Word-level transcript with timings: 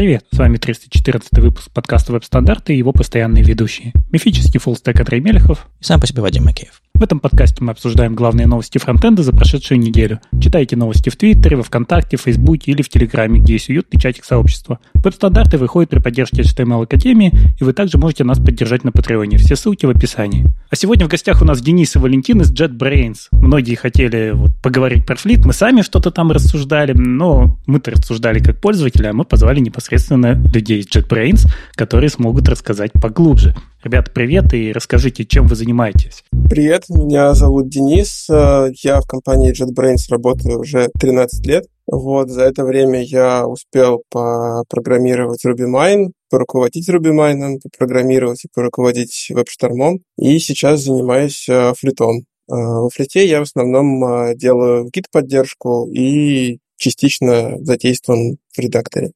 Привет, 0.00 0.24
с 0.32 0.38
вами 0.38 0.56
314 0.56 1.30
выпуск 1.40 1.70
подкаста 1.72 2.12
«Веб-стандарты» 2.14 2.72
и 2.72 2.78
его 2.78 2.90
постоянные 2.90 3.44
ведущие. 3.44 3.92
Мифический 4.10 4.58
фуллстек 4.58 4.98
Андрей 4.98 5.20
Мелехов. 5.20 5.68
И 5.78 5.84
сам 5.84 6.00
по 6.00 6.06
себе 6.06 6.22
Вадим 6.22 6.44
Макеев. 6.44 6.80
В 7.00 7.02
этом 7.02 7.18
подкасте 7.18 7.64
мы 7.64 7.72
обсуждаем 7.72 8.14
главные 8.14 8.46
новости 8.46 8.76
фронтенда 8.76 9.22
за 9.22 9.32
прошедшую 9.32 9.80
неделю. 9.80 10.20
Читайте 10.38 10.76
новости 10.76 11.08
в 11.08 11.16
Твиттере, 11.16 11.56
во 11.56 11.62
Вконтакте, 11.62 12.18
в 12.18 12.20
Фейсбуке 12.20 12.72
или 12.72 12.82
в 12.82 12.90
Телеграме, 12.90 13.40
где 13.40 13.54
есть 13.54 13.70
уютный 13.70 13.98
чатик 13.98 14.22
сообщества. 14.22 14.80
Веб-стандарты 14.92 15.56
выходят 15.56 15.88
при 15.88 15.98
поддержке 15.98 16.42
HTML 16.42 16.82
Академии, 16.82 17.32
и 17.58 17.64
вы 17.64 17.72
также 17.72 17.96
можете 17.96 18.24
нас 18.24 18.38
поддержать 18.38 18.84
на 18.84 18.92
Патреоне. 18.92 19.38
Все 19.38 19.56
ссылки 19.56 19.86
в 19.86 19.88
описании. 19.90 20.50
А 20.68 20.76
сегодня 20.76 21.06
в 21.06 21.08
гостях 21.08 21.40
у 21.40 21.46
нас 21.46 21.62
Денис 21.62 21.96
и 21.96 21.98
Валентин 21.98 22.42
из 22.42 22.52
JetBrains. 22.52 23.28
Многие 23.32 23.76
хотели 23.76 24.32
вот 24.34 24.50
поговорить 24.62 25.06
про 25.06 25.16
флит, 25.16 25.46
мы 25.46 25.54
сами 25.54 25.80
что-то 25.80 26.10
там 26.10 26.30
рассуждали, 26.30 26.92
но 26.92 27.58
мы-то 27.66 27.92
рассуждали 27.92 28.40
как 28.40 28.60
пользователи, 28.60 29.06
а 29.06 29.14
мы 29.14 29.24
позвали 29.24 29.60
непосредственно 29.60 30.34
людей 30.52 30.80
из 30.80 30.86
JetBrains, 30.86 31.46
которые 31.76 32.10
смогут 32.10 32.46
рассказать 32.46 32.92
поглубже. 32.92 33.56
Ребята, 33.82 34.10
привет 34.12 34.52
и 34.52 34.72
расскажите, 34.72 35.24
чем 35.24 35.46
вы 35.46 35.56
занимаетесь. 35.56 36.22
Привет, 36.50 36.90
меня 36.90 37.32
зовут 37.32 37.70
Денис. 37.70 38.28
Э, 38.28 38.68
я 38.82 39.00
в 39.00 39.06
компании 39.06 39.54
JetBrains 39.54 40.10
работаю 40.10 40.60
уже 40.60 40.90
13 41.00 41.46
лет. 41.46 41.64
Вот, 41.86 42.28
за 42.28 42.42
это 42.42 42.64
время 42.64 43.02
я 43.02 43.46
успел 43.46 44.02
попрограммировать 44.10 45.46
RubyMine, 45.46 46.10
поруководить 46.28 46.90
RubyMine, 46.90 47.58
попрограммировать 47.62 48.44
и 48.44 48.48
поруководить 48.54 49.32
WebStorm. 49.32 50.00
И 50.18 50.38
сейчас 50.40 50.80
занимаюсь 50.82 51.48
э, 51.48 51.72
флитом. 51.78 52.18
Э, 52.18 52.22
во 52.48 52.90
флите 52.90 53.26
я 53.26 53.38
в 53.38 53.44
основном 53.44 54.36
делаю 54.36 54.90
гид-поддержку 54.92 55.88
и 55.90 56.58
частично 56.76 57.56
задействован 57.64 58.36
в 58.54 58.58
редакторе. 58.58 59.12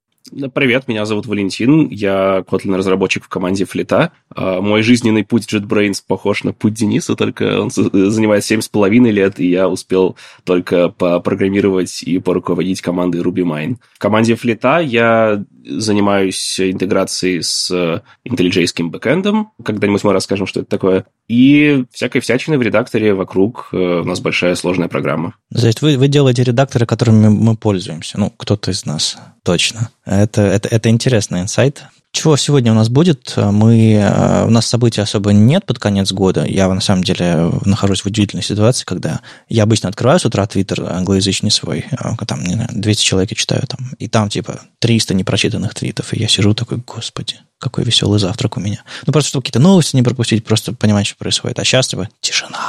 Привет, 0.54 0.88
меня 0.88 1.04
зовут 1.04 1.26
Валентин, 1.26 1.88
я 1.88 2.42
Kotlin-разработчик 2.48 3.24
в 3.24 3.28
команде 3.28 3.66
Флита. 3.66 4.12
А, 4.34 4.62
мой 4.62 4.82
жизненный 4.82 5.22
путь 5.22 5.52
JetBrains 5.52 6.02
похож 6.06 6.44
на 6.44 6.54
путь 6.54 6.72
Дениса, 6.72 7.14
только 7.14 7.60
он 7.60 7.70
занимает 7.70 8.42
семь 8.42 8.62
с 8.62 8.68
половиной 8.68 9.10
лет, 9.10 9.38
и 9.38 9.50
я 9.50 9.68
успел 9.68 10.16
только 10.44 10.88
попрограммировать 10.88 12.02
и 12.02 12.18
поруководить 12.20 12.80
командой 12.80 13.20
RubyMine. 13.20 13.76
В 13.92 13.98
команде 13.98 14.34
Флита 14.34 14.78
я 14.78 15.44
занимаюсь 15.62 16.58
интеграцией 16.58 17.42
с 17.42 17.70
IntelliJ 18.26 18.82
бэкэндом. 18.84 19.50
Когда-нибудь 19.62 20.04
мы 20.04 20.14
расскажем, 20.14 20.46
что 20.46 20.60
это 20.60 20.70
такое. 20.70 21.04
И 21.28 21.84
всякой 21.92 22.20
всячины 22.20 22.56
в 22.56 22.62
редакторе 22.62 23.12
вокруг. 23.12 23.68
Э, 23.72 24.00
у 24.00 24.04
нас 24.04 24.20
большая 24.20 24.54
сложная 24.54 24.88
программа. 24.88 25.34
Есть 25.50 25.82
вы, 25.82 25.96
вы 25.98 26.08
делаете 26.08 26.44
редакторы, 26.44 26.86
которыми 26.86 27.28
мы 27.28 27.56
пользуемся. 27.56 28.18
Ну, 28.18 28.30
кто-то 28.30 28.70
из 28.70 28.84
нас 28.86 29.18
точно. 29.44 29.90
Это, 30.04 30.42
это, 30.42 30.68
это 30.68 30.88
интересный 30.88 31.40
инсайт. 31.40 31.84
Чего 32.14 32.36
сегодня 32.36 32.70
у 32.70 32.76
нас 32.76 32.88
будет? 32.88 33.34
Мы, 33.36 33.94
э, 33.94 34.44
у 34.46 34.50
нас 34.50 34.66
событий 34.66 35.00
особо 35.00 35.32
нет 35.32 35.66
под 35.66 35.80
конец 35.80 36.12
года. 36.12 36.44
Я, 36.44 36.72
на 36.72 36.80
самом 36.80 37.02
деле, 37.02 37.50
нахожусь 37.64 38.02
в 38.02 38.06
удивительной 38.06 38.44
ситуации, 38.44 38.84
когда 38.84 39.20
я 39.48 39.64
обычно 39.64 39.88
открываю 39.88 40.20
с 40.20 40.24
утра 40.24 40.46
твиттер 40.46 40.84
англоязычный 40.84 41.50
свой, 41.50 41.84
э, 41.90 42.24
там, 42.24 42.44
не 42.44 42.54
знаю, 42.54 42.68
200 42.72 43.02
человек 43.02 43.30
я 43.32 43.36
читаю 43.36 43.66
там, 43.66 43.80
и 43.98 44.06
там, 44.08 44.28
типа, 44.28 44.60
300 44.78 45.12
непрочитанных 45.14 45.74
твитов, 45.74 46.14
и 46.14 46.20
я 46.20 46.28
сижу 46.28 46.54
такой, 46.54 46.78
господи, 46.86 47.34
какой 47.58 47.82
веселый 47.82 48.20
завтрак 48.20 48.58
у 48.58 48.60
меня. 48.60 48.84
Ну, 49.06 49.12
просто 49.12 49.30
чтобы 49.30 49.42
какие-то 49.42 49.58
новости 49.58 49.96
не 49.96 50.04
пропустить, 50.04 50.44
просто 50.44 50.72
понимать, 50.72 51.08
что 51.08 51.16
происходит. 51.16 51.58
А 51.58 51.64
сейчас, 51.64 51.88
типа, 51.88 52.08
тишина. 52.20 52.60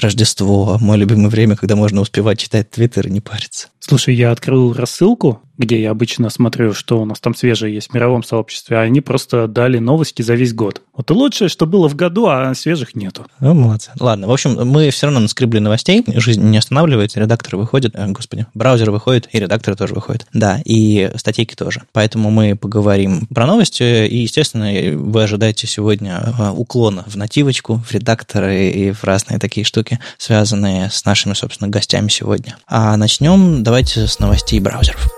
Рождество, 0.00 0.76
мое 0.80 0.98
любимое 0.98 1.28
время, 1.28 1.54
когда 1.54 1.76
можно 1.76 2.00
успевать 2.00 2.40
читать 2.40 2.68
твиттер 2.70 3.06
и 3.06 3.10
не 3.10 3.20
париться. 3.20 3.68
Слушай, 3.88 4.16
я 4.16 4.32
открыл 4.32 4.74
рассылку 4.74 5.40
где 5.58 5.82
я 5.82 5.90
обычно 5.90 6.30
смотрю, 6.30 6.72
что 6.72 7.00
у 7.00 7.04
нас 7.04 7.18
там 7.20 7.34
свежее 7.34 7.74
есть 7.74 7.90
в 7.90 7.94
мировом 7.94 8.22
сообществе, 8.22 8.78
а 8.78 8.82
они 8.82 9.00
просто 9.00 9.48
дали 9.48 9.78
новости 9.78 10.22
за 10.22 10.34
весь 10.34 10.54
год. 10.54 10.80
Вот 10.96 11.10
и 11.10 11.14
лучшее, 11.14 11.48
что 11.48 11.66
было 11.66 11.88
в 11.88 11.96
году, 11.96 12.26
а 12.26 12.54
свежих 12.54 12.94
нету. 12.94 13.26
Ну, 13.40 13.54
молодцы. 13.54 13.90
Ладно, 13.98 14.28
в 14.28 14.32
общем, 14.32 14.56
мы 14.66 14.90
все 14.90 15.06
равно 15.06 15.20
наскребли 15.20 15.58
новостей, 15.58 16.04
жизнь 16.06 16.42
не 16.42 16.58
останавливается, 16.58 17.20
редакторы 17.20 17.58
выходят, 17.58 17.94
э, 17.94 18.06
господи, 18.08 18.46
браузеры 18.54 18.92
выходят, 18.92 19.28
и 19.32 19.40
редакторы 19.40 19.76
тоже 19.76 19.94
выходят. 19.94 20.26
Да, 20.32 20.60
и 20.64 21.10
статейки 21.16 21.54
тоже. 21.54 21.82
Поэтому 21.92 22.30
мы 22.30 22.54
поговорим 22.54 23.26
про 23.26 23.46
новости, 23.46 24.06
и, 24.06 24.18
естественно, 24.18 24.70
вы 24.96 25.22
ожидаете 25.24 25.66
сегодня 25.66 26.34
э, 26.38 26.50
уклона 26.50 27.04
в 27.08 27.16
нативочку, 27.16 27.82
в 27.84 27.92
редакторы 27.92 28.68
и 28.68 28.92
в 28.92 29.02
разные 29.02 29.40
такие 29.40 29.64
штуки, 29.64 29.98
связанные 30.18 30.90
с 30.90 31.04
нашими, 31.04 31.34
собственно, 31.34 31.68
гостями 31.68 32.08
сегодня. 32.08 32.56
А 32.68 32.96
начнем 32.96 33.64
давайте 33.78 34.08
с 34.08 34.18
новостей 34.18 34.58
браузеров. 34.58 35.08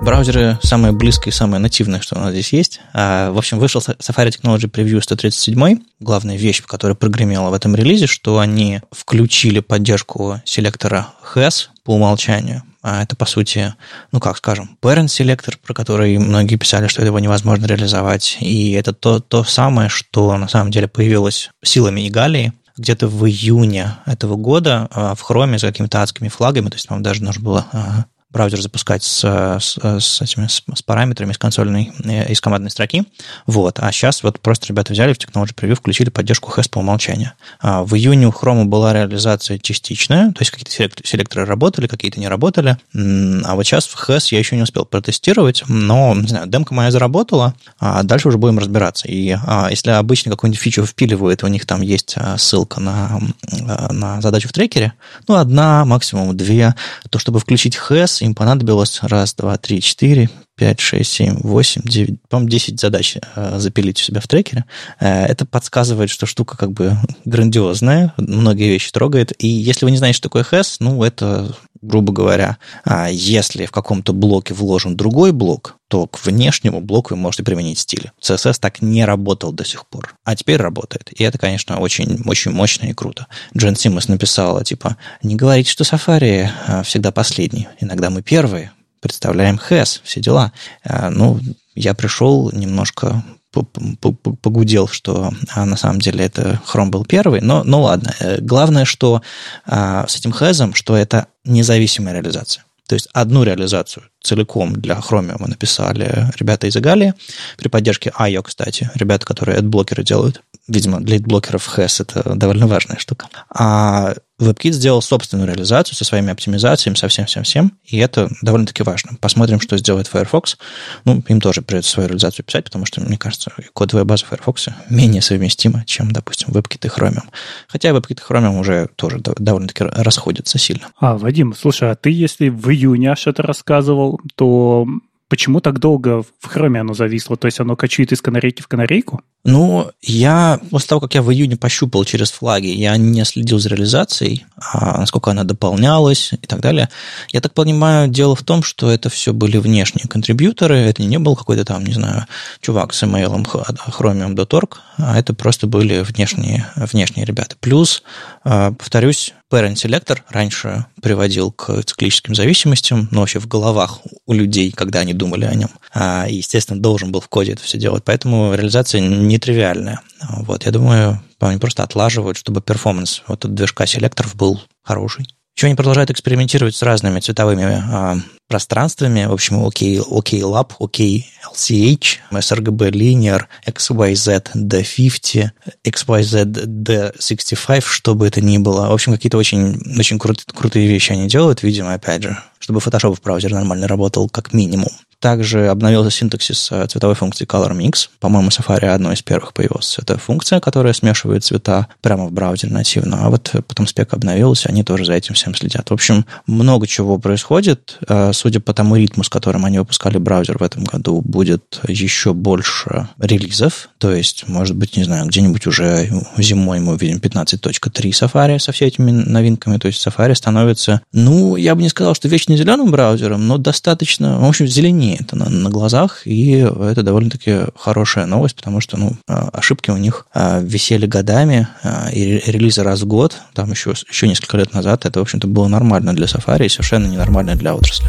Браузеры 0.00 0.58
самые 0.62 0.92
близкие, 0.92 1.34
самые 1.34 1.60
нативные, 1.60 2.00
что 2.00 2.16
у 2.16 2.18
нас 2.18 2.30
здесь 2.30 2.54
есть. 2.54 2.80
А, 2.94 3.30
в 3.30 3.36
общем, 3.36 3.58
вышел 3.58 3.82
Safari 3.82 4.30
Technology 4.30 4.70
Preview 4.70 5.02
137. 5.02 5.80
Главная 6.00 6.38
вещь, 6.38 6.62
которая 6.62 6.94
прогремела 6.94 7.50
в 7.50 7.52
этом 7.52 7.76
релизе, 7.76 8.06
что 8.06 8.38
они 8.38 8.80
включили 8.90 9.60
поддержку 9.60 10.40
селектора 10.46 11.08
HAS 11.34 11.68
по 11.84 11.94
умолчанию. 11.94 12.62
А 12.82 13.02
это, 13.02 13.14
по 13.14 13.26
сути, 13.26 13.74
ну, 14.12 14.20
как 14.20 14.38
скажем, 14.38 14.78
parent 14.80 15.08
селектор, 15.08 15.58
про 15.62 15.74
который 15.74 16.16
многие 16.16 16.56
писали, 16.56 16.86
что 16.86 17.04
его 17.04 17.18
невозможно 17.18 17.66
реализовать. 17.66 18.38
И 18.40 18.72
это 18.72 18.94
то, 18.94 19.20
то 19.20 19.44
самое, 19.44 19.90
что 19.90 20.38
на 20.38 20.48
самом 20.48 20.70
деле 20.70 20.88
появилось 20.88 21.50
силами 21.62 22.08
Игалии, 22.08 22.54
где-то 22.76 23.08
в 23.08 23.26
июне 23.26 23.96
этого 24.06 24.36
года 24.36 24.88
а, 24.90 25.14
в 25.14 25.28
Chrome 25.28 25.58
с 25.58 25.62
какими-то 25.62 26.02
адскими 26.02 26.28
флагами, 26.28 26.68
то 26.68 26.76
есть, 26.76 26.88
по-моему, 26.88 27.04
даже 27.04 27.22
нужно 27.22 27.42
было 27.42 27.66
а, 27.72 28.04
браузер 28.32 28.60
запускать 28.60 29.02
с, 29.02 29.58
с, 29.60 29.78
с 29.78 30.22
этими 30.22 30.46
с, 30.46 30.62
с 30.74 30.82
параметрами 30.82 31.32
из 31.32 31.38
консольной, 31.38 31.92
э, 32.04 32.30
из 32.30 32.40
командной 32.40 32.70
строки. 32.70 33.04
Вот. 33.46 33.78
А 33.80 33.90
сейчас 33.92 34.22
вот 34.22 34.40
просто 34.40 34.66
ребята 34.68 34.92
взяли 34.92 35.12
в 35.12 35.18
Technology 35.18 35.54
Preview, 35.54 35.74
включили 35.74 36.10
поддержку 36.10 36.52
HES 36.52 36.70
по 36.70 36.78
умолчанию. 36.78 37.32
А 37.60 37.82
в 37.82 37.94
июне 37.94 38.28
у 38.28 38.30
Chrome 38.30 38.64
была 38.64 38.92
реализация 38.92 39.58
частичная, 39.58 40.32
то 40.32 40.40
есть 40.40 40.50
какие-то 40.50 40.90
селекторы 41.04 41.44
работали, 41.44 41.86
какие-то 41.86 42.20
не 42.20 42.28
работали. 42.28 42.78
А 42.94 43.54
вот 43.54 43.64
сейчас 43.64 43.86
в 43.86 44.08
HES 44.08 44.28
я 44.30 44.38
еще 44.38 44.56
не 44.56 44.62
успел 44.62 44.84
протестировать, 44.84 45.64
но, 45.68 46.14
не 46.14 46.28
знаю, 46.28 46.46
демка 46.46 46.74
моя 46.74 46.90
заработала, 46.90 47.54
а 47.78 48.02
дальше 48.02 48.28
уже 48.28 48.38
будем 48.38 48.58
разбираться. 48.58 49.08
И 49.08 49.36
а, 49.46 49.68
если 49.70 49.90
обычно 49.90 50.30
какую-нибудь 50.30 50.60
фичу 50.60 50.86
впиливают, 50.86 51.42
у 51.42 51.48
них 51.48 51.66
там 51.66 51.82
есть 51.82 52.14
а, 52.16 52.38
ссылка 52.38 52.80
на, 52.80 53.20
на 53.50 54.20
задачу 54.20 54.48
в 54.48 54.52
трекере, 54.52 54.92
ну, 55.26 55.34
одна, 55.36 55.84
максимум 55.84 56.36
две, 56.36 56.74
то 57.10 57.18
чтобы 57.18 57.40
включить 57.40 57.76
HES, 57.76 58.19
им 58.22 58.34
понадобилось 58.34 59.00
раз, 59.02 59.34
два, 59.34 59.56
три, 59.56 59.80
четыре, 59.80 60.28
пять, 60.60 60.78
шесть, 60.78 61.10
семь, 61.12 61.38
восемь, 61.40 61.80
девять, 61.86 62.20
по-моему, 62.28 62.50
десять 62.50 62.78
задач 62.78 63.16
э, 63.16 63.58
запилить 63.58 63.98
у 63.98 64.04
себя 64.04 64.20
в 64.20 64.28
трекере. 64.28 64.66
Э, 65.00 65.24
это 65.24 65.46
подсказывает, 65.46 66.10
что 66.10 66.26
штука 66.26 66.58
как 66.58 66.72
бы 66.72 66.98
грандиозная, 67.24 68.12
многие 68.18 68.68
вещи 68.68 68.92
трогает. 68.92 69.32
И 69.42 69.48
если 69.48 69.86
вы 69.86 69.90
не 69.90 69.96
знаете, 69.96 70.18
что 70.18 70.28
такое 70.28 70.44
HES, 70.44 70.76
ну, 70.80 71.02
это, 71.02 71.56
грубо 71.80 72.12
говоря, 72.12 72.58
а 72.84 73.08
если 73.08 73.64
в 73.64 73.72
каком-то 73.72 74.12
блоке 74.12 74.52
вложен 74.52 74.98
другой 74.98 75.32
блок, 75.32 75.76
то 75.88 76.06
к 76.06 76.22
внешнему 76.26 76.82
блоку 76.82 77.14
вы 77.14 77.16
можете 77.16 77.42
применить 77.42 77.78
стиль. 77.78 78.10
CSS 78.20 78.58
так 78.60 78.82
не 78.82 79.06
работал 79.06 79.52
до 79.52 79.64
сих 79.64 79.86
пор, 79.86 80.14
а 80.24 80.36
теперь 80.36 80.58
работает. 80.58 81.10
И 81.18 81.24
это, 81.24 81.38
конечно, 81.38 81.78
очень, 81.80 82.20
очень 82.26 82.50
мощно 82.50 82.84
и 82.84 82.92
круто. 82.92 83.28
Джен 83.56 83.76
Симмонс 83.76 84.08
написала, 84.08 84.62
типа, 84.62 84.98
не 85.22 85.36
говорите, 85.36 85.70
что 85.70 85.84
Safari 85.84 86.50
э, 86.68 86.82
всегда 86.82 87.12
последний. 87.12 87.66
Иногда 87.80 88.10
мы 88.10 88.20
первые, 88.20 88.72
представляем 89.00 89.60
HES, 89.68 90.00
все 90.04 90.20
дела. 90.20 90.52
А, 90.84 91.10
ну, 91.10 91.38
я 91.74 91.94
пришел 91.94 92.50
немножко 92.52 93.22
погудел, 93.50 94.86
что 94.86 95.32
а, 95.54 95.64
на 95.64 95.76
самом 95.76 96.00
деле 96.00 96.24
это 96.24 96.60
Chrome 96.72 96.90
был 96.90 97.04
первый, 97.04 97.40
но 97.40 97.64
ну 97.64 97.82
ладно. 97.82 98.14
Э, 98.20 98.40
главное, 98.40 98.84
что 98.84 99.22
а, 99.66 100.06
с 100.06 100.16
этим 100.16 100.30
хэзом, 100.30 100.74
что 100.74 100.96
это 100.96 101.26
независимая 101.44 102.14
реализация. 102.14 102.64
То 102.86 102.94
есть 102.94 103.08
одну 103.12 103.42
реализацию 103.42 104.04
целиком 104.22 104.74
для 104.74 104.96
Chromium 104.96 105.46
написали 105.46 106.30
ребята 106.36 106.66
из 106.66 106.76
Игалии 106.76 107.14
при 107.56 107.68
поддержке 107.68 108.12
IO, 108.18 108.42
кстати, 108.42 108.90
ребята, 108.94 109.26
которые 109.26 109.58
адблокеры 109.58 110.02
делают. 110.02 110.42
Видимо, 110.68 111.00
для 111.00 111.16
адблокеров 111.16 111.78
HES 111.78 112.02
это 112.02 112.34
довольно 112.34 112.66
важная 112.66 112.98
штука. 112.98 113.28
А 113.52 114.14
WebKit 114.40 114.72
сделал 114.72 115.02
собственную 115.02 115.48
реализацию 115.48 115.94
со 115.96 116.04
своими 116.04 116.32
оптимизациями, 116.32 116.96
со 116.96 117.08
всем-всем-всем, 117.08 117.72
и 117.84 117.98
это 117.98 118.30
довольно-таки 118.42 118.82
важно. 118.82 119.16
Посмотрим, 119.20 119.60
что 119.60 119.76
сделает 119.76 120.06
Firefox. 120.06 120.56
Ну, 121.04 121.22
им 121.28 121.40
тоже 121.40 121.60
придется 121.60 121.90
свою 121.90 122.08
реализацию 122.08 122.44
писать, 122.44 122.64
потому 122.64 122.86
что, 122.86 123.00
мне 123.02 123.18
кажется, 123.18 123.52
кодовая 123.74 124.04
база 124.04 124.24
Firefox 124.24 124.68
менее 124.88 125.20
совместима, 125.20 125.84
чем, 125.84 126.10
допустим, 126.10 126.48
WebKit 126.48 126.86
и 126.86 126.88
Chromium. 126.88 127.28
Хотя 127.68 127.90
WebKit 127.90 128.20
и 128.20 128.32
Chromium 128.32 128.58
уже 128.58 128.88
тоже 128.96 129.18
довольно-таки 129.20 129.84
расходятся 129.84 130.58
сильно. 130.58 130.88
А, 130.98 131.18
Вадим, 131.18 131.54
слушай, 131.54 131.90
а 131.90 131.94
ты, 131.94 132.10
если 132.10 132.48
в 132.48 132.70
июне 132.70 133.14
что-то 133.16 133.42
рассказывал, 133.42 134.09
то 134.34 134.86
почему 135.30 135.60
так 135.60 135.78
долго 135.78 136.22
в 136.22 136.46
хроме 136.46 136.80
оно 136.80 136.92
зависло? 136.92 137.36
То 137.36 137.46
есть 137.46 137.60
оно 137.60 137.76
качует 137.76 138.12
из 138.12 138.20
канарейки 138.20 138.60
в 138.60 138.68
канарейку? 138.68 139.22
Ну, 139.42 139.90
я 140.02 140.60
после 140.70 140.88
того, 140.88 141.00
как 141.00 141.14
я 141.14 141.22
в 141.22 141.32
июне 141.32 141.56
пощупал 141.56 142.04
через 142.04 142.30
флаги, 142.30 142.66
я 142.66 142.94
не 142.98 143.24
следил 143.24 143.58
за 143.58 143.70
реализацией, 143.70 144.44
а 144.56 144.98
насколько 144.98 145.30
она 145.30 145.44
дополнялась 145.44 146.32
и 146.32 146.46
так 146.46 146.60
далее. 146.60 146.90
Я 147.32 147.40
так 147.40 147.54
понимаю, 147.54 148.08
дело 148.08 148.36
в 148.36 148.42
том, 148.42 148.62
что 148.62 148.90
это 148.90 149.08
все 149.08 149.32
были 149.32 149.56
внешние 149.56 150.06
контрибьюторы, 150.08 150.76
это 150.76 151.02
не 151.04 151.18
был 151.18 151.36
какой-то 151.36 151.64
там, 151.64 151.84
не 151.86 151.94
знаю, 151.94 152.26
чувак 152.60 152.92
с 152.92 153.02
email 153.02 153.42
chromium.org, 153.88 154.78
а 154.98 155.18
это 155.18 155.32
просто 155.32 155.66
были 155.66 156.00
внешние, 156.00 156.66
внешние 156.76 157.24
ребята. 157.24 157.56
Плюс, 157.60 158.02
а, 158.44 158.72
повторюсь, 158.72 159.32
Parent 159.50 159.74
Selector 159.74 160.20
раньше 160.28 160.86
приводил 161.02 161.50
к 161.50 161.82
циклическим 161.82 162.34
зависимостям, 162.34 163.08
но 163.10 163.20
вообще 163.20 163.40
в 163.40 163.48
головах 163.48 164.00
у 164.26 164.32
людей, 164.32 164.70
когда 164.70 165.00
они 165.00 165.12
думали 165.12 165.44
о 165.44 165.54
нем. 165.54 165.70
А, 165.92 166.26
естественно, 166.28 166.80
должен 166.80 167.10
был 167.10 167.20
в 167.20 167.28
коде 167.28 167.52
это 167.52 167.62
все 167.62 167.76
делать. 167.76 168.04
Поэтому 168.04 168.54
реализация 168.54 169.00
нетривиальная. 169.00 170.00
Вот, 170.28 170.66
я 170.66 170.70
думаю, 170.70 171.20
они 171.40 171.58
просто 171.58 171.82
отлаживают, 171.82 172.36
чтобы 172.36 172.60
перформанс 172.60 173.22
вот 173.26 173.44
от 173.44 173.54
движка 173.54 173.86
селекторов 173.86 174.36
был 174.36 174.62
хороший. 174.82 175.26
Еще 175.56 175.66
они 175.66 175.76
продолжают 175.76 176.10
экспериментировать 176.10 176.74
с 176.74 176.82
разными 176.82 177.20
цветовыми 177.20 177.64
а, 177.64 178.16
пространствами. 178.48 179.26
В 179.26 179.32
общем, 179.32 179.62
OK, 179.64 179.98
OK 179.98 180.40
Lab, 180.40 180.72
OK 180.78 181.24
LCH, 181.52 182.18
sRGB 182.30 182.90
Linear, 182.90 183.44
XYZ 183.66 184.52
D50, 184.54 185.50
XYZ 185.84 186.44
D65, 186.44 187.82
что 187.82 188.14
бы 188.14 188.26
это 188.26 188.40
ни 188.40 188.58
было. 188.58 188.88
В 188.88 188.92
общем, 188.92 189.12
какие-то 189.12 189.38
очень, 189.38 189.80
очень 189.98 190.18
крут, 190.18 190.44
крутые 190.44 190.88
вещи 190.88 191.12
они 191.12 191.28
делают, 191.28 191.62
видимо, 191.62 191.94
опять 191.94 192.22
же, 192.22 192.38
чтобы 192.58 192.80
Photoshop 192.80 193.16
в 193.16 193.22
браузере 193.22 193.54
нормально 193.54 193.86
работал, 193.86 194.28
как 194.28 194.52
минимум. 194.52 194.90
Также 195.20 195.68
обновился 195.68 196.10
синтаксис 196.10 196.68
э, 196.72 196.86
цветовой 196.86 197.14
функции 197.14 197.46
Color 197.46 197.76
Mix. 197.76 198.08
По-моему, 198.18 198.48
Safari 198.48 198.86
одной 198.86 199.14
из 199.14 199.22
первых 199.22 199.52
появилась 199.52 199.98
эта 199.98 200.18
функция, 200.18 200.60
которая 200.60 200.92
смешивает 200.92 201.44
цвета 201.44 201.86
прямо 202.00 202.26
в 202.26 202.32
браузере 202.32 202.72
нативно. 202.72 203.26
А 203.26 203.30
вот 203.30 203.52
потом 203.68 203.86
спек 203.86 204.12
обновился, 204.14 204.68
они 204.68 204.82
тоже 204.82 205.04
за 205.04 205.12
этим 205.14 205.34
всем 205.34 205.54
следят. 205.54 205.90
В 205.90 205.94
общем, 205.94 206.26
много 206.46 206.86
чего 206.86 207.18
происходит. 207.18 207.98
Э, 208.08 208.32
судя 208.32 208.60
по 208.60 208.74
тому 208.74 208.96
ритму, 208.96 209.22
с 209.22 209.28
которым 209.28 209.64
они 209.64 209.78
выпускали 209.78 210.18
браузер 210.18 210.58
в 210.58 210.62
этом 210.62 210.84
году, 210.84 211.20
будет 211.20 211.80
еще 211.86 212.32
больше 212.32 213.08
релизов. 213.18 213.90
То 213.98 214.12
есть, 214.12 214.48
может 214.48 214.76
быть, 214.76 214.96
не 214.96 215.04
знаю, 215.04 215.26
где-нибудь 215.26 215.66
уже 215.66 216.10
зимой 216.38 216.80
мы 216.80 216.94
увидим 216.94 217.18
15.3 217.18 217.90
Safari 218.10 218.58
со 218.58 218.72
всеми 218.72 218.88
этими 218.88 219.10
новинками. 219.10 219.78
То 219.78 219.88
есть 219.88 220.04
Safari 220.04 220.34
становится, 220.34 221.02
ну, 221.12 221.56
я 221.56 221.74
бы 221.74 221.82
не 221.82 221.88
сказал, 221.88 222.14
что 222.14 222.28
вечно 222.28 222.56
зеленым 222.56 222.90
браузером, 222.90 223.46
но 223.46 223.58
достаточно, 223.58 224.38
в 224.38 224.48
общем, 224.48 224.66
зеленее 224.66 225.09
это 225.16 225.36
на, 225.36 225.48
на 225.48 225.70
глазах, 225.70 226.26
и 226.26 226.58
это 226.58 227.02
довольно-таки 227.02 227.66
хорошая 227.76 228.26
новость, 228.26 228.56
потому 228.56 228.80
что 228.80 228.98
ну, 228.98 229.12
а, 229.26 229.48
ошибки 229.52 229.90
у 229.90 229.96
них 229.96 230.26
а, 230.32 230.60
висели 230.60 231.06
годами, 231.06 231.68
а, 231.82 232.08
и 232.12 232.50
релизы 232.50 232.82
раз 232.82 233.02
в 233.02 233.06
год, 233.06 233.36
там 233.54 233.70
еще, 233.70 233.94
еще 234.08 234.28
несколько 234.28 234.56
лет 234.56 234.72
назад, 234.74 235.06
это, 235.06 235.20
в 235.20 235.22
общем-то, 235.22 235.46
было 235.46 235.68
нормально 235.68 236.14
для 236.14 236.26
Safari 236.26 236.66
и 236.66 236.68
совершенно 236.68 237.06
ненормально 237.06 237.54
для 237.54 237.74
отрасли 237.74 238.08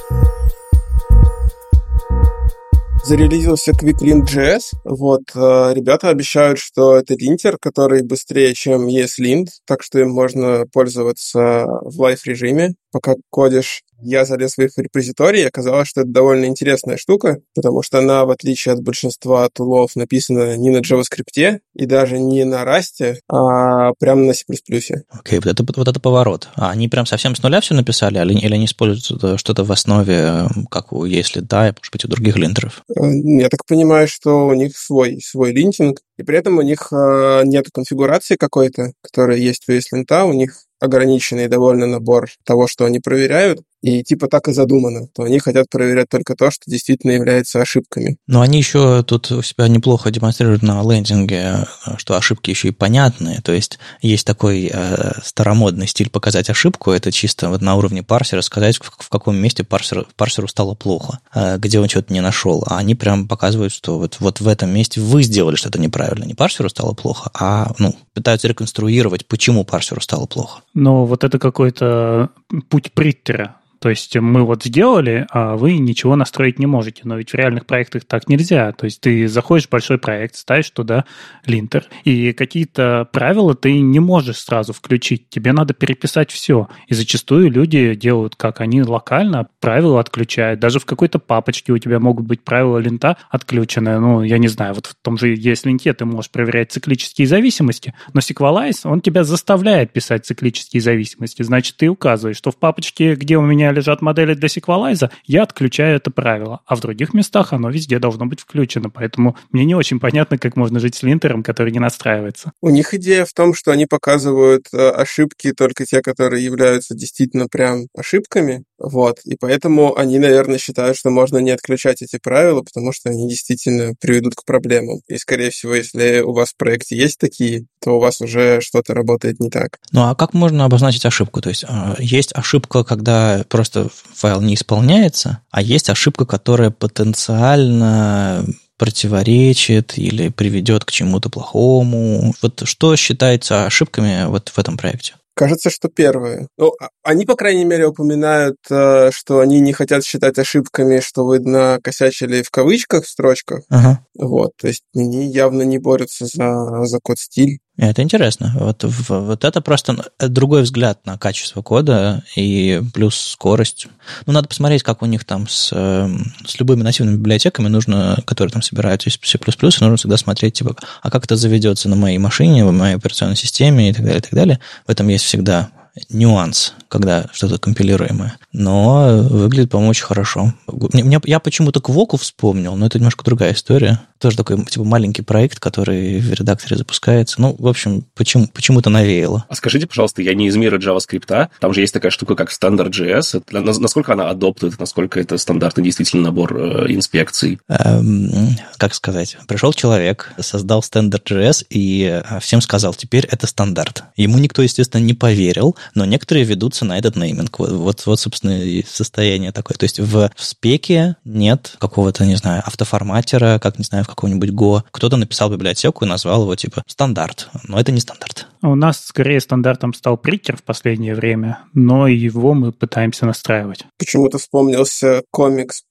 зарелизился 3.04 3.72
QuickLint.js. 3.72 4.62
Вот, 4.86 5.24
ребята 5.34 6.10
обещают, 6.10 6.60
что 6.60 6.96
это 6.98 7.16
линтер, 7.16 7.58
который 7.60 8.04
быстрее, 8.04 8.54
чем 8.54 8.88
ESLint, 8.88 9.48
так 9.66 9.82
что 9.82 10.00
им 10.00 10.12
можно 10.12 10.66
пользоваться 10.72 11.66
в 11.66 12.00
лайф-режиме, 12.00 12.76
пока 12.92 13.16
кодишь 13.30 13.82
я 14.02 14.26
залез 14.26 14.56
в 14.58 14.60
их 14.60 14.78
репозиторий, 14.78 15.42
и 15.42 15.48
оказалось, 15.48 15.88
что 15.88 16.02
это 16.02 16.10
довольно 16.10 16.46
интересная 16.46 16.98
штука, 16.98 17.40
потому 17.56 17.82
что 17.82 18.00
она, 18.00 18.26
в 18.26 18.30
отличие 18.32 18.74
от 18.74 18.82
большинства 18.82 19.50
тулов, 19.50 19.96
написана 19.96 20.58
не 20.58 20.70
на 20.70 20.78
JavaScript 20.78 21.60
и 21.76 21.86
даже 21.86 22.20
не 22.20 22.44
на 22.44 22.64
Rust, 22.64 23.18
а 23.30 23.94
прямо 24.00 24.24
на 24.24 24.34
C++. 24.34 24.44
Окей, 24.48 24.70
okay, 24.70 25.42
вот, 25.44 25.48
это, 25.48 25.66
вот 25.76 25.88
это 25.88 26.00
поворот. 26.00 26.50
А 26.56 26.72
они 26.72 26.88
прям 26.88 27.06
совсем 27.06 27.36
с 27.36 27.44
нуля 27.44 27.62
все 27.62 27.74
написали, 27.74 28.20
или, 28.20 28.40
или 28.40 28.54
они 28.54 28.66
используют 28.66 29.40
что-то 29.40 29.64
в 29.64 29.72
основе, 29.72 30.48
как 30.70 30.94
у 30.94 31.06
если 31.06 31.40
да, 31.40 31.64
может 31.64 31.92
быть, 31.92 32.06
у 32.06 32.08
других 32.08 32.38
линтеров? 32.38 32.84
Э, 32.90 33.02
я 33.04 33.50
так 33.50 33.66
понимаю, 33.66 34.08
что 34.08 34.48
у 34.48 34.54
них 34.54 34.78
свой, 34.78 35.20
свой 35.22 35.52
линтинг, 35.52 36.02
и 36.22 36.24
при 36.24 36.38
этом 36.38 36.60
у 36.60 36.62
них 36.62 36.90
э, 36.92 37.42
нет 37.46 37.66
конфигурации 37.74 38.36
какой-то, 38.36 38.94
которая 39.02 39.38
есть 39.38 39.68
у 39.68 39.72
ESLint, 39.72 40.24
у 40.24 40.34
них 40.34 40.66
ограниченный 40.80 41.48
довольно 41.48 41.86
набор 41.86 42.30
того, 42.44 42.68
что 42.68 42.86
они 42.86 43.00
проверяют, 43.00 43.62
и 43.82 44.04
типа 44.04 44.28
так 44.28 44.48
и 44.48 44.54
задумано, 44.54 45.08
то 45.14 45.24
они 45.24 45.40
хотят 45.40 45.68
проверять 45.70 46.08
только 46.10 46.36
то, 46.36 46.52
что 46.52 46.70
действительно 46.70 47.12
является 47.12 47.62
ошибками. 47.62 48.18
Но 48.28 48.42
они 48.42 48.60
еще 48.60 49.04
тут 49.04 49.32
у 49.32 49.42
себя 49.42 49.68
неплохо 49.68 50.12
демонстрируют 50.12 50.62
на 50.62 50.82
лендинге, 50.82 51.66
что 51.98 52.16
ошибки 52.16 52.52
еще 52.52 52.70
и 52.70 52.72
понятные. 52.72 53.42
То 53.42 53.52
есть 53.52 53.80
есть 54.02 54.26
такой 54.26 54.70
э, 54.72 55.12
старомодный 55.24 55.88
стиль 55.88 56.10
показать 56.10 56.50
ошибку, 56.50 56.92
это 56.92 57.12
чисто 57.12 57.50
вот 57.50 57.62
на 57.62 57.76
уровне 57.76 58.04
парсера 58.04 58.42
сказать, 58.42 58.78
в, 58.78 58.92
в 58.98 59.10
каком 59.10 59.36
месте 59.36 59.64
парсер, 59.64 60.08
парсеру 60.16 60.48
стало 60.48 60.76
плохо, 60.76 61.20
э, 61.34 61.58
где 61.58 61.80
он 61.80 61.90
что-то 61.90 62.14
не 62.14 62.22
нашел. 62.22 62.64
А 62.68 62.78
они 62.78 62.94
прям 62.94 63.28
показывают, 63.28 63.74
что 63.74 63.98
вот, 63.98 64.18
вот 64.20 64.42
в 64.42 64.48
этом 64.48 64.72
месте 64.72 65.02
вы 65.02 65.24
сделали 65.24 65.56
что-то 65.56 65.80
неправильно. 65.80 66.11
Не 66.20 66.34
парсеру 66.34 66.70
стало 66.70 66.94
плохо, 66.94 67.32
а 67.34 67.72
ну, 67.80 67.96
пытаются 68.14 68.48
реконструировать, 68.48 69.26
почему 69.28 69.64
парсеру 69.64 70.02
стало 70.02 70.26
плохо. 70.26 70.62
Но 70.74 71.06
вот 71.06 71.24
это 71.24 71.40
какой-то 71.40 72.30
путь 72.70 72.92
приттера 72.92 73.56
то 73.82 73.90
есть 73.90 74.16
мы 74.16 74.44
вот 74.46 74.64
сделали, 74.64 75.26
а 75.32 75.56
вы 75.56 75.78
ничего 75.78 76.16
настроить 76.16 76.60
не 76.60 76.68
можете. 76.68 77.02
Но 77.04 77.18
ведь 77.18 77.32
в 77.32 77.34
реальных 77.34 77.66
проектах 77.66 78.06
так 78.06 78.30
нельзя. 78.30 78.72
То 78.74 78.86
есть 78.86 79.02
ты 79.02 79.28
заходишь 79.28 79.66
в 79.66 79.72
большой 79.72 79.98
проект, 79.98 80.36
ставишь 80.36 80.70
туда 80.70 81.06
линтер, 81.48 81.86
и 82.04 82.32
какие-то 82.34 83.10
правила 83.12 83.56
ты 83.56 83.80
не 83.80 84.00
можешь 84.00 84.38
сразу 84.38 84.72
включить. 84.72 85.30
Тебе 85.30 85.52
надо 85.52 85.74
переписать 85.74 86.30
все. 86.30 86.70
И 86.90 86.94
зачастую 86.94 87.50
люди 87.50 87.96
делают 87.96 88.36
как? 88.36 88.62
Они 88.62 88.84
локально 88.84 89.48
правила 89.60 90.00
отключают. 90.00 90.60
Даже 90.60 90.80
в 90.80 90.86
какой-то 90.86 91.18
папочке 91.18 91.74
у 91.74 91.80
тебя 91.80 92.00
могут 92.00 92.28
быть 92.28 92.44
правила 92.44 92.78
линта 92.78 93.18
отключены. 93.32 94.00
Ну, 94.00 94.22
я 94.22 94.38
не 94.38 94.48
знаю, 94.48 94.76
вот 94.76 94.86
в 94.86 94.96
том 95.02 95.18
же 95.18 95.30
есть 95.30 95.66
линте 95.66 95.94
ты 95.94 96.06
можешь 96.06 96.30
проверять 96.30 96.72
циклические 96.72 97.28
зависимости, 97.28 97.96
но 98.14 98.20
Sequelize, 98.20 98.82
он 98.84 99.02
тебя 99.02 99.24
заставляет 99.24 99.92
писать 99.92 100.28
циклические 100.28 100.82
зависимости. 100.82 101.42
Значит, 101.42 101.78
ты 101.78 101.88
указываешь, 101.88 102.38
что 102.38 102.52
в 102.52 102.58
папочке, 102.58 103.16
где 103.16 103.38
у 103.38 103.42
меня 103.42 103.71
лежат 103.72 104.02
модели 104.02 104.34
для 104.34 104.48
Sequelize, 104.48 105.10
я 105.26 105.44
отключаю 105.44 105.98
это 105.98 106.12
правило. 106.12 106.62
А 106.66 106.76
в 106.76 106.82
других 106.82 107.14
местах 107.14 107.54
оно 107.54 107.70
везде 107.70 108.00
должно 108.00 108.26
быть 108.26 108.42
включено. 108.42 108.90
Поэтому 108.90 109.38
мне 109.52 109.66
не 109.66 109.76
очень 109.76 110.00
понятно, 110.00 110.38
как 110.38 110.56
можно 110.56 110.80
жить 110.80 110.96
с 110.96 111.04
линтером, 111.04 111.44
который 111.44 111.72
не 111.72 111.80
настраивается. 111.80 112.52
У 112.62 112.70
них 112.70 112.94
идея 112.94 113.26
в 113.26 113.34
том, 113.34 113.54
что 113.54 113.72
они 113.72 113.86
показывают 113.86 114.68
э, 114.74 114.90
ошибки 114.90 115.54
только 115.54 115.86
те, 115.86 116.02
которые 116.02 116.44
являются 116.44 116.96
действительно 116.96 117.48
прям 117.48 117.88
ошибками. 117.96 118.64
Вот. 118.84 119.20
И 119.26 119.36
поэтому 119.40 119.98
они, 119.98 120.18
наверное, 120.18 120.58
считают, 120.58 120.98
что 120.98 121.12
можно 121.12 121.38
не 121.38 121.52
отключать 121.52 122.02
эти 122.02 122.18
правила, 122.22 122.64
потому 122.64 122.92
что 122.92 123.10
они 123.10 123.30
действительно 123.30 123.94
приведут 124.00 124.34
к 124.36 124.44
проблемам. 124.44 125.02
И, 125.08 125.18
скорее 125.18 125.52
всего, 125.52 125.76
если 125.76 126.22
у 126.22 126.34
вас 126.34 126.50
в 126.50 126.58
проекте 126.58 126.98
есть 126.98 127.20
такие, 127.20 127.66
то 127.80 127.98
у 127.98 128.00
вас 128.00 128.22
уже 128.22 128.60
что-то 128.62 128.94
работает 128.94 129.40
не 129.40 129.50
так. 129.50 129.78
Ну, 129.92 130.02
а 130.02 130.16
как 130.16 130.34
можно 130.34 130.66
обозначить 130.66 131.06
ошибку? 131.06 131.42
То 131.42 131.50
есть 131.50 131.64
а, 131.68 131.96
есть 132.00 132.34
ошибка, 132.34 132.84
когда 132.84 133.46
просто 133.50 133.90
файл 134.16 134.42
не 134.42 134.56
исполняется, 134.56 135.40
а 135.52 135.62
есть 135.62 135.90
ошибка, 135.90 136.26
которая 136.26 136.72
потенциально 136.72 138.46
противоречит 138.78 140.00
или 140.00 140.30
приведет 140.30 140.86
к 140.86 140.92
чему-то 140.92 141.30
плохому. 141.30 142.34
Вот 142.42 142.64
что 142.66 142.96
считается 142.96 143.66
ошибками 143.66 144.26
вот 144.26 144.50
в 144.50 144.58
этом 144.58 144.76
проекте? 144.76 145.14
Кажется, 145.34 145.70
что 145.70 145.88
первые. 145.88 146.48
Ну, 146.58 146.74
а, 146.80 146.90
они, 147.04 147.26
по 147.26 147.36
крайней 147.36 147.66
мере, 147.66 147.88
упоминают, 147.88 148.58
э, 148.70 149.12
что 149.12 149.40
они 149.40 149.60
не 149.60 149.72
хотят 149.74 150.04
считать 150.04 150.38
ошибками, 150.38 151.00
что 151.00 151.26
вы 151.26 151.40
накосячили 151.40 152.42
в 152.42 152.50
кавычках 152.50 153.06
в 153.06 153.10
строчках. 153.10 153.64
Ага. 153.70 154.06
Вот, 154.18 154.52
то 154.58 154.68
есть 154.68 154.84
они 154.94 155.26
явно 155.28 155.64
не 155.64 155.80
борются 155.80 156.26
за, 156.26 156.84
за 156.86 157.00
код-стиль. 157.02 157.60
Это 157.82 158.04
интересно. 158.04 158.54
Вот, 158.60 158.84
вот 158.84 159.44
это 159.44 159.60
просто 159.60 160.12
другой 160.20 160.62
взгляд 160.62 161.04
на 161.08 161.18
качество 161.18 161.64
кода 161.64 162.24
и 162.36 162.80
плюс 162.94 163.16
скорость. 163.16 163.88
Ну, 164.28 164.34
надо 164.34 164.48
посмотреть, 164.48 164.84
как 164.84 165.02
у 165.02 165.08
них 165.08 165.26
там 165.26 165.48
с, 165.48 165.70
с 165.70 166.60
любыми 166.60 166.84
нативными 166.84 167.16
библиотеками 167.16 167.70
нужно, 167.70 168.20
которые 168.26 168.52
там 168.52 168.62
собираются 168.62 169.10
из 169.10 169.16
C++, 169.16 169.40
нужно 169.82 169.98
всегда 169.98 170.18
смотреть, 170.18 170.54
типа, 170.54 170.76
а 171.02 171.10
как 171.10 171.26
это 171.26 171.36
заведется 171.36 171.90
на 171.90 171.96
моей 171.96 172.20
машине, 172.20 172.66
в 172.66 172.72
моей 172.72 172.98
операционной 172.98 173.36
системе 173.36 173.90
и 173.90 173.94
так 173.94 174.06
далее, 174.06 174.20
и 174.20 174.22
так 174.22 174.34
далее. 174.34 174.60
В 174.86 174.92
этом 174.92 175.08
есть 175.08 175.26
всегда 175.26 175.72
нюанс, 176.12 176.76
когда 176.92 177.28
что-то 177.32 177.58
компилируемое. 177.58 178.38
Но 178.52 179.24
выглядит, 179.24 179.72
по-моему, 179.72 179.92
очень 179.92 180.04
хорошо. 180.04 180.54
Мне, 180.68 181.20
я 181.24 181.40
почему-то 181.40 181.80
к 181.80 181.88
Воку 181.88 182.18
вспомнил, 182.18 182.76
но 182.76 182.86
это 182.86 183.00
немножко 183.00 183.24
другая 183.24 183.54
история. 183.54 184.02
Тоже 184.20 184.38
такой 184.38 184.64
типа 184.66 184.84
маленький 184.84 185.22
проект, 185.22 185.60
который 185.60 186.20
в 186.20 186.34
редакторе 186.34 186.76
запускается. 186.76 187.42
Ну, 187.42 187.56
в 187.58 187.68
общем, 187.68 188.06
почему, 188.14 188.48
почему-то 188.48 188.90
навеяло. 188.90 189.46
А 189.48 189.56
скажите, 189.56 189.88
пожалуйста, 189.88 190.22
я 190.22 190.36
не 190.36 190.48
из 190.48 190.56
мира 190.58 190.78
JavaScript, 190.78 191.50
там 191.60 191.74
же 191.74 191.80
есть 191.80 191.94
такая 191.94 192.12
штука, 192.12 192.36
как 192.36 192.52
Standard.js. 192.52 193.42
Насколько 193.52 194.14
она 194.14 194.30
адоптует, 194.30 194.78
насколько 194.78 195.20
это 195.20 195.38
стандартный 195.38 195.84
действительно 195.86 196.24
набор 196.24 196.56
э, 196.56 196.86
инспекций? 196.90 197.60
Эм, 197.70 198.30
как 198.78 198.94
сказать? 198.94 199.38
Пришел 199.48 199.72
человек, 199.74 200.34
создал 200.40 200.82
Standard.js 200.82 201.66
и 201.70 202.22
э, 202.24 202.40
всем 202.42 202.60
сказал, 202.62 202.94
теперь 202.94 203.26
это 203.32 203.48
стандарт. 203.48 204.04
Ему 204.18 204.38
никто, 204.40 204.62
естественно, 204.62 205.02
не 205.02 205.14
поверил, 205.14 205.78
но 205.96 206.06
некоторые 206.06 206.44
ведутся 206.44 206.81
на 206.86 206.98
этот 206.98 207.16
нейминг. 207.16 207.60
Вот, 207.60 207.72
вот, 207.72 208.06
вот 208.06 208.20
собственно, 208.20 208.62
и 208.62 208.84
состояние 208.84 209.52
такое. 209.52 209.78
То 209.78 209.84
есть 209.84 210.00
в, 210.00 210.30
в 210.36 210.44
спеке 210.44 211.16
нет 211.26 211.76
какого-то, 211.80 212.26
не 212.26 212.36
знаю, 212.36 212.64
автоформатера, 212.66 213.60
как, 213.60 213.78
не 213.78 213.84
знаю, 213.84 214.04
в 214.04 214.08
каком-нибудь 214.08 214.50
Go. 214.50 214.84
Кто-то 214.92 215.18
написал 215.18 215.50
библиотеку 215.50 216.06
и 216.06 216.08
назвал 216.08 216.44
его 216.44 216.56
типа 216.56 216.84
стандарт, 216.88 217.50
но 217.68 217.80
это 217.80 217.92
не 217.92 218.00
стандарт. 218.00 218.48
У 218.62 218.76
нас 218.76 219.04
скорее 219.04 219.40
стандартом 219.40 219.94
стал 219.94 220.18
прикер 220.18 220.58
в 220.58 220.64
последнее 220.64 221.16
время, 221.16 221.60
но 221.74 222.08
его 222.08 222.54
мы 222.54 222.72
пытаемся 222.72 223.26
настраивать. 223.26 223.86
Почему-то 223.98 224.38
вспомнился 224.38 225.24
комикс 225.32 225.84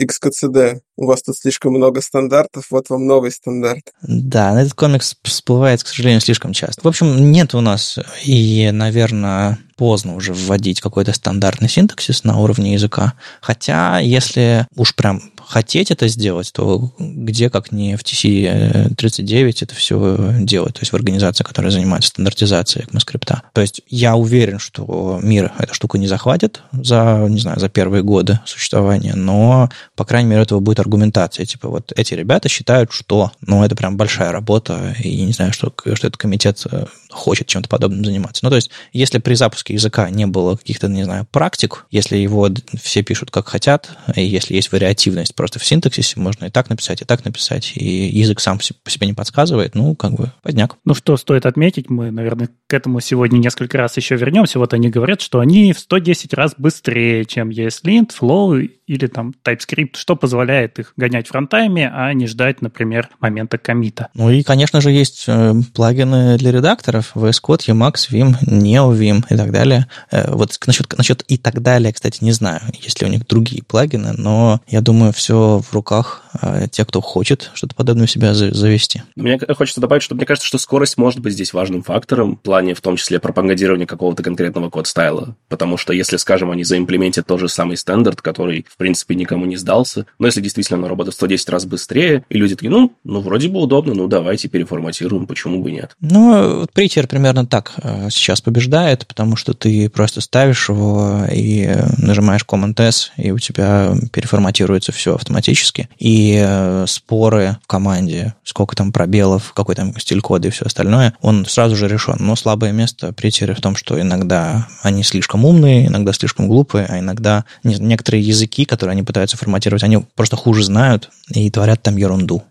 XKCD. 0.00 0.80
У 0.96 1.06
вас 1.06 1.22
тут 1.22 1.36
слишком 1.36 1.74
много 1.74 2.00
стандартов, 2.00 2.66
вот 2.70 2.88
вам 2.88 3.06
новый 3.06 3.30
стандарт. 3.30 3.92
Да, 4.02 4.58
этот 4.60 4.74
комикс 4.74 5.14
всплывает, 5.22 5.82
к 5.82 5.86
сожалению, 5.86 6.20
слишком 6.20 6.52
часто. 6.54 6.80
В 6.82 6.88
общем, 6.88 7.30
нет 7.30 7.54
у 7.54 7.60
нас 7.60 7.98
и, 8.24 8.70
наверное, 8.72 9.58
поздно 9.76 10.14
уже 10.16 10.32
вводить 10.32 10.80
какой-то 10.80 11.12
стандартный 11.12 11.68
синтаксис 11.68 12.24
на 12.24 12.38
уровне 12.38 12.72
языка. 12.72 13.12
Хотя, 13.40 13.98
если 13.98 14.66
уж 14.74 14.94
прям 14.94 15.22
хотеть 15.46 15.90
это 15.90 16.08
сделать, 16.08 16.50
то 16.52 16.90
где, 16.98 17.50
как 17.50 17.70
не 17.70 17.96
в 17.96 18.02
TC39 18.02 19.58
это 19.60 19.74
все 19.74 20.34
делать, 20.40 20.74
то 20.74 20.80
есть 20.80 20.92
в 20.92 20.96
организации, 20.96 21.44
которая 21.44 21.70
занимается 21.70 22.08
стандартизацией 22.08 22.86
ECMAScript. 22.86 23.36
То 23.52 23.60
есть 23.60 23.82
я 23.88 24.16
уверен, 24.16 24.58
что 24.58 25.20
мир 25.22 25.52
эта 25.58 25.72
штука 25.72 25.98
не 25.98 26.08
захватит 26.08 26.62
за, 26.72 27.26
не 27.28 27.38
знаю, 27.38 27.60
за 27.60 27.68
первые 27.68 28.02
годы 28.02 28.40
существования, 28.44 29.14
но, 29.14 29.70
по 29.94 30.04
крайней 30.04 30.30
мере, 30.30 30.42
этого 30.42 30.60
будет 30.60 30.80
аргументация. 30.86 31.44
Типа 31.44 31.68
вот 31.68 31.92
эти 31.96 32.14
ребята 32.14 32.48
считают, 32.48 32.92
что, 32.92 33.32
ну, 33.40 33.64
это 33.64 33.74
прям 33.76 33.96
большая 33.96 34.32
работа, 34.32 34.94
и 35.02 35.22
не 35.22 35.32
знаю, 35.32 35.52
что, 35.52 35.72
что 35.94 36.06
этот 36.06 36.16
комитет 36.16 36.64
э, 36.70 36.86
хочет 37.16 37.46
чем-то 37.46 37.68
подобным 37.68 38.04
заниматься. 38.04 38.44
Ну, 38.44 38.50
то 38.50 38.56
есть, 38.56 38.70
если 38.92 39.18
при 39.18 39.34
запуске 39.34 39.74
языка 39.74 40.08
не 40.10 40.26
было 40.26 40.56
каких-то, 40.56 40.88
не 40.88 41.04
знаю, 41.04 41.26
практик, 41.30 41.86
если 41.90 42.16
его 42.16 42.48
все 42.80 43.02
пишут 43.02 43.30
как 43.30 43.48
хотят, 43.48 43.90
и 44.14 44.24
если 44.24 44.54
есть 44.54 44.70
вариативность 44.72 45.34
просто 45.34 45.58
в 45.58 45.64
синтаксисе, 45.64 46.20
можно 46.20 46.46
и 46.46 46.50
так 46.50 46.68
написать, 46.70 47.02
и 47.02 47.04
так 47.04 47.24
написать, 47.24 47.72
и 47.74 48.08
язык 48.08 48.40
сам 48.40 48.58
по 48.58 48.90
себе 48.90 49.06
не 49.06 49.14
подсказывает, 49.14 49.74
ну, 49.74 49.94
как 49.94 50.12
бы, 50.12 50.32
поздняк. 50.42 50.76
Ну, 50.84 50.94
что 50.94 51.16
стоит 51.16 51.46
отметить, 51.46 51.90
мы, 51.90 52.10
наверное, 52.10 52.48
к 52.66 52.74
этому 52.74 53.00
сегодня 53.00 53.38
несколько 53.38 53.78
раз 53.78 53.96
еще 53.96 54.16
вернемся. 54.16 54.58
Вот 54.58 54.74
они 54.74 54.88
говорят, 54.88 55.20
что 55.20 55.40
они 55.40 55.72
в 55.72 55.78
110 55.78 56.34
раз 56.34 56.54
быстрее, 56.56 57.24
чем 57.24 57.50
ESLint, 57.50 58.10
Flow 58.20 58.68
или 58.86 59.06
там 59.06 59.34
TypeScript, 59.44 59.96
что 59.96 60.16
позволяет 60.16 60.78
их 60.78 60.92
гонять 60.96 61.28
фронтами, 61.28 61.90
а 61.92 62.12
не 62.12 62.26
ждать, 62.26 62.62
например, 62.62 63.08
момента 63.20 63.58
комита. 63.58 64.08
Ну 64.14 64.30
и, 64.30 64.42
конечно 64.42 64.80
же, 64.80 64.90
есть 64.90 65.24
э, 65.26 65.54
плагины 65.74 66.36
для 66.38 66.52
редакторов, 66.52 67.05
VS 67.14 67.40
Code, 67.42 67.68
Emacs, 67.68 68.10
Vim, 68.10 68.34
NeoVim 68.42 69.24
и 69.28 69.36
так 69.36 69.50
далее. 69.50 69.86
Э, 70.10 70.30
вот 70.30 70.58
насчет, 70.66 70.96
насчет 70.96 71.22
и 71.28 71.38
так 71.38 71.62
далее, 71.62 71.92
кстати, 71.92 72.22
не 72.22 72.32
знаю, 72.32 72.60
есть 72.80 73.00
ли 73.00 73.06
у 73.06 73.10
них 73.10 73.26
другие 73.26 73.62
плагины, 73.62 74.12
но 74.12 74.60
я 74.68 74.80
думаю, 74.80 75.12
все 75.12 75.58
в 75.58 75.72
руках 75.72 76.22
э, 76.42 76.66
тех, 76.70 76.86
кто 76.86 77.00
хочет 77.00 77.50
что-то 77.54 77.74
подобное 77.74 78.04
у 78.04 78.08
себя 78.08 78.34
завести. 78.34 79.02
Мне 79.16 79.38
хочется 79.56 79.80
добавить, 79.80 80.02
что 80.02 80.14
мне 80.14 80.26
кажется, 80.26 80.46
что 80.46 80.58
скорость 80.58 80.96
может 80.96 81.20
быть 81.20 81.32
здесь 81.32 81.52
важным 81.52 81.82
фактором 81.82 82.36
в 82.36 82.40
плане, 82.40 82.74
в 82.74 82.80
том 82.80 82.96
числе, 82.96 83.18
пропагандирования 83.18 83.86
какого-то 83.86 84.22
конкретного 84.22 84.70
код-стайла. 84.70 85.34
Потому 85.48 85.76
что 85.76 85.92
если, 85.92 86.16
скажем, 86.16 86.50
они 86.50 86.64
заимплементят 86.64 87.26
тот 87.26 87.40
же 87.40 87.48
самый 87.48 87.76
стандарт, 87.76 88.20
который 88.22 88.66
в 88.68 88.76
принципе, 88.76 89.14
никому 89.14 89.46
не 89.46 89.56
сдался. 89.56 90.06
Но 90.18 90.26
если 90.26 90.40
действительно 90.40 90.78
оно 90.78 90.88
работает 90.88 91.14
в 91.14 91.16
110 91.16 91.48
раз 91.48 91.64
быстрее, 91.64 92.24
и 92.28 92.38
люди 92.38 92.54
такие, 92.54 92.70
ну, 92.70 92.92
ну, 93.04 93.20
вроде 93.20 93.48
бы 93.48 93.60
удобно, 93.60 93.94
ну, 93.94 94.06
давайте 94.06 94.48
переформатируем, 94.48 95.26
почему 95.26 95.62
бы 95.62 95.70
нет. 95.70 95.96
Ну, 96.00 96.60
вот 96.60 96.72
Притер 96.86 97.08
примерно 97.08 97.44
так 97.44 97.72
э, 97.82 98.10
сейчас 98.12 98.40
побеждает, 98.40 99.08
потому 99.08 99.34
что 99.34 99.54
ты 99.54 99.90
просто 99.90 100.20
ставишь 100.20 100.68
его 100.68 101.22
и 101.28 101.68
нажимаешь 101.98 102.44
Command-S, 102.46 103.10
и 103.16 103.32
у 103.32 103.40
тебя 103.40 103.92
переформатируется 104.12 104.92
все 104.92 105.16
автоматически. 105.16 105.88
И 105.98 106.40
э, 106.40 106.84
споры 106.86 107.58
в 107.64 107.66
команде, 107.66 108.36
сколько 108.44 108.76
там 108.76 108.92
пробелов, 108.92 109.52
какой 109.52 109.74
там 109.74 109.98
стиль 109.98 110.20
кода 110.20 110.46
и 110.46 110.52
все 110.52 110.66
остальное, 110.66 111.14
он 111.22 111.44
сразу 111.46 111.74
же 111.74 111.88
решен. 111.88 112.18
Но 112.20 112.36
слабое 112.36 112.70
место 112.70 113.12
Притера 113.12 113.54
в 113.54 113.60
том, 113.60 113.74
что 113.74 114.00
иногда 114.00 114.68
они 114.84 115.02
слишком 115.02 115.44
умные, 115.44 115.88
иногда 115.88 116.12
слишком 116.12 116.46
глупые, 116.46 116.86
а 116.88 117.00
иногда 117.00 117.46
некоторые 117.64 118.22
языки, 118.22 118.64
которые 118.64 118.92
они 118.92 119.02
пытаются 119.02 119.36
форматировать, 119.36 119.82
они 119.82 120.04
просто 120.14 120.36
хуже 120.36 120.62
знают 120.62 121.10
и 121.30 121.50
творят 121.50 121.82
там 121.82 121.96
ерунду 121.96 122.44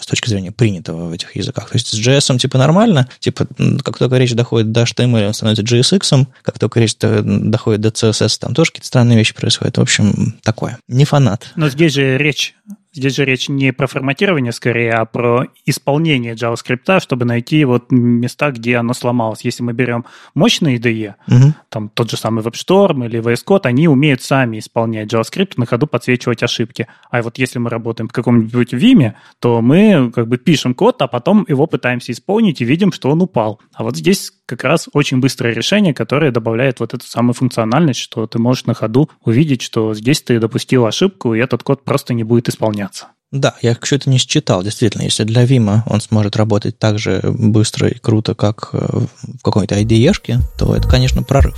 с 0.00 0.06
точки 0.06 0.28
зрения 0.28 0.52
принятого 0.52 1.08
в 1.08 1.12
этих 1.12 1.34
языках. 1.36 1.70
То 1.70 1.76
есть 1.76 1.88
с 1.88 1.98
JS 1.98 2.38
типа 2.38 2.58
нормально, 2.58 3.08
типа 3.18 3.46
как 3.82 3.98
только 3.98 4.16
речь 4.16 4.32
доходит 4.32 4.72
до 4.72 4.82
HTML, 4.82 5.26
он 5.26 5.34
становится 5.34 5.62
JSX, 5.62 6.26
как 6.42 6.58
только 6.58 6.80
речь 6.80 6.96
доходит 6.96 7.80
до 7.80 7.88
CSS, 7.88 8.38
там 8.40 8.54
тоже 8.54 8.70
какие-то 8.70 8.88
странные 8.88 9.18
вещи 9.18 9.34
происходят. 9.34 9.78
В 9.78 9.82
общем, 9.82 10.36
такое. 10.42 10.78
Не 10.88 11.04
фанат. 11.04 11.48
Но 11.56 11.68
здесь 11.68 11.92
же 11.92 12.18
речь 12.18 12.54
Здесь 12.94 13.16
же 13.16 13.24
речь 13.24 13.48
не 13.48 13.72
про 13.72 13.88
форматирование 13.88 14.52
скорее, 14.52 14.92
а 14.92 15.04
про 15.04 15.46
исполнение 15.66 16.34
JavaScript, 16.34 17.00
чтобы 17.00 17.24
найти 17.24 17.64
вот 17.64 17.90
места, 17.90 18.52
где 18.52 18.76
оно 18.76 18.94
сломалось. 18.94 19.40
Если 19.42 19.64
мы 19.64 19.72
берем 19.72 20.04
мощные 20.34 20.78
IDE, 20.78 21.14
угу. 21.26 21.54
там 21.70 21.88
тот 21.88 22.10
же 22.10 22.16
самый 22.16 22.44
WebStorm 22.44 23.04
или 23.06 23.20
VS 23.20 23.44
Code, 23.44 23.62
они 23.64 23.88
умеют 23.88 24.22
сами 24.22 24.60
исполнять 24.60 25.12
JavaScript, 25.12 25.54
на 25.56 25.66
ходу 25.66 25.88
подсвечивать 25.88 26.44
ошибки. 26.44 26.86
А 27.10 27.20
вот 27.22 27.36
если 27.38 27.58
мы 27.58 27.68
работаем 27.68 28.08
в 28.08 28.12
каком-нибудь 28.12 28.72
Vim, 28.72 29.14
то 29.40 29.60
мы 29.60 30.12
как 30.14 30.28
бы 30.28 30.38
пишем 30.38 30.74
код, 30.74 31.02
а 31.02 31.08
потом 31.08 31.44
его 31.48 31.66
пытаемся 31.66 32.12
исполнить 32.12 32.60
и 32.60 32.64
видим, 32.64 32.92
что 32.92 33.10
он 33.10 33.20
упал. 33.22 33.60
А 33.72 33.82
вот 33.82 33.96
здесь 33.96 34.30
как 34.46 34.62
раз 34.62 34.88
очень 34.92 35.18
быстрое 35.18 35.52
решение, 35.52 35.94
которое 35.94 36.30
добавляет 36.30 36.78
вот 36.78 36.94
эту 36.94 37.06
самую 37.06 37.34
функциональность, 37.34 37.98
что 37.98 38.26
ты 38.28 38.38
можешь 38.38 38.66
на 38.66 38.74
ходу 38.74 39.10
увидеть, 39.24 39.62
что 39.62 39.94
здесь 39.94 40.22
ты 40.22 40.38
допустил 40.38 40.86
ошибку, 40.86 41.34
и 41.34 41.40
этот 41.40 41.64
код 41.64 41.82
просто 41.82 42.14
не 42.14 42.22
будет 42.22 42.48
исполняться 42.48 42.83
меняться. 42.84 43.06
Да, 43.32 43.54
я 43.62 43.72
еще 43.72 43.96
это 43.96 44.08
не 44.08 44.18
считал, 44.18 44.62
действительно. 44.62 45.02
Если 45.02 45.24
для 45.24 45.44
Вима 45.44 45.82
он 45.88 46.00
сможет 46.00 46.36
работать 46.36 46.78
так 46.78 47.00
же 47.00 47.20
быстро 47.24 47.88
и 47.88 47.98
круто, 47.98 48.34
как 48.34 48.70
э, 48.72 48.78
в 49.22 49.42
какой-то 49.42 49.74
IDE-шке, 49.74 50.38
то 50.56 50.76
это, 50.76 50.88
конечно, 50.88 51.24
прорыв. 51.24 51.56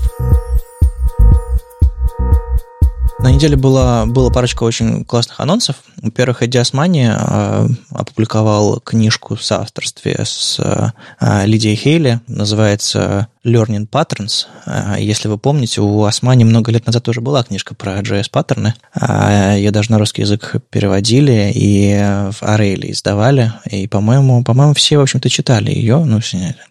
На 3.18 3.30
неделе 3.30 3.56
было, 3.56 4.04
было 4.06 4.30
парочка 4.30 4.62
очень 4.62 5.04
классных 5.04 5.40
анонсов. 5.40 5.76
Во-первых, 6.00 6.42
Эдиас 6.42 6.72
Мани 6.72 7.08
э, 7.10 7.68
опубликовал 7.90 8.80
книжку 8.80 9.36
в 9.36 9.42
соавторстве 9.42 10.16
с 10.24 10.58
э, 10.58 11.44
Лидией 11.44 11.76
Хейли. 11.76 12.20
Называется 12.26 13.28
Learning 13.46 13.88
Patterns. 13.88 14.46
Э, 14.66 14.96
если 14.98 15.28
вы 15.28 15.38
помните, 15.38 15.80
у 15.80 16.04
Османи 16.04 16.44
много 16.44 16.72
лет 16.72 16.86
назад 16.86 17.04
тоже 17.04 17.20
была 17.20 17.44
книжка 17.44 17.74
про 17.74 18.00
JS-паттерны. 18.00 18.74
Э, 18.94 19.54
Ее 19.56 19.70
даже 19.70 19.92
на 19.92 19.98
русский 19.98 20.22
язык 20.22 20.56
переводили 20.70 21.52
и 21.54 21.96
в 22.32 22.42
Арейли 22.42 22.90
издавали. 22.90 23.52
И, 23.70 23.86
по-моему, 23.86 24.42
по-моему, 24.42 24.74
все, 24.74 24.98
в 24.98 25.02
общем-то, 25.02 25.30
читали 25.30 25.70
ее, 25.70 26.04
ну, 26.04 26.20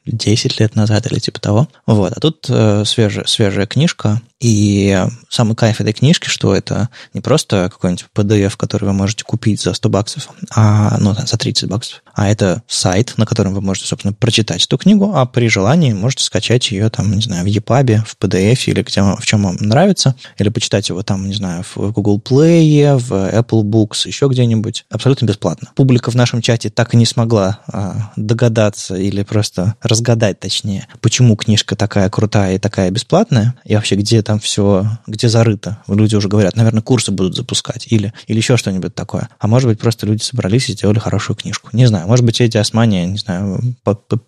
10 0.05 0.59
лет 0.59 0.75
назад 0.75 1.09
или 1.11 1.19
типа 1.19 1.39
того. 1.39 1.69
Вот. 1.87 2.13
А 2.15 2.19
тут 2.19 2.45
э, 2.49 2.83
свежая, 2.85 3.25
свежая 3.25 3.65
книжка. 3.65 4.21
И 4.41 5.01
самый 5.29 5.55
кайф 5.55 5.79
этой 5.79 5.93
книжки, 5.93 6.27
что 6.27 6.53
это 6.53 6.89
не 7.13 7.21
просто 7.21 7.69
какой-нибудь 7.71 8.05
PDF, 8.13 8.55
который 8.57 8.83
вы 8.83 8.93
можете 8.93 9.23
купить 9.23 9.61
за 9.61 9.73
100 9.73 9.89
баксов, 9.89 10.29
а, 10.53 10.97
ну, 10.99 11.13
за 11.13 11.37
30 11.37 11.69
баксов, 11.69 12.03
а 12.13 12.29
это 12.29 12.61
сайт, 12.67 13.13
на 13.17 13.25
котором 13.25 13.53
вы 13.53 13.61
можете, 13.61 13.87
собственно, 13.87 14.13
прочитать 14.13 14.65
эту 14.65 14.77
книгу, 14.77 15.13
а 15.15 15.25
при 15.25 15.47
желании 15.47 15.93
можете 15.93 16.25
скачать 16.25 16.64
почитать 16.65 16.71
ее 16.71 16.89
там, 16.89 17.11
не 17.11 17.21
знаю, 17.21 17.43
в 17.43 17.47
EPUB, 17.47 18.05
в 18.05 18.17
PDF 18.19 18.63
или 18.67 18.81
где, 18.81 19.01
в 19.01 19.25
чем 19.25 19.43
вам 19.43 19.57
нравится, 19.59 20.15
или 20.37 20.49
почитать 20.49 20.89
его 20.89 21.03
там, 21.03 21.27
не 21.27 21.33
знаю, 21.33 21.63
в 21.63 21.91
Google 21.91 22.19
Play, 22.19 22.97
в 22.97 23.11
Apple 23.11 23.63
Books, 23.63 24.07
еще 24.07 24.27
где-нибудь, 24.27 24.85
абсолютно 24.89 25.25
бесплатно. 25.25 25.69
Публика 25.75 26.11
в 26.11 26.15
нашем 26.15 26.41
чате 26.41 26.69
так 26.69 26.93
и 26.93 26.97
не 26.97 27.05
смогла 27.05 27.59
а, 27.67 28.11
догадаться 28.15 28.95
или 28.95 29.23
просто 29.23 29.75
разгадать, 29.81 30.39
точнее, 30.39 30.87
почему 31.01 31.35
книжка 31.35 31.75
такая 31.75 32.09
крутая 32.09 32.55
и 32.55 32.59
такая 32.59 32.91
бесплатная, 32.91 33.55
и 33.65 33.75
вообще 33.75 33.95
где 33.95 34.21
там 34.21 34.39
все, 34.39 34.85
где 35.07 35.29
зарыто. 35.29 35.77
Люди 35.87 36.15
уже 36.15 36.27
говорят, 36.27 36.55
наверное, 36.55 36.81
курсы 36.81 37.11
будут 37.11 37.35
запускать 37.35 37.87
или, 37.89 38.13
или 38.27 38.37
еще 38.37 38.57
что-нибудь 38.57 38.95
такое. 38.95 39.05
такое. 39.05 39.29
А 39.39 39.47
может 39.47 39.69
быть, 39.69 39.79
просто 39.79 40.05
люди 40.05 40.23
собрались 40.23 40.69
и 40.69 40.73
сделали 40.73 40.99
хорошую 40.99 41.37
книжку. 41.37 41.69
Не 41.73 41.85
знаю, 41.85 42.07
может 42.07 42.25
быть, 42.25 42.41
эти 42.41 42.57
Османия, 42.57 43.05
не 43.05 43.17
знаю, 43.17 43.61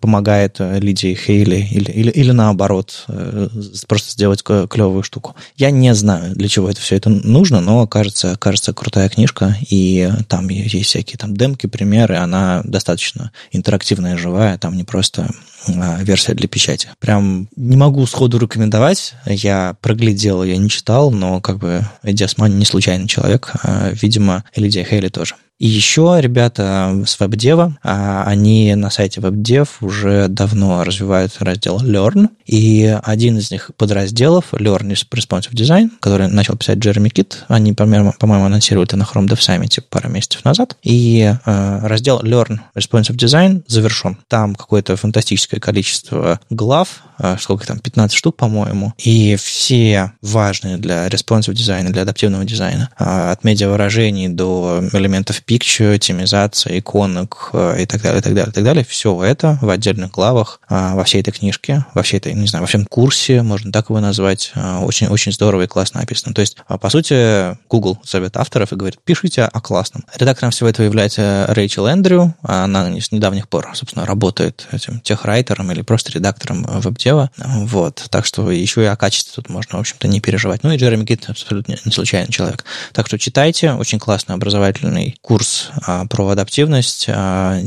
помогает 0.00 0.56
э, 0.60 0.78
Лидии 0.80 1.14
Хейли 1.14 1.66
или, 1.70 1.90
или, 1.90 2.10
или 2.10 2.27
наоборот, 2.32 3.04
э, 3.08 3.48
просто 3.86 4.12
сделать 4.12 4.42
клевую 4.42 5.02
штуку. 5.02 5.36
Я 5.56 5.70
не 5.70 5.94
знаю, 5.94 6.34
для 6.34 6.48
чего 6.48 6.70
это 6.70 6.80
все 6.80 6.96
это 6.96 7.10
нужно, 7.10 7.60
но 7.60 7.86
кажется, 7.86 8.36
кажется 8.38 8.72
крутая 8.72 9.08
книжка, 9.08 9.56
и 9.68 10.10
там 10.28 10.48
есть 10.48 10.88
всякие 10.88 11.18
там 11.18 11.36
демки, 11.36 11.66
примеры, 11.66 12.16
она 12.16 12.62
достаточно 12.64 13.32
интерактивная, 13.52 14.16
живая, 14.16 14.58
там 14.58 14.76
не 14.76 14.84
просто 14.84 15.28
а, 15.66 15.98
версия 16.02 16.34
для 16.34 16.48
печати. 16.48 16.88
Прям 16.98 17.48
не 17.56 17.76
могу 17.76 18.06
сходу 18.06 18.38
рекомендовать. 18.38 19.14
Я 19.26 19.76
проглядел, 19.80 20.42
я 20.42 20.56
не 20.56 20.68
читал, 20.68 21.10
но 21.10 21.40
как 21.40 21.58
бы 21.58 21.84
Эдди 22.02 22.24
Османи 22.24 22.54
не 22.54 22.64
случайный 22.64 23.08
человек. 23.08 23.52
А, 23.62 23.90
видимо, 23.90 24.44
Лидия 24.54 24.84
Хейли 24.84 25.08
тоже. 25.08 25.34
И 25.58 25.66
еще 25.66 26.16
ребята 26.20 27.02
с 27.04 27.18
WebDev, 27.18 27.72
а, 27.82 28.24
они 28.24 28.74
на 28.76 28.90
сайте 28.90 29.20
WebDev 29.20 29.68
уже 29.80 30.28
давно 30.28 30.84
развивают 30.84 31.36
раздел 31.40 31.80
Learn, 31.80 32.28
и 32.46 32.96
один 33.02 33.38
из 33.38 33.50
них 33.50 33.72
подразделов 33.76 34.54
Learn 34.54 34.90
Responsive 34.92 35.52
Design, 35.52 35.90
который 36.00 36.28
начал 36.28 36.56
писать 36.56 36.78
Джереми 36.78 37.08
Кит, 37.08 37.44
они, 37.48 37.72
по-моему, 37.72 38.14
анонсировали 38.20 38.86
это 38.86 38.96
на 38.96 39.02
Chrome 39.02 39.26
Dev 39.26 39.38
Summit 39.38 39.82
пару 39.90 40.08
месяцев 40.08 40.44
назад, 40.44 40.76
и 40.82 41.34
э, 41.44 41.78
раздел 41.82 42.20
Learn 42.20 42.60
Responsive 42.76 43.16
Design 43.16 43.64
завершен. 43.66 44.16
Там 44.28 44.54
какое-то 44.54 44.96
фантастическое 44.96 45.58
количество 45.58 46.40
глав, 46.50 47.02
э, 47.04 47.07
сколько 47.38 47.66
там, 47.66 47.78
15 47.78 48.16
штук, 48.16 48.36
по-моему, 48.36 48.94
и 48.98 49.36
все 49.36 50.12
важные 50.22 50.76
для 50.76 51.08
responsive 51.08 51.54
дизайна, 51.54 51.90
для 51.90 52.02
адаптивного 52.02 52.44
дизайна, 52.44 52.90
э, 52.98 53.30
от 53.32 53.44
медиавыражений 53.44 54.28
до 54.28 54.82
элементов 54.92 55.42
picture, 55.46 55.98
темизация, 55.98 56.78
иконок 56.78 57.50
э, 57.52 57.82
и 57.82 57.86
так 57.86 58.02
далее, 58.02 58.20
и 58.20 58.22
так 58.22 58.34
далее, 58.34 58.50
и 58.50 58.52
так 58.52 58.64
далее. 58.64 58.84
Все 58.88 59.22
это 59.22 59.58
в 59.60 59.70
отдельных 59.70 60.10
главах 60.10 60.60
э, 60.68 60.94
во 60.94 61.04
всей 61.04 61.20
этой 61.20 61.32
книжке, 61.32 61.84
во 61.94 62.02
всей 62.02 62.18
этой, 62.18 62.34
не 62.34 62.46
знаю, 62.46 62.62
во 62.62 62.66
всем 62.66 62.84
курсе, 62.84 63.42
можно 63.42 63.72
так 63.72 63.90
его 63.90 64.00
назвать, 64.00 64.52
очень-очень 64.54 65.32
э, 65.32 65.34
здорово 65.34 65.62
и 65.62 65.66
классно 65.66 66.00
написано. 66.00 66.34
То 66.34 66.40
есть, 66.40 66.56
по 66.66 66.90
сути, 66.90 67.56
Google 67.68 67.98
зовет 68.04 68.36
авторов 68.36 68.72
и 68.72 68.76
говорит, 68.76 68.98
пишите 69.04 69.42
о 69.42 69.60
классном. 69.60 70.04
Редактором 70.16 70.50
всего 70.50 70.68
этого 70.68 70.86
является 70.86 71.46
Рэйчел 71.48 71.86
Эндрю, 71.86 72.34
она 72.42 72.88
с 73.00 73.12
недавних 73.12 73.48
пор, 73.48 73.70
собственно, 73.74 74.06
работает 74.06 74.66
этим 74.72 75.00
техрайтером 75.00 75.70
или 75.72 75.82
просто 75.82 76.12
редактором 76.12 76.66
веб-дева. 77.12 77.30
Вот. 77.66 78.06
Так 78.10 78.24
что 78.24 78.50
еще 78.50 78.82
и 78.82 78.86
о 78.86 78.96
качестве 78.96 79.32
тут 79.34 79.48
можно, 79.48 79.78
в 79.78 79.80
общем-то, 79.80 80.08
не 80.08 80.20
переживать. 80.20 80.62
Ну 80.62 80.72
и 80.72 80.76
Джереми 80.76 81.04
Гит 81.04 81.28
абсолютно 81.28 81.76
не 81.84 81.92
случайный 81.92 82.32
человек. 82.32 82.64
Так 82.92 83.06
что 83.06 83.18
читайте, 83.18 83.72
очень 83.72 83.98
классный 83.98 84.34
образовательный 84.34 85.16
курс 85.20 85.38
курс 85.38 85.70
а, 85.86 86.04
про 86.06 86.28
адаптивность 86.28 87.06
а, 87.08 87.58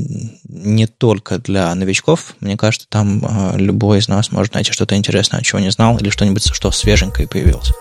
не 0.50 0.88
только 0.88 1.38
для 1.38 1.74
новичков. 1.74 2.36
Мне 2.42 2.58
кажется, 2.58 2.86
там 2.90 3.24
а, 3.24 3.56
любой 3.56 4.00
из 4.00 4.08
нас 4.10 4.32
может 4.32 4.54
найти 4.54 4.74
что-то 4.74 4.96
интересное, 4.96 5.42
чего 5.42 5.60
не 5.60 5.72
знал, 5.72 5.98
или 5.98 6.10
что-нибудь, 6.10 6.54
что 6.54 6.72
свеженькое 6.72 7.28
появилось. 7.28 7.72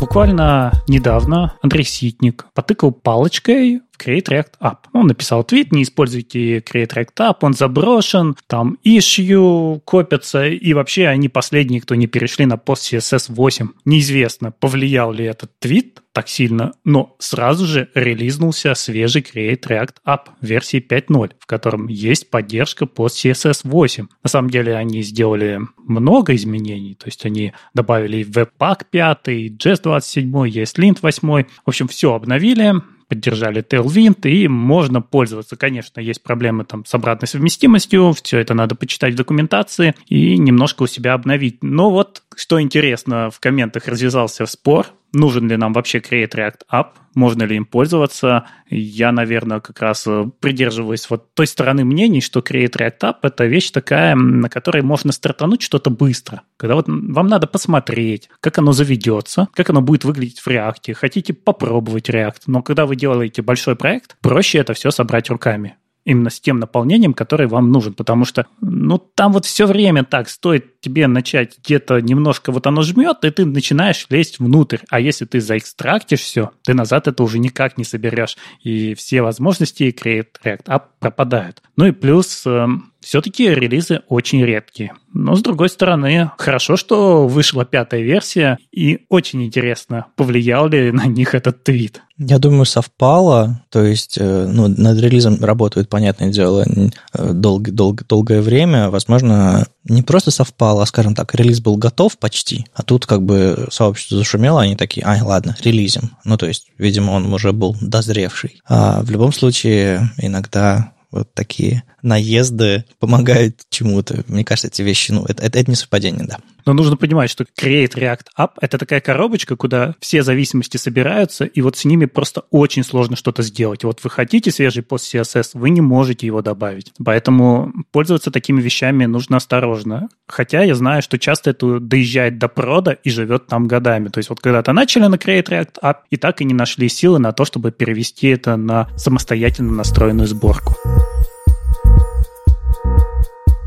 Буквально 0.00 0.72
недавно 0.86 1.54
Андрей 1.62 1.84
Ситник 1.84 2.46
потыкал 2.54 2.92
палочкой 2.92 3.80
Create 3.98 4.26
React 4.26 4.52
App. 4.60 4.76
Он 4.92 5.06
написал 5.06 5.44
твит, 5.44 5.72
не 5.72 5.82
используйте 5.82 6.58
Create 6.58 6.94
React 6.94 7.14
App, 7.18 7.36
он 7.42 7.54
заброшен, 7.54 8.36
там 8.46 8.78
issue 8.84 9.80
копятся, 9.84 10.46
и 10.46 10.72
вообще 10.72 11.06
они 11.06 11.28
последние, 11.28 11.80
кто 11.80 11.94
не 11.94 12.06
перешли 12.06 12.46
на 12.46 12.56
пост 12.56 12.92
CSS 12.92 13.26
8. 13.28 13.68
Неизвестно, 13.84 14.52
повлиял 14.52 15.12
ли 15.12 15.24
этот 15.24 15.50
твит 15.58 16.02
так 16.12 16.28
сильно, 16.28 16.72
но 16.84 17.14
сразу 17.20 17.64
же 17.64 17.90
релизнулся 17.94 18.74
свежий 18.74 19.22
Create 19.22 19.60
React 19.60 19.94
App 20.04 20.20
версии 20.40 20.84
5.0, 20.84 21.32
в 21.38 21.46
котором 21.46 21.86
есть 21.86 22.28
поддержка 22.30 22.86
пост 22.86 23.24
CSS 23.24 23.60
8. 23.62 24.08
На 24.24 24.28
самом 24.28 24.50
деле 24.50 24.74
они 24.74 25.02
сделали 25.02 25.60
много 25.76 26.34
изменений, 26.34 26.96
то 26.96 27.06
есть 27.06 27.24
они 27.24 27.52
добавили 27.72 28.26
Webpack 28.26 28.86
5, 28.90 29.28
JS 29.28 29.82
27, 29.82 30.32
ESLint 30.32 30.98
8, 31.02 31.44
в 31.44 31.68
общем, 31.68 31.86
все 31.86 32.14
обновили, 32.14 32.74
поддержали 33.08 33.62
Tailwind, 33.62 34.28
и 34.28 34.48
можно 34.48 35.00
пользоваться. 35.00 35.56
Конечно, 35.56 36.00
есть 36.00 36.22
проблемы 36.22 36.64
там 36.64 36.84
с 36.84 36.94
обратной 36.94 37.26
совместимостью, 37.26 38.14
все 38.22 38.38
это 38.38 38.54
надо 38.54 38.74
почитать 38.74 39.14
в 39.14 39.16
документации 39.16 39.94
и 40.06 40.36
немножко 40.36 40.82
у 40.82 40.86
себя 40.86 41.14
обновить. 41.14 41.62
Но 41.62 41.90
вот, 41.90 42.22
что 42.38 42.60
интересно, 42.60 43.30
в 43.30 43.40
комментах 43.40 43.86
развязался 43.86 44.46
спор 44.46 44.86
нужен 45.12 45.48
ли 45.48 45.56
нам 45.56 45.72
вообще 45.72 45.98
Create 45.98 46.30
React 46.34 46.60
App, 46.72 46.86
можно 47.14 47.44
ли 47.44 47.56
им 47.56 47.64
пользоваться. 47.64 48.46
Я, 48.68 49.12
наверное, 49.12 49.60
как 49.60 49.80
раз 49.80 50.06
э, 50.06 50.26
придерживаюсь 50.40 51.08
вот 51.10 51.34
той 51.34 51.46
стороны 51.46 51.84
мнений, 51.84 52.20
что 52.20 52.40
Create 52.40 52.76
React 52.76 52.98
App– 53.00 53.14
это 53.22 53.46
вещь 53.46 53.70
такая, 53.70 54.14
на 54.14 54.48
которой 54.48 54.82
можно 54.82 55.12
стартануть 55.12 55.62
что-то 55.62 55.90
быстро. 55.90 56.42
Когда 56.56 56.74
вот 56.74 56.86
вам 56.88 57.26
надо 57.26 57.46
посмотреть, 57.46 58.28
как 58.40 58.58
оно 58.58 58.72
заведется, 58.72 59.48
как 59.54 59.70
оно 59.70 59.80
будет 59.80 60.04
выглядеть 60.04 60.40
в 60.40 60.48
React. 60.48 60.94
Хотите 60.94 61.32
попробовать 61.32 62.10
React, 62.10 62.42
но 62.46 62.62
когда 62.62 62.86
вы 62.86 62.96
делаете 62.96 63.42
большой 63.42 63.76
проект, 63.76 64.16
проще 64.20 64.58
это 64.58 64.74
все 64.74 64.90
собрать 64.90 65.30
руками 65.30 65.76
именно 66.08 66.30
с 66.30 66.40
тем 66.40 66.58
наполнением, 66.58 67.12
который 67.12 67.46
вам 67.46 67.70
нужен, 67.70 67.92
потому 67.92 68.24
что, 68.24 68.46
ну, 68.62 68.96
там 68.98 69.32
вот 69.32 69.44
все 69.44 69.66
время 69.66 70.04
так, 70.04 70.30
стоит 70.30 70.80
тебе 70.80 71.06
начать 71.06 71.58
где-то 71.62 72.00
немножко, 72.00 72.50
вот 72.50 72.66
оно 72.66 72.80
жмет, 72.80 73.24
и 73.24 73.30
ты 73.30 73.44
начинаешь 73.44 74.06
лезть 74.08 74.38
внутрь, 74.38 74.78
а 74.88 75.00
если 75.00 75.26
ты 75.26 75.40
заэкстрактишь 75.40 76.20
все, 76.20 76.52
ты 76.64 76.72
назад 76.72 77.08
это 77.08 77.22
уже 77.22 77.38
никак 77.38 77.76
не 77.76 77.84
соберешь, 77.84 78.38
и 78.62 78.94
все 78.94 79.20
возможности 79.20 79.94
Create 79.94 80.28
React 80.42 80.64
App 80.64 80.82
пропадают. 80.98 81.62
Ну 81.76 81.84
и 81.84 81.92
плюс 81.92 82.46
эм, 82.46 82.87
все-таки 83.00 83.48
релизы 83.48 84.02
очень 84.08 84.44
редкие. 84.44 84.92
Но, 85.12 85.34
с 85.34 85.42
другой 85.42 85.68
стороны, 85.68 86.30
хорошо, 86.36 86.76
что 86.76 87.26
вышла 87.26 87.64
пятая 87.64 88.02
версия, 88.02 88.58
и 88.72 89.06
очень 89.08 89.42
интересно, 89.44 90.06
повлиял 90.16 90.68
ли 90.68 90.92
на 90.92 91.06
них 91.06 91.34
этот 91.34 91.64
твит. 91.64 92.02
Я 92.18 92.38
думаю, 92.38 92.64
совпало. 92.66 93.62
То 93.70 93.84
есть, 93.84 94.18
э, 94.18 94.46
ну, 94.46 94.68
над 94.68 94.98
релизом 95.00 95.42
работают, 95.42 95.88
понятное 95.88 96.30
дело, 96.30 96.64
э, 96.66 97.32
долг, 97.32 97.70
долг, 97.70 98.06
долгое 98.06 98.42
время. 98.42 98.90
Возможно, 98.90 99.66
не 99.84 100.02
просто 100.02 100.30
совпало, 100.30 100.82
а, 100.82 100.86
скажем 100.86 101.14
так, 101.14 101.34
релиз 101.34 101.60
был 101.60 101.76
готов 101.76 102.18
почти, 102.18 102.66
а 102.74 102.82
тут 102.82 103.06
как 103.06 103.22
бы 103.22 103.68
сообщество 103.70 104.18
зашумело, 104.18 104.60
они 104.60 104.76
такие, 104.76 105.06
ай, 105.06 105.22
ладно, 105.22 105.56
релизим. 105.62 106.10
Ну, 106.24 106.36
то 106.36 106.46
есть, 106.46 106.66
видимо, 106.76 107.12
он 107.12 107.32
уже 107.32 107.52
был 107.52 107.76
дозревший. 107.80 108.60
А 108.68 109.00
в 109.02 109.10
любом 109.10 109.32
случае, 109.32 110.10
иногда 110.18 110.92
вот 111.10 111.32
такие 111.34 111.84
наезды 112.02 112.84
помогают 112.98 113.62
чему-то. 113.70 114.24
Мне 114.28 114.44
кажется, 114.44 114.68
эти 114.68 114.82
вещи, 114.82 115.12
ну, 115.12 115.24
это, 115.24 115.42
это, 115.42 115.58
это 115.58 115.70
не 115.70 115.76
совпадение, 115.76 116.26
да. 116.26 116.38
Но 116.66 116.72
нужно 116.72 116.96
понимать, 116.96 117.30
что 117.30 117.44
Create 117.44 117.94
React 117.94 118.26
App— 118.38 118.50
это 118.60 118.78
такая 118.78 119.00
коробочка, 119.00 119.56
куда 119.56 119.94
все 120.00 120.22
зависимости 120.22 120.76
собираются, 120.76 121.44
и 121.44 121.60
вот 121.62 121.76
с 121.76 121.84
ними 121.84 122.06
просто 122.06 122.42
очень 122.50 122.84
сложно 122.84 123.16
что-то 123.16 123.42
сделать. 123.42 123.84
Вот 123.84 124.02
вы 124.04 124.10
хотите 124.10 124.50
свежий 124.50 124.82
пост 124.82 125.14
CSS, 125.14 125.50
вы 125.54 125.70
не 125.70 125.80
можете 125.80 126.26
его 126.26 126.42
добавить. 126.42 126.92
Поэтому 127.02 127.72
пользоваться 127.90 128.30
такими 128.30 128.60
вещами 128.60 129.06
нужно 129.06 129.38
осторожно. 129.38 130.08
Хотя 130.26 130.62
я 130.62 130.74
знаю, 130.74 131.02
что 131.02 131.18
часто 131.18 131.50
это 131.50 131.80
доезжает 131.80 132.38
до 132.38 132.48
прода 132.48 132.92
и 132.92 133.10
живет 133.10 133.46
там 133.46 133.66
годами. 133.66 134.08
То 134.08 134.18
есть 134.18 134.30
вот 134.30 134.40
когда-то 134.40 134.72
начали 134.72 135.06
на 135.06 135.16
Create 135.16 135.48
React 135.48 135.80
App, 135.82 135.96
и 136.10 136.16
так 136.16 136.40
и 136.40 136.44
не 136.44 136.54
нашли 136.54 136.88
силы 136.88 137.18
на 137.18 137.32
то, 137.32 137.44
чтобы 137.44 137.72
перевести 137.72 138.28
это 138.28 138.56
на 138.56 138.88
самостоятельно 138.96 139.72
настроенную 139.72 140.26
сборку. 140.26 140.74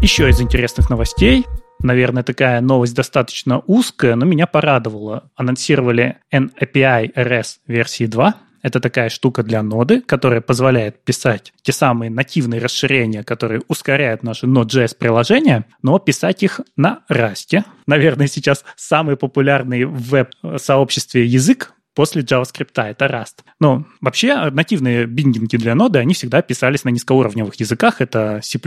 Еще 0.02 0.28
из 0.30 0.42
интересных 0.42 0.90
новостей. 0.90 1.46
Наверное, 1.84 2.24
такая 2.24 2.62
новость 2.62 2.96
достаточно 2.96 3.60
узкая, 3.66 4.16
но 4.16 4.26
меня 4.26 4.48
порадовала. 4.48 5.30
Анонсировали 5.36 6.18
NAPI 6.34 7.14
RS 7.14 7.58
версии 7.68 8.06
2. 8.06 8.36
Это 8.62 8.80
такая 8.80 9.10
штука 9.10 9.42
для 9.42 9.64
ноды, 9.64 10.02
которая 10.02 10.42
позволяет 10.42 11.04
писать 11.04 11.52
те 11.64 11.72
самые 11.72 12.12
нативные 12.12 12.62
расширения, 12.62 13.24
которые 13.24 13.62
ускоряют 13.68 14.22
наши 14.22 14.46
Node.js 14.46 14.96
приложения, 14.98 15.66
но 15.82 15.98
писать 15.98 16.44
их 16.44 16.62
на 16.76 17.00
Rust. 17.10 17.64
Наверное, 17.88 18.28
сейчас 18.28 18.64
самый 18.76 19.18
популярный 19.18 19.86
в 19.86 20.10
веб-сообществе 20.10 21.26
язык 21.26 21.74
после 21.96 22.22
JavaScript, 22.22 22.82
это 22.82 23.06
Rust. 23.06 23.40
Но 23.60 23.86
вообще 24.00 24.50
нативные 24.52 25.08
биндинги 25.08 25.58
для 25.58 25.76
ноды, 25.76 26.00
они 26.00 26.14
всегда 26.14 26.42
писались 26.42 26.84
на 26.84 26.90
низкоуровневых 26.90 27.56
языках. 27.56 28.00
Это 28.00 28.40
C++, 28.44 28.60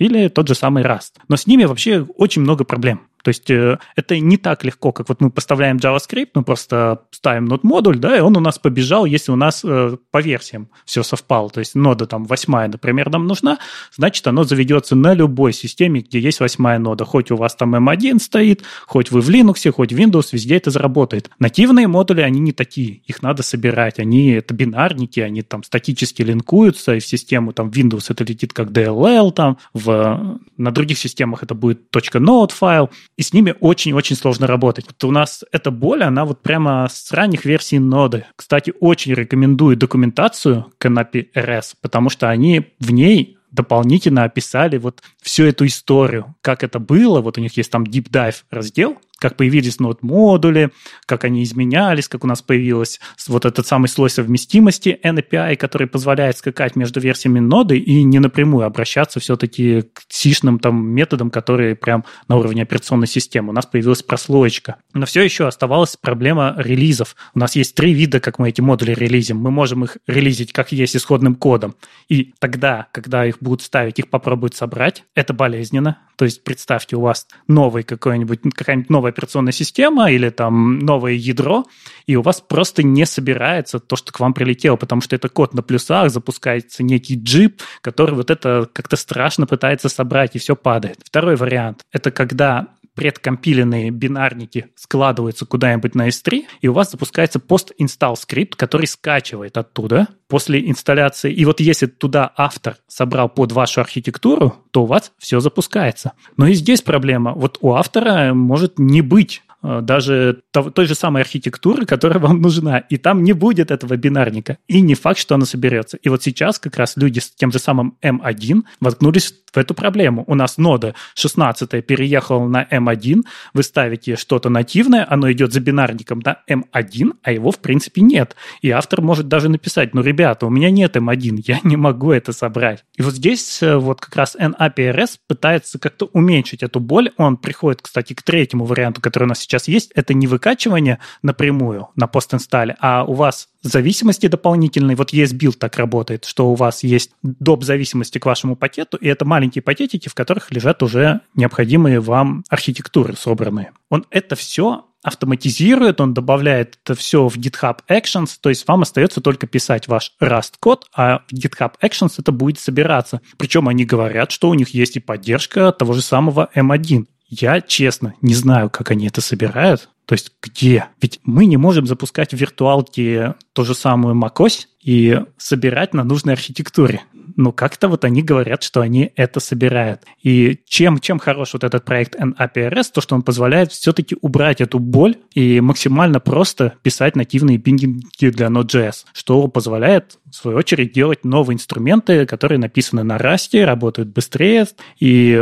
или 0.00 0.28
тот 0.28 0.48
же 0.48 0.56
самый 0.56 0.82
Rust. 0.82 1.12
Но 1.28 1.36
с 1.36 1.46
ними 1.46 1.64
вообще 1.64 2.06
очень 2.16 2.42
много 2.42 2.64
проблем. 2.64 3.02
То 3.22 3.28
есть 3.28 3.50
э, 3.50 3.78
это 3.96 4.18
не 4.18 4.36
так 4.36 4.64
легко, 4.64 4.92
как 4.92 5.08
вот 5.08 5.20
мы 5.20 5.30
поставляем 5.30 5.76
JavaScript, 5.76 6.30
мы 6.34 6.42
просто 6.42 7.02
ставим 7.10 7.46
нод-модуль, 7.46 7.98
да, 7.98 8.16
и 8.16 8.20
он 8.20 8.36
у 8.36 8.40
нас 8.40 8.58
побежал, 8.58 9.04
если 9.04 9.32
у 9.32 9.36
нас 9.36 9.62
э, 9.64 9.96
по 10.10 10.20
версиям 10.20 10.68
все 10.84 11.02
совпало. 11.02 11.50
То 11.50 11.60
есть 11.60 11.74
нода 11.74 12.06
там 12.06 12.24
восьмая, 12.24 12.68
например, 12.68 13.10
нам 13.10 13.26
нужна, 13.26 13.58
значит, 13.94 14.26
оно 14.26 14.44
заведется 14.44 14.96
на 14.96 15.14
любой 15.14 15.52
системе, 15.52 16.00
где 16.00 16.20
есть 16.20 16.40
восьмая 16.40 16.78
нода. 16.78 17.04
Хоть 17.04 17.30
у 17.30 17.36
вас 17.36 17.54
там 17.54 17.74
M1 17.74 18.20
стоит, 18.20 18.62
хоть 18.86 19.10
вы 19.10 19.20
в 19.20 19.28
Linux, 19.28 19.70
хоть 19.70 19.92
в 19.92 19.96
Windows, 19.96 20.28
везде 20.32 20.56
это 20.56 20.70
заработает. 20.70 21.30
Нативные 21.38 21.88
модули, 21.88 22.20
они 22.22 22.40
не 22.40 22.52
такие, 22.52 23.02
их 23.06 23.22
надо 23.22 23.42
собирать. 23.42 23.98
Они 23.98 24.30
это 24.30 24.54
бинарники, 24.54 25.20
они 25.20 25.42
там 25.42 25.62
статически 25.62 26.22
линкуются, 26.22 26.94
и 26.94 27.00
в 27.00 27.06
систему 27.06 27.52
там 27.52 27.68
Windows 27.68 28.06
это 28.08 28.24
летит 28.24 28.52
как 28.52 28.70
DLL, 28.70 29.32
там 29.32 29.58
в, 29.74 30.38
на 30.56 30.70
других 30.70 30.98
системах 30.98 31.42
это 31.42 31.54
будет 31.54 31.94
.node 31.94 32.52
файл, 32.52 32.90
и 33.16 33.22
с 33.22 33.32
ними 33.32 33.54
очень-очень 33.60 34.16
сложно 34.16 34.46
работать. 34.46 34.86
Вот 34.86 35.04
у 35.04 35.10
нас 35.10 35.44
эта 35.52 35.70
боль, 35.70 36.02
она 36.02 36.24
вот 36.24 36.42
прямо 36.42 36.88
с 36.90 37.12
ранних 37.12 37.44
версий 37.44 37.78
ноды. 37.78 38.26
Кстати, 38.36 38.72
очень 38.80 39.14
рекомендую 39.14 39.76
документацию 39.76 40.72
Canopy 40.80 41.28
RS, 41.34 41.74
потому 41.80 42.08
что 42.08 42.30
они 42.30 42.72
в 42.78 42.92
ней 42.92 43.36
дополнительно 43.50 44.24
описали 44.24 44.78
вот 44.78 45.02
всю 45.20 45.44
эту 45.44 45.66
историю, 45.66 46.34
как 46.40 46.62
это 46.62 46.78
было. 46.78 47.20
Вот 47.20 47.36
у 47.36 47.40
них 47.40 47.56
есть 47.56 47.70
там 47.70 47.84
Deep 47.84 48.10
Dive 48.10 48.36
раздел, 48.50 48.98
как 49.20 49.36
появились 49.36 49.78
нод-модули, 49.78 50.70
как 51.06 51.24
они 51.24 51.44
изменялись, 51.44 52.08
как 52.08 52.24
у 52.24 52.26
нас 52.26 52.42
появилась 52.42 53.00
вот 53.28 53.44
этот 53.44 53.66
самый 53.66 53.86
слой 53.86 54.10
совместимости 54.10 54.98
NAPI, 55.04 55.56
который 55.56 55.86
позволяет 55.86 56.38
скакать 56.38 56.74
между 56.74 57.00
версиями 57.00 57.38
ноды 57.38 57.78
и 57.78 58.02
не 58.02 58.18
напрямую 58.18 58.66
обращаться 58.66 59.20
все-таки 59.20 59.82
к 59.82 60.02
сишным 60.08 60.58
там 60.58 60.88
методам, 60.88 61.30
которые 61.30 61.76
прям 61.76 62.04
на 62.28 62.36
уровне 62.36 62.62
операционной 62.62 63.06
системы. 63.06 63.50
У 63.50 63.52
нас 63.52 63.66
появилась 63.66 64.02
прослоечка. 64.02 64.76
Но 64.94 65.06
все 65.06 65.22
еще 65.22 65.46
оставалась 65.46 65.96
проблема 65.96 66.54
релизов. 66.56 67.14
У 67.34 67.38
нас 67.38 67.54
есть 67.56 67.74
три 67.74 67.92
вида, 67.92 68.20
как 68.20 68.38
мы 68.38 68.48
эти 68.48 68.62
модули 68.62 68.92
релизим. 68.92 69.36
Мы 69.36 69.50
можем 69.50 69.84
их 69.84 69.98
релизить 70.06 70.52
как 70.52 70.72
есть 70.72 70.96
исходным 70.96 71.34
кодом. 71.34 71.76
И 72.08 72.32
тогда, 72.38 72.88
когда 72.92 73.26
их 73.26 73.36
будут 73.40 73.62
ставить, 73.62 73.98
их 73.98 74.08
попробуют 74.08 74.54
собрать. 74.54 75.04
Это 75.14 75.34
болезненно. 75.34 75.98
То 76.16 76.24
есть 76.24 76.44
представьте, 76.44 76.96
у 76.96 77.00
вас 77.00 77.26
новый 77.48 77.82
какой-нибудь, 77.82 78.40
какая-нибудь 78.54 78.90
новая 78.90 79.09
операционная 79.10 79.52
система 79.52 80.10
или 80.10 80.30
там 80.30 80.78
новое 80.78 81.12
ядро, 81.12 81.64
и 82.06 82.16
у 82.16 82.22
вас 82.22 82.40
просто 82.40 82.82
не 82.82 83.06
собирается 83.06 83.78
то, 83.78 83.96
что 83.96 84.12
к 84.12 84.20
вам 84.20 84.34
прилетело, 84.34 84.76
потому 84.76 85.02
что 85.02 85.16
это 85.16 85.28
код 85.28 85.54
на 85.54 85.62
плюсах, 85.62 86.10
запускается 86.10 86.82
некий 86.82 87.16
джип, 87.16 87.62
который 87.80 88.14
вот 88.14 88.30
это 88.30 88.68
как-то 88.72 88.96
страшно 88.96 89.46
пытается 89.46 89.88
собрать, 89.88 90.36
и 90.36 90.38
все 90.38 90.56
падает. 90.56 90.98
Второй 91.04 91.36
вариант– 91.36 91.84
это 91.92 92.10
когда 92.10 92.68
предкомпиленные 93.00 93.88
бинарники 93.88 94.66
складываются 94.74 95.46
куда-нибудь 95.46 95.94
на 95.94 96.08
S3, 96.08 96.44
и 96.60 96.68
у 96.68 96.74
вас 96.74 96.90
запускается 96.90 97.38
post-install 97.38 98.14
скрипт, 98.14 98.56
который 98.56 98.86
скачивает 98.86 99.56
оттуда 99.56 100.08
после 100.28 100.68
инсталляции. 100.68 101.32
И 101.32 101.46
вот 101.46 101.60
если 101.60 101.86
туда 101.86 102.30
автор 102.36 102.76
собрал 102.88 103.30
под 103.30 103.52
вашу 103.52 103.80
архитектуру, 103.80 104.54
то 104.70 104.82
у 104.82 104.86
вас 104.86 105.12
все 105.16 105.40
запускается. 105.40 106.12
Но 106.36 106.46
и 106.46 106.52
здесь 106.52 106.82
проблема. 106.82 107.32
Вот 107.32 107.56
у 107.62 107.72
автора 107.72 108.34
может 108.34 108.78
не 108.78 109.00
быть 109.00 109.42
даже 109.62 110.42
той 110.52 110.86
же 110.86 110.94
самой 110.94 111.22
архитектуры, 111.22 111.86
которая 111.86 112.18
вам 112.18 112.40
нужна. 112.40 112.78
И 112.78 112.96
там 112.96 113.22
не 113.22 113.32
будет 113.32 113.70
этого 113.70 113.96
бинарника. 113.96 114.58
И 114.68 114.80
не 114.80 114.94
факт, 114.94 115.18
что 115.18 115.34
оно 115.34 115.44
соберется. 115.44 115.96
И 115.98 116.08
вот 116.08 116.22
сейчас 116.22 116.58
как 116.58 116.76
раз 116.76 116.96
люди 116.96 117.18
с 117.18 117.30
тем 117.30 117.52
же 117.52 117.58
самым 117.58 117.96
M1 118.02 118.62
воткнулись 118.80 119.34
в 119.52 119.58
эту 119.58 119.74
проблему. 119.74 120.24
У 120.26 120.34
нас 120.34 120.58
нода 120.58 120.94
16 121.14 121.84
переехала 121.84 122.46
на 122.46 122.64
M1, 122.64 123.22
вы 123.52 123.62
ставите 123.62 124.16
что-то 124.16 124.48
нативное, 124.48 125.06
оно 125.08 125.30
идет 125.32 125.52
за 125.52 125.60
бинарником 125.60 126.20
на 126.24 126.38
M1, 126.48 127.14
а 127.22 127.32
его 127.32 127.50
в 127.50 127.58
принципе 127.58 128.00
нет. 128.00 128.36
И 128.62 128.70
автор 128.70 129.02
может 129.02 129.28
даже 129.28 129.48
написать, 129.48 129.94
ну, 129.94 130.02
ребята, 130.02 130.46
у 130.46 130.50
меня 130.50 130.70
нет 130.70 130.96
M1, 130.96 131.42
я 131.46 131.60
не 131.62 131.76
могу 131.76 132.12
это 132.12 132.32
собрать. 132.32 132.84
И 132.96 133.02
вот 133.02 133.14
здесь 133.14 133.62
э, 133.62 133.76
вот 133.76 134.00
как 134.00 134.16
раз 134.16 134.36
NAPRS 134.36 135.18
пытается 135.26 135.78
как-то 135.78 136.08
уменьшить 136.12 136.62
эту 136.62 136.80
боль. 136.80 137.10
Он 137.16 137.36
приходит, 137.36 137.82
кстати, 137.82 138.14
к 138.14 138.22
третьему 138.22 138.64
варианту, 138.64 139.00
который 139.00 139.24
у 139.24 139.28
нас 139.28 139.40
сейчас 139.40 139.49
есть, 139.68 139.90
это 139.94 140.14
не 140.14 140.26
выкачивание 140.26 140.98
напрямую 141.22 141.88
на 141.96 142.06
постинсталле, 142.06 142.76
а 142.80 143.04
у 143.04 143.14
вас 143.14 143.48
зависимости 143.62 144.26
дополнительные. 144.26 144.96
Вот 144.96 145.12
ESBuild 145.12 145.56
так 145.58 145.76
работает, 145.76 146.24
что 146.24 146.50
у 146.50 146.54
вас 146.54 146.82
есть 146.82 147.12
доп. 147.22 147.64
зависимости 147.64 148.18
к 148.18 148.26
вашему 148.26 148.56
пакету, 148.56 148.96
и 148.96 149.06
это 149.08 149.24
маленькие 149.24 149.62
пакетики, 149.62 150.08
в 150.08 150.14
которых 150.14 150.50
лежат 150.50 150.82
уже 150.82 151.20
необходимые 151.34 152.00
вам 152.00 152.44
архитектуры 152.48 153.14
собранные. 153.16 153.72
Он 153.88 154.06
это 154.10 154.36
все 154.36 154.86
автоматизирует, 155.02 156.00
он 156.00 156.12
добавляет 156.12 156.78
это 156.84 156.94
все 156.94 157.26
в 157.28 157.36
GitHub 157.36 157.78
Actions, 157.88 158.32
то 158.40 158.50
есть 158.50 158.68
вам 158.68 158.82
остается 158.82 159.20
только 159.20 159.46
писать 159.46 159.88
ваш 159.88 160.14
Rust-код, 160.20 160.86
а 160.94 161.22
в 161.28 161.32
GitHub 161.32 161.72
Actions 161.82 162.14
это 162.18 162.32
будет 162.32 162.58
собираться. 162.58 163.20
Причем 163.38 163.68
они 163.68 163.84
говорят, 163.84 164.30
что 164.30 164.50
у 164.50 164.54
них 164.54 164.70
есть 164.70 164.96
и 164.96 165.00
поддержка 165.00 165.72
того 165.72 165.94
же 165.94 166.02
самого 166.02 166.50
M1. 166.54 167.06
Я, 167.30 167.60
честно, 167.60 168.14
не 168.20 168.34
знаю, 168.34 168.70
как 168.70 168.90
они 168.90 169.06
это 169.06 169.20
собирают. 169.20 169.88
То 170.04 170.14
есть 170.14 170.32
где? 170.42 170.86
Ведь 171.00 171.20
мы 171.22 171.46
не 171.46 171.56
можем 171.56 171.86
запускать 171.86 172.32
в 172.32 172.36
виртуалке 172.36 173.36
ту 173.52 173.64
же 173.64 173.76
самую 173.76 174.16
macOS 174.16 174.66
и 174.82 175.20
собирать 175.38 175.94
на 175.94 176.02
нужной 176.02 176.34
архитектуре. 176.34 177.02
Но 177.36 177.52
как-то 177.52 177.86
вот 177.86 178.04
они 178.04 178.20
говорят, 178.20 178.64
что 178.64 178.80
они 178.80 179.12
это 179.14 179.38
собирают. 179.38 180.02
И 180.20 180.58
чем, 180.66 180.98
чем 180.98 181.20
хорош 181.20 181.52
вот 181.52 181.62
этот 181.62 181.84
проект 181.84 182.16
NAPRS, 182.16 182.86
то, 182.92 183.00
что 183.00 183.14
он 183.14 183.22
позволяет 183.22 183.70
все-таки 183.70 184.16
убрать 184.20 184.60
эту 184.60 184.80
боль 184.80 185.14
и 185.32 185.60
максимально 185.60 186.18
просто 186.18 186.74
писать 186.82 187.14
нативные 187.14 187.58
биндинги 187.58 188.30
для 188.30 188.48
Node.js, 188.48 189.04
что 189.12 189.46
позволяет, 189.46 190.18
в 190.28 190.34
свою 190.34 190.56
очередь, 190.58 190.92
делать 190.92 191.24
новые 191.24 191.54
инструменты, 191.54 192.26
которые 192.26 192.58
написаны 192.58 193.04
на 193.04 193.16
Rust, 193.16 193.64
работают 193.64 194.08
быстрее, 194.08 194.66
и 194.98 195.40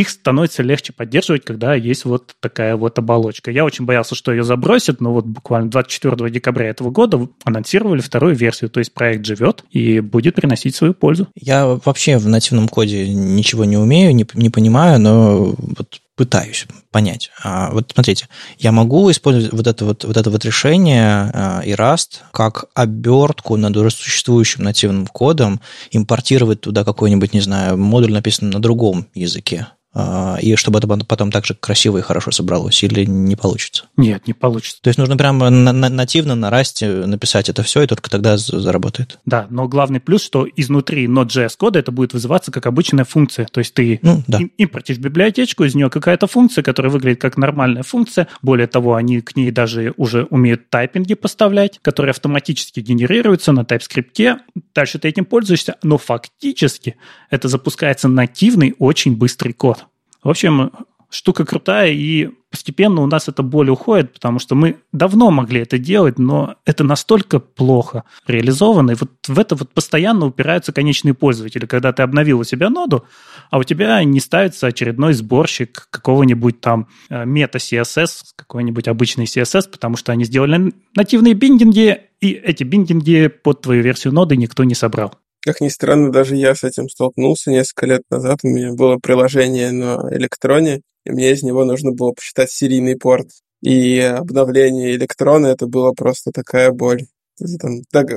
их 0.00 0.10
становится 0.10 0.62
легче 0.62 0.92
поддерживать, 0.92 1.44
когда 1.44 1.74
есть 1.74 2.04
вот 2.04 2.34
такая 2.40 2.76
вот 2.76 2.98
оболочка. 2.98 3.50
Я 3.50 3.64
очень 3.64 3.84
боялся, 3.84 4.14
что 4.14 4.32
ее 4.32 4.44
забросят, 4.44 5.00
но 5.00 5.12
вот 5.12 5.26
буквально 5.26 5.70
24 5.70 6.30
декабря 6.30 6.68
этого 6.68 6.90
года 6.90 7.28
анонсировали 7.44 8.00
вторую 8.00 8.34
версию, 8.34 8.70
то 8.70 8.80
есть 8.80 8.92
проект 8.94 9.26
живет 9.26 9.64
и 9.70 10.00
будет 10.00 10.34
приносить 10.34 10.74
свою 10.74 10.94
пользу. 10.94 11.28
Я 11.34 11.66
вообще 11.84 12.18
в 12.18 12.28
нативном 12.28 12.68
коде 12.68 13.08
ничего 13.12 13.64
не 13.64 13.76
умею, 13.76 14.14
не, 14.14 14.26
не 14.34 14.50
понимаю, 14.50 15.00
но 15.00 15.54
вот 15.58 16.00
пытаюсь 16.20 16.66
понять. 16.90 17.30
А, 17.42 17.70
вот 17.70 17.92
смотрите, 17.94 18.28
я 18.58 18.72
могу 18.72 19.10
использовать 19.10 19.52
вот 19.54 19.66
это 19.66 19.86
вот, 19.86 20.04
вот 20.04 20.16
это 20.18 20.28
вот 20.28 20.44
решение 20.44 21.30
а, 21.32 21.62
и 21.64 21.70
Rust 21.70 22.18
как 22.30 22.66
обертку 22.74 23.56
над 23.56 23.74
уже 23.76 23.90
существующим 23.90 24.62
нативным 24.62 25.06
кодом, 25.06 25.62
импортировать 25.90 26.60
туда 26.60 26.84
какой-нибудь, 26.84 27.32
не 27.32 27.40
знаю, 27.40 27.78
модуль, 27.78 28.12
написанный 28.12 28.52
на 28.52 28.60
другом 28.60 29.06
языке. 29.14 29.68
А, 29.92 30.38
и 30.40 30.54
чтобы 30.54 30.78
это 30.78 30.86
потом 30.86 31.32
так 31.32 31.44
же 31.44 31.54
красиво 31.54 31.98
и 31.98 32.02
хорошо 32.02 32.30
собралось, 32.30 32.82
или 32.84 33.04
не 33.04 33.34
получится? 33.34 33.86
Нет, 33.96 34.26
не 34.28 34.34
получится. 34.34 34.80
То 34.82 34.88
есть 34.88 34.98
нужно 34.98 35.16
прямо 35.16 35.50
нативно 35.50 36.36
на 36.36 36.48
расте 36.48 36.88
написать 36.88 37.48
это 37.48 37.64
все, 37.64 37.82
и 37.82 37.86
только 37.86 38.08
тогда 38.08 38.36
заработает? 38.36 39.18
Да, 39.26 39.46
но 39.50 39.66
главный 39.66 39.98
плюс, 39.98 40.22
что 40.22 40.46
изнутри 40.54 41.06
Node.js 41.06 41.54
кода 41.58 41.80
это 41.80 41.90
будет 41.90 42.12
вызываться 42.12 42.52
как 42.52 42.66
обычная 42.66 43.04
функция. 43.04 43.46
То 43.50 43.58
есть 43.58 43.74
ты 43.74 43.98
ну, 44.02 44.22
да. 44.28 44.38
импортишь 44.58 44.98
библиотечку, 44.98 45.64
из 45.64 45.74
нее 45.74 45.90
какая-то 45.90 46.28
функция, 46.28 46.62
которая 46.62 46.92
выглядит 46.92 47.20
как 47.20 47.36
нормальная 47.36 47.82
функция. 47.82 48.28
Более 48.42 48.68
того, 48.68 48.94
они 48.94 49.20
к 49.20 49.34
ней 49.34 49.50
даже 49.50 49.92
уже 49.96 50.24
умеют 50.24 50.70
тайпинги 50.70 51.14
поставлять, 51.14 51.80
которые 51.82 52.10
автоматически 52.10 52.78
генерируются 52.78 53.50
на 53.50 53.60
TypeScript. 53.60 54.38
Дальше 54.72 55.00
ты 55.00 55.08
этим 55.08 55.24
пользуешься, 55.24 55.76
но 55.82 55.98
фактически 55.98 56.94
это 57.28 57.48
запускается 57.48 58.06
нативный, 58.06 58.74
очень 58.78 59.16
быстрый 59.16 59.52
код. 59.52 59.79
В 60.22 60.28
общем, 60.28 60.70
штука 61.10 61.44
крутая, 61.44 61.90
и 61.92 62.30
постепенно 62.50 63.02
у 63.02 63.06
нас 63.06 63.28
эта 63.28 63.42
боль 63.42 63.70
уходит, 63.70 64.12
потому 64.12 64.38
что 64.38 64.54
мы 64.54 64.76
давно 64.92 65.30
могли 65.30 65.60
это 65.60 65.78
делать, 65.78 66.18
но 66.18 66.56
это 66.64 66.84
настолько 66.84 67.40
плохо 67.40 68.04
реализовано, 68.26 68.92
и 68.92 68.94
вот 68.94 69.10
в 69.26 69.38
это 69.38 69.56
вот 69.56 69.70
постоянно 69.70 70.26
упираются 70.26 70.72
конечные 70.72 71.14
пользователи, 71.14 71.66
когда 71.66 71.92
ты 71.92 72.02
обновил 72.02 72.40
у 72.40 72.44
себя 72.44 72.70
ноду, 72.70 73.04
а 73.50 73.58
у 73.58 73.64
тебя 73.64 74.02
не 74.04 74.20
ставится 74.20 74.68
очередной 74.68 75.12
сборщик 75.14 75.88
какого-нибудь 75.90 76.60
там 76.60 76.88
э, 77.08 77.24
мета-CSS, 77.24 78.22
какой-нибудь 78.36 78.88
обычный 78.88 79.24
CSS, 79.24 79.70
потому 79.70 79.96
что 79.96 80.12
они 80.12 80.24
сделали 80.24 80.72
нативные 80.94 81.34
биндинги, 81.34 82.00
и 82.20 82.30
эти 82.32 82.64
биндинги 82.64 83.28
под 83.28 83.62
твою 83.62 83.82
версию 83.82 84.12
ноды 84.12 84.36
никто 84.36 84.64
не 84.64 84.74
собрал. 84.74 85.14
Как 85.42 85.62
ни 85.62 85.68
странно, 85.68 86.12
даже 86.12 86.36
я 86.36 86.54
с 86.54 86.64
этим 86.64 86.88
столкнулся 86.88 87.50
несколько 87.50 87.86
лет 87.86 88.02
назад. 88.10 88.40
У 88.42 88.48
меня 88.48 88.74
было 88.74 88.98
приложение 88.98 89.70
на 89.70 90.08
электроне, 90.12 90.82
и 91.06 91.10
мне 91.10 91.32
из 91.32 91.42
него 91.42 91.64
нужно 91.64 91.92
было 91.92 92.12
посчитать 92.12 92.50
серийный 92.50 92.96
порт. 92.96 93.28
И 93.62 93.98
обновление 94.00 94.94
электрона 94.96 95.46
это 95.46 95.66
было 95.66 95.92
просто 95.92 96.30
такая 96.30 96.72
боль. 96.72 97.06
Ты 97.40 97.58
там 97.58 97.82
так, 97.90 98.08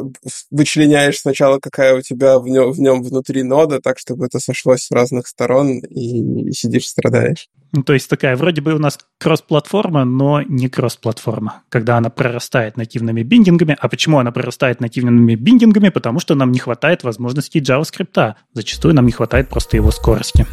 вычленяешь 0.52 1.20
сначала, 1.20 1.60
какая 1.60 1.96
у 1.96 2.02
тебя 2.02 2.40
в 2.40 2.48
нем, 2.48 2.72
в 2.72 2.80
нем 2.80 3.02
внутри 3.02 3.44
нода, 3.44 3.80
так, 3.80 3.98
чтобы 3.98 4.26
это 4.26 4.40
сошлось 4.40 4.84
с 4.84 4.92
разных 4.92 5.28
сторон, 5.28 5.80
и, 5.80 6.50
и 6.50 6.52
сидишь, 6.52 6.88
страдаешь. 6.88 7.48
Ну, 7.72 7.82
то 7.82 7.94
есть 7.94 8.08
такая, 8.08 8.36
вроде 8.36 8.62
бы 8.62 8.74
у 8.74 8.78
нас 8.78 9.00
кросс-платформа, 9.20 10.06
но 10.06 10.44
не 10.44 10.70
кросс-платформа, 10.70 11.64
когда 11.70 11.98
она 11.98 12.10
прорастает 12.10 12.78
нативными 12.78 13.24
биндингами. 13.24 13.76
А 13.80 13.90
почему 13.90 14.20
она 14.20 14.32
прорастает 14.32 14.80
нативными 14.80 15.34
биндингами? 15.36 15.90
Потому 15.90 16.20
что 16.20 16.36
нам 16.36 16.52
не 16.52 16.60
хватает 16.60 17.04
возможностей 17.04 17.62
JavaScript. 17.62 18.36
Зачастую 18.54 18.94
нам 18.94 19.08
не 19.08 19.12
хватает 19.12 19.50
просто 19.50 19.78
его 19.78 19.90
скорости. 19.90 20.46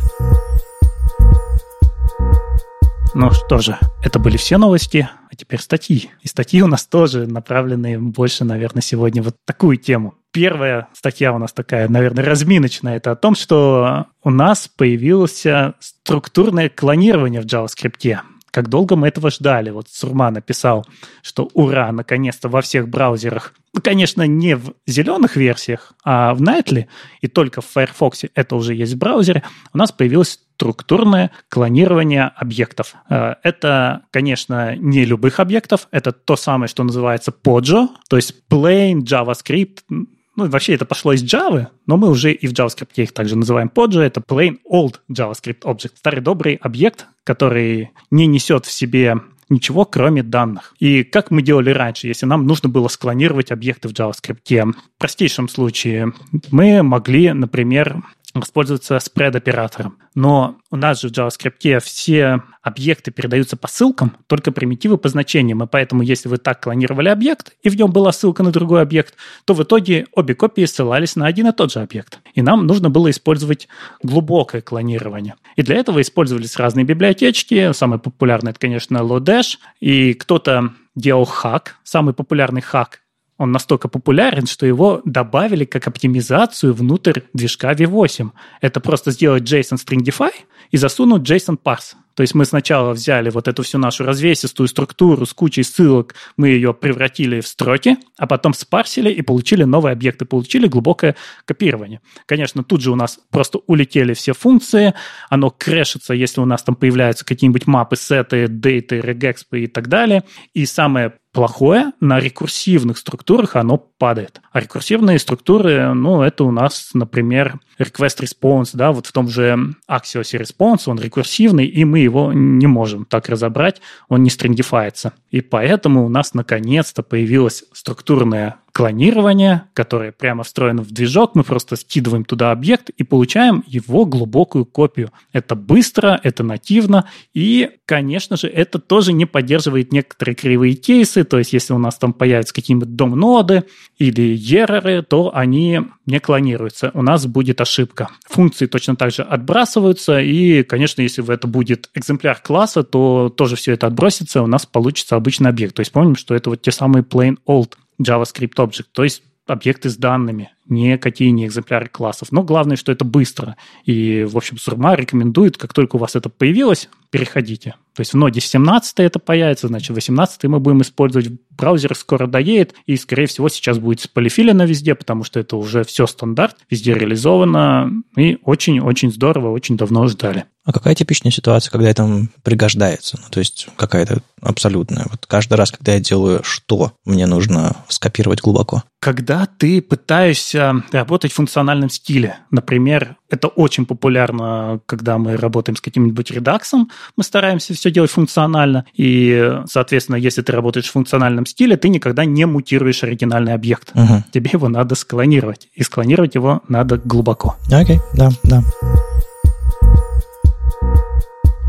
Ну 3.12 3.32
что 3.32 3.58
же, 3.58 3.76
это 4.04 4.20
были 4.20 4.36
все 4.36 4.56
новости, 4.56 5.08
а 5.30 5.34
теперь 5.34 5.60
статьи. 5.60 6.10
И 6.22 6.28
статьи 6.28 6.62
у 6.62 6.68
нас 6.68 6.86
тоже 6.86 7.26
направлены 7.26 7.98
больше, 7.98 8.44
наверное, 8.44 8.82
сегодня 8.82 9.20
вот 9.20 9.34
такую 9.44 9.78
тему. 9.78 10.14
Первая 10.30 10.86
статья 10.92 11.32
у 11.32 11.38
нас 11.38 11.52
такая, 11.52 11.88
наверное, 11.88 12.24
разминочная. 12.24 12.96
Это 12.96 13.10
о 13.10 13.16
том, 13.16 13.34
что 13.34 14.06
у 14.22 14.30
нас 14.30 14.68
появилось 14.68 15.44
структурное 15.80 16.68
клонирование 16.68 17.40
в 17.40 17.46
JavaScript. 17.46 18.18
Как 18.52 18.68
долго 18.68 18.94
мы 18.94 19.08
этого 19.08 19.30
ждали? 19.30 19.70
Вот 19.70 19.88
Сурма 19.88 20.30
написал, 20.30 20.86
что 21.22 21.50
ура, 21.52 21.90
наконец-то 21.90 22.48
во 22.48 22.62
всех 22.62 22.88
браузерах. 22.88 23.54
Ну, 23.74 23.80
конечно, 23.80 24.26
не 24.26 24.54
в 24.54 24.72
зеленых 24.86 25.36
версиях, 25.36 25.94
а 26.04 26.34
в 26.34 26.42
Nightly, 26.42 26.86
и 27.20 27.28
только 27.28 27.60
в 27.60 27.66
Firefox 27.66 28.24
это 28.34 28.56
уже 28.56 28.74
есть 28.74 28.94
в 28.94 28.98
браузере, 28.98 29.42
у 29.72 29.78
нас 29.78 29.92
появилось 29.92 30.40
структурное 30.60 31.30
клонирование 31.48 32.24
объектов. 32.24 32.94
Э, 33.08 33.36
это, 33.42 34.02
конечно, 34.10 34.76
не 34.76 35.06
любых 35.06 35.40
объектов, 35.40 35.88
это 35.90 36.12
то 36.12 36.36
самое, 36.36 36.68
что 36.68 36.84
называется 36.84 37.32
POJO, 37.32 37.88
то 38.10 38.16
есть 38.16 38.34
Plain 38.50 38.98
JavaScript, 38.98 39.78
ну, 39.88 40.48
вообще 40.48 40.74
это 40.74 40.84
пошло 40.84 41.14
из 41.14 41.24
Java, 41.24 41.68
но 41.86 41.96
мы 41.96 42.10
уже 42.10 42.32
и 42.32 42.46
в 42.46 42.52
JavaScript 42.52 42.90
их 42.96 43.12
также 43.12 43.36
называем 43.36 43.70
POJO. 43.74 44.00
Это 44.00 44.20
Plain 44.20 44.58
Old 44.70 44.96
JavaScript 45.10 45.62
Object. 45.62 45.92
Старый 45.96 46.20
добрый 46.20 46.54
объект, 46.56 47.06
который 47.24 47.90
не 48.10 48.26
несет 48.26 48.66
в 48.66 48.70
себе 48.70 49.16
ничего, 49.48 49.84
кроме 49.84 50.22
данных. 50.22 50.74
И 50.78 51.02
как 51.02 51.30
мы 51.30 51.42
делали 51.42 51.70
раньше, 51.70 52.06
если 52.06 52.24
нам 52.26 52.46
нужно 52.46 52.68
было 52.68 52.88
склонировать 52.88 53.50
объекты 53.50 53.88
в 53.88 53.92
JavaScript? 53.92 54.38
В 54.46 54.98
простейшем 54.98 55.48
случае 55.48 56.12
мы 56.50 56.82
могли, 56.82 57.32
например, 57.32 58.02
используется 58.34 58.98
спред-оператором. 58.98 59.98
Но 60.14 60.58
у 60.70 60.76
нас 60.76 61.00
же 61.00 61.08
в 61.08 61.12
JavaScript 61.12 61.80
все 61.80 62.42
объекты 62.62 63.10
передаются 63.10 63.56
по 63.56 63.68
ссылкам, 63.68 64.16
только 64.26 64.52
примитивы 64.52 64.98
по 64.98 65.08
значениям. 65.08 65.62
И 65.62 65.66
поэтому, 65.66 66.02
если 66.02 66.28
вы 66.28 66.38
так 66.38 66.62
клонировали 66.62 67.08
объект, 67.08 67.52
и 67.62 67.68
в 67.68 67.76
нем 67.76 67.90
была 67.90 68.12
ссылка 68.12 68.42
на 68.42 68.52
другой 68.52 68.82
объект, 68.82 69.14
то 69.44 69.54
в 69.54 69.62
итоге 69.62 70.06
обе 70.12 70.34
копии 70.34 70.64
ссылались 70.64 71.16
на 71.16 71.26
один 71.26 71.48
и 71.48 71.52
тот 71.52 71.72
же 71.72 71.80
объект. 71.80 72.20
И 72.34 72.42
нам 72.42 72.66
нужно 72.66 72.90
было 72.90 73.10
использовать 73.10 73.68
глубокое 74.02 74.62
клонирование. 74.62 75.34
И 75.56 75.62
для 75.62 75.76
этого 75.76 76.00
использовались 76.00 76.56
разные 76.56 76.84
библиотечки. 76.84 77.72
Самый 77.72 77.98
популярный, 77.98 78.50
это, 78.50 78.60
конечно, 78.60 78.98
Lodash. 78.98 79.56
И 79.80 80.14
кто-то 80.14 80.72
делал 80.94 81.24
хак. 81.24 81.76
Самый 81.82 82.14
популярный 82.14 82.60
хак 82.60 83.00
он 83.40 83.52
настолько 83.52 83.88
популярен, 83.88 84.44
что 84.44 84.66
его 84.66 85.00
добавили 85.06 85.64
как 85.64 85.88
оптимизацию 85.88 86.74
внутрь 86.74 87.20
движка 87.32 87.72
V8. 87.72 88.28
Это 88.60 88.80
просто 88.80 89.12
сделать 89.12 89.44
JSON 89.44 89.78
Stringify 89.78 90.32
и 90.70 90.76
засунуть 90.76 91.22
JSON 91.22 91.56
parse. 91.64 91.94
То 92.14 92.22
есть 92.22 92.34
мы 92.34 92.44
сначала 92.44 92.92
взяли 92.92 93.30
вот 93.30 93.48
эту 93.48 93.62
всю 93.62 93.78
нашу 93.78 94.04
развесистую 94.04 94.68
структуру 94.68 95.24
с 95.24 95.32
кучей 95.32 95.62
ссылок, 95.62 96.14
мы 96.36 96.48
ее 96.48 96.74
превратили 96.74 97.40
в 97.40 97.48
строки, 97.48 97.96
а 98.18 98.26
потом 98.26 98.52
спарсили 98.52 99.10
и 99.10 99.22
получили 99.22 99.64
новые 99.64 99.94
объекты, 99.94 100.26
получили 100.26 100.66
глубокое 100.66 101.16
копирование. 101.46 102.02
Конечно, 102.26 102.62
тут 102.62 102.82
же 102.82 102.90
у 102.90 102.94
нас 102.94 103.20
просто 103.30 103.60
улетели 103.66 104.12
все 104.12 104.34
функции, 104.34 104.92
оно 105.30 105.50
крэшится, 105.50 106.12
если 106.12 106.42
у 106.42 106.44
нас 106.44 106.62
там 106.62 106.74
появляются 106.74 107.24
какие-нибудь 107.24 107.66
мапы, 107.66 107.96
сеты, 107.96 108.48
дейты, 108.48 109.00
регекспы 109.00 109.60
и 109.60 109.66
так 109.66 109.88
далее. 109.88 110.24
И 110.52 110.66
самое 110.66 111.14
плохое, 111.32 111.92
на 112.00 112.18
рекурсивных 112.18 112.98
структурах 112.98 113.56
оно 113.56 113.78
падает. 113.78 114.40
А 114.52 114.60
рекурсивные 114.60 115.18
структуры, 115.18 115.94
ну, 115.94 116.22
это 116.22 116.44
у 116.44 116.50
нас, 116.50 116.90
например, 116.94 117.60
request 117.78 118.20
response, 118.20 118.70
да, 118.74 118.92
вот 118.92 119.06
в 119.06 119.12
том 119.12 119.28
же 119.28 119.74
Axios 119.88 120.38
response, 120.38 120.82
он 120.86 120.98
рекурсивный, 120.98 121.66
и 121.66 121.84
мы 121.84 122.00
его 122.00 122.32
не 122.32 122.66
можем 122.66 123.04
так 123.04 123.28
разобрать, 123.28 123.80
он 124.08 124.22
не 124.22 124.30
стрингифается. 124.30 125.12
И 125.30 125.40
поэтому 125.40 126.04
у 126.04 126.08
нас 126.08 126.34
наконец-то 126.34 127.02
появилась 127.02 127.64
структурная 127.72 128.56
клонирование, 128.80 129.64
которое 129.74 130.10
прямо 130.10 130.42
встроено 130.42 130.82
в 130.82 130.90
движок. 130.90 131.34
Мы 131.34 131.44
просто 131.44 131.76
скидываем 131.76 132.24
туда 132.24 132.50
объект 132.50 132.88
и 132.88 133.04
получаем 133.04 133.62
его 133.66 134.06
глубокую 134.06 134.64
копию. 134.64 135.12
Это 135.34 135.54
быстро, 135.54 136.18
это 136.22 136.42
нативно, 136.42 137.04
и, 137.34 137.68
конечно 137.84 138.38
же, 138.38 138.46
это 138.46 138.78
тоже 138.78 139.12
не 139.12 139.26
поддерживает 139.26 139.92
некоторые 139.92 140.34
кривые 140.34 140.76
кейсы, 140.76 141.24
то 141.24 141.36
есть 141.36 141.52
если 141.52 141.74
у 141.74 141.78
нас 141.78 141.98
там 141.98 142.14
появятся 142.14 142.54
какие-нибудь 142.54 142.96
дом-ноды 142.96 143.64
или 143.98 144.34
ероры, 144.34 145.02
то 145.02 145.30
они 145.34 145.80
не 146.06 146.18
клонируются. 146.18 146.90
У 146.94 147.02
нас 147.02 147.26
будет 147.26 147.60
ошибка. 147.60 148.08
Функции 148.30 148.64
точно 148.64 148.96
так 148.96 149.12
же 149.12 149.20
отбрасываются, 149.20 150.20
и, 150.20 150.62
конечно, 150.62 151.02
если 151.02 151.30
это 151.30 151.46
будет 151.46 151.90
экземпляр 151.92 152.40
класса, 152.40 152.82
то 152.82 153.28
тоже 153.28 153.56
все 153.56 153.72
это 153.72 153.88
отбросится, 153.88 154.40
у 154.40 154.46
нас 154.46 154.64
получится 154.64 155.16
обычный 155.16 155.50
объект. 155.50 155.74
То 155.74 155.80
есть 155.80 155.92
помним, 155.92 156.16
что 156.16 156.34
это 156.34 156.48
вот 156.48 156.62
те 156.62 156.72
самые 156.72 157.02
plain 157.02 157.36
old 157.46 157.74
JavaScript 158.00 158.54
Object, 158.56 158.86
то 158.92 159.04
есть 159.04 159.22
объекты 159.46 159.90
с 159.90 159.96
данными, 159.96 160.50
никакие 160.70 161.30
не 161.30 161.46
экземпляры 161.46 161.88
классов. 161.88 162.28
Но 162.32 162.42
главное, 162.42 162.76
что 162.76 162.92
это 162.92 163.04
быстро. 163.04 163.56
И, 163.84 164.24
в 164.24 164.36
общем, 164.36 164.58
Сурма 164.58 164.94
рекомендует, 164.94 165.56
как 165.56 165.72
только 165.72 165.96
у 165.96 165.98
вас 165.98 166.16
это 166.16 166.28
появилось, 166.28 166.88
переходите. 167.10 167.74
То 167.94 168.00
есть 168.02 168.12
в 168.12 168.16
ноде 168.16 168.40
17 168.40 169.00
это 169.00 169.18
появится, 169.18 169.66
значит, 169.68 169.90
18 169.90 170.44
мы 170.44 170.60
будем 170.60 170.80
использовать. 170.82 171.30
Браузер 171.50 171.94
скоро 171.94 172.26
доедет, 172.26 172.74
и, 172.86 172.96
скорее 172.96 173.26
всего, 173.26 173.48
сейчас 173.50 173.78
будет 173.78 174.10
полифилено 174.12 174.64
везде, 174.64 174.94
потому 174.94 175.24
что 175.24 175.40
это 175.40 175.56
уже 175.56 175.84
все 175.84 176.06
стандарт, 176.06 176.56
везде 176.70 176.94
реализовано, 176.94 177.90
и 178.16 178.38
очень-очень 178.44 179.12
здорово, 179.12 179.50
очень 179.50 179.76
давно 179.76 180.06
ждали. 180.06 180.46
А 180.64 180.72
какая 180.72 180.94
типичная 180.94 181.32
ситуация, 181.32 181.70
когда 181.70 181.90
это 181.90 182.28
пригождается? 182.42 183.18
Ну, 183.20 183.28
то 183.30 183.40
есть 183.40 183.68
какая-то 183.76 184.22
абсолютная. 184.40 185.06
Вот 185.10 185.26
каждый 185.26 185.54
раз, 185.54 185.70
когда 185.70 185.94
я 185.94 186.00
делаю 186.00 186.42
что, 186.44 186.92
мне 187.04 187.26
нужно 187.26 187.76
скопировать 187.88 188.40
глубоко. 188.40 188.84
Когда 189.00 189.46
ты 189.46 189.82
пытаешься 189.82 190.59
работать 190.92 191.32
в 191.32 191.34
функциональном 191.34 191.90
стиле, 191.90 192.36
например, 192.50 193.16
это 193.28 193.48
очень 193.48 193.86
популярно, 193.86 194.80
когда 194.86 195.18
мы 195.18 195.36
работаем 195.36 195.76
с 195.76 195.80
каким-нибудь 195.80 196.30
редаксом, 196.30 196.90
мы 197.16 197.24
стараемся 197.24 197.74
все 197.74 197.90
делать 197.90 198.10
функционально, 198.10 198.84
и, 198.94 199.60
соответственно, 199.66 200.16
если 200.16 200.42
ты 200.42 200.52
работаешь 200.52 200.86
в 200.86 200.92
функциональном 200.92 201.46
стиле, 201.46 201.76
ты 201.76 201.88
никогда 201.88 202.24
не 202.24 202.44
мутируешь 202.44 203.02
оригинальный 203.04 203.54
объект. 203.54 203.92
Угу. 203.94 204.24
Тебе 204.32 204.50
его 204.52 204.68
надо 204.68 204.94
склонировать, 204.94 205.68
и 205.74 205.82
склонировать 205.82 206.34
его 206.34 206.62
надо 206.68 206.98
глубоко. 206.98 207.56
Окей, 207.70 207.96
okay, 207.96 208.00
да, 208.14 208.30
да. 208.44 208.62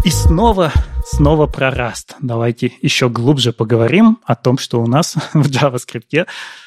И 0.03 0.09
снова, 0.09 0.71
снова 1.11 1.47
про 1.47 1.69
Rust. 1.69 2.15
Давайте 2.21 2.71
еще 2.81 3.09
глубже 3.09 3.51
поговорим 3.53 4.19
о 4.23 4.35
том, 4.35 4.57
что 4.57 4.81
у 4.81 4.87
нас 4.87 5.15
в 5.33 5.49
JavaScript, 5.49 6.25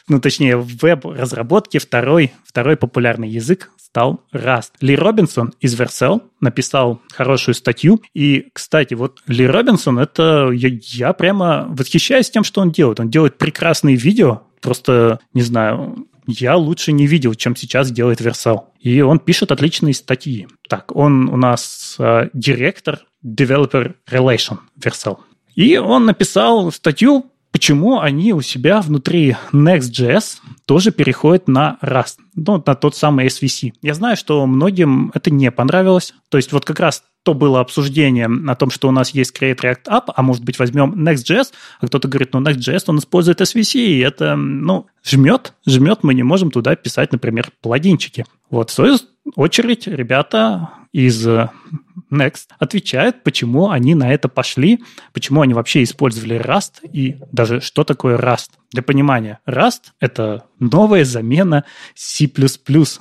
ну 0.09 0.21
точнее 0.21 0.57
в 0.57 0.77
веб-разработке 0.83 1.79
второй, 1.79 2.33
второй 2.45 2.77
популярный 2.77 3.29
язык 3.29 3.71
стал 3.79 4.21
Rust. 4.33 4.73
Ли 4.81 4.97
Робинсон 4.97 5.55
из 5.61 5.79
Vercel 5.79 6.21
написал 6.41 7.01
хорошую 7.13 7.55
статью. 7.55 8.03
И, 8.13 8.49
кстати, 8.53 8.95
вот 8.95 9.23
Ли 9.27 9.47
Робинсон, 9.47 9.99
это 9.99 10.51
я, 10.53 10.69
я 10.83 11.13
прямо 11.13 11.67
восхищаюсь 11.69 12.31
тем, 12.31 12.45
что 12.45 12.61
он 12.61 12.71
делает. 12.71 13.01
Он 13.01 13.09
делает 13.09 13.39
прекрасные 13.39 13.97
видео, 13.97 14.43
просто, 14.61 15.21
не 15.33 15.43
знаю, 15.43 16.07
я 16.27 16.57
лучше 16.57 16.93
не 16.93 17.07
видел, 17.07 17.35
чем 17.35 17.55
сейчас 17.55 17.91
делает 17.91 18.21
Vercel. 18.21 18.65
И 18.81 19.01
он 19.01 19.19
пишет 19.19 19.53
отличные 19.53 19.95
статьи. 19.95 20.49
Так, 20.69 20.95
он 20.97 21.29
у 21.29 21.37
нас 21.37 21.97
э, 21.99 22.31
директор 22.33 23.01
Developer 23.25 23.95
Relation 24.11 24.59
Vercel. 24.79 25.19
И 25.55 25.77
он 25.77 26.05
написал 26.05 26.71
статью, 26.73 27.27
почему 27.53 28.01
они 28.01 28.33
у 28.33 28.41
себя 28.41 28.81
внутри 28.81 29.37
Next.js 29.53 30.39
тоже 30.67 30.91
переходят 30.91 31.47
на 31.47 31.79
Rust, 31.81 32.17
ну, 32.35 32.63
на 32.67 32.75
тот 32.75 32.97
самый 32.97 33.27
SVC. 33.27 33.75
Я 33.81 33.95
знаю, 33.95 34.17
что 34.17 34.45
многим 34.47 35.13
это 35.15 35.31
не 35.31 35.51
понравилось. 35.53 36.15
То 36.29 36.39
есть 36.39 36.53
вот 36.53 36.65
как 36.65 36.81
раз 36.81 37.05
то 37.23 37.33
было 37.33 37.61
обсуждение 37.61 38.29
о 38.49 38.55
том, 38.55 38.71
что 38.71 38.89
у 38.89 38.91
нас 38.91 39.11
есть 39.11 39.35
Create 39.41 39.61
React 39.61 39.85
App, 39.87 40.13
а 40.15 40.23
может 40.23 40.45
быть 40.45 40.59
возьмем 40.59 40.93
Next.js, 41.09 41.53
а 41.81 41.87
кто-то 41.87 42.07
говорит, 42.07 42.35
ну 42.35 42.41
Next.js, 42.43 42.85
он 42.89 42.99
использует 42.99 43.41
SVC, 43.41 43.79
и 43.79 44.01
это, 44.01 44.37
ну, 44.37 44.87
жмет, 45.03 45.55
жмет, 45.67 46.01
мы 46.03 46.13
не 46.13 46.23
можем 46.23 46.51
туда 46.51 46.77
писать, 46.77 47.13
например, 47.13 47.51
плагинчики. 47.63 48.27
Вот, 48.51 48.71
в 48.71 48.75
свою 48.75 48.97
очередь, 49.37 49.87
ребята 49.87 50.71
из 50.95 51.27
Next 52.11 52.49
отвечает, 52.59 53.23
почему 53.25 53.71
они 53.71 53.95
на 53.95 54.13
это 54.13 54.29
пошли, 54.29 54.83
почему 55.13 55.43
они 55.43 55.53
вообще 55.53 55.83
использовали 55.83 56.41
Rust 56.41 56.89
и 56.91 57.17
даже 57.33 57.61
что 57.61 57.85
такое 57.85 58.17
Rust. 58.17 58.51
Для 58.73 58.83
понимания, 58.83 59.39
Rust— 59.47 59.83
это 60.01 60.47
новая 60.59 61.05
замена 61.05 61.65
C++, 61.95 62.29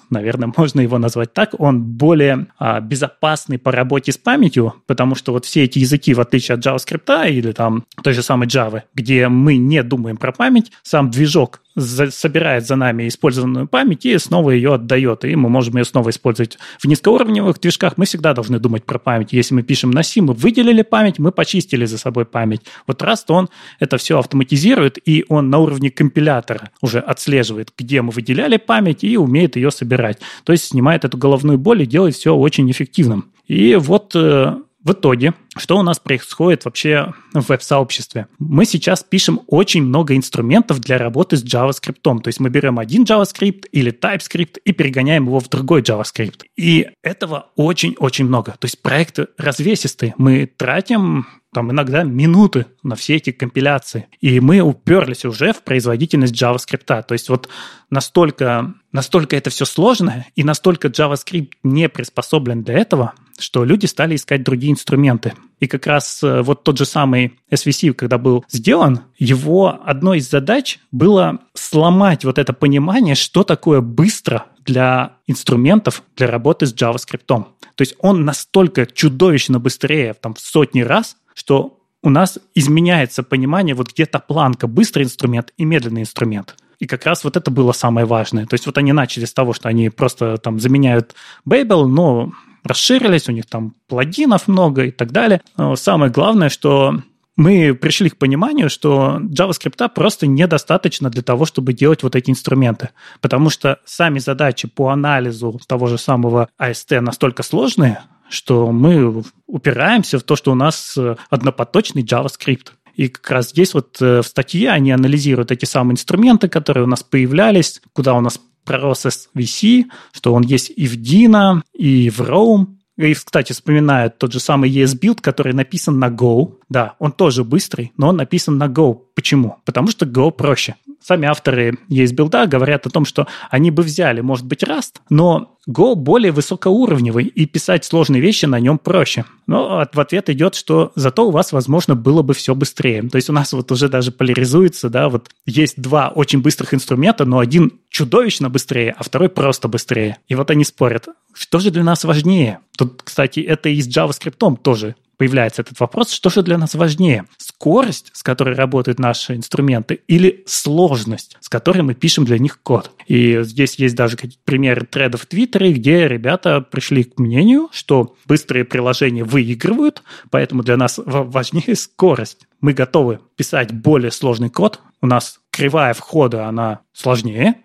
наверное, 0.09 0.53
можно 0.55 0.81
его 0.81 0.97
назвать 0.99 1.33
так. 1.33 1.59
Он 1.59 1.81
более 1.81 2.47
а, 2.59 2.79
безопасный 2.79 3.57
по 3.57 3.71
работе 3.71 4.11
с 4.11 4.17
памятью, 4.17 4.75
потому 4.85 5.15
что 5.15 5.31
вот 5.31 5.45
все 5.45 5.63
эти 5.63 5.79
языки, 5.79 6.13
в 6.13 6.21
отличие 6.21 6.55
от 6.55 6.65
JavaScript 6.65 7.29
или 7.29 7.51
там 7.53 7.85
той 8.03 8.13
же 8.13 8.21
самой 8.21 8.47
Java, 8.47 8.83
где 8.93 9.27
мы 9.29 9.57
не 9.57 9.81
думаем 9.81 10.17
про 10.17 10.31
память, 10.31 10.71
сам 10.83 11.09
движок 11.09 11.61
за, 11.75 12.11
собирает 12.11 12.67
за 12.67 12.75
нами 12.75 13.07
использованную 13.07 13.67
память 13.67 14.05
и 14.05 14.17
снова 14.17 14.51
ее 14.51 14.75
отдает, 14.75 15.25
и 15.25 15.35
мы 15.35 15.49
можем 15.49 15.77
ее 15.77 15.85
снова 15.85 16.09
использовать 16.11 16.57
в 16.79 16.85
низкоуровневых 16.85 17.59
движках. 17.59 17.82
Мы 17.97 18.05
всегда 18.05 18.33
должны 18.33 18.59
думать 18.59 18.85
про 18.85 18.99
память. 18.99 19.33
Если 19.33 19.53
мы 19.53 19.63
пишем 19.63 19.91
на 19.91 20.03
C, 20.03 20.21
мы 20.21 20.33
выделили 20.33 20.81
память, 20.81 21.19
мы 21.19 21.31
почистили 21.31 21.85
за 21.85 21.97
собой 21.97 22.25
память. 22.25 22.61
Вот 22.87 23.01
Rust, 23.01 23.25
он 23.29 23.49
это 23.79 23.97
все 23.97 24.19
автоматизирует, 24.19 24.97
и 25.05 25.25
он 25.29 25.49
на 25.49 25.59
уровне 25.59 25.89
компилятора 25.89 26.71
уже 26.81 26.99
отслеживает, 26.99 27.71
где 27.77 28.01
мы 28.01 28.11
выделяли 28.11 28.57
память 28.57 29.03
и 29.03 29.17
умеет 29.17 29.55
ее 29.55 29.71
собирать. 29.71 30.19
То 30.43 30.51
есть 30.51 30.65
снимает 30.65 31.05
эту 31.05 31.17
головную 31.17 31.57
боль 31.57 31.83
и 31.83 31.85
делает 31.85 32.15
все 32.15 32.35
очень 32.35 32.69
эффективным. 32.71 33.31
И 33.47 33.75
вот 33.75 34.15
э, 34.15 34.55
в 34.83 34.91
итоге, 34.91 35.33
что 35.55 35.77
у 35.77 35.81
нас 35.81 35.99
происходит 35.99 36.65
вообще 36.65 37.13
в 37.33 37.49
веб-сообществе? 37.49 38.27
Мы 38.39 38.65
сейчас 38.65 39.03
пишем 39.03 39.41
очень 39.47 39.83
много 39.83 40.15
инструментов 40.15 40.79
для 40.79 40.97
работы 40.97 41.37
с 41.37 41.43
JavaScript. 41.43 42.01
То 42.01 42.27
есть 42.27 42.39
мы 42.39 42.49
берем 42.49 42.79
один 42.79 43.03
JavaScript 43.03 43.65
или 43.71 43.91
TypeScript 43.91 44.59
и 44.63 44.71
перегоняем 44.73 45.25
его 45.25 45.39
в 45.39 45.49
другой 45.49 45.81
JavaScript. 45.81 46.41
И 46.57 46.87
этого 47.01 47.51
очень-очень 47.55 48.25
много. 48.25 48.51
То 48.59 48.65
есть 48.65 48.81
проекты 48.81 49.27
развесистые. 49.37 50.15
Мы 50.17 50.45
тратим 50.45 51.27
там 51.53 51.71
иногда 51.71 52.03
минуты 52.03 52.65
на 52.81 52.95
все 52.95 53.15
эти 53.15 53.31
компиляции. 53.31 54.07
И 54.19 54.39
мы 54.39 54.59
уперлись 54.59 55.23
уже 55.23 55.53
в 55.53 55.61
производительность 55.61 56.33
JavaScript. 56.33 57.03
То 57.03 57.13
есть 57.13 57.29
вот 57.29 57.47
настолько, 57.89 58.73
настолько 58.91 59.37
это 59.37 59.49
все 59.49 59.65
сложно, 59.65 60.25
и 60.35 60.43
настолько 60.43 60.87
JavaScript 60.89 61.51
не 61.63 61.87
приспособлен 61.87 62.63
для 62.63 62.79
этого, 62.79 63.13
что 63.43 63.65
люди 63.65 63.85
стали 63.85 64.15
искать 64.15 64.43
другие 64.43 64.73
инструменты. 64.73 65.33
И 65.59 65.67
как 65.67 65.85
раз 65.85 66.23
э, 66.23 66.41
вот 66.41 66.63
тот 66.63 66.77
же 66.77 66.85
самый 66.85 67.39
SVC, 67.51 67.93
когда 67.93 68.17
был 68.17 68.45
сделан, 68.49 69.01
его 69.17 69.79
одной 69.85 70.19
из 70.19 70.29
задач 70.29 70.79
было 70.91 71.39
сломать 71.53 72.25
вот 72.25 72.37
это 72.37 72.53
понимание, 72.53 73.15
что 73.15 73.43
такое 73.43 73.81
быстро 73.81 74.45
для 74.65 75.17
инструментов 75.27 76.03
для 76.15 76.27
работы 76.27 76.65
с 76.65 76.73
JavaScript. 76.73 77.25
То 77.27 77.47
есть 77.79 77.95
он 77.99 78.25
настолько 78.25 78.85
чудовищно 78.85 79.59
быстрее, 79.59 80.13
там, 80.13 80.33
в 80.33 80.39
сотни 80.39 80.81
раз, 80.81 81.17
что 81.33 81.79
у 82.01 82.09
нас 82.09 82.39
изменяется 82.55 83.23
понимание, 83.23 83.75
вот 83.75 83.91
где-то 83.91 84.19
планка, 84.19 84.67
быстрый 84.67 85.03
инструмент 85.03 85.53
и 85.57 85.65
медленный 85.65 86.01
инструмент. 86.01 86.55
И 86.79 86.85
как 86.85 87.05
раз 87.05 87.23
вот 87.23 87.37
это 87.37 87.49
было 87.49 87.71
самое 87.71 88.05
важное. 88.05 88.45
То 88.45 88.55
есть 88.55 88.65
вот 88.65 88.77
они 88.77 88.91
начали 88.91 89.25
с 89.25 89.33
того, 89.33 89.53
что 89.53 89.69
они 89.69 89.89
просто 89.89 90.37
там 90.37 90.59
заменяют 90.59 91.15
Babel, 91.47 91.85
но 91.85 92.33
расширились, 92.63 93.29
у 93.29 93.31
них 93.31 93.45
там 93.45 93.75
плагинов 93.87 94.47
много 94.47 94.85
и 94.85 94.91
так 94.91 95.11
далее. 95.11 95.41
Но 95.57 95.75
самое 95.75 96.11
главное, 96.11 96.49
что 96.49 96.95
мы 97.35 97.73
пришли 97.73 98.09
к 98.09 98.17
пониманию, 98.17 98.69
что 98.69 99.19
JavaScript 99.19 99.89
просто 99.89 100.27
недостаточно 100.27 101.09
для 101.09 101.23
того, 101.23 101.45
чтобы 101.45 101.73
делать 101.73 102.03
вот 102.03 102.15
эти 102.15 102.29
инструменты. 102.29 102.89
Потому 103.21 103.49
что 103.49 103.79
сами 103.85 104.19
задачи 104.19 104.67
по 104.67 104.89
анализу 104.89 105.59
того 105.67 105.87
же 105.87 105.97
самого 105.97 106.49
AST 106.59 106.99
настолько 106.99 107.43
сложные, 107.43 108.01
что 108.29 108.71
мы 108.71 109.23
упираемся 109.47 110.19
в 110.19 110.23
то, 110.23 110.35
что 110.35 110.51
у 110.51 110.55
нас 110.55 110.95
э, 110.97 111.15
однопоточный 111.29 112.03
JavaScript. 112.03 112.67
И 112.95 113.07
как 113.07 113.29
раз 113.31 113.49
здесь 113.49 113.73
вот 113.73 113.99
э, 113.99 114.21
в 114.21 114.27
статье 114.27 114.69
они 114.69 114.91
анализируют 114.91 115.51
эти 115.51 115.65
самые 115.65 115.93
инструменты, 115.93 116.47
которые 116.47 116.83
у 116.83 116.87
нас 116.87 117.01
появлялись, 117.01 117.81
куда 117.93 118.13
у 118.13 118.21
нас 118.21 118.39
пророс 118.63 119.05
SVC, 119.05 119.85
что 120.11 120.33
он 120.33 120.43
есть 120.43 120.71
и 120.75 120.87
в 120.87 120.97
Dino, 120.97 121.61
и 121.73 122.09
в 122.09 122.21
Rome. 122.21 122.67
И, 122.97 123.13
кстати, 123.13 123.53
вспоминают 123.53 124.19
тот 124.19 124.33
же 124.33 124.39
самый 124.39 124.71
ESBuild, 124.71 125.19
который 125.21 125.53
написан 125.53 125.97
на 125.97 126.09
Go. 126.09 126.59
Да, 126.69 126.95
он 126.99 127.11
тоже 127.11 127.43
быстрый, 127.43 127.91
но 127.97 128.09
он 128.09 128.17
написан 128.17 128.57
на 128.57 128.67
Go. 128.67 128.99
Почему? 129.15 129.57
Потому 129.65 129.87
что 129.87 130.05
Go 130.05 130.31
проще 130.31 130.75
сами 131.03 131.27
авторы 131.27 131.77
билда 131.89 132.47
говорят 132.47 132.87
о 132.87 132.89
том, 132.89 133.05
что 133.05 133.27
они 133.49 133.71
бы 133.71 133.83
взяли, 133.83 134.21
может 134.21 134.45
быть, 134.45 134.63
Rust, 134.63 134.95
но 135.09 135.57
Go 135.69 135.95
более 135.95 136.33
высокоуровневый, 136.33 137.25
и 137.25 137.45
писать 137.45 137.85
сложные 137.85 138.21
вещи 138.21 138.45
на 138.45 138.59
нем 138.59 138.77
проще. 138.77 139.23
Но 139.47 139.87
в 139.93 139.99
ответ 139.99 140.29
идет, 140.29 140.55
что 140.55 140.91
зато 140.95 141.25
у 141.25 141.31
вас, 141.31 141.53
возможно, 141.53 141.95
было 141.95 142.21
бы 142.21 142.33
все 142.33 142.53
быстрее. 142.53 143.01
То 143.03 143.15
есть 143.15 143.29
у 143.29 143.33
нас 143.33 143.53
вот 143.53 143.71
уже 143.71 143.87
даже 143.87 144.11
поляризуется, 144.11 144.89
да, 144.89 145.07
вот 145.07 145.29
есть 145.45 145.81
два 145.81 146.09
очень 146.09 146.41
быстрых 146.41 146.73
инструмента, 146.73 147.23
но 147.23 147.39
один 147.39 147.79
чудовищно 147.89 148.49
быстрее, 148.49 148.93
а 148.97 149.03
второй 149.03 149.29
просто 149.29 149.69
быстрее. 149.69 150.17
И 150.27 150.35
вот 150.35 150.51
они 150.51 150.65
спорят, 150.65 151.07
что 151.33 151.59
же 151.59 151.71
для 151.71 151.83
нас 151.83 152.03
важнее? 152.03 152.59
Тут, 152.77 153.01
кстати, 153.01 153.39
это 153.39 153.69
и 153.69 153.81
с 153.81 153.87
JavaScript 153.87 154.57
тоже 154.61 154.95
появляется 155.23 155.61
этот 155.61 155.79
вопрос, 155.79 156.11
что 156.11 156.29
же 156.29 156.43
для 156.43 156.57
нас 156.57 156.75
важнее? 156.75 157.23
Скорость, 157.37 158.11
с 158.11 158.23
которой 158.23 158.55
работают 158.55 158.99
наши 158.99 159.37
инструменты, 159.37 160.01
или 160.05 160.43
сложность, 160.45 161.37
с 161.39 161.47
которой 161.47 161.81
мы 161.81 161.93
пишем 161.93 162.25
для 162.25 162.37
них 162.37 162.61
код? 162.61 162.91
И 163.07 163.41
здесь 163.43 163.75
есть 163.75 163.95
даже 163.95 164.17
примеры 164.43 164.85
тредов 164.85 165.21
в 165.21 165.25
Твиттере, 165.27 165.71
где 165.71 166.09
ребята 166.09 166.59
пришли 166.59 167.05
к 167.05 167.17
мнению, 167.19 167.69
что 167.71 168.17
быстрые 168.25 168.65
приложения 168.65 169.23
выигрывают, 169.23 170.03
поэтому 170.29 170.61
для 170.61 170.75
нас 170.75 170.99
важнее 171.05 171.75
скорость. 171.77 172.45
Мы 172.59 172.73
готовы 172.73 173.21
писать 173.37 173.71
более 173.71 174.11
сложный 174.11 174.49
код, 174.49 174.81
у 174.99 175.07
нас 175.07 175.39
кривая 175.51 175.93
входа, 175.93 176.47
она 176.47 176.81
сложнее, 176.91 177.55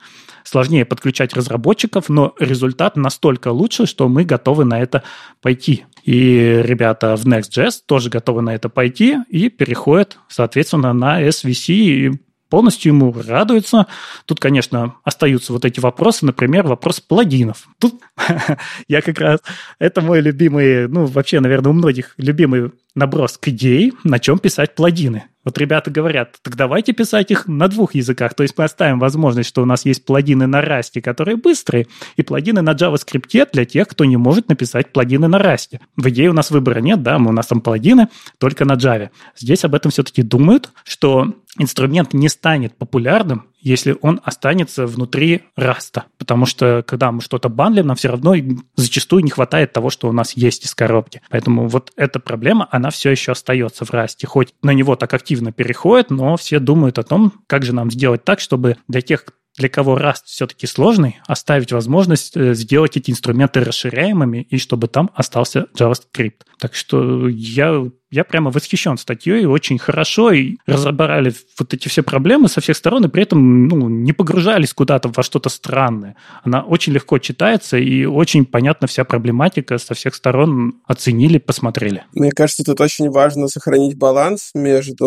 сложнее 0.44 0.84
подключать 0.84 1.34
разработчиков, 1.34 2.08
но 2.08 2.34
результат 2.38 2.96
настолько 2.96 3.48
лучше, 3.48 3.86
что 3.86 4.08
мы 4.08 4.24
готовы 4.24 4.64
на 4.64 4.80
это 4.80 5.02
пойти. 5.42 5.86
И 6.08 6.62
ребята 6.64 7.16
в 7.16 7.26
Next.js 7.26 7.82
тоже 7.84 8.08
готовы 8.08 8.40
на 8.40 8.54
это 8.54 8.70
пойти 8.70 9.18
и 9.28 9.50
переходят, 9.50 10.16
соответственно, 10.28 10.94
на 10.94 11.22
SVC 11.22 11.74
и 11.74 12.12
полностью 12.48 12.94
ему 12.94 13.12
радуются. 13.12 13.86
Тут, 14.24 14.40
конечно, 14.40 14.94
остаются 15.04 15.52
вот 15.52 15.66
эти 15.66 15.80
вопросы, 15.80 16.24
например, 16.24 16.66
вопрос 16.66 17.00
плагинов. 17.00 17.68
Тут 17.78 18.00
я 18.88 19.02
как 19.02 19.20
раз... 19.20 19.40
Это 19.78 20.00
мой 20.00 20.22
любимый, 20.22 20.88
ну, 20.88 21.04
вообще, 21.04 21.40
наверное, 21.40 21.72
у 21.72 21.74
многих 21.74 22.14
любимый 22.16 22.72
наброс 22.94 23.36
к 23.36 23.48
идее, 23.48 23.92
на 24.02 24.18
чем 24.18 24.38
писать 24.38 24.74
плагины. 24.74 25.24
Вот 25.48 25.56
ребята 25.56 25.90
говорят, 25.90 26.36
так 26.42 26.56
давайте 26.56 26.92
писать 26.92 27.30
их 27.30 27.48
на 27.48 27.68
двух 27.68 27.94
языках. 27.94 28.34
То 28.34 28.42
есть 28.42 28.52
мы 28.58 28.64
оставим 28.64 28.98
возможность, 28.98 29.48
что 29.48 29.62
у 29.62 29.64
нас 29.64 29.86
есть 29.86 30.04
плагины 30.04 30.46
на 30.46 30.60
Rust, 30.60 31.00
которые 31.00 31.38
быстрые, 31.38 31.86
и 32.16 32.22
плагины 32.22 32.60
на 32.60 32.74
JavaScript 32.74 33.48
для 33.54 33.64
тех, 33.64 33.88
кто 33.88 34.04
не 34.04 34.18
может 34.18 34.50
написать 34.50 34.92
плагины 34.92 35.26
на 35.26 35.36
Rust. 35.36 35.78
В 35.96 36.06
идее 36.10 36.28
у 36.28 36.34
нас 36.34 36.50
выбора 36.50 36.80
нет, 36.80 37.02
да, 37.02 37.16
у 37.16 37.32
нас 37.32 37.46
там 37.46 37.62
плагины 37.62 38.08
только 38.36 38.66
на 38.66 38.74
Java. 38.74 39.08
Здесь 39.38 39.64
об 39.64 39.74
этом 39.74 39.90
все-таки 39.90 40.20
думают, 40.20 40.70
что 40.84 41.32
инструмент 41.58 42.12
не 42.14 42.28
станет 42.28 42.76
популярным, 42.76 43.46
если 43.60 43.96
он 44.00 44.20
останется 44.24 44.86
внутри 44.86 45.42
раста. 45.56 46.04
Потому 46.18 46.46
что, 46.46 46.84
когда 46.86 47.12
мы 47.12 47.20
что-то 47.20 47.48
банлим, 47.48 47.88
нам 47.88 47.96
все 47.96 48.08
равно 48.08 48.34
зачастую 48.76 49.24
не 49.24 49.30
хватает 49.30 49.72
того, 49.72 49.90
что 49.90 50.08
у 50.08 50.12
нас 50.12 50.32
есть 50.36 50.64
из 50.64 50.74
коробки. 50.74 51.20
Поэтому 51.30 51.68
вот 51.68 51.92
эта 51.96 52.20
проблема, 52.20 52.68
она 52.70 52.90
все 52.90 53.10
еще 53.10 53.32
остается 53.32 53.84
в 53.84 53.90
расте. 53.90 54.26
Хоть 54.26 54.54
на 54.62 54.72
него 54.72 54.96
так 54.96 55.12
активно 55.12 55.52
переходит, 55.52 56.10
но 56.10 56.36
все 56.36 56.60
думают 56.60 56.98
о 56.98 57.02
том, 57.02 57.32
как 57.46 57.64
же 57.64 57.74
нам 57.74 57.90
сделать 57.90 58.24
так, 58.24 58.40
чтобы 58.40 58.76
для 58.86 59.00
тех, 59.00 59.24
для 59.56 59.68
кого 59.68 59.98
Rust 59.98 60.22
все-таки 60.26 60.66
сложный, 60.66 61.18
оставить 61.26 61.72
возможность 61.72 62.36
э, 62.36 62.54
сделать 62.54 62.96
эти 62.96 63.10
инструменты 63.10 63.60
расширяемыми 63.60 64.42
и 64.42 64.58
чтобы 64.58 64.86
там 64.86 65.10
остался 65.14 65.66
JavaScript. 65.76 66.42
Так 66.58 66.74
что 66.74 67.28
я 67.28 67.84
я 68.10 68.24
прямо 68.24 68.50
восхищен 68.50 68.96
статьей, 68.96 69.44
очень 69.44 69.78
хорошо 69.78 70.32
и 70.32 70.56
разобрали 70.66 71.32
вот 71.58 71.74
эти 71.74 71.88
все 71.88 72.02
проблемы 72.02 72.48
со 72.48 72.60
всех 72.60 72.76
сторон, 72.76 73.04
и 73.04 73.08
при 73.08 73.22
этом 73.22 73.68
ну, 73.68 73.88
не 73.88 74.12
погружались 74.12 74.72
куда-то 74.72 75.10
во 75.14 75.22
что-то 75.22 75.48
странное. 75.48 76.16
Она 76.42 76.62
очень 76.62 76.92
легко 76.92 77.18
читается, 77.18 77.76
и 77.76 78.04
очень 78.04 78.46
понятна 78.46 78.86
вся 78.86 79.04
проблематика 79.04 79.78
со 79.78 79.94
всех 79.94 80.14
сторон 80.14 80.80
оценили, 80.86 81.38
посмотрели. 81.38 82.04
Мне 82.12 82.30
кажется, 82.30 82.64
тут 82.64 82.80
очень 82.80 83.10
важно 83.10 83.48
сохранить 83.48 83.96
баланс 83.96 84.50
между, 84.54 85.06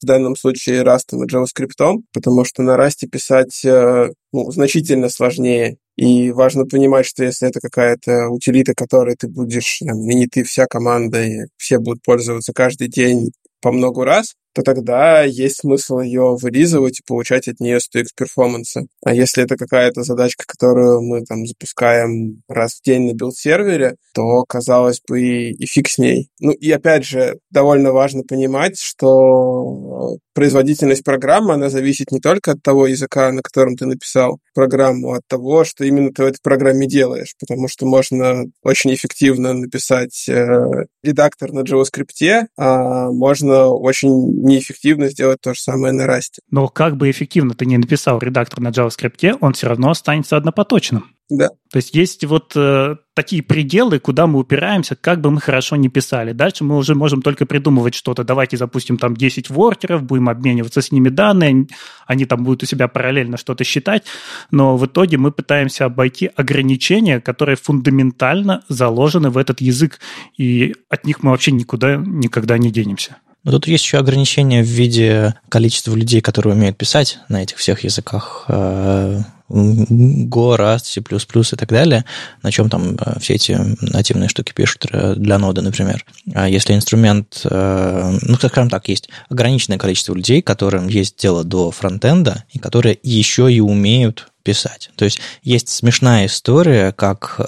в 0.00 0.06
данном 0.06 0.36
случае, 0.36 0.82
Rust 0.82 1.12
и 1.12 1.26
JavaScript, 1.26 2.02
потому 2.12 2.44
что 2.44 2.62
на 2.62 2.76
Rust 2.76 3.06
писать 3.10 3.64
э, 3.64 4.08
ну, 4.36 4.50
значительно 4.50 5.08
сложнее. 5.08 5.78
И 5.96 6.30
важно 6.30 6.66
понимать, 6.66 7.06
что 7.06 7.24
если 7.24 7.48
это 7.48 7.58
какая-то 7.60 8.28
утилита, 8.28 8.74
которой 8.74 9.16
ты 9.16 9.28
будешь, 9.28 9.78
там, 9.78 9.98
не 10.00 10.26
ты, 10.26 10.44
вся 10.44 10.66
команда, 10.66 11.24
и 11.24 11.46
все 11.56 11.78
будут 11.78 12.02
пользоваться 12.02 12.52
каждый 12.52 12.88
день 12.88 13.30
по 13.62 13.72
много 13.72 14.04
раз, 14.04 14.34
то 14.56 14.62
тогда 14.62 15.22
есть 15.22 15.58
смысл 15.58 15.98
ее 15.98 16.34
вылизывать 16.40 17.00
и 17.00 17.02
получать 17.06 17.46
от 17.46 17.60
нее 17.60 17.76
100x 17.76 18.06
performance'а. 18.16 18.86
А 19.04 19.12
если 19.12 19.44
это 19.44 19.56
какая-то 19.56 20.02
задачка, 20.02 20.44
которую 20.46 21.02
мы 21.02 21.26
там 21.26 21.44
запускаем 21.44 22.40
раз 22.48 22.76
в 22.76 22.82
день 22.82 23.02
на 23.02 23.12
билд-сервере, 23.14 23.96
то, 24.14 24.44
казалось 24.48 25.02
бы, 25.06 25.20
и, 25.20 25.52
и 25.52 25.66
фиг 25.66 25.90
с 25.90 25.98
ней. 25.98 26.30
Ну 26.40 26.52
и 26.52 26.70
опять 26.70 27.04
же, 27.04 27.38
довольно 27.50 27.92
важно 27.92 28.22
понимать, 28.22 28.78
что 28.78 30.16
производительность 30.36 31.02
программы, 31.02 31.54
она 31.54 31.70
зависит 31.70 32.12
не 32.12 32.20
только 32.20 32.52
от 32.52 32.62
того 32.62 32.86
языка, 32.86 33.32
на 33.32 33.42
котором 33.42 33.76
ты 33.76 33.86
написал 33.86 34.38
программу, 34.54 35.12
а 35.12 35.16
от 35.16 35.26
того, 35.26 35.64
что 35.64 35.84
именно 35.84 36.12
ты 36.12 36.22
в 36.22 36.26
этой 36.26 36.40
программе 36.42 36.86
делаешь, 36.86 37.34
потому 37.40 37.68
что 37.68 37.86
можно 37.86 38.44
очень 38.62 38.94
эффективно 38.94 39.54
написать 39.54 40.28
э, 40.28 40.84
редактор 41.02 41.52
на 41.52 41.60
JavaScript, 41.60 42.46
а 42.58 43.10
можно 43.10 43.68
очень 43.68 44.45
неэффективно 44.46 45.08
сделать 45.08 45.40
то 45.40 45.54
же 45.54 45.60
самое 45.60 45.92
на 45.92 46.06
Rust. 46.06 46.40
Но 46.50 46.68
как 46.68 46.96
бы 46.96 47.10
эффективно 47.10 47.54
ты 47.54 47.66
не 47.66 47.78
написал 47.78 48.18
редактор 48.18 48.60
на 48.60 48.68
JavaScript, 48.68 49.38
он 49.40 49.52
все 49.52 49.68
равно 49.68 49.90
останется 49.90 50.36
однопоточным. 50.36 51.16
Да. 51.28 51.48
То 51.72 51.78
есть 51.78 51.92
есть 51.92 52.24
вот 52.24 52.52
э, 52.54 52.96
такие 53.14 53.42
пределы, 53.42 53.98
куда 53.98 54.28
мы 54.28 54.38
упираемся, 54.38 54.94
как 54.94 55.20
бы 55.20 55.32
мы 55.32 55.40
хорошо 55.40 55.74
не 55.74 55.88
писали. 55.88 56.32
Дальше 56.32 56.62
мы 56.62 56.76
уже 56.76 56.94
можем 56.94 57.20
только 57.20 57.46
придумывать 57.46 57.96
что-то. 57.96 58.22
Давайте 58.22 58.56
запустим 58.56 58.96
там 58.96 59.16
10 59.16 59.50
воркеров, 59.50 60.04
будем 60.04 60.28
обмениваться 60.28 60.80
с 60.80 60.92
ними 60.92 61.08
данные, 61.08 61.66
они 62.06 62.26
там 62.26 62.44
будут 62.44 62.62
у 62.62 62.66
себя 62.66 62.86
параллельно 62.86 63.38
что-то 63.38 63.64
считать, 63.64 64.04
но 64.52 64.76
в 64.76 64.86
итоге 64.86 65.18
мы 65.18 65.32
пытаемся 65.32 65.86
обойти 65.86 66.30
ограничения, 66.36 67.20
которые 67.20 67.56
фундаментально 67.56 68.62
заложены 68.68 69.30
в 69.30 69.36
этот 69.36 69.60
язык, 69.60 69.98
и 70.38 70.76
от 70.88 71.06
них 71.06 71.24
мы 71.24 71.32
вообще 71.32 71.50
никуда 71.50 71.96
никогда 71.96 72.56
не 72.56 72.70
денемся. 72.70 73.16
Но 73.46 73.52
тут 73.52 73.68
есть 73.68 73.84
еще 73.84 73.98
ограничения 73.98 74.60
в 74.60 74.66
виде 74.66 75.36
количества 75.48 75.94
людей, 75.94 76.20
которые 76.20 76.54
умеют 76.54 76.76
писать 76.76 77.20
на 77.28 77.44
этих 77.44 77.58
всех 77.58 77.84
языках. 77.84 78.44
Э, 78.48 79.20
Go, 79.48 80.56
Rust, 80.58 80.86
C++ 80.86 81.00
и 81.00 81.56
так 81.56 81.68
далее, 81.68 82.04
на 82.42 82.50
чем 82.50 82.68
там 82.68 82.96
э, 82.96 83.20
все 83.20 83.34
эти 83.34 83.56
нативные 83.82 84.28
штуки 84.28 84.52
пишут 84.52 84.86
э, 84.90 85.14
для 85.14 85.38
ноды, 85.38 85.62
например. 85.62 86.04
А 86.34 86.48
если 86.48 86.74
инструмент, 86.74 87.42
ну, 87.44 88.34
скажем 88.34 88.68
так, 88.68 88.88
есть 88.88 89.10
ограниченное 89.28 89.78
количество 89.78 90.12
людей, 90.12 90.42
которым 90.42 90.88
есть 90.88 91.16
дело 91.16 91.44
до 91.44 91.70
фронтенда, 91.70 92.42
и 92.50 92.58
которые 92.58 92.98
еще 93.04 93.52
и 93.52 93.60
умеют 93.60 94.26
писать. 94.42 94.90
То 94.96 95.04
есть 95.04 95.20
есть 95.44 95.68
смешная 95.68 96.26
история, 96.26 96.90
как 96.90 97.40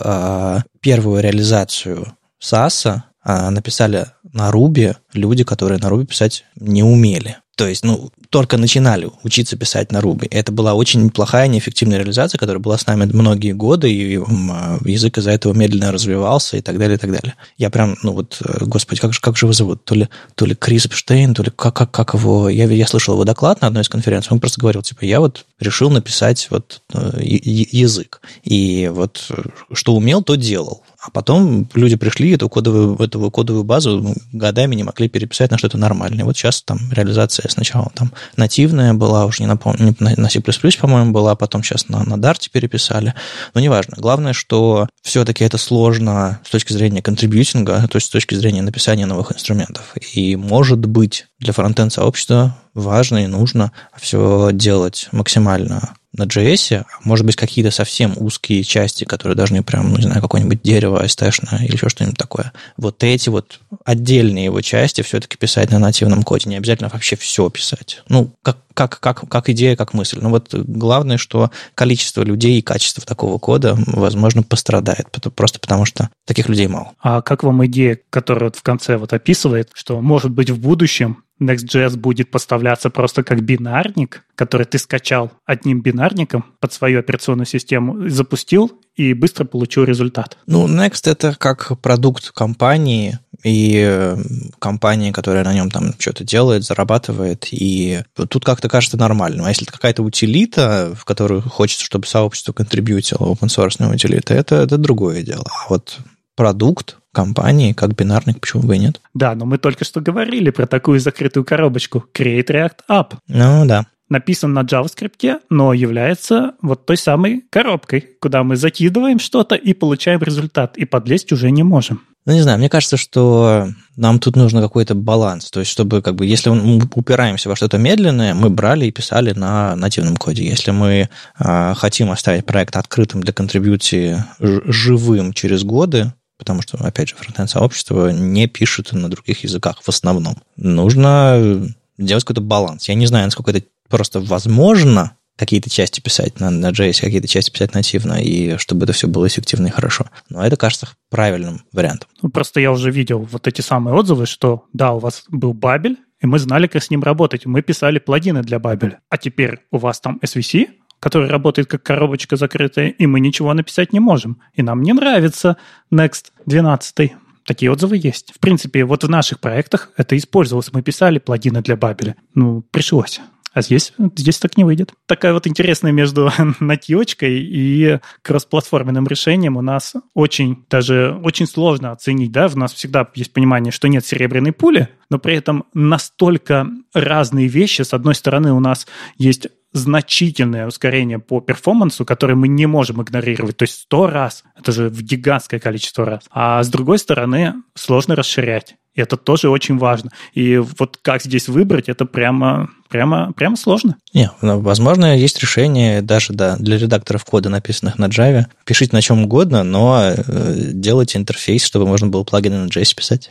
первую 0.81 1.23
реализацию 1.23 2.13
SAS 2.41 3.03
написали 3.25 4.07
на 4.33 4.51
Ruby 4.51 4.97
люди, 5.13 5.45
которые 5.45 5.79
на 5.79 5.87
Ruby 5.87 6.07
писать 6.07 6.45
не 6.57 6.83
умели. 6.83 7.39
То 7.59 7.67
есть, 7.67 7.85
ну, 7.85 8.13
только 8.31 8.57
начинали 8.57 9.11
учиться 9.25 9.57
писать 9.57 9.91
на 9.91 9.99
Ruby. 9.99 10.29
Это 10.31 10.53
была 10.53 10.75
очень 10.75 11.11
плохая, 11.11 11.49
неэффективная 11.49 11.99
реализация, 11.99 12.39
которая 12.39 12.63
была 12.63 12.79
с 12.79 12.87
нами 12.87 13.11
многие 13.13 13.51
годы, 13.51 13.93
и 13.93 14.13
язык 14.13 15.19
из-за 15.19 15.33
этого 15.33 15.55
медленно 15.55 15.91
развивался 15.91 16.57
и 16.57 16.61
так 16.61 16.79
далее, 16.79 16.95
и 16.95 17.01
так 17.01 17.11
далее. 17.11 17.35
Я 17.57 17.71
прям, 17.71 17.97
ну 18.05 18.13
вот, 18.13 18.41
э, 18.45 18.65
господи, 18.65 19.01
как 19.01 19.13
же, 19.13 19.21
как 19.21 19.37
же 19.37 19.47
его 19.47 19.53
зовут? 19.53 19.85
То 19.85 19.97
ли, 19.97 20.09
то 20.37 20.47
ли 20.47 20.55
Крис 20.55 20.87
Эпштейн, 20.87 21.35
то 21.35 21.43
ли 21.43 21.51
как, 21.51 21.75
как, 21.75 21.91
как 21.91 22.15
его... 22.15 22.49
Я, 22.49 22.67
я 22.67 22.87
слышал 22.87 23.15
его 23.15 23.25
доклад 23.25 23.61
на 23.61 23.67
одной 23.67 23.83
из 23.83 23.89
конференций, 23.89 24.31
он 24.31 24.39
просто 24.39 24.61
говорил, 24.61 24.83
типа, 24.83 25.05
я 25.05 25.19
вот 25.19 25.45
решил 25.59 25.91
написать 25.91 26.47
вот 26.51 26.83
э, 26.95 27.19
язык. 27.25 28.21
И 28.45 28.89
вот 28.95 29.27
э, 29.31 29.43
что 29.73 29.97
умел, 29.97 30.23
то 30.23 30.37
делал. 30.37 30.85
А 31.09 31.11
потом 31.11 31.67
люди 31.73 31.97
пришли, 31.97 32.35
эту 32.35 32.51
кодовую, 32.51 32.95
эту 32.97 33.31
кодовую 33.31 33.65
базу 33.65 34.03
ну, 34.03 34.15
годами 34.31 34.75
не 34.75 34.83
могли 34.83 35.09
переписать 35.09 35.51
на 35.51 35.57
что-то 35.57 35.79
нормальное. 35.79 36.27
Вот 36.27 36.37
сейчас 36.37 36.61
там 36.61 36.79
реализация 36.93 37.49
сначала 37.49 37.91
там 37.95 38.13
нативная 38.37 38.93
была, 38.93 39.25
уже 39.25 39.43
не, 39.43 39.47
напомню, 39.47 39.97
на 39.99 40.29
C++, 40.29 40.43
по-моему, 40.79 41.13
была, 41.13 41.33
а 41.33 41.35
потом 41.35 41.63
сейчас 41.63 41.89
на, 41.89 42.05
на 42.05 42.17
Dart 42.17 42.51
переписали. 42.53 43.15
Но 43.55 43.61
неважно. 43.63 43.97
Главное, 43.97 44.35
что 44.35 44.87
все-таки 45.01 45.45
это 45.45 45.57
сложно 45.57 46.41
с 46.45 46.51
точки 46.51 46.75
зрения 46.75 47.01
контрибьютинга, 47.01 47.89
то 47.89 47.97
есть 47.97 48.09
с 48.09 48.11
точки 48.11 48.35
зрения 48.35 48.61
написания 48.61 49.07
новых 49.07 49.33
инструментов. 49.33 49.95
И 50.13 50.37
может 50.37 50.85
быть 50.85 51.27
для 51.39 51.55
фронтенд 51.55 51.91
сообщества 51.91 52.55
важно 52.79 53.25
и 53.25 53.27
нужно 53.27 53.73
все 53.97 54.51
делать 54.53 55.09
максимально 55.13 55.95
на 56.19 56.25
JS, 56.25 56.77
а 56.79 56.85
может 57.05 57.25
быть, 57.27 57.37
какие-то 57.37 57.71
совсем 57.71 58.15
узкие 58.17 58.65
части, 58.65 59.05
которые 59.05 59.37
должны 59.37 59.63
прям, 59.63 59.91
ну, 59.91 59.97
не 59.97 60.05
знаю, 60.05 60.23
какое-нибудь 60.23 60.63
дерево 60.63 61.05
ST 61.05 61.65
или 61.65 61.73
еще 61.73 61.89
что-нибудь 61.89 62.19
такое. 62.19 62.53
Вот 62.77 63.05
эти 63.05 63.29
вот 63.29 63.61
отдельные 63.85 64.47
его 64.47 64.61
части 64.61 65.03
все-таки 65.03 65.37
писать 65.37 65.71
на 65.71 65.79
нативном 65.79 66.23
коде. 66.23 66.49
Не 66.49 66.57
обязательно 66.57 66.89
вообще 66.89 67.17
все 67.17 67.49
писать. 67.51 68.03
Ну, 68.09 68.33
как, 68.43 68.59
как, 68.75 69.01
как, 69.01 69.29
как 69.29 69.49
идея, 69.51 69.77
как 69.77 69.95
мысль. 69.95 70.19
Но 70.21 70.31
вот 70.31 70.53
главное, 70.53 71.19
что 71.19 71.51
количество 71.75 72.23
людей 72.23 72.59
и 72.59 72.63
качество 72.63 73.05
такого 73.05 73.39
кода, 73.39 73.77
возможно, 73.87 74.43
пострадает. 74.43 75.09
Просто 75.35 75.61
потому, 75.61 75.85
что 75.85 76.11
таких 76.27 76.49
людей 76.49 76.69
мало. 76.69 76.93
А 77.01 77.23
как 77.23 77.43
вам 77.43 77.65
идея, 77.67 77.99
которая 78.11 78.47
вот 78.47 78.57
в 78.57 78.63
конце 78.63 78.97
вот 78.97 79.13
описывает, 79.13 79.71
что, 79.75 80.01
может 80.01 80.31
быть, 80.31 80.51
в 80.51 80.59
будущем 80.59 81.23
Next.js 81.41 81.97
будет 81.97 82.31
поставляться 82.31 82.91
просто 82.91 83.23
как 83.23 83.43
бинарник, 83.43 84.25
который 84.35 84.67
ты 84.67 84.79
скачал 84.79 85.33
одним 85.47 85.81
бинарником 85.81 86.45
под 86.61 86.73
свою 86.73 87.01
операционную 87.01 87.47
систему, 87.47 88.09
запустил 88.09 88.73
и 88.97 89.15
быстро 89.15 89.45
получил 89.45 89.85
результат. 89.85 90.37
Ну, 90.47 90.67
Next 90.67 91.11
это 91.11 91.35
как 91.39 91.81
продукт 91.81 92.31
компании, 92.33 93.19
и 93.45 93.81
э, 93.87 94.17
компания, 94.59 95.13
которая 95.13 95.45
на 95.45 95.55
нем 95.55 95.71
там 95.71 95.95
что-то 95.99 96.25
делает, 96.25 96.65
зарабатывает, 96.65 97.49
и 97.53 98.03
тут 98.29 98.45
как-то 98.45 98.69
кажется 98.69 98.97
нормальным. 98.97 99.45
А 99.45 99.49
если 99.49 99.65
это 99.65 99.73
какая-то 99.73 100.03
утилита, 100.03 100.95
в 100.99 101.05
которую 101.05 101.43
хочется, 101.43 101.85
чтобы 101.85 102.07
сообщество 102.07 102.53
контрибьютило, 102.53 103.33
open 103.33 103.49
source 103.49 103.95
утилита, 103.95 104.35
это, 104.35 104.57
это 104.57 104.77
другое 104.77 105.23
дело. 105.23 105.45
А 105.47 105.69
вот 105.69 105.99
продукт, 106.35 106.98
компании, 107.13 107.73
как 107.73 107.95
бинарник, 107.95 108.41
почему 108.41 108.63
бы 108.63 108.77
и 108.77 108.79
нет? 108.79 109.01
Да, 109.15 109.35
но 109.35 109.45
мы 109.45 109.59
только 109.59 109.85
что 109.85 110.01
говорили 110.01 110.51
про 110.51 110.67
такую 110.67 111.01
закрытую 111.01 111.45
коробочку 111.45 112.05
Create 112.15 112.47
React 112.47 112.79
App. 112.91 113.17
Ну 113.29 113.67
да. 113.67 113.87
Написан 114.09 114.55
на 114.55 114.63
JavaScript, 114.63 115.41
но 115.51 115.75
является 115.75 116.55
вот 116.63 116.87
той 116.87 116.97
самой 116.97 117.43
коробкой, 117.51 118.07
куда 118.21 118.43
мы 118.43 118.57
закидываем 118.57 119.19
что-то 119.19 119.55
и 119.55 119.75
получаем 119.75 120.23
результат, 120.23 120.79
и 120.79 120.87
подлезть 120.87 121.31
уже 121.33 121.51
не 121.51 121.63
можем. 121.63 122.01
Ну, 122.29 122.35
не 122.35 122.43
знаю, 122.43 122.59
мне 122.59 122.69
кажется, 122.69 122.99
что 122.99 123.69
нам 123.97 124.19
тут 124.19 124.37
нужно 124.37 124.61
какой-то 124.61 124.95
баланс. 124.95 125.51
То 125.51 125.61
есть, 125.61 125.73
чтобы, 125.73 126.03
как 126.03 126.15
бы, 126.15 126.27
если 126.27 126.51
мы 126.51 126.87
упираемся 126.95 127.49
во 127.49 127.57
что-то 127.57 127.79
медленное, 127.79 128.35
мы 128.35 128.51
брали 128.51 128.85
и 128.85 128.91
писали 128.91 129.33
на 129.33 129.75
нативном 129.77 130.17
коде. 130.17 130.45
Если 130.45 130.71
мы 130.71 131.09
э, 131.39 131.75
хотим 131.75 132.11
оставить 132.11 132.45
проект 132.45 132.77
открытым 132.77 133.23
для 133.23 133.33
контрибьюции 133.33 134.23
живым 134.41 135.33
через 135.33 135.65
годы, 135.65 136.13
потому 136.39 136.63
что, 136.63 136.79
опять 136.79 137.09
же, 137.09 137.17
фронтенд-сообщество 137.17 138.11
не 138.11 138.47
пишет 138.47 138.93
на 138.93 139.11
других 139.11 139.45
языках 139.45 139.83
в 139.83 139.89
основном. 139.89 140.37
Нужно 140.57 141.67
делать 141.99 142.25
какой-то 142.25 142.41
баланс. 142.41 142.89
Я 142.89 142.95
не 142.95 143.07
знаю, 143.07 143.27
насколько 143.27 143.51
это 143.51 143.63
просто 143.89 144.21
возможно, 144.21 145.13
какие-то 145.37 145.71
части 145.71 146.01
писать 146.01 146.41
на, 146.41 146.51
на 146.51 146.71
JS, 146.71 147.01
какие-то 147.01 147.29
части 147.29 147.51
писать 147.51 147.75
нативно, 147.75 148.21
и 148.21 148.57
чтобы 148.59 148.85
это 148.85 148.93
все 148.93 149.07
было 149.07 149.27
эффективно 149.27 149.69
и 149.69 149.71
хорошо. 149.71 150.07
Но 150.29 150.45
это 150.45 150.57
кажется 150.57 150.89
правильным 151.11 151.63
вариантом. 151.73 152.09
Ну, 152.23 152.29
просто 152.29 152.61
я 152.61 152.73
уже 152.73 152.91
видел 152.91 153.21
вот 153.21 153.47
эти 153.47 153.61
самые 153.61 153.95
отзывы, 153.95 154.27
что 154.27 154.65
да, 154.73 154.93
у 154.93 154.99
вас 154.99 155.25
был 155.29 155.55
Бабель, 155.55 155.97
и 156.21 156.27
мы 156.27 156.41
знали, 156.41 156.67
как 156.67 156.83
с 156.83 156.91
ним 156.91 157.05
работать. 157.05 157.47
Мы 157.47 157.63
писали 157.63 158.01
плагины 158.01 158.43
для 158.43 158.59
Бабеля. 158.59 159.01
А 159.09 159.17
теперь 159.17 159.61
у 159.71 159.79
вас 159.79 160.01
там 160.01 160.19
SVC, 160.23 160.67
который 161.01 161.29
работает 161.29 161.69
как 161.69 161.83
коробочка 161.83 162.37
закрытая, 162.37 162.89
и 162.89 163.07
мы 163.07 163.21
ничего 163.21 163.53
написать 163.55 163.93
не 163.93 164.01
можем. 164.01 164.41
И 164.55 164.63
нам 164.63 164.83
не 164.83 164.93
нравится 164.93 165.57
Next 165.93 166.27
12. 166.47 167.13
Такие 167.45 167.73
отзывы 167.73 167.97
есть. 167.97 168.33
В 168.35 168.41
принципе, 168.41 168.85
вот 168.85 169.05
в 169.05 169.09
наших 169.09 169.41
проектах 169.41 169.91
это 169.97 170.17
использовалось. 170.17 170.73
Мы 170.73 170.83
писали 170.83 171.19
плагины 171.19 171.63
для 171.63 171.77
Бабеля. 171.77 172.17
Ну, 172.35 172.63
пришлось. 172.71 173.21
А 173.55 173.63
здесь, 173.63 173.93
здесь 174.17 174.39
так 174.39 174.57
не 174.57 174.65
выйдет. 174.65 174.93
Такая 175.07 175.33
вот 175.33 175.47
интересная 175.47 175.91
между 175.91 176.31
нативочкой 176.61 177.41
и 177.41 177.99
кроссплатформенным 178.23 179.07
решением 179.09 179.57
у 179.57 179.63
нас 179.63 179.95
очень, 180.15 180.65
даже 180.71 181.19
очень 181.25 181.47
сложно 181.47 181.91
оценить, 181.93 182.31
да, 182.31 182.47
у 182.47 182.57
нас 182.57 182.73
всегда 182.73 183.09
есть 183.15 183.33
понимание, 183.33 183.73
что 183.73 183.89
нет 183.89 184.07
серебряной 184.07 184.53
пули, 184.53 184.91
но 185.11 185.19
при 185.19 185.35
этом 185.35 185.65
настолько 185.75 186.69
разные 186.95 187.49
вещи. 187.49 187.83
С 187.83 187.95
одной 187.95 188.15
стороны, 188.15 188.53
у 188.53 188.61
нас 188.61 188.87
есть 189.17 189.49
значительное 189.73 190.67
ускорение 190.67 191.19
по 191.19 191.41
перформансу, 191.41 192.05
которое 192.05 192.35
мы 192.35 192.49
не 192.49 192.67
можем 192.67 193.03
игнорировать. 193.03 193.57
То 193.57 193.65
есть 193.65 193.75
сто 193.83 194.07
раз, 194.07 194.45
это 194.59 194.73
же 194.73 194.89
в 194.89 195.03
гигантское 195.03 195.61
количество 195.61 196.05
раз. 196.05 196.23
А 196.31 196.63
с 196.63 196.69
другой 196.69 196.99
стороны, 196.99 197.55
сложно 197.75 198.17
расширять. 198.17 198.77
И 198.95 199.01
это 199.01 199.17
тоже 199.17 199.49
очень 199.49 199.79
важно. 199.79 200.11
И 200.33 200.57
вот 200.57 200.99
как 201.03 201.23
здесь 201.23 201.47
выбрать, 201.47 201.89
это 201.89 202.05
прямо, 202.05 202.69
прямо, 202.89 203.33
прямо 203.33 203.57
сложно. 203.57 203.97
Не, 204.13 204.31
ну, 204.43 204.59
возможно, 204.59 205.17
есть 205.17 205.39
решение 205.41 206.03
даже 206.03 206.33
да, 206.33 206.57
для 206.57 206.79
редакторов 206.79 207.25
кода, 207.25 207.49
написанных 207.49 207.99
на 207.99 208.07
Java. 208.07 208.47
Пишите 208.65 208.97
на 208.97 209.03
чем 209.03 209.23
угодно, 209.23 209.63
но 209.63 210.01
э, 210.03 210.55
делайте 210.73 211.19
интерфейс, 211.19 211.63
чтобы 211.63 211.87
можно 211.87 212.09
было 212.09 212.25
плагины 212.25 212.59
на 212.59 212.69
JS 212.69 212.97
писать. 212.97 213.31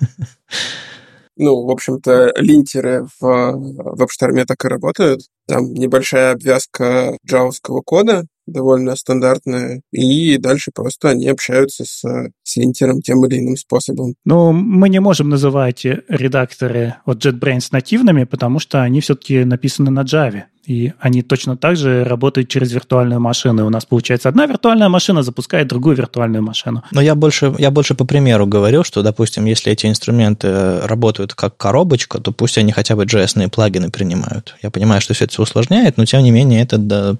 Ну, 1.38 1.66
в 1.66 1.70
общем-то, 1.70 2.32
линтеры 2.36 3.06
в 3.20 3.22
WebStorm 3.22 4.44
так 4.46 4.64
и 4.64 4.68
работают. 4.68 5.20
Там 5.46 5.74
небольшая 5.74 6.32
обвязка 6.32 7.18
джавовского 7.26 7.82
кода, 7.82 8.26
довольно 8.46 8.96
стандартная, 8.96 9.82
и 9.92 10.38
дальше 10.38 10.70
просто 10.74 11.10
они 11.10 11.28
общаются 11.28 11.84
с, 11.84 12.02
с 12.46 12.56
линтером 12.56 13.02
тем 13.02 13.24
или 13.26 13.38
иным 13.38 13.56
способом. 13.56 14.14
Но 14.24 14.52
мы 14.52 14.88
не 14.88 15.00
можем 15.00 15.28
называть 15.28 15.84
редакторы 15.84 16.94
от 17.04 17.24
JetBrains 17.24 17.68
нативными, 17.72 18.24
потому 18.24 18.60
что 18.60 18.82
они 18.82 19.00
все-таки 19.00 19.44
написаны 19.44 19.90
на 19.90 20.00
Java. 20.02 20.44
И 20.66 20.92
они 20.98 21.22
точно 21.22 21.56
так 21.56 21.76
же 21.76 22.04
работают 22.04 22.48
через 22.48 22.72
виртуальную 22.72 23.20
машину. 23.20 23.66
У 23.66 23.70
нас 23.70 23.84
получается 23.84 24.28
одна 24.28 24.46
виртуальная 24.46 24.88
машина 24.88 25.22
запускает 25.22 25.68
другую 25.68 25.96
виртуальную 25.96 26.42
машину. 26.42 26.82
Но 26.90 27.00
я 27.00 27.14
больше, 27.14 27.54
я 27.58 27.70
больше 27.70 27.94
по 27.94 28.04
примеру 28.04 28.46
говорил, 28.46 28.82
что, 28.82 29.02
допустим, 29.02 29.44
если 29.44 29.72
эти 29.72 29.86
инструменты 29.86 30.80
работают 30.80 31.34
как 31.34 31.56
коробочка, 31.56 32.18
то 32.18 32.32
пусть 32.32 32.58
они 32.58 32.72
хотя 32.72 32.96
бы 32.96 33.04
JS 33.04 33.48
плагины 33.50 33.90
принимают. 33.90 34.56
Я 34.60 34.70
понимаю, 34.70 35.00
что 35.00 35.14
все 35.14 35.26
это 35.26 35.40
усложняет, 35.40 35.98
но 35.98 36.04
тем 36.04 36.22
не 36.24 36.32
менее 36.32 36.62
это 36.62 37.16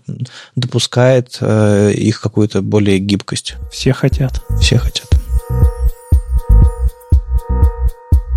допускает 0.57 1.39
э, 1.41 1.93
их 1.93 2.21
какую-то 2.21 2.63
более 2.63 2.99
гибкость. 2.99 3.55
Все 3.71 3.93
хотят. 3.93 4.43
Все 4.61 4.79
хотят. 4.79 5.16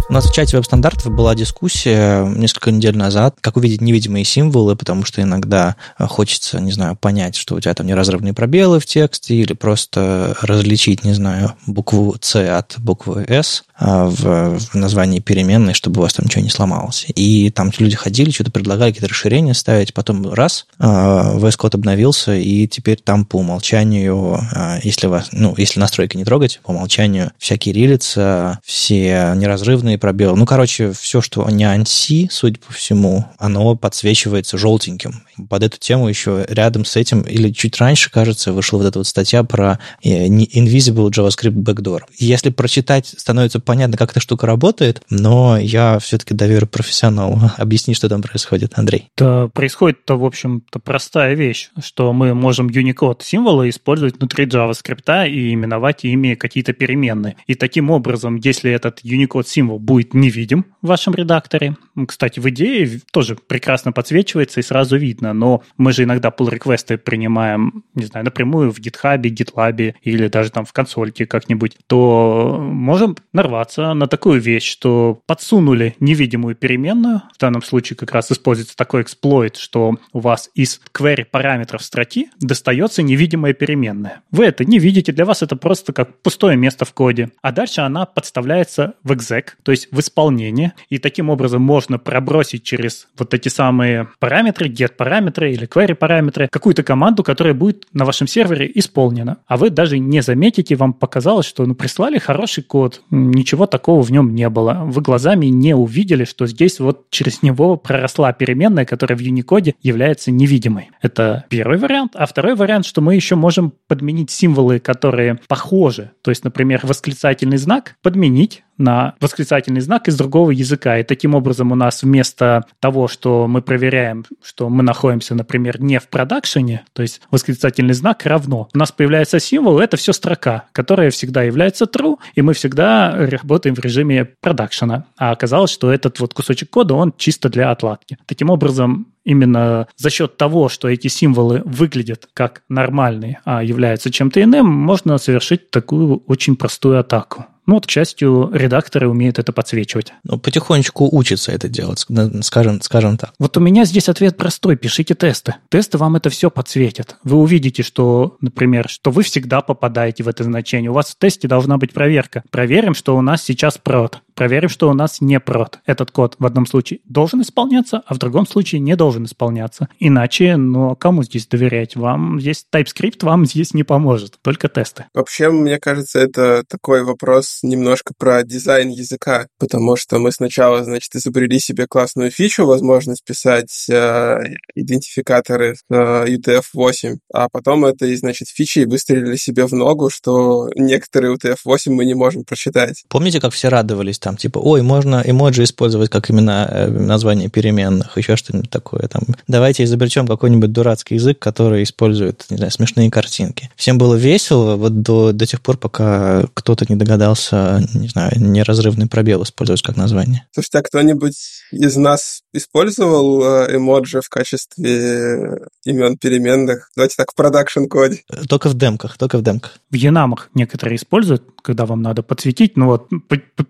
У 0.10 0.14
нас 0.14 0.28
в 0.28 0.34
чате 0.34 0.58
веб-стандартов 0.58 1.14
была 1.14 1.36
дискуссия 1.36 2.26
несколько 2.26 2.72
недель 2.72 2.98
назад, 2.98 3.36
как 3.42 3.58
увидеть 3.58 3.80
невидимые 3.80 4.26
символы, 4.26 4.76
потому 4.76 5.06
что 5.06 5.22
иногда 5.22 5.76
хочется, 6.00 6.60
не 6.60 6.72
знаю, 6.72 6.96
понять, 6.96 7.36
что 7.36 7.54
у 7.54 7.60
тебя 7.60 7.76
там 7.76 7.86
неразрывные 7.86 8.34
пробелы 8.34 8.80
в 8.80 8.88
тексте, 8.88 9.36
или 9.36 9.54
просто 9.54 10.36
различить, 10.42 11.04
не 11.04 11.14
знаю, 11.14 11.54
букву 11.68 12.16
C 12.20 12.50
от 12.50 12.74
буквы 12.80 13.24
S 13.28 13.66
а, 13.76 14.08
в, 14.08 14.58
в 14.58 14.74
названии 14.74 15.20
переменной, 15.20 15.76
чтобы 15.76 16.00
у 16.00 16.02
вас 16.02 16.14
там 16.14 16.26
ничего 16.26 16.42
не 16.42 16.50
сломалось. 16.50 17.06
И 17.14 17.52
там 17.52 17.72
люди 17.78 17.96
ходили, 17.96 18.32
что-то 18.32 18.50
предлагали, 18.50 18.90
какие-то 18.90 19.14
расширения 19.14 19.54
ставить, 19.54 19.94
потом 19.94 20.34
раз, 20.34 20.66
а, 20.80 21.36
VS 21.38 21.56
Code 21.60 21.76
обновился, 21.76 22.36
и 22.36 22.68
теперь 22.68 22.98
там 22.98 23.26
по 23.26 23.36
умолчанию, 23.36 24.42
если 24.84 25.06
вас, 25.06 25.30
ну, 25.34 25.54
если 25.56 25.80
настройки 25.80 26.18
не 26.18 26.26
трогать, 26.26 26.60
по 26.64 26.72
умолчанию 26.72 27.32
вся 27.38 27.58
кириллица, 27.58 28.60
все 28.64 29.34
неразрывные 29.36 29.99
пробелы, 30.00 30.38
ну, 30.38 30.46
короче, 30.46 30.92
все, 30.94 31.22
что 31.22 31.48
не 31.50 31.64
ANSI, 31.64 32.28
судя 32.32 32.60
по 32.60 32.74
всему, 32.74 33.26
оно 33.38 33.76
подсвечивается 33.76 34.58
желтеньким. 34.58 35.24
Под 35.50 35.64
эту 35.64 35.78
тему 35.78 36.08
еще 36.08 36.46
рядом 36.50 36.86
с 36.86 36.96
этим, 36.96 37.22
или 37.22 37.52
чуть 37.52 37.78
раньше, 37.78 38.12
кажется, 38.12 38.52
вышла 38.52 38.78
вот 38.78 38.88
эта 38.88 39.00
вот 39.00 39.08
статья 39.08 39.44
про 39.44 39.80
э, 40.04 40.28
Invisible 40.28 41.10
JavaScript 41.10 41.54
Backdoor. 41.54 42.02
Если 42.18 42.50
прочитать, 42.50 43.14
становится 43.18 43.60
понятно, 43.60 43.98
как 43.98 44.12
эта 44.12 44.20
штука 44.20 44.48
работает, 44.48 45.02
но 45.10 45.58
я 45.58 46.00
все-таки 46.00 46.34
доверю 46.34 46.68
профессионалу. 46.68 47.40
Объясни, 47.58 47.94
что 47.94 48.10
там 48.10 48.22
происходит, 48.22 48.74
Андрей. 48.76 49.10
Да, 49.18 49.48
происходит-то, 49.48 50.18
в 50.18 50.26
общем-то, 50.26 50.80
простая 50.80 51.36
вещь, 51.36 51.70
что 51.84 52.14
мы 52.14 52.34
можем 52.34 52.68
Unicode 52.68 53.22
символы 53.24 53.70
использовать 53.70 54.18
внутри 54.18 54.46
JavaScript 54.46 55.30
и 55.30 55.54
именовать 55.54 56.06
ими 56.06 56.36
какие-то 56.36 56.74
переменные. 56.74 57.36
И 57.48 57.56
таким 57.56 57.90
образом, 57.90 58.38
если 58.38 58.72
этот 58.72 59.02
Unicode 59.04 59.48
символ 59.48 59.80
будет 59.90 60.14
невидим 60.14 60.68
в 60.84 60.88
вашем 60.88 61.16
редакторе, 61.16 61.76
кстати, 62.08 62.40
в 62.40 62.48
идее 62.50 63.02
тоже 63.12 63.36
прекрасно 63.36 63.92
подсвечивается 63.92 64.60
и 64.60 64.64
сразу 64.64 64.98
видно, 64.98 65.34
но 65.34 65.64
мы 65.78 65.94
же 65.94 66.04
иногда 66.04 66.30
pull 66.30 66.52
реквесты 66.52 66.98
принимаем, 66.98 67.84
не 67.96 68.06
знаю, 68.06 68.24
напрямую 68.24 68.72
в 68.72 68.80
GitHub, 68.80 69.20
GitLab 69.22 69.96
или 70.04 70.28
даже 70.28 70.52
там 70.52 70.66
в 70.66 70.74
консольке 70.74 71.26
как-нибудь, 71.26 71.76
то 71.88 72.60
можем 72.62 73.18
нарваться 73.34 73.94
на 73.94 74.08
такую 74.08 74.40
вещь, 74.40 74.70
что 74.70 75.22
подсунули 75.26 75.96
невидимую 76.00 76.56
переменную, 76.56 77.24
в 77.36 77.40
данном 77.40 77.64
случае 77.64 77.98
как 77.98 78.12
раз 78.12 78.32
используется 78.32 78.78
такой 78.78 79.02
эксплойт, 79.02 79.58
что 79.58 79.96
у 80.14 80.20
вас 80.20 80.52
из 80.54 80.80
query 80.94 81.26
параметров 81.26 81.82
строки 81.82 82.30
достается 82.40 83.02
невидимая 83.02 83.54
переменная. 83.54 84.22
Вы 84.30 84.46
это 84.46 84.66
не 84.66 84.78
видите, 84.78 85.12
для 85.12 85.26
вас 85.26 85.42
это 85.42 85.56
просто 85.56 85.94
как 85.94 86.22
пустое 86.22 86.56
место 86.56 86.86
в 86.86 86.94
коде. 86.94 87.32
А 87.42 87.52
дальше 87.52 87.82
она 87.82 88.06
подставляется 88.06 88.94
в 89.04 89.12
exec, 89.12 89.48
то 89.64 89.72
есть 89.72 89.79
в 89.92 90.00
исполнение, 90.00 90.74
и 90.90 90.98
таким 90.98 91.30
образом 91.30 91.62
можно 91.62 91.98
пробросить 91.98 92.64
через 92.64 93.08
вот 93.18 93.34
эти 93.34 93.50
самые 93.50 94.10
параметры, 94.20 94.68
get 94.68 94.94
параметры 94.98 95.52
или 95.54 95.68
query 95.68 95.96
параметры, 95.96 96.48
какую-то 96.50 96.84
команду, 96.84 97.24
которая 97.24 97.54
будет 97.54 97.88
на 97.94 98.06
вашем 98.06 98.28
сервере 98.28 98.72
исполнена. 98.76 99.38
А 99.48 99.58
вы 99.58 99.70
даже 99.70 100.00
не 100.00 100.22
заметите, 100.22 100.76
вам 100.76 100.94
показалось, 100.94 101.46
что 101.46 101.66
ну, 101.66 101.76
прислали 101.76 102.20
хороший 102.20 102.64
код, 102.64 103.02
ничего 103.10 103.66
такого 103.66 104.02
в 104.02 104.12
нем 104.12 104.34
не 104.36 104.50
было. 104.50 104.84
Вы 104.86 105.02
глазами 105.02 105.48
не 105.48 105.76
увидели, 105.76 106.24
что 106.24 106.48
здесь 106.48 106.80
вот 106.80 107.10
через 107.10 107.44
него 107.44 107.78
проросла 107.78 108.34
переменная, 108.34 108.86
которая 108.86 109.18
в 109.18 109.22
Unicode 109.22 109.76
является 109.82 110.32
невидимой. 110.32 110.90
Это 111.02 111.46
первый 111.50 111.78
вариант. 111.78 112.12
А 112.16 112.26
второй 112.26 112.56
вариант, 112.56 112.86
что 112.86 113.02
мы 113.02 113.16
еще 113.16 113.36
можем 113.36 113.74
подменить 113.88 114.32
символы, 114.32 114.80
которые 114.80 115.40
похожи. 115.48 116.12
То 116.22 116.32
есть, 116.32 116.44
например, 116.44 116.82
восклицательный 116.84 117.58
знак 117.58 117.96
подменить 118.02 118.64
на 118.80 119.14
восклицательный 119.20 119.82
знак 119.82 120.08
из 120.08 120.18
другого 120.18 120.52
языка. 120.52 120.98
И 120.98 121.04
таким 121.04 121.36
образом 121.36 121.72
у 121.72 121.76
нас 121.76 122.02
вместо 122.02 122.66
того, 122.80 123.08
что 123.08 123.48
мы 123.48 123.62
проверяем, 123.62 124.26
что 124.42 124.70
мы 124.70 124.82
находимся, 124.82 125.36
например, 125.36 125.80
не 125.82 126.00
в 126.00 126.08
продакшене, 126.08 126.86
то 126.94 127.04
есть 127.04 127.22
восклицательный 127.30 127.94
знак 127.94 128.26
равно, 128.26 128.70
у 128.74 128.78
нас 128.78 128.92
появляется 128.92 129.40
символ, 129.40 129.80
это 129.80 129.98
все 129.98 130.14
строка, 130.14 130.66
которая 130.72 131.12
всегда 131.12 131.44
является 131.44 131.86
true, 131.86 132.18
и 132.34 132.42
мы 132.42 132.54
всегда 132.54 133.16
работаем 133.16 133.76
в 133.76 133.80
режиме 133.80 134.30
продакшена. 134.42 135.06
А 135.18 135.32
оказалось, 135.32 135.72
что 135.72 135.92
этот 135.92 136.20
вот 136.20 136.34
кусочек 136.34 136.70
кода, 136.70 136.94
он 136.94 137.14
чисто 137.18 137.50
для 137.50 137.72
отладки. 137.72 138.18
Таким 138.26 138.50
образом, 138.50 139.08
именно 139.26 139.88
за 139.98 140.10
счет 140.10 140.38
того, 140.38 140.70
что 140.70 140.88
эти 140.88 141.08
символы 141.08 141.62
выглядят 141.66 142.28
как 142.34 142.64
нормальные, 142.70 143.40
а 143.46 143.64
являются 143.64 144.12
чем-то 144.12 144.42
иным, 144.42 144.68
можно 144.68 145.18
совершить 145.18 145.70
такую 145.72 146.24
очень 146.26 146.56
простую 146.56 147.00
атаку. 147.00 147.46
Ну, 147.66 147.76
вот, 147.76 147.86
к 147.86 147.90
счастью, 147.90 148.50
редакторы 148.54 149.08
умеют 149.08 149.40
это 149.40 149.52
подсвечивать. 149.54 150.14
Ну, 150.24 150.38
потихонечку 150.38 151.08
учатся 151.12 151.52
это 151.52 151.68
делать, 151.68 152.06
скажем, 152.42 152.82
скажем 152.82 153.18
так. 153.18 153.34
Вот 153.40 153.56
у 153.58 153.60
меня 153.60 153.86
здесь 153.86 154.10
ответ 154.10 154.38
простой. 154.38 154.76
Пишите 154.76 155.14
тесты. 155.16 155.56
Тесты 155.70 155.98
вам 155.98 156.16
это 156.16 156.30
все 156.30 156.50
подсветят. 156.50 157.18
Вы 157.24 157.38
увидите, 157.38 157.84
что, 157.84 158.38
например, 158.42 158.88
что 158.90 159.12
вы 159.12 159.24
всегда 159.24 159.62
попадаете 159.62 160.24
в 160.24 160.28
это 160.28 160.44
значение. 160.44 160.92
У 160.92 160.94
вас 160.94 161.12
в 161.12 161.18
тесте 161.18 161.48
должна 161.48 161.78
быть 161.78 161.94
проверка. 161.94 162.44
Проверим, 162.50 162.96
что 162.96 163.16
у 163.18 163.22
нас 163.22 163.44
сейчас 163.44 163.78
прод. 163.78 164.22
Проверим, 164.40 164.70
что 164.70 164.90
у 164.90 164.94
нас 164.94 165.20
не 165.20 165.38
прод. 165.38 165.80
Этот 165.86 166.12
код 166.12 166.38
в 166.40 166.46
одном 166.46 166.66
случае 166.66 167.02
должен 167.04 167.42
исполняться, 167.42 168.04
а 168.06 168.14
в 168.14 168.20
другом 168.20 168.48
случае 168.48 168.80
не 168.80 168.96
должен 168.96 169.26
исполняться. 169.26 169.90
Иначе, 170.00 170.56
ну, 170.56 170.92
а 170.92 170.96
кому 170.96 171.24
здесь 171.24 171.46
доверять? 171.46 171.98
Вам 171.98 172.40
здесь 172.40 172.66
TypeScript 172.74 173.26
вам 173.26 173.46
здесь 173.46 173.74
не 173.74 173.84
поможет, 173.84 174.40
только 174.42 174.70
тесты. 174.70 175.08
Вообще, 175.14 175.50
мне 175.50 175.78
кажется, 175.78 176.20
это 176.20 176.64
такой 176.70 177.04
вопрос 177.04 177.60
немножко 177.64 178.14
про 178.18 178.44
дизайн 178.44 178.88
языка, 178.88 179.48
потому 179.58 179.98
что 179.98 180.20
мы 180.20 180.32
сначала, 180.32 180.86
значит, 180.86 181.14
изобрели 181.16 181.60
себе 181.60 181.86
классную 181.86 182.32
фичу, 182.32 182.66
возможность 182.66 183.26
писать 183.26 183.90
э, 183.90 184.38
идентификаторы 184.74 185.76
э, 185.90 186.26
UTF-8, 186.28 187.18
а 187.34 187.50
потом 187.50 187.84
этой, 187.84 188.16
значит, 188.16 188.48
фичей 188.48 188.86
выстрелили 188.86 189.36
себе 189.36 189.66
в 189.66 189.74
ногу, 189.74 190.10
что 190.10 190.70
некоторые 190.78 191.36
UTF-8 191.36 191.90
мы 191.90 192.06
не 192.06 192.14
можем 192.14 192.46
прочитать. 192.46 193.04
Помните, 193.10 193.42
как 193.42 193.52
все 193.52 193.68
радовались 193.68 194.18
там, 194.30 194.38
типа, 194.38 194.60
ой, 194.60 194.84
можно 194.84 195.24
эмоджи 195.26 195.64
использовать 195.64 196.12
как 196.12 196.30
именно 196.30 196.68
э, 196.70 196.88
название 196.88 197.50
переменных, 197.50 198.16
еще 198.16 198.36
что-нибудь 198.36 198.70
такое. 198.70 199.08
Там, 199.08 199.24
давайте 199.48 199.84
изобретем 199.84 200.28
какой-нибудь 200.28 200.72
дурацкий 200.72 201.16
язык, 201.16 201.40
который 201.40 201.82
использует, 201.82 202.46
не 202.52 202.58
знаю, 202.58 202.72
смешные 202.72 203.10
картинки. 203.10 203.72
Всем 203.76 203.98
было 203.98 204.14
весело 204.14 204.76
вот 204.76 205.02
до, 205.02 205.32
до 205.32 205.48
тех 205.48 205.62
пор, 205.62 205.78
пока 205.78 206.44
кто-то 206.54 206.86
не 206.88 206.96
догадался, 206.96 207.84
не 207.96 208.08
знаю, 208.08 208.34
неразрывный 208.36 209.08
пробел 209.08 209.42
использовать 209.42 209.82
как 209.82 209.98
название. 209.98 210.46
Слушайте, 210.52 210.78
а 210.78 210.84
кто-нибудь 210.84 211.64
из 211.72 211.96
нас 211.96 212.42
использовал 212.54 213.44
э, 213.44 213.78
эмоджи 213.78 214.22
в 214.22 214.30
качестве 214.30 215.58
имен 215.86 216.18
переменных? 216.18 216.92
Давайте 216.96 217.16
так, 217.18 217.32
в 217.32 217.36
продакшн-коде. 217.36 218.22
Только 218.48 218.70
в 218.70 218.76
демках, 218.76 219.18
только 219.18 219.40
в 219.40 219.42
демках. 219.42 219.80
В 219.90 219.96
Янамах 219.96 220.52
некоторые 220.54 220.98
используют, 220.98 221.42
когда 221.64 221.88
вам 221.88 222.04
надо 222.04 222.22
подсветить. 222.22 222.78
Ну 222.78 222.86
вот, 222.86 223.10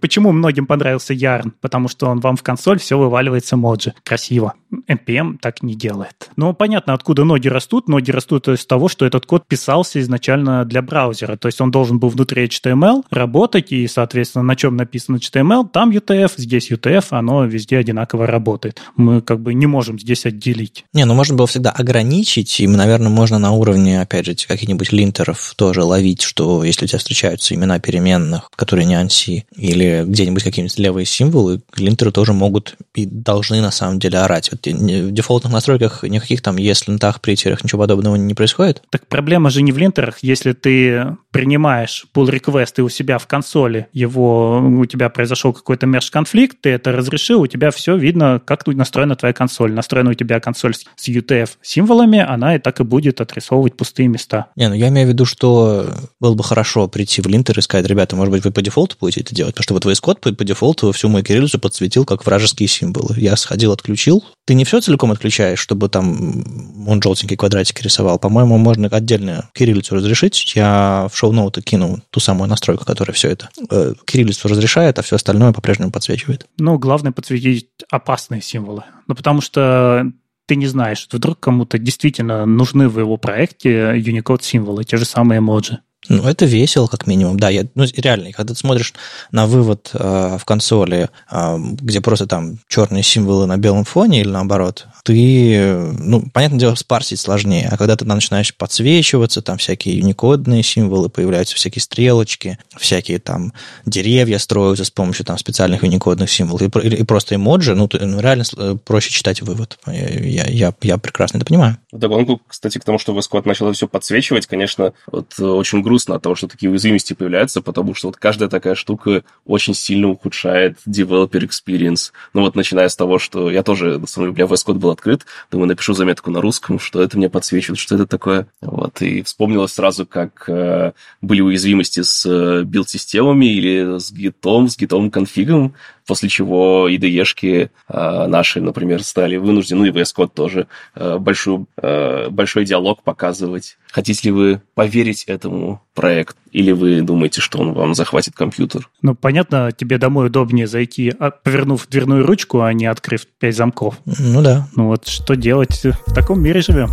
почему 0.01 0.33
многим 0.49 0.65
понравился 0.65 1.13
Yarn? 1.13 1.51
Потому 1.61 1.87
что 1.87 2.07
он 2.07 2.19
вам 2.19 2.35
в 2.35 2.41
консоль 2.41 2.79
все 2.79 2.97
вываливается 2.97 3.55
эмоджи. 3.55 3.93
Красиво. 4.03 4.55
NPM 4.87 5.37
так 5.39 5.63
не 5.63 5.75
делает. 5.75 6.29
Но 6.35 6.53
понятно, 6.53 6.93
откуда 6.93 7.23
ноги 7.23 7.47
растут. 7.47 7.87
Ноги 7.87 8.11
растут 8.11 8.47
из 8.47 8.65
того, 8.65 8.87
что 8.87 9.05
этот 9.05 9.25
код 9.25 9.47
писался 9.47 9.99
изначально 9.99 10.65
для 10.65 10.81
браузера. 10.81 11.37
То 11.37 11.47
есть 11.47 11.61
он 11.61 11.71
должен 11.71 11.99
был 11.99 12.09
внутри 12.09 12.45
HTML 12.45 13.03
работать, 13.09 13.71
и, 13.71 13.87
соответственно, 13.87 14.43
на 14.43 14.55
чем 14.55 14.75
написан 14.75 15.15
HTML, 15.15 15.69
там 15.69 15.91
UTF, 15.91 16.33
здесь 16.37 16.71
UTF, 16.71 17.07
оно 17.11 17.45
везде 17.45 17.77
одинаково 17.77 18.27
работает. 18.27 18.81
Мы 18.95 19.21
как 19.21 19.39
бы 19.39 19.53
не 19.53 19.65
можем 19.65 19.99
здесь 19.99 20.25
отделить. 20.25 20.85
Не, 20.93 21.05
ну 21.05 21.13
можно 21.13 21.35
было 21.35 21.47
всегда 21.47 21.71
ограничить, 21.71 22.59
и, 22.59 22.67
наверное, 22.67 23.09
можно 23.09 23.39
на 23.39 23.51
уровне, 23.51 24.01
опять 24.01 24.25
же, 24.25 24.35
каких-нибудь 24.47 24.91
линтеров 24.91 25.53
тоже 25.55 25.83
ловить, 25.83 26.21
что 26.21 26.63
если 26.63 26.85
у 26.85 26.87
тебя 26.87 26.99
встречаются 26.99 27.55
имена 27.55 27.79
переменных, 27.79 28.49
которые 28.55 28.85
не 28.85 28.95
ANSI, 28.95 29.43
или 29.55 30.03
где-нибудь 30.05 30.43
какие-нибудь 30.43 30.77
левые 30.77 31.05
символы, 31.05 31.61
линтеры 31.75 32.11
тоже 32.11 32.33
могут 32.33 32.75
и 32.95 33.05
должны 33.05 33.61
на 33.61 33.71
самом 33.71 33.99
деле 33.99 34.19
орать. 34.19 34.49
В 34.65 35.11
дефолтных 35.11 35.53
настройках 35.53 36.03
никаких 36.03 36.41
там 36.41 36.57
есть 36.57 36.87
лентах, 36.87 37.21
притерах, 37.21 37.63
ничего 37.63 37.81
подобного 37.81 38.15
не 38.15 38.33
происходит? 38.33 38.81
Так 38.89 39.07
проблема 39.07 39.49
же 39.49 39.61
не 39.61 39.71
в 39.71 39.77
линтерах. 39.77 40.19
Если 40.21 40.53
ты 40.53 41.17
принимаешь 41.31 42.05
pull 42.13 42.29
request 42.29 42.73
и 42.77 42.81
у 42.81 42.89
себя 42.89 43.17
в 43.17 43.27
консоли 43.27 43.87
его, 43.93 44.59
у 44.59 44.85
тебя 44.85 45.09
произошел 45.09 45.53
какой-то 45.53 45.85
меж-конфликт, 45.85 46.57
ты 46.61 46.69
это 46.69 46.91
разрешил, 46.91 47.41
у 47.41 47.47
тебя 47.47 47.71
все 47.71 47.95
видно, 47.95 48.41
как 48.43 48.67
настроена 48.67 49.15
твоя 49.15 49.33
консоль. 49.33 49.73
Настроена 49.73 50.11
у 50.11 50.13
тебя 50.13 50.39
консоль 50.39 50.75
с 50.75 51.07
UTF 51.07 51.49
символами, 51.61 52.19
она 52.19 52.55
и 52.55 52.59
так 52.59 52.79
и 52.79 52.83
будет 52.83 53.21
отрисовывать 53.21 53.75
пустые 53.75 54.07
места. 54.07 54.47
Не, 54.55 54.69
ну 54.69 54.75
я 54.75 54.89
имею 54.89 55.07
в 55.07 55.09
виду, 55.11 55.25
что 55.25 55.87
было 56.19 56.33
бы 56.33 56.43
хорошо 56.43 56.87
прийти 56.87 57.21
в 57.21 57.27
линтер 57.27 57.57
и 57.59 57.61
сказать, 57.61 57.85
ребята, 57.85 58.15
может 58.15 58.31
быть, 58.31 58.43
вы 58.43 58.51
по 58.51 58.61
дефолту 58.61 58.95
будете 58.99 59.21
это 59.21 59.33
делать, 59.33 59.55
потому 59.55 59.63
что 59.63 59.73
вот 59.73 59.85
VS 59.85 60.03
Code 60.03 60.19
по, 60.19 60.33
по 60.33 60.43
дефолту 60.43 60.91
всю 60.91 61.09
мою 61.09 61.23
кириллицу 61.23 61.59
подсветил 61.59 62.05
как 62.05 62.25
вражеские 62.25 62.67
символы. 62.67 63.15
Я 63.17 63.35
сходил, 63.35 63.71
отключил. 63.71 64.23
Ты 64.49 64.55
не 64.55 64.65
все 64.65 64.81
целиком 64.81 65.11
отключаешь, 65.11 65.59
чтобы 65.59 65.89
там 65.89 66.43
он 66.87 66.99
желтенький 67.03 67.37
квадратик 67.37 67.83
рисовал. 67.83 68.17
По-моему, 68.17 68.57
можно 68.57 68.87
отдельно 68.87 69.47
кириллицу 69.53 69.93
разрешить. 69.93 70.55
Я 70.55 71.07
в 71.13 71.15
шоу-ноуты 71.15 71.61
кину 71.61 71.99
ту 72.09 72.19
самую 72.19 72.49
настройку, 72.49 72.83
которая 72.83 73.13
все 73.13 73.29
это 73.29 73.51
э, 73.69 73.93
кириллицу 74.05 74.47
разрешает, 74.47 74.97
а 74.97 75.03
все 75.03 75.17
остальное 75.17 75.53
по-прежнему 75.53 75.91
подсвечивает. 75.91 76.47
Ну, 76.57 76.79
главное 76.79 77.11
подсветить 77.11 77.69
опасные 77.91 78.41
символы. 78.41 78.85
Ну, 79.05 79.13
потому 79.13 79.41
что 79.41 80.11
ты 80.47 80.55
не 80.55 80.65
знаешь, 80.65 81.07
вдруг 81.11 81.39
кому-то 81.39 81.77
действительно 81.77 82.47
нужны 82.47 82.89
в 82.89 82.97
его 82.97 83.17
проекте 83.17 83.91
Unicode 83.97 84.41
символы, 84.41 84.83
те 84.83 84.97
же 84.97 85.05
самые 85.05 85.37
эмоджи. 85.37 85.77
Ну, 86.07 86.23
это 86.23 86.45
весело, 86.45 86.87
как 86.87 87.07
минимум, 87.07 87.37
да. 87.37 87.49
Я, 87.49 87.65
ну, 87.75 87.83
реально, 87.97 88.31
когда 88.31 88.53
ты 88.53 88.59
смотришь 88.59 88.93
на 89.31 89.47
вывод 89.47 89.89
э, 89.93 90.37
в 90.39 90.45
консоли, 90.45 91.09
э, 91.29 91.57
где 91.57 91.99
просто 91.99 92.25
там 92.25 92.57
черные 92.69 93.03
символы 93.03 93.45
на 93.47 93.57
белом 93.57 93.83
фоне 93.83 94.21
или 94.21 94.29
наоборот, 94.29 94.87
ты, 95.03 95.59
ну, 95.99 96.23
понятное 96.33 96.59
дело, 96.59 96.75
спарсить 96.75 97.19
сложнее. 97.19 97.67
А 97.69 97.77
когда 97.77 97.97
ты 97.97 98.05
начинаешь 98.05 98.55
подсвечиваться, 98.55 99.41
там 99.41 99.57
всякие 99.57 99.97
юникодные 99.97 100.63
символы, 100.63 101.09
появляются 101.09 101.55
всякие 101.55 101.81
стрелочки, 101.81 102.57
всякие 102.77 103.19
там 103.19 103.51
деревья 103.85 104.37
строятся 104.37 104.85
с 104.85 104.91
помощью 104.91 105.25
там 105.25 105.37
специальных 105.37 105.83
юникодных 105.83 106.31
символов 106.31 106.61
и, 106.61 106.87
и, 106.87 106.95
и 106.95 107.03
просто 107.03 107.35
эмоджи, 107.35 107.75
ну, 107.75 107.89
ты, 107.89 108.05
ну, 108.05 108.21
реально 108.21 108.45
э, 108.57 108.77
проще 108.85 109.11
читать 109.11 109.41
вывод. 109.41 109.77
Я, 109.85 110.45
я, 110.45 110.73
я 110.81 110.97
прекрасно 110.97 111.39
это 111.39 111.45
понимаю. 111.45 111.77
Вдогонку, 111.91 112.41
кстати, 112.47 112.77
к 112.77 112.85
тому, 112.85 112.99
что 112.99 113.13
VS 113.13 113.29
Code 113.29 113.47
начал 113.47 113.71
все 113.73 113.87
подсвечивать, 113.87 114.47
конечно, 114.47 114.93
вот 115.11 115.37
очень 115.39 115.81
грустно 115.89 116.15
от 116.15 116.21
того, 116.21 116.35
что 116.35 116.47
такие 116.47 116.69
уязвимости 116.69 117.13
появляются, 117.13 117.61
потому 117.61 117.95
что 117.95 118.09
вот 118.09 118.17
каждая 118.17 118.47
такая 118.47 118.75
штука 118.75 119.23
очень 119.43 119.73
сильно 119.73 120.07
ухудшает 120.07 120.77
developer 120.87 121.41
experience. 121.41 122.11
Ну 122.33 122.41
вот 122.41 122.55
начиная 122.55 122.89
с 122.89 122.95
того, 122.95 123.17
что 123.17 123.49
я 123.49 123.63
тоже, 123.63 123.97
на 123.97 124.05
самом 124.05 124.27
деле, 124.35 124.45
у 124.45 124.47
меня 124.47 124.55
VS 124.55 124.67
Code 124.67 124.77
был 124.77 124.91
открыт, 124.91 125.25
думаю, 125.49 125.67
напишу 125.67 125.93
заметку 125.93 126.29
на 126.29 126.41
русском, 126.41 126.77
что 126.77 127.01
это 127.01 127.17
мне 127.17 127.27
подсвечивает, 127.27 127.79
что 127.79 127.95
это 127.95 128.05
такое. 128.05 128.45
Вот, 128.61 129.01
и 129.01 129.23
вспомнилось 129.23 129.73
сразу, 129.73 130.05
как 130.05 130.47
э, 130.47 130.91
были 131.23 131.41
уязвимости 131.41 132.03
с 132.03 132.23
э, 132.27 132.63
билд-системами 132.65 133.47
или 133.47 133.97
с 133.97 134.11
гитом, 134.11 134.69
с 134.69 134.77
гитом 134.77 135.09
конфигом, 135.09 135.73
после 136.09 136.27
чего 136.27 136.89
IDE-шки 136.89 137.69
э, 137.87 138.27
наши, 138.27 138.61
например, 138.61 139.03
стали 139.03 139.35
вынуждены, 139.35 139.81
ну 139.81 139.85
и 139.85 139.91
VS 139.91 140.15
Code 140.17 140.31
тоже, 140.33 140.65
э, 140.95 141.19
большую, 141.19 141.67
э, 141.79 142.29
большой 142.31 142.65
диалог 142.65 143.03
показывать. 143.03 143.77
Хотите 143.91 144.29
ли 144.29 144.31
вы 144.31 144.61
поверить 144.73 145.25
этому 145.25 145.83
проекту, 145.93 146.39
или 146.51 146.71
вы 146.71 147.01
думаете, 147.01 147.41
что 147.41 147.59
он 147.59 147.73
вам 147.73 147.93
захватит 147.93 148.33
компьютер? 148.33 148.89
Ну, 149.03 149.13
понятно, 149.13 149.71
тебе 149.71 149.99
домой 149.99 150.27
удобнее 150.27 150.65
зайти, 150.65 151.13
а, 151.19 151.29
повернув 151.29 151.87
дверную 151.87 152.25
ручку, 152.25 152.61
а 152.61 152.73
не 152.73 152.87
открыв 152.87 153.27
пять 153.39 153.55
замков. 153.55 153.99
Ну 154.05 154.41
да. 154.41 154.67
Ну 154.75 154.87
вот 154.87 155.07
что 155.07 155.35
делать? 155.35 155.85
В 156.07 156.13
таком 156.15 156.41
мире 156.41 156.61
живем. 156.61 156.89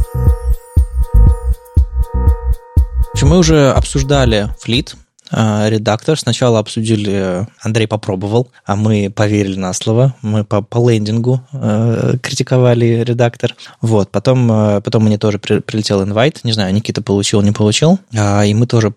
Мы 3.23 3.39
уже 3.39 3.71
обсуждали 3.71 4.51
флит, 4.61 4.95
редактор. 5.31 6.19
Сначала 6.19 6.59
обсудили, 6.59 7.47
Андрей 7.61 7.87
попробовал, 7.87 8.51
а 8.65 8.77
мы 8.77 9.11
поверили 9.15 9.59
на 9.59 9.73
слово. 9.73 10.15
Мы 10.23 10.45
по, 10.45 10.63
по 10.63 10.91
лендингу 10.91 11.41
э, 11.53 12.15
критиковали 12.23 13.03
редактор. 13.05 13.55
Вот, 13.81 14.11
потом, 14.11 14.51
э, 14.51 14.81
потом 14.81 15.05
мне 15.05 15.19
тоже 15.19 15.39
при, 15.39 15.59
прилетел 15.59 16.03
инвайт. 16.03 16.41
Не 16.45 16.53
знаю, 16.53 16.73
Никита 16.75 17.03
получил, 17.03 17.43
не 17.43 17.53
получил. 17.53 17.99
А, 18.15 18.45
и 18.45 18.55
мы 18.55 18.67
тоже 18.67 18.93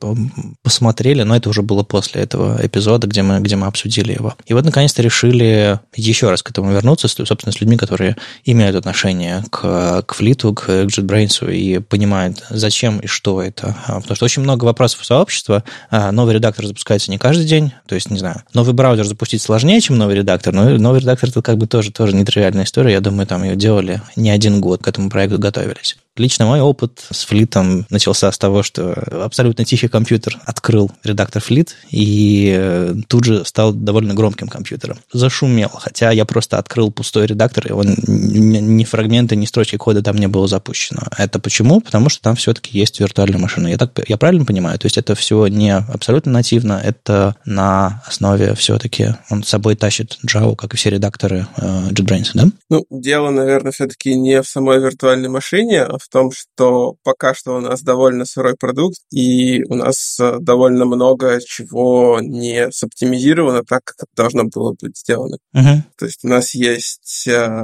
посмотрели, 0.63 1.23
но 1.23 1.35
это 1.35 1.49
уже 1.49 1.61
было 1.61 1.83
после 1.83 2.21
этого 2.21 2.59
эпизода, 2.61 3.07
где 3.07 3.21
мы, 3.21 3.39
где 3.39 3.55
мы 3.55 3.67
обсудили 3.67 4.13
его. 4.13 4.35
И 4.45 4.53
вот, 4.53 4.65
наконец-то, 4.65 5.01
решили 5.01 5.79
еще 5.95 6.29
раз 6.29 6.43
к 6.43 6.49
этому 6.51 6.71
вернуться, 6.71 7.07
собственно, 7.07 7.51
с 7.51 7.59
людьми, 7.59 7.77
которые 7.77 8.15
имеют 8.45 8.75
отношение 8.75 9.43
к, 9.49 10.03
к 10.03 10.13
флиту, 10.13 10.53
к 10.53 10.69
JetBrains 10.69 11.53
и 11.53 11.79
понимают, 11.79 12.43
зачем 12.49 12.99
и 12.99 13.07
что 13.07 13.41
это. 13.41 13.75
А, 13.87 13.99
потому 13.99 14.15
что 14.15 14.25
очень 14.25 14.43
много 14.43 14.65
вопросов 14.65 15.01
у 15.01 15.03
сообщества, 15.03 15.63
а, 15.89 16.11
новый 16.19 16.35
редактор 16.35 16.65
запускается 16.65 17.11
не 17.11 17.17
каждый 17.17 17.45
день, 17.45 17.71
то 17.87 17.95
есть, 17.95 18.11
не 18.11 18.19
знаю, 18.19 18.43
новый 18.53 18.73
браузер 18.73 19.05
запустить 19.05 19.41
сложнее, 19.41 19.79
чем 19.79 19.97
новый 19.97 20.15
редактор, 20.15 20.53
но 20.53 20.69
новый 20.77 20.99
редактор 20.99 21.29
это 21.29 21.41
как 21.41 21.57
бы 21.57 21.65
тоже, 21.65 21.91
тоже 21.91 22.13
нетривиальная 22.13 22.65
история, 22.65 22.93
я 22.93 22.99
думаю, 22.99 23.25
там 23.25 23.43
ее 23.43 23.55
делали 23.55 24.01
не 24.17 24.29
один 24.29 24.59
год, 24.59 24.83
к 24.83 24.87
этому 24.87 25.09
проекту 25.09 25.39
готовились. 25.39 25.97
Лично 26.19 26.45
мой 26.45 26.59
опыт 26.59 27.01
с 27.11 27.23
флитом 27.23 27.85
начался 27.89 28.29
с 28.29 28.37
того, 28.37 28.61
что 28.61 28.93
абсолютно 29.23 29.63
тихий 29.63 29.87
компьютер 29.87 30.37
открыл 30.45 30.91
редактор 31.01 31.41
флит 31.41 31.77
и 31.91 32.53
э, 32.57 32.93
тут 33.07 33.23
же 33.23 33.45
стал 33.45 33.71
довольно 33.71 34.13
громким 34.13 34.49
компьютером. 34.49 34.97
Зашумел, 35.13 35.69
хотя 35.69 36.11
я 36.11 36.25
просто 36.25 36.57
открыл 36.57 36.91
пустой 36.91 37.25
редактор, 37.25 37.67
и 37.67 37.71
он 37.71 37.95
ни 38.05 38.83
фрагменты, 38.83 39.37
ни 39.37 39.45
строчки 39.45 39.77
кода 39.77 40.03
там 40.03 40.17
не 40.17 40.27
было 40.27 40.45
запущено. 40.47 41.03
Это 41.17 41.39
почему? 41.39 41.79
Потому 41.79 42.09
что 42.09 42.21
там 42.21 42.35
все-таки 42.35 42.77
есть 42.77 42.99
виртуальная 42.99 43.39
машина. 43.39 43.67
Я, 43.67 43.77
так, 43.77 43.97
я 44.07 44.17
правильно 44.17 44.43
понимаю? 44.43 44.77
То 44.77 44.87
есть 44.87 44.97
это 44.97 45.15
все 45.15 45.47
не 45.47 45.73
абсолютно 45.73 46.33
нативно, 46.33 46.81
это 46.83 47.37
на 47.45 48.03
основе 48.05 48.55
все-таки 48.55 49.15
он 49.29 49.43
с 49.43 49.47
собой 49.47 49.77
тащит 49.77 50.17
Java, 50.27 50.57
как 50.57 50.73
и 50.73 50.77
все 50.77 50.89
редакторы 50.89 51.47
э, 51.55 51.89
JetBrains, 51.91 52.31
да? 52.33 52.47
Ну, 52.69 52.85
дело, 52.89 53.29
наверное, 53.29 53.71
все-таки 53.71 54.15
не 54.15 54.41
в 54.41 54.47
самой 54.47 54.79
виртуальной 54.79 55.29
машине, 55.29 55.83
а 55.83 55.97
в 55.97 56.08
том, 56.09 56.31
что 56.31 56.95
пока 57.03 57.33
что 57.33 57.57
у 57.57 57.59
нас 57.59 57.81
довольно 57.81 58.25
сырой 58.25 58.55
продукт, 58.55 58.99
и 59.11 59.63
у 59.65 59.75
нас 59.75 60.17
э, 60.19 60.37
довольно 60.39 60.85
много 60.85 61.39
чего 61.45 62.19
не 62.21 62.71
соптимизировано 62.71 63.63
так, 63.63 63.83
как 63.83 63.95
это 63.99 64.11
должно 64.15 64.43
было 64.45 64.75
быть 64.81 64.97
сделано. 64.97 65.37
Uh-huh. 65.55 65.81
То 65.97 66.05
есть 66.05 66.23
у 66.23 66.27
нас 66.27 66.53
есть 66.53 67.27
э, 67.27 67.63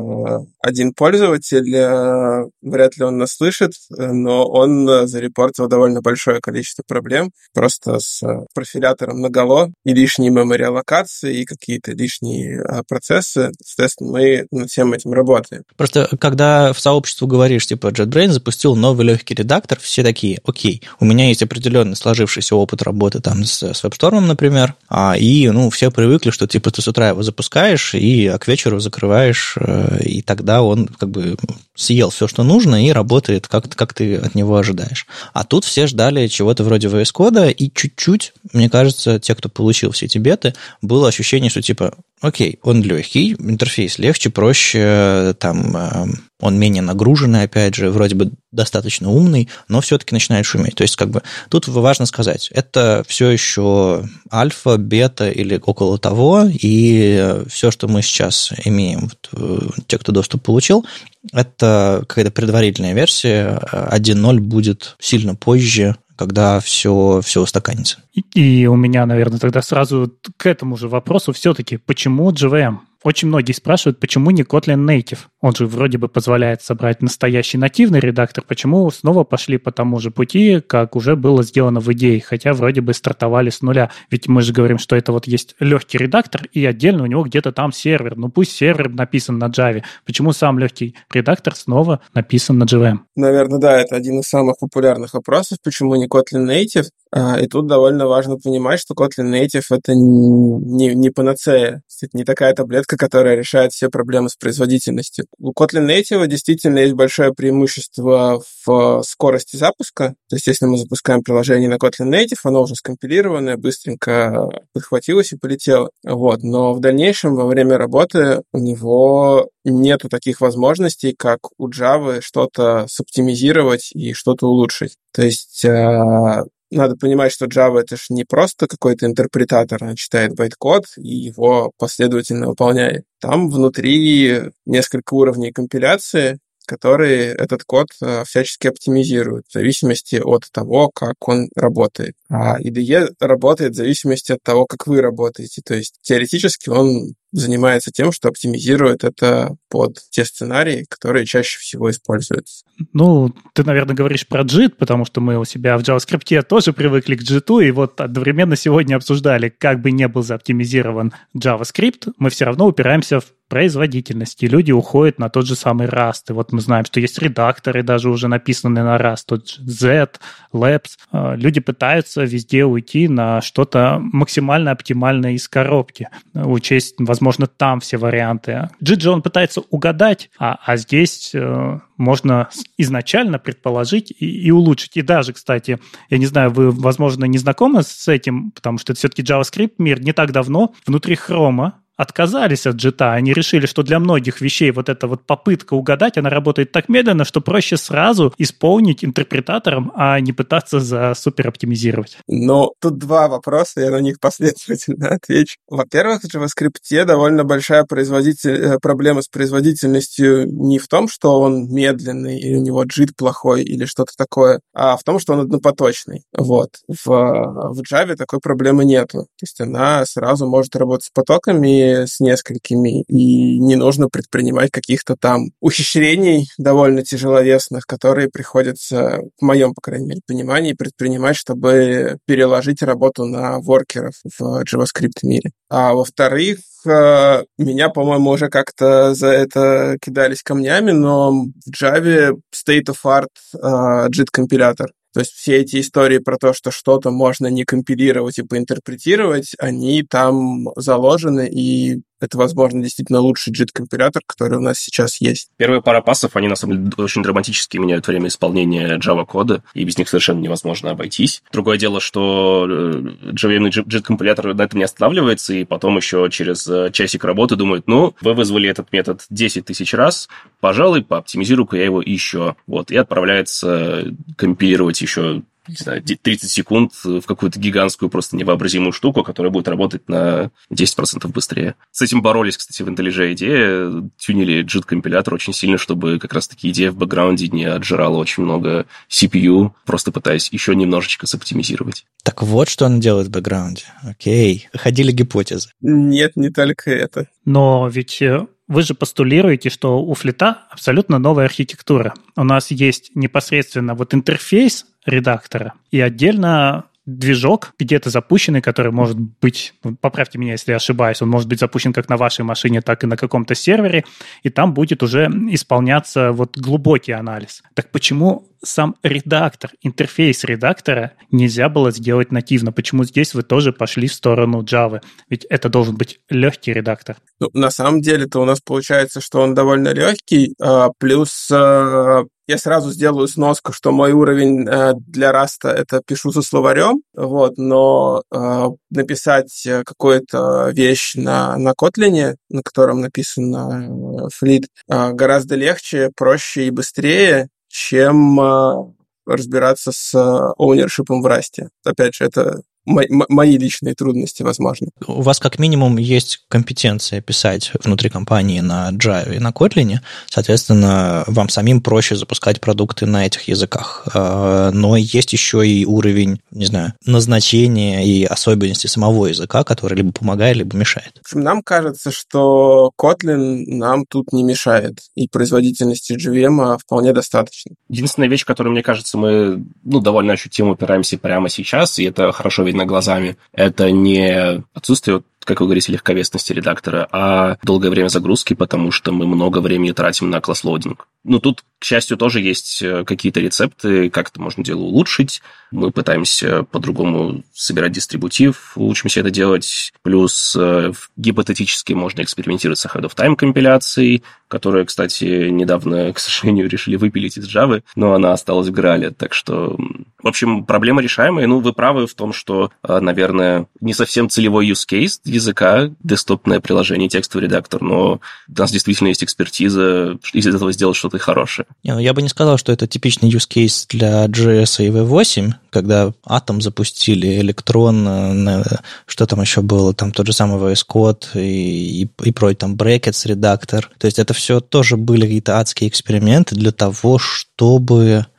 один 0.59 0.93
пользователь, 0.93 1.75
э, 1.75 2.45
вряд 2.61 2.97
ли 2.97 3.03
он 3.03 3.17
нас 3.17 3.33
слышит, 3.33 3.73
но 3.89 4.47
он 4.47 5.07
зарепортил 5.07 5.67
довольно 5.67 6.01
большое 6.01 6.39
количество 6.39 6.83
проблем 6.87 7.31
просто 7.53 7.99
с 7.99 8.21
профилятором 8.53 9.21
наголо 9.21 9.71
и 9.83 9.93
лишние 9.93 10.31
memory 10.31 10.63
аллокации, 10.63 11.41
и 11.41 11.45
какие-то 11.45 11.91
лишние 11.91 12.63
процессы. 12.87 13.51
Соответственно, 13.63 14.11
мы 14.11 14.47
над 14.51 14.69
всем 14.69 14.93
этим 14.93 15.13
работаем. 15.13 15.63
Просто 15.77 16.09
когда 16.19 16.73
в 16.73 16.79
сообществе 16.79 17.27
говоришь, 17.27 17.67
типа, 17.67 17.87
JetBrains 17.87 18.34
запустил 18.35 18.75
новый 18.75 19.05
легкий 19.05 19.33
редактор, 19.33 19.79
все 19.79 20.03
такие, 20.03 20.39
окей, 20.45 20.81
у 20.99 21.05
меня 21.05 21.27
есть 21.27 21.41
определенный 21.41 21.95
сложившийся 21.95 22.55
опыт 22.55 22.83
работы 22.83 23.19
там 23.19 23.43
с, 23.43 23.63
с 23.63 23.83
WebStorm, 23.83 24.21
например, 24.21 24.75
а, 24.87 25.15
и, 25.17 25.49
ну, 25.49 25.69
все 25.69 25.89
привыкли, 25.89 26.29
что, 26.29 26.47
типа, 26.47 26.71
ты 26.71 26.81
с 26.81 26.87
утра 26.87 27.09
его 27.09 27.23
запускаешь, 27.23 27.95
и 27.95 28.27
а 28.27 28.37
к 28.37 28.47
вечеру 28.47 28.79
закрываешь, 28.79 29.55
э, 29.59 30.03
и 30.03 30.21
тогда 30.21 30.61
он, 30.61 30.87
как 30.87 31.09
бы, 31.09 31.37
съел 31.75 32.09
все, 32.09 32.27
что 32.27 32.43
нужно, 32.43 32.85
и 32.85 32.91
работает, 32.91 33.47
как, 33.47 33.69
как 33.75 33.93
ты 33.93 34.15
от 34.15 34.35
него 34.35 34.55
ожидаешь. 34.55 35.05
А 35.33 35.43
тут 35.43 35.65
все 35.65 35.87
ждали 35.87 36.27
чего-то 36.27 36.63
вроде 36.63 36.87
VS 36.87 37.11
Code, 37.13 37.51
и 37.51 37.71
чуть-чуть, 37.71 38.33
мне 38.53 38.69
кажется, 38.69 39.19
те, 39.19 39.35
кто 39.35 39.49
получил 39.49 39.91
все 39.91 40.05
эти 40.05 40.17
беты, 40.17 40.53
было 40.81 41.09
ощущение, 41.09 41.49
что, 41.49 41.61
типа, 41.61 41.93
окей, 42.21 42.59
он 42.63 42.81
легкий, 42.81 43.33
интерфейс 43.33 43.99
легче, 43.99 44.29
проще, 44.29 45.35
там, 45.39 45.75
э, 45.75 46.05
он 46.41 46.57
менее 46.57 46.81
нагруженный, 46.81 47.43
опять 47.43 47.75
же, 47.75 47.89
вроде 47.89 48.15
бы 48.15 48.31
достаточно 48.51 49.09
умный, 49.09 49.49
но 49.67 49.81
все-таки 49.81 50.13
начинает 50.13 50.45
шуметь. 50.45 50.75
То 50.75 50.83
есть, 50.83 50.95
как 50.95 51.09
бы, 51.09 51.21
тут 51.49 51.67
важно 51.67 52.05
сказать, 52.05 52.49
это 52.51 53.03
все 53.07 53.29
еще 53.29 54.07
альфа, 54.31 54.77
бета 54.77 55.29
или 55.29 55.61
около 55.63 55.97
того, 55.97 56.45
и 56.49 57.43
все, 57.47 57.71
что 57.71 57.87
мы 57.87 58.01
сейчас 58.01 58.51
имеем, 58.63 59.09
вот, 59.09 59.29
э, 59.33 59.69
те, 59.87 59.97
кто 59.97 60.11
доступ 60.11 60.43
получил, 60.43 60.85
это 61.31 62.03
какая-то 62.07 62.31
предварительная 62.31 62.93
версия. 62.93 63.59
1.0 63.71 64.39
будет 64.39 64.95
сильно 64.99 65.35
позже, 65.35 65.95
когда 66.15 66.59
все, 66.59 67.21
все 67.23 67.41
устаканится. 67.41 67.99
И, 68.33 68.65
у 68.65 68.75
меня, 68.75 69.05
наверное, 69.05 69.39
тогда 69.39 69.61
сразу 69.61 70.13
к 70.37 70.45
этому 70.45 70.77
же 70.77 70.87
вопросу 70.87 71.33
все-таки, 71.33 71.77
почему 71.77 72.31
JVM? 72.31 72.77
Очень 73.05 73.27
многие 73.27 73.51
спрашивают, 73.51 73.99
почему 73.99 74.31
не 74.31 74.41
Kotlin 74.41 74.83
Native? 74.83 75.19
Он 75.39 75.53
же 75.53 75.67
вроде 75.67 75.99
бы 75.99 76.07
позволяет 76.07 76.63
собрать 76.63 77.03
настоящий 77.03 77.59
нативный 77.59 77.99
редактор. 77.99 78.43
Почему 78.47 78.89
снова 78.89 79.23
пошли 79.23 79.59
по 79.59 79.71
тому 79.71 79.99
же 79.99 80.09
пути, 80.09 80.59
как 80.59 80.95
уже 80.95 81.15
было 81.15 81.43
сделано 81.43 81.81
в 81.81 81.93
идее, 81.93 82.19
хотя 82.19 82.53
вроде 82.53 82.81
бы 82.81 82.95
стартовали 82.95 83.51
с 83.51 83.61
нуля? 83.61 83.91
Ведь 84.09 84.27
мы 84.27 84.41
же 84.41 84.53
говорим, 84.53 84.79
что 84.79 84.95
это 84.95 85.11
вот 85.11 85.27
есть 85.27 85.55
легкий 85.59 85.99
редактор, 85.99 86.47
и 86.51 86.65
отдельно 86.65 87.03
у 87.03 87.05
него 87.05 87.21
где-то 87.21 87.51
там 87.51 87.71
сервер. 87.71 88.15
Ну 88.15 88.29
пусть 88.29 88.53
сервер 88.53 88.89
написан 88.89 89.37
на 89.37 89.49
Java. 89.49 89.83
Почему 90.03 90.31
сам 90.31 90.57
легкий 90.57 90.95
редактор 91.13 91.55
снова 91.55 92.01
написан 92.15 92.57
на 92.57 92.63
JVM? 92.63 93.01
Наверное, 93.15 93.59
да, 93.59 93.81
это 93.81 93.95
один 93.95 94.21
из 94.21 94.27
самых 94.27 94.57
популярных 94.57 95.13
вопросов, 95.13 95.59
почему 95.63 95.93
не 95.93 96.07
Kotlin 96.07 96.47
Native. 96.47 96.85
А, 97.17 97.39
и 97.39 97.47
тут 97.47 97.67
довольно 97.67 98.07
важно 98.07 98.37
понимать, 98.37 98.77
что 98.81 98.93
Kotlin 98.93 99.31
Native— 99.31 99.63
это 99.71 99.95
не, 99.95 100.93
не 100.93 101.09
панацея. 101.11 101.81
Это 102.01 102.17
не 102.17 102.25
такая 102.25 102.53
таблетка, 102.53 102.97
которая 102.97 103.35
решает 103.37 103.71
все 103.71 103.89
проблемы 103.89 104.27
с 104.27 104.35
производительностью. 104.35 105.25
У 105.37 105.53
Kotlin 105.53 105.87
Native 105.87 106.27
действительно 106.27 106.79
есть 106.79 106.93
большое 106.93 107.33
преимущество 107.33 108.43
в 108.65 109.01
скорости 109.03 109.55
запуска. 109.55 110.15
То 110.27 110.35
есть 110.35 110.47
если 110.47 110.65
мы 110.65 110.77
запускаем 110.77 111.23
приложение 111.23 111.69
на 111.69 111.75
Kotlin 111.75 112.11
Native, 112.11 112.39
оно 112.43 112.63
уже 112.63 112.75
скомпилированное, 112.75 113.55
быстренько 113.55 114.49
подхватилось 114.73 115.31
и 115.31 115.37
полетело. 115.37 115.91
Вот. 116.03 116.43
Но 116.43 116.73
в 116.73 116.81
дальнейшем, 116.81 117.35
во 117.35 117.45
время 117.45 117.77
работы, 117.77 118.41
у 118.51 118.57
него 118.57 119.47
нету 119.63 120.09
таких 120.09 120.41
возможностей, 120.41 121.15
как 121.17 121.39
у 121.57 121.69
Java 121.69 122.19
что-то 122.19 122.87
соптимизировать 122.89 123.91
и 123.93 124.11
что-то 124.11 124.47
улучшить. 124.47 124.95
То 125.13 125.23
есть 125.23 125.63
а, 125.63 126.43
надо 126.75 126.95
понимать, 126.95 127.31
что 127.31 127.45
Java 127.45 127.79
это 127.79 127.95
же 127.95 128.05
не 128.09 128.23
просто 128.23 128.67
какой-то 128.67 129.05
интерпретатор, 129.05 129.83
он 129.83 129.95
читает 129.95 130.35
байткод 130.35 130.85
и 130.97 131.07
его 131.07 131.71
последовательно 131.77 132.47
выполняет. 132.47 133.05
Там 133.19 133.49
внутри 133.49 134.51
несколько 134.65 135.13
уровней 135.13 135.51
компиляции, 135.51 136.39
которые 136.65 137.33
этот 137.33 137.63
код 137.63 137.87
э, 138.01 138.23
всячески 138.25 138.67
оптимизируют 138.67 139.45
в 139.47 139.53
зависимости 139.53 140.15
от 140.23 140.49
того, 140.51 140.89
как 140.89 141.15
он 141.27 141.49
работает. 141.55 142.15
А 142.29 142.59
IDE 142.59 143.13
работает 143.19 143.73
в 143.73 143.75
зависимости 143.75 144.31
от 144.31 144.41
того, 144.41 144.65
как 144.65 144.87
вы 144.87 145.01
работаете. 145.01 145.61
То 145.63 145.75
есть 145.75 145.99
теоретически 146.01 146.69
он 146.69 147.13
занимается 147.31 147.91
тем, 147.91 148.11
что 148.11 148.29
оптимизирует 148.29 149.03
это 149.03 149.55
под 149.69 149.99
те 150.09 150.23
сценарии, 150.25 150.85
которые 150.89 151.25
чаще 151.25 151.59
всего 151.59 151.91
используются. 151.91 152.63
Ну, 152.93 153.33
ты, 153.53 153.63
наверное, 153.63 153.95
говоришь 153.95 154.27
про 154.27 154.43
JIT, 154.43 154.75
потому 154.77 155.05
что 155.05 155.21
мы 155.21 155.37
у 155.37 155.45
себя 155.45 155.77
в 155.77 155.81
JavaScript 155.81 156.43
тоже 156.43 156.73
привыкли 156.73 157.15
к 157.15 157.21
JIT, 157.21 157.67
и 157.67 157.71
вот 157.71 157.99
одновременно 157.99 158.55
сегодня 158.55 158.95
обсуждали, 158.95 159.49
как 159.49 159.81
бы 159.81 159.91
не 159.91 160.07
был 160.07 160.23
заоптимизирован 160.23 161.13
JavaScript, 161.37 162.13
мы 162.17 162.29
все 162.29 162.45
равно 162.45 162.67
упираемся 162.67 163.19
в 163.19 163.25
производительность, 163.47 164.41
и 164.41 164.47
люди 164.47 164.71
уходят 164.71 165.19
на 165.19 165.29
тот 165.29 165.45
же 165.45 165.55
самый 165.55 165.87
Rust. 165.87 166.23
И 166.29 166.33
вот 166.33 166.51
мы 166.51 166.61
знаем, 166.61 166.85
что 166.85 166.99
есть 166.99 167.19
редакторы 167.19 167.83
даже 167.83 168.09
уже 168.09 168.27
написанные 168.27 168.83
на 168.83 168.97
Rust, 168.97 169.23
тот 169.27 169.47
же 169.47 169.61
Z, 169.61 170.09
Labs. 170.51 170.97
А, 171.11 171.35
люди 171.35 171.59
пытаются 171.59 172.14
везде 172.23 172.65
уйти 172.65 173.07
на 173.07 173.41
что-то 173.41 173.99
максимально 174.01 174.71
оптимальное 174.71 175.33
из 175.33 175.47
коробки, 175.47 176.09
учесть, 176.33 176.95
возможно, 176.99 177.47
там 177.47 177.79
все 177.79 177.97
варианты. 177.97 178.69
Джиджи 178.83 179.09
он 179.09 179.21
пытается 179.21 179.61
угадать, 179.69 180.29
а, 180.39 180.57
а 180.65 180.77
здесь 180.77 181.31
э, 181.33 181.79
можно 181.97 182.49
изначально 182.77 183.39
предположить 183.39 184.11
и, 184.11 184.25
и 184.25 184.51
улучшить. 184.51 184.97
И 184.97 185.01
даже, 185.01 185.33
кстати, 185.33 185.79
я 186.09 186.17
не 186.17 186.25
знаю, 186.25 186.51
вы, 186.51 186.71
возможно, 186.71 187.25
не 187.25 187.37
знакомы 187.37 187.83
с 187.83 188.07
этим, 188.07 188.51
потому 188.51 188.77
что 188.77 188.93
это 188.93 188.99
все-таки 188.99 189.23
JavaScript 189.23 189.73
мир 189.77 190.01
не 190.01 190.13
так 190.13 190.31
давно 190.31 190.73
внутри 190.85 191.15
Chrome 191.15 191.71
отказались 191.97 192.67
от 192.67 192.75
джита. 192.75 193.13
Они 193.13 193.33
решили, 193.33 193.65
что 193.65 193.83
для 193.83 193.99
многих 193.99 194.41
вещей 194.41 194.71
вот 194.71 194.89
эта 194.89 195.07
вот 195.07 195.25
попытка 195.25 195.73
угадать, 195.73 196.17
она 196.17 196.29
работает 196.29 196.71
так 196.71 196.89
медленно, 196.89 197.25
что 197.25 197.41
проще 197.41 197.77
сразу 197.77 198.33
исполнить 198.37 199.03
интерпретатором, 199.03 199.91
а 199.95 200.19
не 200.19 200.33
пытаться 200.33 200.79
за 200.79 201.13
супер 201.15 201.47
оптимизировать. 201.47 202.17
Ну, 202.27 202.73
тут 202.79 202.97
два 202.97 203.27
вопроса, 203.27 203.81
я 203.81 203.91
на 203.91 204.01
них 204.01 204.19
последовательно 204.21 205.09
отвечу. 205.09 205.55
Во-первых, 205.67 206.21
в 206.21 206.35
JavaScript 206.35 207.05
довольно 207.05 207.43
большая 207.43 207.83
производитель... 207.83 208.55
Э, 208.55 208.79
проблема 208.81 209.21
с 209.21 209.27
производительностью 209.27 210.47
не 210.47 210.79
в 210.79 210.87
том, 210.87 211.07
что 211.07 211.39
он 211.39 211.67
медленный, 211.71 212.39
или 212.39 212.55
у 212.55 212.61
него 212.61 212.83
джит 212.83 213.15
плохой, 213.15 213.63
или 213.63 213.85
что-то 213.85 214.11
такое, 214.17 214.59
а 214.73 214.97
в 214.97 215.03
том, 215.03 215.19
что 215.19 215.33
он 215.33 215.41
однопоточный. 215.41 216.23
Вот. 216.35 216.69
В, 216.87 217.05
в 217.05 217.81
Java 217.81 218.15
такой 218.15 218.39
проблемы 218.39 218.85
нету. 218.85 219.21
То 219.21 219.43
есть 219.43 219.59
она 219.61 220.05
сразу 220.05 220.47
может 220.47 220.75
работать 220.75 221.05
с 221.05 221.09
потоками, 221.09 221.84
с 222.05 222.19
несколькими, 222.19 223.03
и 223.03 223.59
не 223.59 223.75
нужно 223.75 224.09
предпринимать 224.09 224.71
каких-то 224.71 225.15
там 225.15 225.51
ухищрений 225.59 226.49
довольно 226.57 227.03
тяжеловесных, 227.03 227.85
которые 227.85 228.29
приходится, 228.29 229.21
в 229.39 229.45
моем, 229.45 229.73
по 229.73 229.81
крайней 229.81 230.07
мере, 230.07 230.21
понимании, 230.27 230.73
предпринимать, 230.73 231.35
чтобы 231.35 232.17
переложить 232.25 232.81
работу 232.81 233.25
на 233.25 233.59
воркеров 233.59 234.15
в 234.37 234.63
JavaScript 234.63 235.19
мире. 235.23 235.51
А 235.69 235.93
во-вторых, 235.93 236.59
э, 236.85 237.43
меня, 237.57 237.89
по-моему, 237.89 238.29
уже 238.31 238.49
как-то 238.49 239.13
за 239.13 239.27
это 239.27 239.97
кидались 240.01 240.43
камнями, 240.43 240.91
но 240.91 241.31
в 241.31 241.71
Java 241.71 242.33
state 242.53 242.85
of 242.85 242.97
art 243.03 243.27
uh, 243.55 244.07
JIT-компилятор. 244.09 244.91
То 245.15 245.21
есть 245.21 245.31
все 245.31 245.61
эти 245.61 245.79
истории 245.79 246.17
про 246.17 246.37
то, 246.37 246.51
что 246.51 246.71
что-то 246.71 247.09
можно 247.09 247.47
не 247.47 247.63
компилировать 247.63 248.37
и 248.37 248.43
поинтерпретировать, 248.43 249.53
они 249.59 250.03
там 250.03 250.67
заложены, 250.75 251.47
и 251.49 252.01
это, 252.25 252.37
возможно, 252.37 252.81
действительно 252.81 253.19
лучший 253.19 253.53
JIT-компилятор, 253.53 254.21
который 254.25 254.57
у 254.57 254.61
нас 254.61 254.79
сейчас 254.79 255.21
есть. 255.21 255.49
Первые 255.57 255.81
пара 255.81 256.01
пассов, 256.01 256.35
они, 256.35 256.47
на 256.47 256.55
самом 256.55 256.89
деле, 256.89 257.03
очень 257.03 257.23
драматически 257.23 257.77
меняют 257.77 258.07
время 258.07 258.27
исполнения 258.27 258.97
Java-кода, 258.97 259.63
и 259.73 259.83
без 259.83 259.97
них 259.97 260.09
совершенно 260.09 260.39
невозможно 260.39 260.91
обойтись. 260.91 261.43
Другое 261.51 261.77
дело, 261.77 261.99
что 261.99 262.65
JVM 262.67 263.67
э, 263.67 263.69
JIT-компилятор 263.69 264.53
на 264.53 264.61
этом 264.63 264.79
не 264.79 264.85
останавливается, 264.85 265.53
и 265.53 265.63
потом 265.65 265.97
еще 265.97 266.27
через 266.31 266.67
э, 266.67 266.89
часик 266.91 267.23
работы 267.23 267.55
думает, 267.55 267.87
ну, 267.87 268.15
вы 268.21 268.33
вызвали 268.33 268.69
этот 268.69 268.91
метод 268.91 269.23
10 269.29 269.65
тысяч 269.65 269.93
раз, 269.93 270.27
пожалуй, 270.59 271.03
пооптимизирую-ка 271.03 271.77
я 271.77 271.85
его 271.85 272.01
еще. 272.01 272.55
Вот, 272.67 272.91
и 272.91 272.97
отправляется 272.97 274.05
компилировать 274.37 275.01
еще 275.01 275.43
не 275.67 275.75
знаю, 275.75 276.01
30 276.01 276.49
секунд 276.49 276.93
в 277.03 277.21
какую-то 277.21 277.59
гигантскую, 277.59 278.09
просто 278.09 278.35
невообразимую 278.35 278.91
штуку, 278.91 279.23
которая 279.23 279.51
будет 279.51 279.67
работать 279.67 280.07
на 280.07 280.51
10% 280.71 281.27
быстрее. 281.27 281.75
С 281.91 282.01
этим 282.01 282.21
боролись, 282.21 282.57
кстати, 282.57 282.83
в 282.83 282.87
IntelliJ 282.87 283.33
идея, 283.33 284.09
тюнили 284.17 284.63
JIT-компилятор 284.63 285.33
очень 285.33 285.53
сильно, 285.53 285.77
чтобы 285.77 286.19
как 286.19 286.33
раз-таки 286.33 286.69
идея 286.69 286.91
в 286.91 286.97
бэкграунде 286.97 287.47
не 287.47 287.65
отжирала 287.65 288.17
очень 288.17 288.43
много 288.43 288.85
CPU, 289.09 289.71
просто 289.85 290.11
пытаясь 290.11 290.49
еще 290.51 290.75
немножечко 290.75 291.27
соптимизировать. 291.27 292.05
Так 292.23 292.43
вот, 292.43 292.69
что 292.69 292.85
он 292.85 292.99
делает 292.99 293.27
в 293.27 293.31
бэкграунде. 293.31 293.83
Окей. 294.03 294.67
Ходили 294.73 295.11
гипотезы. 295.11 295.69
Нет, 295.81 296.33
не 296.35 296.49
только 296.49 296.91
это. 296.91 297.27
Но 297.45 297.87
ведь 297.87 298.21
э, 298.21 298.47
вы 298.67 298.81
же 298.81 298.95
постулируете, 298.95 299.69
что 299.69 300.01
у 300.01 300.13
флита 300.15 300.63
абсолютно 300.71 301.19
новая 301.19 301.45
архитектура. 301.45 302.13
У 302.35 302.43
нас 302.43 302.71
есть 302.71 303.11
непосредственно 303.15 303.93
вот 303.93 304.13
интерфейс 304.13 304.85
редактора 305.05 305.73
и 305.91 305.99
отдельно 306.01 306.85
движок 307.05 307.73
где-то 307.77 308.09
запущенный, 308.09 308.61
который 308.61 308.91
может 308.91 309.17
быть, 309.17 309.73
ну, 309.83 309.95
поправьте 309.95 310.39
меня, 310.39 310.53
если 310.53 310.71
я 310.71 310.77
ошибаюсь, 310.77 311.21
он 311.21 311.29
может 311.29 311.47
быть 311.47 311.59
запущен 311.59 311.93
как 311.93 312.09
на 312.09 312.17
вашей 312.17 312.43
машине, 312.43 312.81
так 312.81 313.03
и 313.03 313.07
на 313.07 313.15
каком-то 313.15 313.53
сервере, 313.53 314.05
и 314.43 314.49
там 314.49 314.73
будет 314.73 315.03
уже 315.03 315.25
исполняться 315.51 316.31
вот 316.31 316.57
глубокий 316.57 317.11
анализ. 317.11 317.61
Так 317.75 317.91
почему 317.91 318.47
сам 318.63 318.95
редактор, 319.03 319.71
интерфейс 319.83 320.43
редактора 320.43 321.13
нельзя 321.29 321.69
было 321.69 321.91
сделать 321.91 322.31
нативно? 322.31 322.71
Почему 322.71 323.03
здесь 323.03 323.35
вы 323.35 323.43
тоже 323.43 323.71
пошли 323.71 324.07
в 324.07 324.13
сторону 324.13 324.63
Java? 324.63 325.01
Ведь 325.29 325.45
это 325.45 325.69
должен 325.69 325.95
быть 325.95 326.19
легкий 326.29 326.73
редактор. 326.73 327.17
Ну, 327.39 327.49
на 327.53 327.69
самом 327.69 328.01
деле-то 328.01 328.39
у 328.39 328.45
нас 328.45 328.61
получается, 328.61 329.21
что 329.21 329.41
он 329.41 329.53
довольно 329.53 329.89
легкий, 329.89 330.55
а, 330.59 330.89
плюс 330.97 331.49
а, 331.51 332.23
я 332.47 332.57
сразу 332.57 332.91
сделаю 332.91 333.27
сноску, 333.27 333.73
что 333.73 333.91
мой 333.91 334.11
уровень 334.11 334.67
э, 334.67 334.93
для 334.95 335.31
раста 335.31 335.69
это 335.69 336.01
пишу 336.05 336.31
со 336.31 336.41
словарем, 336.41 337.01
вот, 337.13 337.57
но 337.57 338.23
э, 338.31 338.67
написать 338.89 339.67
какую-то 339.85 340.69
вещь 340.71 341.15
на, 341.15 341.57
на 341.57 341.73
Kotlin, 341.73 342.35
на 342.49 342.61
котором 342.61 343.01
написано 343.01 344.25
э, 344.25 344.29
флит, 344.33 344.67
э, 344.87 345.11
гораздо 345.11 345.55
легче, 345.55 346.11
проще 346.15 346.67
и 346.67 346.71
быстрее, 346.71 347.49
чем 347.67 348.93
разбираться 349.25 349.91
с 349.91 350.13
ownership 350.57 351.07
в 351.09 351.25
расте. 351.25 351.69
Опять 351.83 352.15
же, 352.15 352.25
это 352.25 352.61
мои 352.85 353.57
личные 353.57 353.95
трудности, 353.95 354.43
возможно. 354.43 354.87
У 355.07 355.21
вас 355.21 355.39
как 355.39 355.59
минимум 355.59 355.97
есть 355.97 356.45
компетенция 356.47 357.21
писать 357.21 357.71
внутри 357.83 358.09
компании 358.09 358.59
на 358.59 358.91
Java 358.91 359.35
и 359.35 359.39
на 359.39 359.49
Kotlin, 359.49 359.99
соответственно, 360.29 361.23
вам 361.27 361.49
самим 361.49 361.81
проще 361.81 362.15
запускать 362.15 362.61
продукты 362.61 363.05
на 363.05 363.25
этих 363.25 363.47
языках. 363.47 364.07
А, 364.13 364.71
но 364.71 364.95
есть 364.95 365.33
еще 365.33 365.67
и 365.67 365.85
уровень, 365.85 366.39
не 366.51 366.65
знаю, 366.65 366.93
назначения 367.05 368.05
и 368.05 368.23
особенности 368.23 368.87
самого 368.87 369.27
языка, 369.27 369.63
который 369.63 369.95
либо 369.95 370.11
помогает, 370.11 370.57
либо 370.57 370.77
мешает. 370.77 371.21
Нам 371.33 371.61
кажется, 371.63 372.11
что 372.11 372.91
Kotlin 372.99 373.63
нам 373.67 374.05
тут 374.07 374.31
не 374.31 374.43
мешает, 374.43 374.99
и 375.15 375.27
производительности 375.27 376.13
JVM 376.13 376.77
вполне 376.77 377.13
достаточно. 377.13 377.75
Единственная 377.89 378.29
вещь, 378.29 378.45
которую, 378.45 378.73
мне 378.73 378.83
кажется, 378.83 379.17
мы 379.17 379.65
ну, 379.83 379.99
довольно 379.99 380.33
ощутимо 380.33 380.71
упираемся 380.71 381.17
прямо 381.17 381.49
сейчас, 381.49 381.99
и 381.99 382.03
это 382.05 382.31
хорошо 382.31 382.63
видно 382.63 382.74
видно 382.75 382.85
глазами. 382.85 383.37
Это 383.53 383.91
не 383.91 384.61
отсутствие 384.73 385.23
как 385.45 385.61
вы 385.61 385.67
говорите, 385.67 385.91
легковесности 385.91 386.51
редактора, 386.51 387.07
а 387.11 387.57
долгое 387.63 387.89
время 387.89 388.09
загрузки, 388.09 388.53
потому 388.53 388.91
что 388.91 389.11
мы 389.11 389.25
много 389.27 389.59
времени 389.59 389.91
тратим 389.91 390.29
на 390.29 390.41
class 390.41 390.66
loading. 390.66 391.07
Ну, 391.23 391.39
тут, 391.39 391.63
к 391.79 391.83
счастью, 391.83 392.17
тоже 392.17 392.39
есть 392.39 392.83
э, 392.83 393.03
какие-то 393.03 393.39
рецепты, 393.39 394.11
как 394.11 394.29
это 394.29 394.39
можно 394.39 394.63
дело 394.63 394.81
улучшить. 394.81 395.41
Мы 395.71 395.91
пытаемся 395.91 396.63
по-другому 396.63 397.43
собирать 397.51 397.93
дистрибутив, 397.93 398.73
учимся 398.75 399.21
это 399.21 399.31
делать. 399.31 399.91
Плюс 400.03 400.55
э, 400.55 400.93
гипотетически 401.17 401.93
можно 401.93 402.21
экспериментировать 402.21 402.77
с 402.77 402.85
ahead 402.85 403.01
of 403.01 403.15
time 403.15 403.35
компиляцией, 403.35 404.23
которая, 404.47 404.85
кстати, 404.85 405.49
недавно, 405.49 406.13
к 406.13 406.19
сожалению, 406.19 406.69
решили 406.69 406.95
выпилить 406.95 407.37
из 407.37 407.47
Java, 407.53 407.81
но 407.95 408.13
она 408.13 408.33
осталась 408.33 408.67
в 408.67 408.71
Грале. 408.71 409.09
Так 409.09 409.33
что, 409.33 409.77
в 410.21 410.27
общем, 410.27 410.63
проблема 410.63 411.01
решаемая. 411.01 411.47
Ну, 411.47 411.59
вы 411.59 411.73
правы 411.73 412.05
в 412.05 412.13
том, 412.13 412.33
что, 412.33 412.71
э, 412.83 412.99
наверное, 412.99 413.67
не 413.81 413.93
совсем 413.93 414.29
целевой 414.29 414.69
use 414.69 414.87
case 414.87 415.19
языка, 415.35 415.89
десктопное 416.03 416.59
приложение, 416.59 417.09
текстовый 417.09 417.47
редактор, 417.47 417.81
но 417.81 418.19
у 418.47 418.59
нас 418.59 418.71
действительно 418.71 419.09
есть 419.09 419.23
экспертиза 419.23 420.17
из 420.33 420.47
этого 420.47 420.71
сделать 420.71 420.97
что-то 420.97 421.19
хорошее. 421.19 421.67
Ну 421.83 421.99
я 421.99 422.13
бы 422.13 422.21
не 422.21 422.29
сказал, 422.29 422.57
что 422.57 422.71
это 422.71 422.87
типичный 422.87 423.29
use 423.29 423.47
case 423.49 423.85
для 423.89 424.25
JS 424.25 424.85
и 424.85 424.89
V8, 424.89 425.53
когда 425.69 426.13
Atom 426.25 426.61
запустили, 426.61 427.39
Electron, 427.41 428.79
что 429.05 429.25
там 429.25 429.41
еще 429.41 429.61
было, 429.61 429.93
там 429.93 430.11
тот 430.11 430.27
же 430.27 430.33
самый 430.33 430.59
VS 430.59 430.85
Code 430.89 431.25
и, 431.35 432.03
и, 432.03 432.09
и 432.23 432.31
прочее, 432.31 432.57
там 432.57 432.75
Brackets 432.75 433.27
редактор. 433.27 433.89
То 433.97 434.05
есть 434.05 434.19
это 434.19 434.33
все 434.33 434.59
тоже 434.59 434.97
были 434.97 435.21
какие-то 435.21 435.59
адские 435.59 435.89
эксперименты 435.89 436.55
для 436.55 436.71
того, 436.71 437.19
чтобы... 437.19 437.45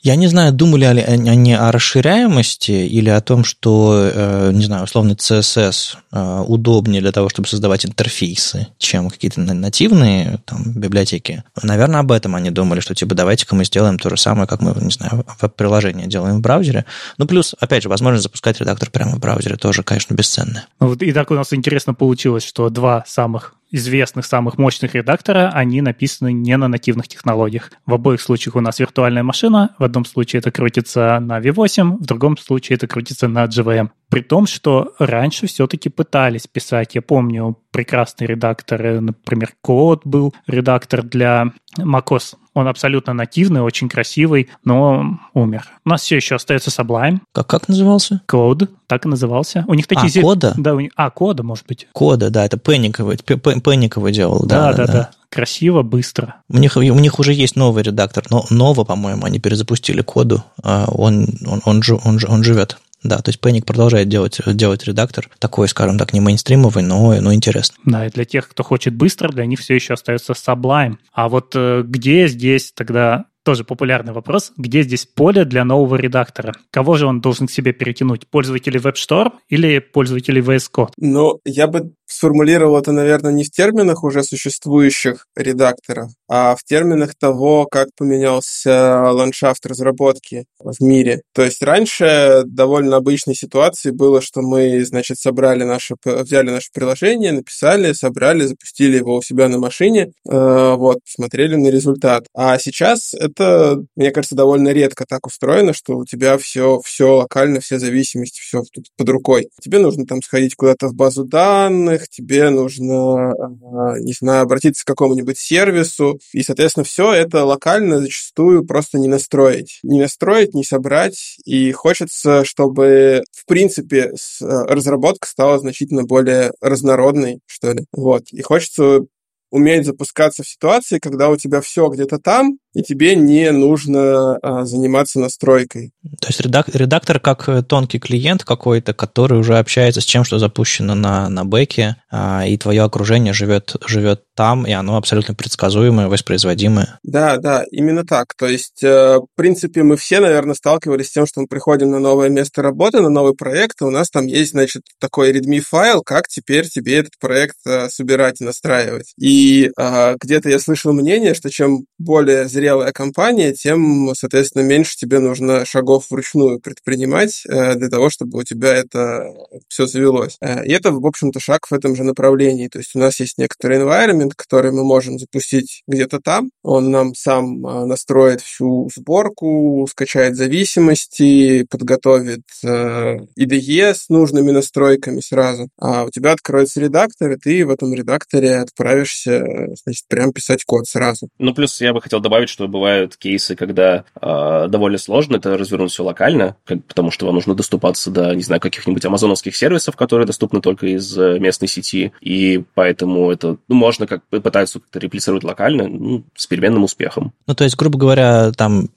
Я 0.01 0.15
не 0.15 0.27
знаю, 0.27 0.53
думали 0.53 0.85
ли 0.93 1.01
они 1.01 1.53
о 1.53 1.71
расширяемости 1.71 2.71
или 2.71 3.09
о 3.09 3.19
том, 3.19 3.43
что, 3.43 4.09
э, 4.13 4.51
не 4.53 4.63
знаю, 4.63 4.83
условно 4.83 5.13
CSS 5.13 5.97
э, 6.11 6.43
удобнее 6.47 7.01
для 7.01 7.11
того, 7.11 7.27
чтобы 7.29 7.47
создавать 7.47 7.85
интерфейсы, 7.85 8.67
чем 8.77 9.09
какие-то 9.09 9.41
нативные 9.41 10.39
там, 10.45 10.71
библиотеки. 10.73 11.43
Наверное, 11.61 12.01
об 12.01 12.11
этом 12.11 12.35
они 12.35 12.51
думали, 12.51 12.79
что 12.79 12.93
типа 12.93 13.15
давайте-ка 13.15 13.55
мы 13.55 13.65
сделаем 13.65 13.97
то 13.97 14.09
же 14.09 14.17
самое, 14.17 14.47
как 14.47 14.61
мы, 14.61 14.73
не 14.79 14.91
знаю, 14.91 15.25
веб-приложение 15.41 16.07
делаем 16.07 16.37
в 16.37 16.41
браузере. 16.41 16.85
Ну, 17.17 17.25
плюс, 17.25 17.55
опять 17.59 17.83
же, 17.83 17.89
возможность 17.89 18.23
запускать 18.23 18.59
редактор 18.59 18.91
прямо 18.91 19.15
в 19.15 19.19
браузере 19.19 19.57
тоже, 19.57 19.83
конечно, 19.83 20.13
бесценная. 20.13 20.67
Ну, 20.79 20.89
вот 20.89 21.01
и 21.01 21.11
так 21.11 21.31
у 21.31 21.33
нас 21.33 21.53
интересно 21.53 21.93
получилось, 21.93 22.45
что 22.45 22.69
два 22.69 23.03
самых 23.07 23.56
известных, 23.71 24.25
самых 24.25 24.57
мощных 24.57 24.95
редактора, 24.95 25.51
они 25.53 25.81
написаны 25.81 26.31
не 26.31 26.55
на 26.57 26.67
нативных 26.67 27.07
технологиях. 27.07 27.71
В 27.85 27.93
обоих 27.93 28.21
случаях 28.21 28.55
у 28.55 28.61
нас 28.61 28.79
виртуальная 28.79 29.23
машина, 29.23 29.75
в 29.77 29.83
одном 29.83 30.05
случае 30.05 30.39
это 30.39 30.51
крутится 30.51 31.19
на 31.19 31.39
V8, 31.39 31.97
в 31.97 32.05
другом 32.05 32.37
случае 32.37 32.75
это 32.77 32.87
крутится 32.87 33.27
на 33.27 33.45
JVM. 33.45 33.89
При 34.09 34.21
том, 34.21 34.47
что 34.47 34.93
раньше 34.99 35.47
все-таки 35.47 35.89
пытались 35.89 36.47
писать, 36.47 36.95
я 36.95 37.01
помню, 37.01 37.57
прекрасные 37.71 38.27
редакторы, 38.27 39.01
например, 39.01 39.51
Code 39.65 40.01
был 40.05 40.33
редактор 40.47 41.03
для 41.03 41.51
macOS. 41.77 42.35
Он 42.53 42.67
абсолютно 42.67 43.13
нативный, 43.13 43.61
очень 43.61 43.89
красивый, 43.89 44.49
но 44.63 45.19
умер. 45.33 45.69
У 45.85 45.89
нас 45.89 46.01
все 46.01 46.15
еще 46.15 46.35
остается 46.35 46.69
Sublime. 46.71 47.19
Как, 47.33 47.47
как 47.47 47.67
назывался? 47.67 48.21
Code, 48.27 48.69
так 48.87 49.05
и 49.05 49.09
назывался. 49.09 49.63
У 49.67 49.73
них 49.73 49.85
такие... 49.85 50.21
А, 50.21 50.23
кода? 50.23 50.53
Да, 50.57 50.73
у 50.73 50.79
них... 50.79 50.91
А, 50.95 51.11
кода, 51.11 51.43
может 51.43 51.67
быть. 51.67 51.87
Кода, 51.91 52.29
да, 52.29 52.45
это 52.45 52.57
Пенниковый, 52.57 53.17
Пенниковый 53.17 54.11
делал. 54.13 54.43
Да, 54.47 54.73
да, 54.73 54.87
да. 54.87 54.93
да. 54.93 55.09
Красиво, 55.29 55.83
быстро. 55.83 56.35
У 56.49 56.57
них, 56.57 56.77
у 56.77 56.81
них 56.81 57.19
уже 57.19 57.33
есть 57.33 57.57
новый 57.57 57.83
редактор, 57.83 58.23
но 58.29 58.45
нового, 58.49 58.85
по-моему, 58.85 59.25
они 59.25 59.39
перезапустили 59.39 60.01
коду. 60.01 60.43
А 60.63 60.85
он, 60.87 61.27
он, 61.45 61.61
он, 61.65 61.83
он, 61.85 61.99
он, 62.05 62.19
он 62.27 62.43
живет. 62.43 62.79
Да, 63.03 63.19
то 63.19 63.29
есть 63.29 63.39
Panic 63.43 63.65
продолжает 63.65 64.09
делать, 64.09 64.39
делать 64.45 64.83
редактор, 64.85 65.29
такой, 65.39 65.67
скажем 65.67 65.97
так, 65.97 66.13
не 66.13 66.19
мейнстримовый, 66.19 66.83
но, 66.83 67.19
но 67.21 67.33
интересный. 67.33 67.77
Да, 67.85 68.07
и 68.07 68.09
для 68.09 68.25
тех, 68.25 68.49
кто 68.49 68.63
хочет 68.63 68.95
быстро, 68.95 69.29
для 69.29 69.45
них 69.45 69.59
все 69.59 69.75
еще 69.75 69.93
остается 69.93 70.33
Sublime. 70.33 70.97
А 71.13 71.29
вот 71.29 71.53
э, 71.55 71.83
где 71.85 72.27
здесь 72.27 72.71
тогда 72.73 73.25
тоже 73.47 73.63
популярный 73.63 74.11
вопрос. 74.11 74.51
Где 74.57 74.81
здесь 74.81 75.05
поле 75.05 75.45
для 75.45 75.63
нового 75.63 75.95
редактора? 75.95 76.51
Кого 76.69 76.97
же 76.97 77.07
он 77.07 77.21
должен 77.21 77.47
к 77.47 77.51
себе 77.51 77.71
перетянуть? 77.71 78.27
Пользователей 78.27 78.81
WebStorm 78.81 79.35
или 79.47 79.79
пользователей 79.79 80.41
VS 80.41 80.65
Code? 80.75 80.89
Ну, 80.97 81.39
я 81.45 81.67
бы 81.67 81.93
сформулировал 82.17 82.77
это, 82.77 82.91
наверное, 82.91 83.31
не 83.31 83.43
в 83.43 83.51
терминах 83.51 84.03
уже 84.03 84.23
существующих 84.23 85.27
редакторов, 85.35 86.11
а 86.27 86.55
в 86.55 86.63
терминах 86.63 87.15
того, 87.15 87.65
как 87.65 87.89
поменялся 87.95 89.11
ландшафт 89.11 89.65
разработки 89.65 90.45
в 90.59 90.83
мире. 90.83 91.21
То 91.33 91.43
есть 91.43 91.61
раньше 91.61 92.43
довольно 92.45 92.97
обычной 92.97 93.35
ситуацией 93.35 93.93
было, 93.93 94.21
что 94.21 94.41
мы, 94.41 94.83
значит, 94.83 95.19
собрали 95.19 95.63
наше, 95.63 95.95
взяли 96.03 96.49
наше 96.49 96.69
приложение, 96.73 97.31
написали, 97.31 97.93
собрали, 97.93 98.45
запустили 98.45 98.97
его 98.97 99.17
у 99.17 99.21
себя 99.21 99.47
на 99.47 99.59
машине, 99.59 100.11
э, 100.29 100.75
вот, 100.77 100.99
смотрели 101.05 101.55
на 101.55 101.67
результат. 101.67 102.25
А 102.33 102.57
сейчас 102.57 103.13
это, 103.13 103.83
мне 103.95 104.11
кажется, 104.11 104.35
довольно 104.35 104.69
редко 104.69 105.05
так 105.07 105.25
устроено, 105.27 105.73
что 105.73 105.97
у 105.97 106.05
тебя 106.05 106.37
все, 106.37 106.81
все 106.83 107.15
локально, 107.15 107.59
все 107.59 107.79
зависимости, 107.79 108.39
все 108.41 108.63
тут 108.73 108.85
под 108.97 109.09
рукой. 109.09 109.49
Тебе 109.61 109.79
нужно 109.79 110.05
там 110.05 110.21
сходить 110.21 110.55
куда-то 110.55 110.87
в 110.87 110.95
базу 110.95 111.23
данных, 111.25 112.06
тебе 112.09 112.49
нужно, 112.49 113.31
а, 113.31 113.99
не 113.99 114.13
знаю, 114.13 114.43
обратиться 114.43 114.83
к 114.83 114.87
какому-нибудь 114.87 115.37
сервису, 115.37 116.19
и, 116.33 116.43
соответственно, 116.43 116.83
все 116.83 117.13
это 117.13 117.45
локально 117.45 117.99
зачастую 117.99 118.65
просто 118.65 118.97
не 118.99 119.07
настроить. 119.07 119.79
Не 119.83 120.01
настроить, 120.01 120.53
не 120.53 120.63
собрать, 120.63 121.37
и 121.45 121.71
хочется, 121.71 122.45
чтобы, 122.45 123.23
в 123.31 123.45
принципе, 123.45 124.11
а, 124.41 124.65
разработка 124.65 125.27
стала 125.27 125.59
значительно 125.59 126.03
более 126.03 126.51
разнородной, 126.61 127.39
что 127.45 127.71
ли. 127.71 127.85
Вот. 127.91 128.23
И 128.31 128.41
хочется 128.41 129.01
уметь 129.49 129.85
запускаться 129.85 130.43
в 130.43 130.47
ситуации, 130.47 130.99
когда 130.99 131.29
у 131.29 131.37
тебя 131.37 131.61
все 131.61 131.87
где-то 131.87 132.19
там, 132.19 132.57
и 132.77 132.83
тебе 132.83 133.15
не 133.15 133.51
нужно 133.51 134.37
а, 134.37 134.65
заниматься 134.65 135.19
настройкой. 135.19 135.93
То 136.21 136.27
есть 136.27 136.39
редак, 136.41 136.69
редактор 136.71 137.19
как 137.19 137.49
э, 137.49 137.63
тонкий 137.63 137.97
клиент 137.97 138.43
какой-то, 138.43 138.93
который 138.93 139.39
уже 139.39 139.57
общается 139.57 139.99
с 139.99 140.05
чем, 140.05 140.23
что 140.23 140.37
запущено 140.37 140.93
на, 140.93 141.27
на 141.27 141.43
бэке, 141.43 141.95
а, 142.11 142.45
и 142.45 142.55
твое 142.55 142.83
окружение 142.83 143.33
живет, 143.33 143.75
живет 143.87 144.21
там, 144.35 144.67
и 144.67 144.71
оно 144.71 144.95
абсолютно 144.95 145.33
предсказуемое, 145.33 146.07
воспроизводимое. 146.07 146.99
Да, 147.01 147.37
да, 147.37 147.65
именно 147.71 148.05
так. 148.05 148.35
То 148.37 148.45
есть, 148.45 148.83
э, 148.83 149.17
в 149.17 149.25
принципе, 149.35 149.81
мы 149.81 149.97
все, 149.97 150.19
наверное, 150.19 150.53
сталкивались 150.53 151.07
с 151.07 151.11
тем, 151.11 151.25
что 151.25 151.41
мы 151.41 151.47
приходим 151.47 151.89
на 151.89 151.99
новое 151.99 152.29
место 152.29 152.61
работы, 152.61 153.01
на 153.01 153.09
новый 153.09 153.33
проект, 153.33 153.81
и 153.81 153.85
у 153.85 153.89
нас 153.89 154.11
там 154.11 154.27
есть, 154.27 154.51
значит, 154.51 154.83
такой 154.99 155.31
readme-файл, 155.31 156.03
как 156.05 156.27
теперь 156.27 156.69
тебе 156.69 156.97
этот 156.97 157.13
проект 157.19 157.55
э, 157.65 157.89
собирать 157.89 158.39
и 158.39 158.43
настраивать. 158.43 159.13
И 159.19 159.71
а, 159.75 160.15
где-то 160.21 160.49
я 160.49 160.59
слышал 160.59 160.93
мнение, 160.93 161.33
что 161.33 161.49
чем 161.49 161.85
более 161.97 162.47
зрелый 162.47 162.66
зрелая 162.67 162.91
компания, 162.91 163.53
тем, 163.53 164.11
соответственно, 164.13 164.63
меньше 164.63 164.97
тебе 164.97 165.19
нужно 165.19 165.63
шагов 165.63 166.07
вручную 166.09 166.59
предпринимать 166.59 167.43
э, 167.47 167.75
для 167.75 167.87
того, 167.87 168.09
чтобы 168.09 168.39
у 168.39 168.43
тебя 168.43 168.75
это 168.75 169.33
все 169.69 169.87
завелось. 169.87 170.35
Э, 170.41 170.65
и 170.65 170.71
это, 170.73 170.91
в 170.91 171.05
общем-то, 171.05 171.39
шаг 171.39 171.67
в 171.69 171.73
этом 171.73 171.95
же 171.95 172.03
направлении. 172.03 172.67
То 172.67 172.79
есть 172.79 172.93
у 172.93 172.99
нас 172.99 173.21
есть 173.21 173.37
некоторый 173.37 173.79
environment, 173.79 174.31
который 174.35 174.71
мы 174.71 174.83
можем 174.83 175.17
запустить 175.17 175.83
где-то 175.87 176.19
там. 176.19 176.49
Он 176.61 176.91
нам 176.91 177.15
сам 177.15 177.65
э, 177.65 177.85
настроит 177.85 178.41
всю 178.41 178.89
сборку, 178.93 179.87
скачает 179.89 180.35
зависимости, 180.35 181.65
подготовит 181.69 182.41
IDE 182.63 183.93
с 183.93 184.09
нужными 184.09 184.51
настройками 184.51 185.21
сразу. 185.21 185.69
А 185.79 186.03
у 186.03 186.09
тебя 186.09 186.33
откроется 186.33 186.81
редактор, 186.81 187.31
и 187.31 187.37
ты 187.37 187.65
в 187.65 187.69
этом 187.69 187.93
редакторе 187.93 188.57
отправишься, 188.57 189.45
значит, 189.83 190.05
прям 190.09 190.33
писать 190.33 190.65
код 190.65 190.85
сразу. 190.85 191.29
Ну, 191.39 191.53
плюс 191.53 191.79
я 191.79 191.93
бы 191.93 192.01
хотел 192.01 192.19
добавить, 192.19 192.49
что 192.57 192.67
бывают 192.67 193.15
кейсы, 193.17 193.55
когда 193.55 194.03
э, 194.19 194.67
довольно 194.67 194.97
сложно 194.97 195.35
это 195.35 195.55
развернуть 195.55 195.91
все 195.91 196.03
локально, 196.03 196.55
как, 196.65 196.83
потому 196.85 197.11
что 197.11 197.27
вам 197.27 197.35
нужно 197.35 197.53
доступаться 197.53 198.09
до, 198.09 198.33
не 198.33 198.41
знаю, 198.41 198.59
каких-нибудь 198.59 199.05
амазоновских 199.05 199.55
сервисов, 199.55 199.95
которые 199.95 200.25
доступны 200.25 200.59
только 200.59 200.87
из 200.87 201.15
э, 201.15 201.37
местной 201.37 201.67
сети, 201.67 202.13
и 202.19 202.63
поэтому 202.73 203.29
это 203.29 203.57
ну, 203.67 203.75
можно 203.75 204.07
как 204.07 204.23
пытаются 204.23 204.79
как-то 204.79 204.97
реплицировать 204.97 205.43
локально 205.43 205.87
ну, 205.87 206.23
с 206.35 206.47
переменным 206.47 206.83
успехом. 206.83 207.31
Ну, 207.45 207.53
то 207.53 207.63
есть, 207.63 207.75
грубо 207.75 207.99
говоря, 207.99 208.51
там 208.53 208.89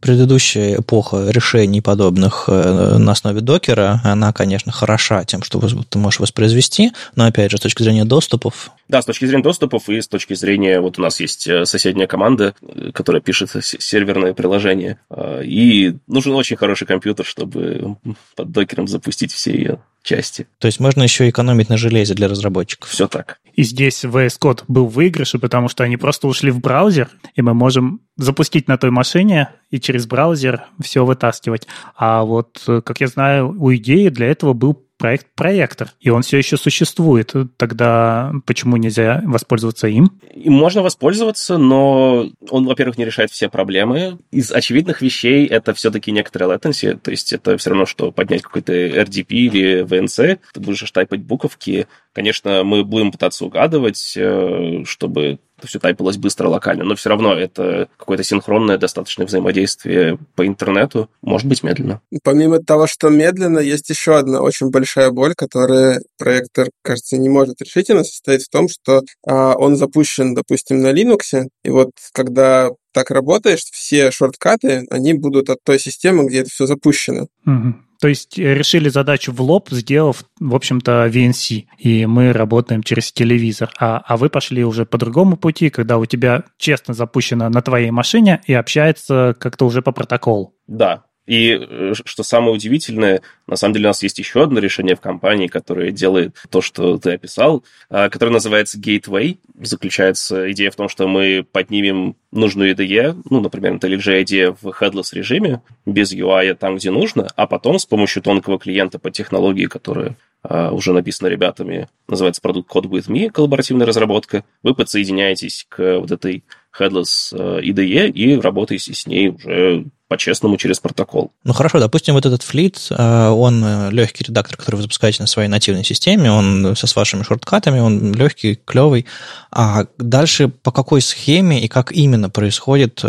предыдущая 0.00 0.76
эпоха 0.76 1.30
решений 1.30 1.80
подобных 1.80 2.44
э, 2.46 2.98
на 2.98 3.10
основе 3.10 3.40
докера, 3.40 4.00
она, 4.04 4.32
конечно, 4.32 4.70
хороша 4.70 5.24
тем, 5.24 5.42
что 5.42 5.60
ты 5.60 5.98
можешь 5.98 6.20
воспроизвести, 6.20 6.92
но, 7.16 7.26
опять 7.26 7.50
же, 7.50 7.56
с 7.56 7.62
точки 7.62 7.82
зрения 7.82 8.04
доступов... 8.04 8.70
Да, 8.88 9.02
с 9.02 9.04
точки 9.04 9.26
зрения 9.26 9.42
доступов 9.42 9.88
и 9.88 10.00
с 10.00 10.08
точки 10.08 10.34
зрения... 10.34 10.80
Вот 10.80 10.98
у 10.98 11.02
нас 11.02 11.20
есть 11.20 11.46
э, 11.46 11.64
соседняя 11.64 12.06
команда, 12.06 12.54
э, 12.60 12.90
которая 12.92 13.20
пишет 13.20 13.50
серверное 13.62 14.34
приложение, 14.34 14.98
и 15.44 15.96
нужен 16.06 16.34
очень 16.34 16.56
хороший 16.56 16.86
компьютер, 16.86 17.24
чтобы 17.24 17.96
под 18.34 18.50
докером 18.50 18.88
запустить 18.88 19.32
все 19.32 19.52
ее 19.52 19.82
части. 20.02 20.46
То 20.58 20.66
есть 20.66 20.80
можно 20.80 21.02
еще 21.02 21.28
экономить 21.28 21.68
на 21.68 21.76
железе 21.76 22.14
для 22.14 22.28
разработчиков. 22.28 22.88
Все 22.88 23.08
так. 23.08 23.38
И 23.54 23.62
здесь 23.62 24.04
VS 24.04 24.38
Code 24.40 24.64
был 24.68 24.86
в 24.86 24.94
выигрыше, 24.94 25.38
потому 25.38 25.68
что 25.68 25.84
они 25.84 25.96
просто 25.96 26.28
ушли 26.28 26.50
в 26.50 26.60
браузер, 26.60 27.10
и 27.34 27.42
мы 27.42 27.54
можем 27.54 28.00
запустить 28.16 28.68
на 28.68 28.78
той 28.78 28.90
машине 28.90 29.50
и 29.70 29.80
через 29.80 30.06
браузер 30.06 30.64
все 30.80 31.04
вытаскивать. 31.04 31.66
А 31.96 32.24
вот, 32.24 32.62
как 32.66 33.00
я 33.00 33.08
знаю, 33.08 33.54
у 33.58 33.74
идеи 33.74 34.08
для 34.08 34.28
этого 34.28 34.54
был 34.54 34.87
проект 34.98 35.26
проектор, 35.34 35.92
и 36.00 36.10
он 36.10 36.22
все 36.22 36.38
еще 36.38 36.56
существует. 36.56 37.32
Тогда 37.56 38.32
почему 38.44 38.76
нельзя 38.76 39.22
воспользоваться 39.24 39.88
им? 39.88 40.20
Им 40.34 40.52
можно 40.52 40.82
воспользоваться, 40.82 41.56
но 41.56 42.28
он, 42.50 42.66
во-первых, 42.66 42.98
не 42.98 43.04
решает 43.04 43.30
все 43.30 43.48
проблемы. 43.48 44.18
Из 44.30 44.52
очевидных 44.52 45.00
вещей 45.00 45.46
это 45.46 45.72
все-таки 45.72 46.10
некоторая 46.10 46.56
latency, 46.56 46.98
то 46.98 47.10
есть 47.10 47.32
это 47.32 47.56
все 47.56 47.70
равно, 47.70 47.86
что 47.86 48.12
поднять 48.12 48.42
какой-то 48.42 48.72
RDP 48.72 49.26
или 49.28 49.84
VNC, 49.84 50.40
ты 50.52 50.60
будешь 50.60 50.90
тайпать 50.90 51.22
буковки. 51.22 51.86
Конечно, 52.12 52.64
мы 52.64 52.84
будем 52.84 53.12
пытаться 53.12 53.44
угадывать, 53.44 54.14
э, 54.16 54.82
чтобы 54.84 55.38
все 55.66 55.78
тайпилось 55.78 56.16
быстро 56.16 56.48
локально, 56.48 56.84
но 56.84 56.94
все 56.94 57.08
равно 57.08 57.34
это 57.34 57.88
какое-то 57.96 58.24
синхронное 58.24 58.78
достаточное 58.78 59.26
взаимодействие 59.26 60.18
по 60.34 60.46
интернету, 60.46 61.08
может 61.22 61.46
быть 61.46 61.62
медленно. 61.62 62.00
Помимо 62.22 62.58
того, 62.58 62.86
что 62.86 63.08
медленно, 63.08 63.58
есть 63.58 63.88
еще 63.90 64.16
одна 64.16 64.40
очень 64.40 64.70
большая 64.70 65.10
боль, 65.10 65.34
которую 65.34 66.02
проектор, 66.18 66.68
кажется, 66.82 67.16
не 67.16 67.28
может 67.28 67.60
решить, 67.60 67.90
она 67.90 68.04
состоит 68.04 68.42
в 68.42 68.50
том, 68.50 68.68
что 68.68 69.02
а, 69.26 69.54
он 69.54 69.76
запущен, 69.76 70.34
допустим, 70.34 70.80
на 70.80 70.92
Linux, 70.92 71.48
и 71.64 71.70
вот 71.70 71.90
когда 72.12 72.70
так 72.92 73.10
работаешь, 73.10 73.64
все 73.70 74.10
шорткаты, 74.10 74.86
они 74.90 75.14
будут 75.14 75.50
от 75.50 75.58
той 75.62 75.78
системы, 75.78 76.26
где 76.26 76.40
это 76.40 76.50
все 76.50 76.66
запущено. 76.66 77.28
Угу. 77.46 77.74
То 78.00 78.08
есть 78.08 78.38
э, 78.38 78.54
решили 78.54 78.88
задачу 78.88 79.32
в 79.32 79.40
лоб, 79.40 79.70
сделав, 79.70 80.24
в 80.38 80.54
общем-то, 80.54 81.06
VNC, 81.06 81.66
и 81.78 82.06
мы 82.06 82.32
работаем 82.32 82.82
через 82.82 83.12
телевизор. 83.12 83.70
А, 83.78 84.02
а 84.06 84.16
вы 84.16 84.30
пошли 84.30 84.64
уже 84.64 84.86
по 84.86 84.98
другому 84.98 85.36
пути, 85.36 85.70
когда 85.70 85.98
у 85.98 86.06
тебя 86.06 86.44
честно 86.58 86.94
запущено 86.94 87.48
на 87.48 87.62
твоей 87.62 87.90
машине 87.90 88.40
и 88.46 88.54
общается 88.54 89.34
как-то 89.38 89.66
уже 89.66 89.82
по 89.82 89.92
протоколу. 89.92 90.54
Да, 90.66 91.04
и 91.28 91.58
э, 91.60 91.92
что 92.06 92.22
самое 92.22 92.54
удивительное, 92.54 93.20
на 93.46 93.56
самом 93.56 93.74
деле 93.74 93.84
у 93.84 93.90
нас 93.90 94.02
есть 94.02 94.18
еще 94.18 94.42
одно 94.42 94.60
решение 94.60 94.96
в 94.96 95.00
компании, 95.02 95.46
которое 95.46 95.90
делает 95.90 96.34
то, 96.48 96.62
что 96.62 96.96
ты 96.96 97.12
описал, 97.12 97.64
а, 97.90 98.08
которое 98.08 98.32
называется 98.32 98.78
Gateway. 98.78 99.36
Заключается 99.60 100.50
идея 100.52 100.70
в 100.70 100.76
том, 100.76 100.88
что 100.88 101.06
мы 101.06 101.44
поднимем 101.52 102.16
нужную 102.32 102.74
IDE, 102.74 103.20
ну, 103.28 103.40
например, 103.40 103.74
IntelliJ 103.74 104.22
IDE 104.22 104.56
в 104.58 104.68
headless 104.68 105.08
режиме, 105.12 105.60
без 105.84 106.14
UI 106.14 106.54
там, 106.54 106.76
где 106.76 106.90
нужно, 106.90 107.28
а 107.36 107.46
потом 107.46 107.78
с 107.78 107.84
помощью 107.84 108.22
тонкого 108.22 108.58
клиента 108.58 108.98
по 108.98 109.10
технологии, 109.10 109.66
которая 109.66 110.16
а, 110.42 110.70
уже 110.70 110.94
написана 110.94 111.28
ребятами, 111.28 111.88
называется 112.08 112.40
продукт 112.40 112.74
Code 112.74 112.88
with 112.88 113.08
Me, 113.08 113.28
коллаборативная 113.28 113.86
разработка, 113.86 114.44
вы 114.62 114.74
подсоединяетесь 114.74 115.66
к 115.68 115.98
вот 115.98 116.10
этой 116.10 116.44
headless 116.78 117.32
э, 117.32 117.60
IDE 117.60 118.10
и 118.10 118.40
работаете 118.40 118.94
с 118.94 119.06
ней 119.06 119.30
уже 119.30 119.84
по-честному 120.08 120.56
через 120.56 120.80
протокол. 120.80 121.32
Ну 121.44 121.52
хорошо, 121.52 121.78
допустим, 121.78 122.14
вот 122.14 122.24
этот 122.24 122.42
флит, 122.42 122.78
э, 122.90 123.28
он 123.28 123.62
э, 123.64 123.90
легкий 123.90 124.24
редактор, 124.24 124.56
который 124.56 124.76
вы 124.76 124.82
запускаете 124.82 125.22
на 125.22 125.26
своей 125.26 125.48
нативной 125.48 125.84
системе, 125.84 126.32
он 126.32 126.74
со 126.74 126.86
с 126.86 126.96
вашими 126.96 127.22
шорткатами, 127.22 127.78
он 127.78 128.14
легкий, 128.14 128.58
клевый. 128.64 129.06
А 129.50 129.84
дальше 129.98 130.48
по 130.48 130.72
какой 130.72 131.02
схеме 131.02 131.62
и 131.62 131.68
как 131.68 131.92
именно 131.92 132.30
происходит 132.30 133.02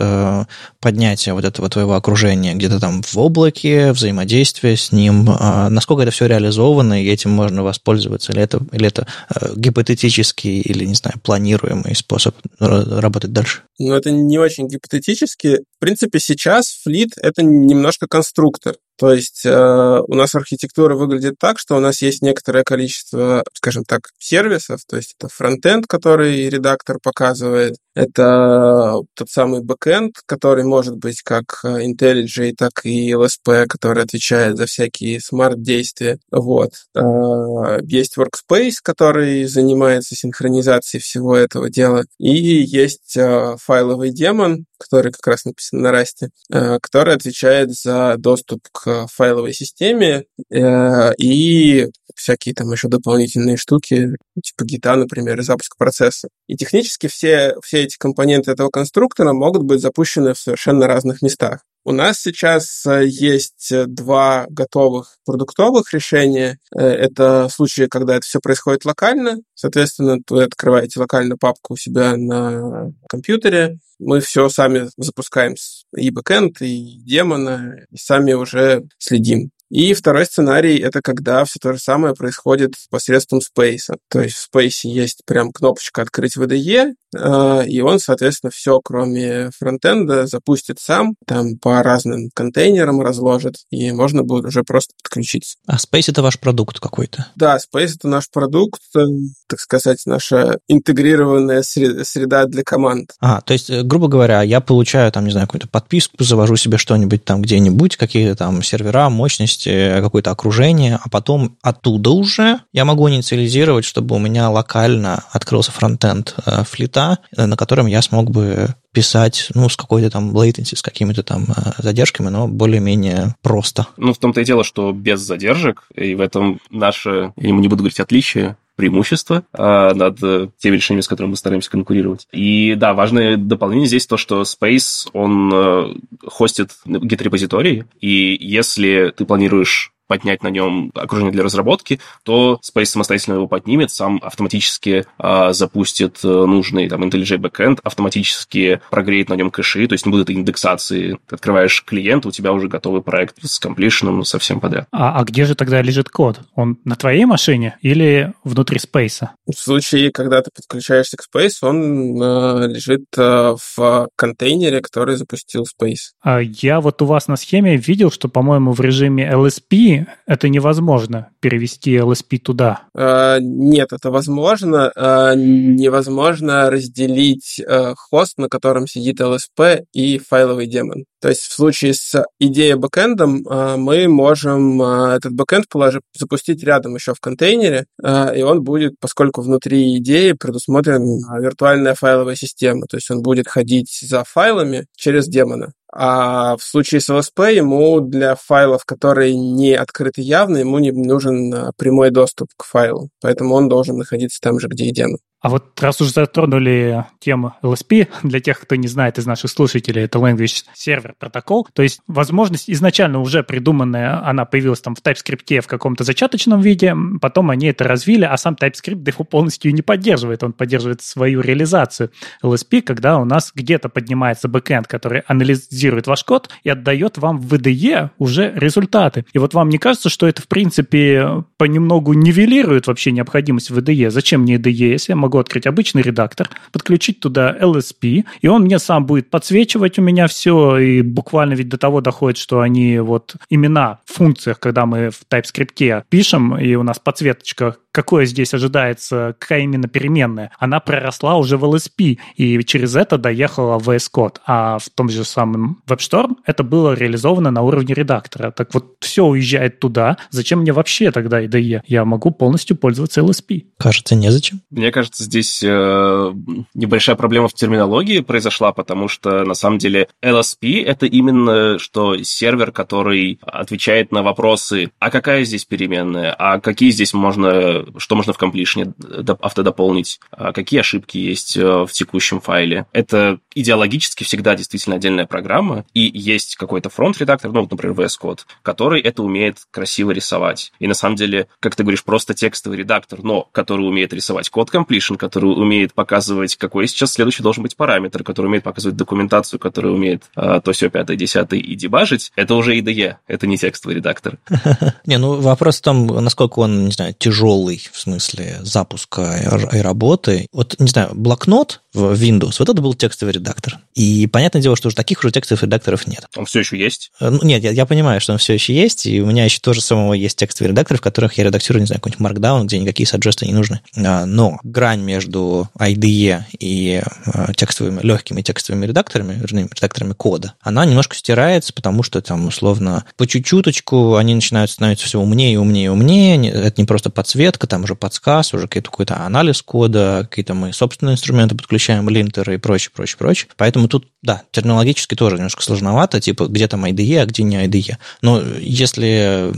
поднятие 0.82 1.34
вот 1.34 1.46
этого 1.46 1.70
твоего 1.70 1.96
окружения? 1.96 2.54
Где-то 2.54 2.80
там 2.80 3.02
в 3.02 3.18
облаке, 3.18 3.94
взаимодействие 3.94 4.76
с 4.76 4.92
ним? 4.92 5.26
Насколько 5.26 6.04
это 6.04 6.12
все 6.12 6.26
реализовано, 6.26 7.02
и 7.02 7.08
этим 7.08 7.32
можно 7.32 7.64
воспользоваться? 7.64 8.34
Или 8.34 8.42
это, 8.42 8.62
или 8.72 8.88
это 8.88 9.08
гипотетический 9.56 10.60
или, 10.60 10.86
не 10.86 10.96
знаю, 10.96 11.20
планируемый 11.24 11.96
способ 11.96 12.36
работать 12.60 13.32
дальше? 13.32 13.62
Но 13.80 13.96
это 13.96 14.12
не 14.12 14.38
очень 14.38 14.68
гипотетически. 14.68 15.60
В 15.80 15.82
принципе, 15.82 16.20
сейчас 16.20 16.78
Fleet— 16.84 17.12
это 17.22 17.42
немножко 17.42 18.06
конструктор. 18.06 18.76
То 18.98 19.14
есть 19.14 19.46
э, 19.46 20.02
у 20.06 20.14
нас 20.14 20.36
архитектура 20.36 20.94
выглядит 20.94 21.36
так, 21.40 21.58
что 21.58 21.78
у 21.78 21.80
нас 21.80 22.02
есть 22.02 22.22
некоторое 22.22 22.66
количество, 22.66 23.46
скажем 23.54 23.86
так, 23.86 24.10
сервисов. 24.18 24.82
То 24.86 24.98
есть 24.98 25.16
это 25.18 25.30
фронтенд, 25.30 25.88
который 25.88 26.50
редактор 26.50 26.98
показывает. 27.02 27.78
Это 27.96 29.00
тот 29.14 29.30
самый 29.30 29.62
бэкенд, 29.62 30.18
который 30.26 30.66
может 30.66 30.98
быть 30.98 31.22
как 31.22 31.62
IntelliJ, 31.64 32.56
так 32.58 32.82
и 32.84 33.14
LSP, 33.14 33.68
который 33.68 34.04
отвечает 34.04 34.58
за 34.58 34.66
всякие 34.66 35.22
смарт-действия. 35.22 36.20
Вот. 36.30 36.72
Э, 36.94 37.80
есть 37.84 38.18
Workspace, 38.18 38.76
который 38.84 39.46
занимается 39.46 40.14
синхронизацией 40.14 41.02
всего 41.02 41.38
этого 41.38 41.70
дела. 41.70 42.04
И 42.18 42.34
есть 42.34 43.16
э, 43.16 43.56
файловый 43.58 44.12
демон, 44.12 44.66
который 44.80 45.12
как 45.12 45.26
раз 45.28 45.46
написан 45.46 45.82
на 45.82 45.92
Rust'е, 45.92 46.30
э, 46.52 46.80
который 46.82 47.14
отвечает 47.14 47.72
за 47.72 48.16
доступ 48.18 48.62
к 48.72 49.08
файловой 49.08 49.54
системе 49.54 50.26
э, 50.50 51.14
и 51.18 51.90
всякие 52.16 52.56
там 52.56 52.72
еще 52.72 52.88
дополнительные 52.88 53.58
штуки, 53.58 54.16
типа 54.42 54.66
гита, 54.66 54.96
например, 54.96 55.40
и 55.40 55.44
запуск 55.44 55.78
процесса. 55.78 56.30
И 56.48 56.56
технически 56.56 57.08
все, 57.08 57.56
все 57.64 57.84
эти 57.84 57.98
компоненты 57.98 58.52
этого 58.52 58.70
конструктора 58.70 59.34
могут 59.34 59.64
быть 59.64 59.82
запущены 59.82 60.34
в 60.34 60.40
совершенно 60.40 60.88
разных 60.88 61.22
местах. 61.22 61.62
У 61.90 61.92
нас 61.92 62.22
сейчас 62.22 62.86
э, 62.86 63.08
есть 63.08 63.74
два 63.88 64.46
готовых 64.52 65.18
продуктовых 65.26 65.92
решения. 65.92 66.60
Это 66.72 67.50
случаи, 67.50 67.88
когда 67.88 68.18
это 68.18 68.28
все 68.28 68.40
происходит 68.40 68.86
локально. 68.86 69.40
Соответственно, 69.56 70.20
вы 70.30 70.44
открываете 70.44 71.00
локально 71.00 71.36
папку 71.36 71.74
у 71.74 71.78
себя 71.78 72.16
на 72.16 72.92
компьютере, 73.10 73.80
мы 73.98 74.20
все 74.20 74.50
сами 74.50 74.88
запускаем 74.98 75.56
и 75.98 76.12
бэкэнд, 76.12 76.62
и 76.62 77.00
демона, 77.00 77.84
и 77.90 77.98
сами 77.98 78.34
уже 78.34 78.84
следим. 79.00 79.50
И 79.70 79.94
второй 79.94 80.26
сценарий— 80.26 80.78
это 80.80 81.02
когда 81.02 81.46
все 81.46 81.60
то 81.60 81.74
же 81.74 81.80
самое 81.80 82.16
происходит 82.16 82.74
посредством 82.90 83.40
Space. 83.40 83.96
То 84.10 84.22
есть 84.22 84.36
в 84.36 84.50
Space 84.54 84.82
есть 84.84 85.22
прям 85.26 85.52
кнопочка 85.52 86.02
«Открыть 86.02 86.38
VDE», 86.38 86.94
а, 87.16 87.62
и 87.62 87.82
он, 87.82 88.00
соответственно, 88.00 88.52
все, 88.52 88.80
кроме 88.84 89.50
фронтенда, 89.58 90.28
запустит 90.28 90.80
сам, 90.80 91.16
там 91.26 91.58
по 91.58 91.82
разным 91.82 92.30
контейнерам 92.34 93.02
разложит, 93.02 93.56
и 93.72 93.92
можно 93.92 94.24
будет 94.24 94.46
уже 94.46 94.64
просто 94.64 94.94
подключиться. 95.02 95.58
А 95.66 95.78
Space— 95.78 96.06
это 96.08 96.22
ваш 96.22 96.40
продукт 96.40 96.80
какой-то? 96.80 97.28
Да, 97.36 97.58
Space— 97.58 97.96
это 97.96 98.08
наш 98.08 98.30
продукт, 98.30 98.82
э, 98.96 99.00
так 99.48 99.60
сказать, 99.60 100.02
наша 100.06 100.60
интегрированная 100.68 101.64
среда 101.64 102.46
для 102.46 102.64
команд. 102.64 103.12
А, 103.20 103.42
то 103.42 103.54
есть, 103.54 103.70
э, 103.70 103.82
грубо 103.84 104.08
говоря, 104.08 104.42
я 104.44 104.62
получаю, 104.62 105.12
там, 105.12 105.26
не 105.26 105.32
знаю, 105.32 105.48
какую-то 105.48 105.68
подписку, 105.68 106.24
завожу 106.24 106.56
себе 106.58 106.78
что-нибудь 106.78 107.26
там 107.26 107.42
где-нибудь, 107.42 107.98
какие-то 107.98 108.36
там 108.36 108.62
сервера, 108.62 109.10
мощности, 109.10 109.59
какое-то 109.66 110.32
окружение, 110.32 111.00
а 111.04 111.10
потом 111.10 111.58
оттуда 111.62 112.12
уже 112.12 112.62
я 112.72 112.86
могу 112.86 113.10
инициализировать, 113.10 113.86
чтобы 113.86 114.16
у 114.16 114.20
меня 114.20 114.50
локально 114.50 115.24
открылся 115.32 115.72
фронтенд 115.72 116.36
э, 116.46 116.64
флита, 116.64 117.20
э, 117.36 117.46
на 117.46 117.58
котором 117.58 117.88
я 117.88 118.02
смог 118.02 118.32
бы 118.32 118.68
писать, 118.92 119.50
ну, 119.54 119.70
с 119.70 119.76
какой-то 119.76 120.10
там 120.10 120.36
latency, 120.36 120.76
с 120.76 120.82
какими-то 120.82 121.24
там 121.24 121.46
э, 121.50 121.72
задержками, 121.78 122.30
но 122.30 122.48
более-менее 122.48 123.36
просто. 123.42 123.88
Ну, 123.98 124.14
в 124.14 124.18
том-то 124.18 124.42
и 124.42 124.46
дело, 124.46 124.64
что 124.64 124.92
без 124.92 125.20
задержек, 125.20 125.88
и 125.96 126.16
в 126.16 126.22
этом 126.22 126.60
наше, 126.70 127.34
я 127.36 127.52
не 127.52 127.68
буду 127.68 127.78
говорить 127.78 128.00
отличие, 128.00 128.58
преимущество 128.80 129.44
а, 129.52 129.94
над 129.94 130.24
э, 130.24 130.48
теми 130.58 130.78
решениями, 130.78 131.02
с 131.02 131.08
которыми 131.10 131.32
мы 131.32 131.36
стараемся 131.36 131.70
конкурировать. 131.70 132.28
И 132.32 132.76
да, 132.76 132.94
важное 132.94 133.36
дополнение 133.36 133.88
здесь 133.88 134.08
то, 134.08 134.16
что 134.16 134.44
Space, 134.44 135.10
он 135.12 136.00
хостит 136.26 136.72
гид-репозиторий, 136.86 137.84
и 138.00 138.38
если 138.40 139.14
ты 139.16 139.26
планируешь 139.26 139.92
поднять 140.10 140.44
на 140.44 140.48
нем 140.48 140.92
окружение 140.96 141.32
для 141.32 141.44
разработки, 141.44 142.02
то 142.24 142.60
Space 142.68 142.86
самостоятельно 142.86 143.36
его 143.36 143.48
поднимет, 143.48 143.92
сам 143.92 144.20
автоматически 144.24 145.06
а, 145.18 145.54
запустит 145.54 146.18
э, 146.24 146.28
нужный 146.28 146.90
там 146.90 147.04
IntelliJ 147.04 147.38
backend, 147.38 147.80
автоматически 147.84 148.82
прогреет 148.90 149.30
на 149.30 149.36
нем 149.36 149.52
кэши, 149.52 149.88
то 149.88 149.94
есть 149.94 150.06
не 150.08 150.12
будет 150.12 150.32
индексации. 150.32 151.20
Ты 151.28 151.36
открываешь 151.36 151.84
клиент, 151.86 152.26
у 152.26 152.32
тебя 152.32 152.52
уже 152.54 152.68
готовый 152.68 153.04
проект 153.04 153.36
с 153.44 153.60
комплишеном 153.60 154.26
совсем 154.26 154.60
подряд. 154.60 154.88
А, 154.92 155.20
а 155.20 155.24
где 155.24 155.46
же 155.46 155.54
тогда 155.54 155.82
лежит 155.82 156.10
код? 156.10 156.42
Он 156.56 156.78
на 156.86 156.96
твоей 156.96 157.26
машине 157.26 157.78
или 157.82 158.34
внутри 158.44 158.80
Space? 158.80 159.28
В 159.46 159.54
случае, 159.54 160.12
когда 160.12 160.42
ты 160.42 160.50
подключаешься 160.56 161.18
к 161.18 161.24
Space, 161.24 161.58
он 161.62 162.22
э, 162.22 162.68
лежит 162.68 163.06
э, 163.16 163.56
в 163.78 164.10
контейнере, 164.16 164.82
который 164.82 165.18
запустил 165.18 165.64
Space. 165.64 166.14
А 166.24 166.40
я 166.40 166.82
вот 166.82 167.02
у 167.04 167.06
вас 167.06 167.28
на 167.28 167.36
схеме 167.36 167.78
видел, 167.78 168.10
что, 168.10 168.28
по-моему, 168.28 168.72
в 168.72 168.82
режиме 168.82 169.30
LSP 169.32 169.99
это 170.26 170.50
невозможно 170.50 171.30
перевести 171.40 171.96
LSP 171.96 172.38
туда. 172.40 172.84
Э, 172.96 173.38
нет, 173.42 173.94
это 173.94 174.12
возможно. 174.12 174.92
Э, 174.96 175.34
невозможно 175.36 176.70
разделить 176.70 177.60
э, 177.60 177.94
хост, 177.96 178.38
на 178.38 178.50
котором 178.50 178.88
сидит 178.88 179.20
LSP 179.22 179.86
и 179.94 180.20
файловый 180.20 180.68
демон. 180.68 181.06
То 181.22 181.30
есть 181.30 181.42
в 181.42 181.54
случае 181.54 181.94
с 181.94 182.24
идеей 182.40 182.76
бэкэндом 182.76 183.46
э, 183.48 183.76
мы 183.78 184.08
можем 184.08 184.82
этот 184.82 185.34
бэкэнд 185.34 185.68
положить, 185.70 186.02
запустить 186.18 186.64
рядом 186.64 186.96
еще 186.96 187.14
в 187.14 187.20
контейнере, 187.20 187.86
и 188.02 188.42
он 188.42 188.64
будет, 188.64 188.94
поскольку 189.00 189.42
внутри 189.42 189.98
идеи 189.98 190.34
предусмотрена 190.34 191.40
виртуальная 191.40 191.96
файловая 191.96 192.36
система, 192.36 192.86
то 192.88 192.98
есть 192.98 193.12
он 193.12 193.22
будет 193.22 193.48
ходить 193.48 194.00
за 194.02 194.24
файлами 194.24 194.88
через 194.96 195.28
демона. 195.28 195.74
А 195.92 196.56
в 196.58 196.62
случае 196.64 197.02
с 197.02 197.10
LSP 197.10 197.56
ему 197.56 198.00
для 198.00 198.36
файлов, 198.36 198.86
которые 198.86 199.36
не 199.36 199.74
открыты 199.74 200.22
явно, 200.22 200.58
ему 200.58 200.80
не 200.80 200.92
нужен 200.92 201.74
прямой 201.78 202.12
доступ 202.12 202.50
к 202.56 202.64
файлу. 202.64 203.10
Поэтому 203.22 203.56
он 203.56 203.70
должен 203.70 203.98
находиться 203.98 204.40
там 204.42 204.60
же, 204.60 204.68
где 204.68 204.86
и 204.86 204.92
демон. 204.92 205.18
А 205.42 205.50
вот 205.50 205.82
раз 205.82 206.02
уже 206.02 206.12
затронули 206.12 207.06
тему 207.20 207.56
LSP, 207.64 208.08
для 208.24 208.42
тех, 208.42 208.60
кто 208.60 208.76
не 208.76 208.88
знает 208.88 209.18
из 209.18 209.26
наших 209.26 209.50
слушателей, 209.52 210.04
это 210.04 210.20
Language 210.20 210.66
Server 210.76 211.14
Protocol, 211.20 211.66
то 211.74 211.82
есть 211.82 212.02
возможность 212.08 212.70
изначально 212.70 213.20
уже 213.20 213.44
придуманная, 213.44 214.26
она 214.26 214.44
появилась 214.44 214.82
там 214.82 214.96
в 214.96 215.02
TypeScript 215.02 215.62
в 215.62 215.68
каком-то 215.68 216.04
зачаточном 216.04 216.60
виде, 216.60 216.94
потом 217.22 217.50
они 217.52 217.68
это 217.68 217.86
развили, 217.86 218.26
а 218.26 218.36
сам 218.38 218.56
TypeScript 218.60 219.08
его 219.08 219.24
полностью 219.24 219.74
не 219.74 219.82
поддерживает, 219.82 220.44
он 220.44 220.52
поддерживает 220.52 221.02
свою 221.02 221.40
реализацию 221.40 222.12
LSP, 222.44 222.82
когда 222.82 223.18
у 223.18 223.26
нас 223.26 223.52
где-то 223.56 223.88
поднимается 223.88 224.50
бэкэнд, 224.50 224.88
который 224.88 225.22
анализирует 225.22 226.08
ваш 226.08 226.26
код 226.26 226.50
и 226.64 226.70
отдает 226.70 227.18
вам 227.18 227.40
в 227.40 227.54
VDE 227.54 228.10
уже 228.18 228.52
результаты. 228.56 229.26
И 229.32 229.40
вот 229.40 229.54
вам 229.54 229.70
не 229.70 229.78
кажется, 229.78 230.10
что 230.10 230.28
это, 230.28 230.42
в 230.42 230.48
принципе, 230.48 231.46
понемногу 231.58 232.14
нивелирует 232.14 232.88
вообще 232.88 233.12
необходимость 233.12 233.72
VDE? 233.72 234.10
Зачем 234.10 234.42
мне 234.42 234.56
IDE, 234.56 234.72
если 234.72 235.14
я 235.14 235.16
могу 235.16 235.29
могу 235.30 235.38
открыть 235.38 235.68
обычный 235.68 236.02
редактор, 236.02 236.50
подключить 236.72 237.20
туда 237.20 237.56
LSP, 237.56 238.26
и 238.42 238.48
он 238.48 238.64
мне 238.64 238.80
сам 238.80 239.06
будет 239.06 239.30
подсвечивать 239.30 240.00
у 240.00 240.02
меня 240.02 240.28
все, 240.28 240.78
и 240.78 241.02
буквально 241.04 241.54
ведь 241.54 241.70
до 241.70 241.78
того 241.78 242.02
доходит, 242.02 242.40
что 242.40 242.62
они 242.62 242.98
вот 242.98 243.36
имена 243.50 244.00
в 244.06 244.14
функциях, 244.14 244.60
когда 244.60 244.88
мы 244.88 245.12
в 245.12 245.22
TypeScript 245.30 246.06
пишем, 246.10 246.58
и 246.58 246.74
у 246.74 246.82
нас 246.82 246.98
подсветочка 246.98 247.76
какое 247.92 248.26
здесь 248.26 248.54
ожидается, 248.54 249.36
какая 249.40 249.62
именно 249.62 249.88
переменная, 249.88 250.52
она 250.60 250.80
проросла 250.80 251.38
уже 251.38 251.58
в 251.58 251.66
LSP, 251.66 252.18
и 252.36 252.64
через 252.64 252.96
это 252.96 253.18
доехала 253.18 253.78
в 253.80 253.90
VS 253.90 254.10
Code. 254.14 254.36
А 254.46 254.78
в 254.80 254.90
том 254.90 255.10
же 255.10 255.24
самом 255.24 255.82
WebStorm 255.88 256.38
это 256.46 256.64
было 256.64 256.94
реализовано 256.94 257.52
на 257.52 257.62
уровне 257.62 257.94
редактора. 257.94 258.52
Так 258.52 258.74
вот, 258.74 258.96
все 259.00 259.26
уезжает 259.26 259.80
туда. 259.80 260.18
Зачем 260.30 260.60
мне 260.60 260.72
вообще 260.72 261.12
тогда 261.12 261.44
IDE? 261.44 261.82
Я 261.88 262.06
могу 262.06 262.32
полностью 262.32 262.76
пользоваться 262.78 263.22
LSP. 263.22 263.66
Кажется, 263.78 264.16
незачем. 264.16 264.62
Мне 264.70 264.92
кажется, 264.92 265.19
здесь 265.20 265.62
э, 265.64 266.34
небольшая 266.74 267.16
проблема 267.16 267.48
в 267.48 267.54
терминологии 267.54 268.22
произошла, 268.22 268.72
потому 268.72 269.08
что 269.08 269.44
на 269.44 269.54
самом 269.54 269.78
деле 269.78 270.08
LSP 270.24 270.84
это 270.84 271.06
именно 271.06 271.80
что 271.80 272.22
сервер, 272.24 272.72
который 272.72 273.40
отвечает 273.42 274.12
на 274.12 274.24
вопросы, 274.24 274.92
а 275.00 275.12
какая 275.12 275.44
здесь 275.44 275.66
переменная, 275.66 276.34
а 276.38 276.60
какие 276.60 276.92
здесь 276.92 277.14
можно 277.14 277.86
что 277.98 278.16
можно 278.16 278.34
в 278.34 278.38
комплишне 278.38 278.94
автодополнить, 279.42 280.20
а 280.32 280.54
какие 280.54 280.80
ошибки 280.80 281.18
есть 281.18 281.58
э, 281.58 281.86
в 281.86 281.92
текущем 281.92 282.42
файле. 282.42 282.86
Это 282.94 283.40
идеологически 283.54 284.24
всегда 284.24 284.56
действительно 284.56 284.96
отдельная 284.96 285.26
программа, 285.26 285.86
и 285.94 286.10
есть 286.14 286.56
какой-то 286.56 286.90
фронт-редактор, 286.90 287.52
ну, 287.52 287.62
вот, 287.62 287.72
например, 287.72 287.96
VS 287.96 288.20
Code, 288.22 288.40
который 288.62 289.02
это 289.02 289.24
умеет 289.24 289.58
красиво 289.72 290.12
рисовать. 290.12 290.72
И 290.80 290.88
на 290.88 290.94
самом 290.94 291.16
деле, 291.16 291.48
как 291.60 291.76
ты 291.76 291.84
говоришь, 291.84 292.04
просто 292.04 292.34
текстовый 292.34 292.78
редактор, 292.78 293.24
но 293.24 293.48
который 293.52 293.88
умеет 293.88 294.14
рисовать 294.14 294.50
код 294.50 294.70
completion, 295.10 295.18
который 295.18 295.46
умеет 295.46 295.94
показывать, 295.94 296.56
какой 296.56 296.88
сейчас 296.88 297.14
следующий 297.14 297.44
должен 297.44 297.64
быть 297.64 297.76
параметр, 297.76 298.24
который 298.24 298.48
умеет 298.48 298.64
показывать 298.64 298.98
документацию, 298.98 299.60
который 299.60 299.94
умеет 299.94 300.24
а, 300.36 300.60
то 300.62 300.72
все 300.72 300.90
пятое, 300.90 301.18
десятое 301.18 301.60
и 301.60 301.76
дебажить, 301.76 302.32
это 302.36 302.56
уже 302.56 302.78
IDE, 302.78 303.16
это 303.28 303.48
не 303.48 303.58
текстовый 303.58 303.96
редактор. 303.98 304.38
Не, 305.06 305.18
ну 305.18 305.40
вопрос 305.40 305.80
в 305.80 305.82
том, 305.82 306.08
насколько 306.08 306.60
он, 306.60 306.86
не 306.86 306.92
знаю, 306.92 307.14
тяжелый 307.18 307.82
в 307.92 308.00
смысле 308.00 308.60
запуска 308.62 309.68
и 309.72 309.80
работы. 309.80 310.48
Вот, 310.52 310.76
не 310.80 310.88
знаю, 310.88 311.12
блокнот 311.14 311.82
в 311.94 312.14
Windows, 312.14 312.56
вот 312.60 312.70
это 312.70 312.82
был 312.82 312.94
текстовый 312.94 313.34
редактор. 313.34 313.80
И 313.96 314.28
понятное 314.28 314.62
дело, 314.62 314.76
что 314.76 314.88
уже 314.88 314.96
таких 314.96 315.20
уже 315.20 315.32
текстовых 315.32 315.64
редакторов 315.64 316.08
нет. 316.08 316.26
Он 316.36 316.46
все 316.46 316.60
еще 316.60 316.78
есть? 316.78 317.12
Э, 317.20 317.30
ну, 317.30 317.40
нет, 317.44 317.64
я, 317.64 317.72
я 317.72 317.86
понимаю, 317.86 318.22
что 318.22 318.34
он 318.34 318.40
все 318.40 318.54
еще 318.54 318.74
есть, 318.74 319.06
и 319.06 319.22
у 319.22 319.26
меня 319.26 319.46
еще 319.46 319.60
тоже 319.60 319.82
самого 319.82 320.14
есть 320.14 320.38
текстовые 320.38 320.72
редакторы, 320.72 321.00
в 321.00 321.02
которых 321.02 321.38
я 321.38 321.44
редактирую, 321.46 321.82
не 321.82 321.88
знаю, 321.88 322.00
какой-нибудь 322.02 322.38
Markdown, 322.38 322.66
где 322.66 322.80
никакие 322.80 323.08
саджесты 323.08 323.46
не 323.46 323.54
нужны. 323.54 323.82
А, 323.96 324.26
но 324.26 324.60
грань 324.64 325.02
между 325.02 325.70
IDE 325.78 326.44
и 326.60 327.02
э, 327.26 327.54
текстовыми, 327.56 328.02
легкими 328.04 328.42
текстовыми 328.42 328.86
редакторами, 328.86 329.34
вернее, 329.34 329.68
редакторами 329.74 330.14
кода, 330.14 330.54
она 330.62 330.86
немножко 330.86 331.16
стирается, 331.16 331.74
потому 331.74 332.04
что 332.04 332.22
там, 332.22 332.48
условно, 332.48 333.06
по 333.18 333.26
чуть-чуточку 333.26 334.16
они 334.16 334.36
начинают 334.36 334.72
становиться 334.72 335.06
все 335.06 335.20
умнее 335.20 335.54
и 335.54 335.58
умнее 335.58 335.86
и 335.86 335.90
умнее. 335.90 336.50
Это 336.50 336.80
не 336.82 336.86
просто 336.86 337.10
подсветка, 337.10 337.68
там 337.68 337.84
уже 337.84 337.96
подсказ, 337.96 338.54
уже 338.54 338.68
какой-то 338.68 339.18
анализ 339.18 339.62
кода, 339.62 340.28
какие-то 340.30 340.54
мы 340.54 340.74
собственные 340.74 341.14
инструменты 341.14 341.56
подключаем, 341.80 342.10
линтеры 342.10 342.56
и 342.56 342.58
прочее, 342.58 342.92
прочее, 342.94 343.18
прочее. 343.18 343.48
Поэтому 343.56 343.88
тут, 343.88 344.06
да, 344.22 344.44
терминологически 344.52 345.16
тоже 345.16 345.38
немножко 345.38 345.64
сложновато, 345.64 346.20
типа, 346.20 346.48
где 346.48 346.68
там 346.68 346.84
IDE, 346.86 347.18
а 347.22 347.26
где 347.26 347.44
не 347.44 347.56
IDE. 347.56 347.96
Но 348.22 348.42
если 348.60 349.54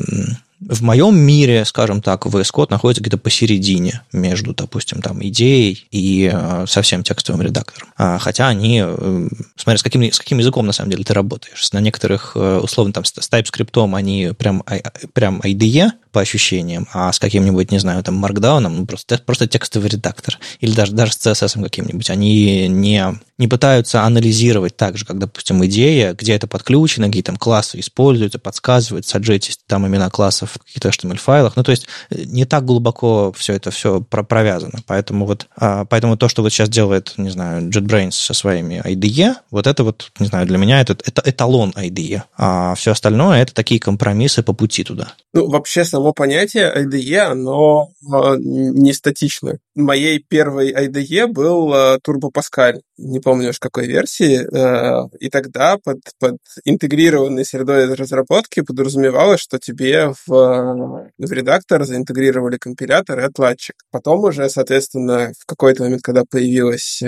в 0.61 0.83
моем 0.83 1.17
мире, 1.17 1.65
скажем 1.65 2.01
так, 2.01 2.27
VS 2.27 2.51
Code 2.53 2.67
находится 2.69 3.01
где-то 3.01 3.17
посередине 3.17 4.03
между, 4.13 4.53
допустим, 4.53 5.01
там, 5.01 5.25
идеей 5.25 5.87
и 5.89 6.29
э, 6.31 6.65
совсем 6.67 7.01
текстовым 7.01 7.41
редактором. 7.41 7.89
А, 7.97 8.19
хотя 8.19 8.47
они, 8.47 8.83
э, 8.85 9.27
смотря 9.55 9.79
с 9.79 9.83
каким, 9.83 10.03
с 10.03 10.19
каким 10.19 10.37
языком, 10.37 10.67
на 10.67 10.71
самом 10.71 10.91
деле, 10.91 11.03
ты 11.03 11.15
работаешь. 11.15 11.71
На 11.71 11.79
некоторых, 11.79 12.33
э, 12.35 12.59
условно, 12.61 12.93
там, 12.93 13.03
с 13.03 13.11
TypeScript 13.11 13.97
они 13.97 14.33
прям, 14.37 14.63
прям 15.13 15.41
IDE, 15.41 15.93
по 16.11 16.21
ощущениям, 16.21 16.87
а 16.93 17.11
с 17.11 17.19
каким-нибудь, 17.19 17.71
не 17.71 17.79
знаю, 17.79 18.03
там, 18.03 18.23
Markdown, 18.23 18.59
ну, 18.59 18.85
просто, 18.85 19.21
просто 19.25 19.47
текстовый 19.47 19.89
редактор, 19.89 20.37
или 20.59 20.73
даже, 20.73 20.93
даже 20.93 21.13
с 21.13 21.25
CSS 21.25 21.61
каким-нибудь, 21.63 22.09
они 22.09 22.67
не, 22.67 23.19
не 23.37 23.47
пытаются 23.47 24.03
анализировать 24.03 24.77
так 24.77 24.97
же, 24.97 25.05
как, 25.05 25.17
допустим, 25.17 25.65
идея, 25.65 26.13
где 26.13 26.33
это 26.33 26.47
подключено, 26.47 27.07
какие 27.07 27.23
там 27.23 27.37
классы 27.37 27.79
используются, 27.79 28.39
подсказывают, 28.39 29.07
саджетесь 29.07 29.59
там 29.67 29.87
имена 29.87 30.09
классов 30.09 30.51
в 30.51 30.59
каких-то 30.59 30.89
HTML-файлах. 30.89 31.55
Ну, 31.55 31.63
то 31.63 31.71
есть 31.71 31.87
э, 32.09 32.23
не 32.25 32.45
так 32.45 32.65
глубоко 32.65 33.33
все 33.35 33.53
это 33.53 33.71
все 33.71 34.01
провязано. 34.01 34.79
Поэтому 34.85 35.25
вот, 35.25 35.47
а, 35.55 35.85
поэтому 35.85 36.17
то, 36.17 36.29
что 36.29 36.43
вот 36.43 36.51
сейчас 36.51 36.69
делает, 36.69 37.13
не 37.17 37.29
знаю, 37.29 37.69
JetBrains 37.69 38.11
со 38.11 38.33
своими 38.33 38.81
IDE, 38.85 39.35
вот 39.49 39.67
это 39.67 39.83
вот, 39.83 40.11
не 40.19 40.27
знаю, 40.27 40.45
для 40.45 40.57
меня 40.57 40.81
это, 40.81 40.95
это 41.03 41.23
эталон 41.25 41.71
IDE. 41.75 42.21
А 42.37 42.75
все 42.75 42.91
остальное 42.91 43.41
это 43.41 43.53
такие 43.53 43.79
компромиссы 43.79 44.43
по 44.43 44.53
пути 44.53 44.83
туда. 44.83 45.13
Ну, 45.33 45.47
вообще, 45.49 45.83
само 46.01 46.13
понятие 46.13 46.71
IDE, 46.75 47.17
оно 47.17 47.89
э, 48.01 48.35
не 48.39 48.93
статично. 48.93 49.57
Моей 49.75 50.19
первой 50.19 50.73
IDE 50.73 51.27
был 51.27 51.73
э, 51.73 51.97
Turbo 51.97 52.31
Pascal. 52.33 52.81
Не 52.97 53.19
помню 53.19 53.49
уж 53.49 53.59
какой 53.59 53.85
версии. 53.85 54.41
Э, 54.41 55.07
и 55.19 55.29
тогда 55.29 55.77
под, 55.77 55.99
под 56.19 56.37
интегрированной 56.65 57.45
средой 57.45 57.93
разработки 57.93 58.61
подразумевалось, 58.61 59.41
что 59.41 59.59
тебе 59.59 60.13
в, 60.25 60.27
в 60.27 61.31
редактор 61.31 61.85
заинтегрировали 61.85 62.57
компилятор 62.57 63.19
и 63.19 63.23
отладчик. 63.23 63.75
Потом 63.91 64.23
уже, 64.23 64.49
соответственно, 64.49 65.33
в 65.39 65.45
какой-то 65.45 65.83
момент, 65.83 66.01
когда 66.01 66.23
появилась 66.29 67.01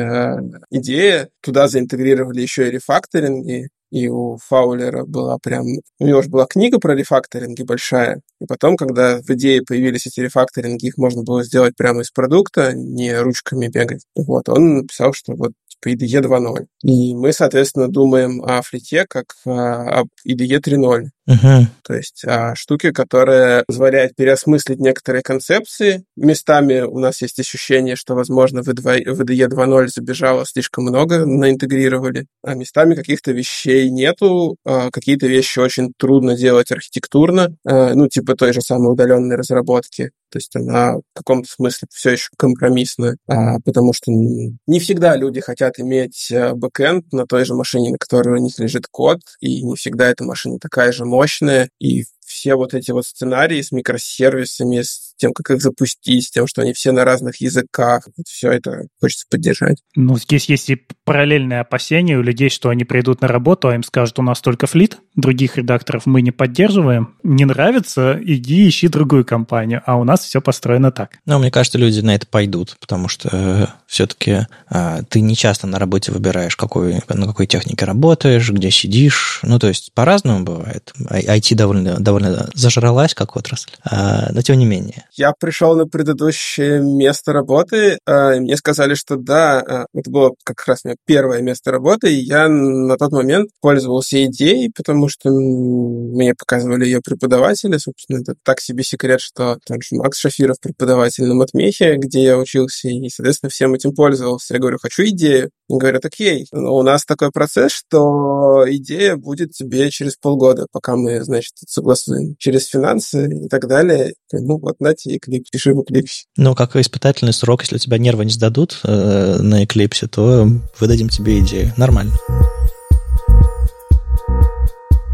идея, 0.70 1.30
туда 1.42 1.68
заинтегрировали 1.68 2.42
еще 2.42 2.68
и 2.68 2.72
рефакторинги, 2.72 3.70
и 3.83 3.83
у 4.08 4.38
Фаулера 4.38 5.06
была 5.06 5.38
прям... 5.38 5.66
У 6.00 6.08
него 6.08 6.22
же 6.22 6.30
была 6.30 6.46
книга 6.46 6.80
про 6.80 6.96
рефакторинги 6.96 7.64
большая, 7.64 8.22
и 8.40 8.46
потом, 8.46 8.76
когда 8.76 9.20
в 9.22 9.30
идее 9.30 9.62
появились 9.62 10.08
эти 10.08 10.20
рефакторинги, 10.20 10.88
их 10.88 10.98
можно 10.98 11.24
было 11.24 11.44
сделать 11.44 11.76
прямо 11.76 12.02
из 12.02 12.12
продукта, 12.12 12.74
не 12.74 13.16
ручками 13.18 13.68
бегать. 13.68 14.06
Вот, 14.16 14.50
он 14.50 14.78
написал, 14.78 15.14
что 15.14 15.34
вот 15.36 15.52
типа 15.68 15.94
IDE 15.94 16.22
2.0. 16.22 16.66
И 16.84 17.16
мы, 17.16 17.34
соответственно, 17.34 17.88
думаем 17.88 18.44
о 18.44 18.62
флите 18.62 19.06
как 19.08 19.36
об 19.46 20.08
IDE 20.28 20.60
3.0. 20.60 21.06
Угу. 21.26 21.68
То 21.84 21.94
есть 21.94 22.24
а, 22.28 22.54
штуки, 22.56 22.92
которые 22.92 23.64
позволяют 23.66 24.16
переосмыслить 24.16 24.80
некоторые 24.80 25.22
концепции. 25.22 26.04
Местами 26.18 26.82
у 26.82 27.00
нас 27.00 27.22
есть 27.22 27.40
ощущение, 27.40 27.96
что, 27.96 28.14
возможно, 28.14 28.62
в 28.62 28.68
VDE 28.68 29.48
2.0 29.48 29.88
забежало 29.88 30.46
слишком 30.46 30.84
много, 30.84 31.26
наинтегрировали, 31.26 32.26
а 32.44 32.56
местами 32.56 32.96
каких-то 32.96 33.32
вещей 33.32 33.90
нету, 33.90 34.58
а, 34.66 34.92
какие-то 34.92 35.28
вещи 35.28 35.60
очень 35.60 35.94
трудно 35.98 36.36
делать 36.36 36.72
архитектурно, 36.72 37.56
а, 37.66 37.94
ну, 37.94 38.10
типа 38.10 38.36
той 38.36 38.52
же 38.52 38.62
самой 38.62 38.92
удаленной 38.92 39.38
разработки. 39.38 40.12
То 40.34 40.38
есть 40.38 40.56
она 40.56 40.96
в 40.96 41.02
каком-то 41.14 41.48
смысле 41.48 41.88
все 41.92 42.10
еще 42.12 42.30
компромиссная, 42.36 43.18
а, 43.28 43.60
потому 43.64 43.94
что 43.94 44.12
не 44.12 44.80
всегда 44.80 45.16
люди 45.16 45.40
хотят 45.42 45.80
иметь 45.80 46.32
э, 46.32 46.54
бэкэнд 46.54 47.14
на 47.14 47.28
той 47.28 47.46
же 47.46 47.54
машине, 47.54 47.92
на 47.92 48.00
которой 48.00 48.40
у 48.40 48.44
них 48.44 48.58
лежит 48.58 48.88
код, 48.90 49.20
и 49.42 49.62
не 49.64 49.76
всегда 49.76 50.10
эта 50.10 50.24
машина 50.24 50.58
такая 50.60 50.92
же 50.92 51.06
мощная, 51.14 51.70
и 51.80 52.06
все 52.44 52.56
вот 52.56 52.74
эти 52.74 52.92
вот 52.92 53.06
сценарии 53.06 53.62
с 53.62 53.72
микросервисами, 53.72 54.82
с 54.82 55.14
тем, 55.16 55.32
как 55.32 55.52
их 55.52 55.62
запустить, 55.62 56.26
с 56.26 56.32
тем, 56.32 56.46
что 56.46 56.62
они 56.62 56.74
все 56.74 56.92
на 56.92 57.06
разных 57.06 57.40
языках, 57.40 58.06
вот 58.18 58.28
все 58.28 58.52
это 58.52 58.88
хочется 59.00 59.26
поддержать. 59.30 59.78
Ну, 59.96 60.18
здесь 60.18 60.50
есть 60.50 60.70
и 60.70 60.86
параллельное 61.06 61.62
опасение 61.62 62.18
у 62.18 62.22
людей, 62.22 62.50
что 62.50 62.68
они 62.68 62.84
придут 62.84 63.22
на 63.22 63.30
работу, 63.30 63.70
а 63.70 63.76
им 63.76 63.84
скажут, 63.84 64.20
у 64.20 64.24
нас 64.24 64.42
только 64.42 64.68
флит, 64.68 64.98
других 65.16 65.56
редакторов 65.56 66.06
мы 66.06 66.22
не 66.22 66.32
поддерживаем. 66.32 67.16
Не 67.24 67.46
нравится, 67.46 68.20
иди 68.22 68.68
ищи 68.68 68.90
другую 68.90 69.24
компанию, 69.24 69.82
а 69.86 69.98
у 69.98 70.04
нас 70.04 70.22
все 70.26 70.42
построено 70.42 70.92
так. 70.92 71.12
Ну, 71.26 71.40
мне 71.40 71.52
кажется, 71.52 71.78
люди 71.78 72.02
на 72.02 72.16
это 72.16 72.28
пойдут, 72.28 72.76
потому 72.82 73.08
что 73.08 73.30
э, 73.32 73.68
все-таки 73.88 74.48
э, 74.70 75.00
ты 75.08 75.22
не 75.22 75.38
часто 75.38 75.68
на 75.68 75.80
работе 75.80 76.12
выбираешь, 76.12 76.58
какой, 76.58 76.96
на 77.08 77.28
какой 77.28 77.48
технике 77.48 77.86
работаешь, 77.86 78.50
где 78.50 78.70
сидишь. 78.70 79.40
Ну, 79.44 79.60
то 79.60 79.70
есть 79.70 79.94
по-разному 79.94 80.44
бывает. 80.44 80.92
IT 81.00 81.56
довольно, 81.56 82.00
довольно 82.00 82.33
зажралась 82.54 83.14
как 83.14 83.36
отрасль, 83.36 83.72
э, 83.90 84.32
но 84.32 84.42
тем 84.42 84.58
не 84.58 84.66
менее. 84.66 85.06
Я 85.14 85.34
пришел 85.38 85.76
на 85.76 85.86
предыдущее 85.86 86.82
место 86.82 87.34
работы, 87.34 87.98
и 88.08 88.40
мне 88.40 88.58
сказали, 88.58 88.96
что 88.96 89.16
да, 89.16 89.62
э, 89.62 89.86
это 89.94 90.10
было 90.10 90.34
как 90.44 90.66
раз 90.68 90.84
мое 90.84 90.96
первое 91.06 91.42
место 91.42 91.72
работы, 91.72 92.14
и 92.14 92.20
я 92.20 92.48
на 92.48 92.98
тот 92.98 93.12
момент 93.12 93.50
пользовался 93.62 94.24
идеей, 94.26 94.72
потому 94.76 95.10
что 95.10 95.30
мне 95.30 96.34
показывали 96.36 96.86
ее 96.86 97.02
преподаватели. 97.02 97.78
Собственно, 97.78 98.22
это 98.22 98.36
так 98.44 98.60
себе 98.60 98.84
секрет, 98.84 99.22
что 99.22 99.58
также 99.66 99.96
Макс 99.96 100.18
Шафиров 100.18 100.60
преподаватель 100.60 101.26
на 101.26 101.36
Матмехе, 101.36 101.96
где 101.98 102.24
я 102.24 102.38
учился, 102.38 102.90
и, 102.90 103.10
соответственно, 103.10 103.50
всем 103.50 103.74
этим 103.74 103.94
пользовался. 103.94 104.54
Я 104.54 104.60
говорю, 104.60 104.78
хочу 104.82 105.04
идею. 105.04 105.50
И 105.70 105.74
говорят, 105.74 106.06
окей, 106.06 106.48
но 106.52 106.76
у 106.76 106.84
нас 106.84 107.06
такой 107.06 107.32
процесс, 107.32 107.72
что 107.72 108.66
идея 108.68 109.16
будет 109.16 109.52
тебе 109.52 109.90
через 109.90 110.16
полгода, 110.16 110.68
пока 110.72 110.96
мы, 110.96 111.24
значит, 111.24 111.54
согласуем 111.68 112.23
через 112.38 112.68
финансы 112.68 113.46
и 113.46 113.48
так 113.48 113.68
далее. 113.68 114.14
Ну, 114.32 114.58
вот, 114.58 114.80
нате, 114.80 115.12
и 115.12 115.20
клип, 115.20 115.46
пиши 115.52 115.74
в 115.74 115.80
Eclipse. 115.80 116.24
Ну, 116.38 116.56
как 116.56 116.76
испытательный 116.76 117.34
срок, 117.34 117.62
если 117.62 117.76
у 117.76 117.80
тебя 117.80 117.98
нервы 117.98 118.26
не 118.26 118.32
сдадут 118.32 118.80
э, 118.84 119.38
на 119.40 119.64
Eclipse, 119.64 120.08
то 120.08 120.48
выдадим 120.80 121.10
тебе 121.10 121.40
идею. 121.40 121.72
Нормально. 121.78 122.14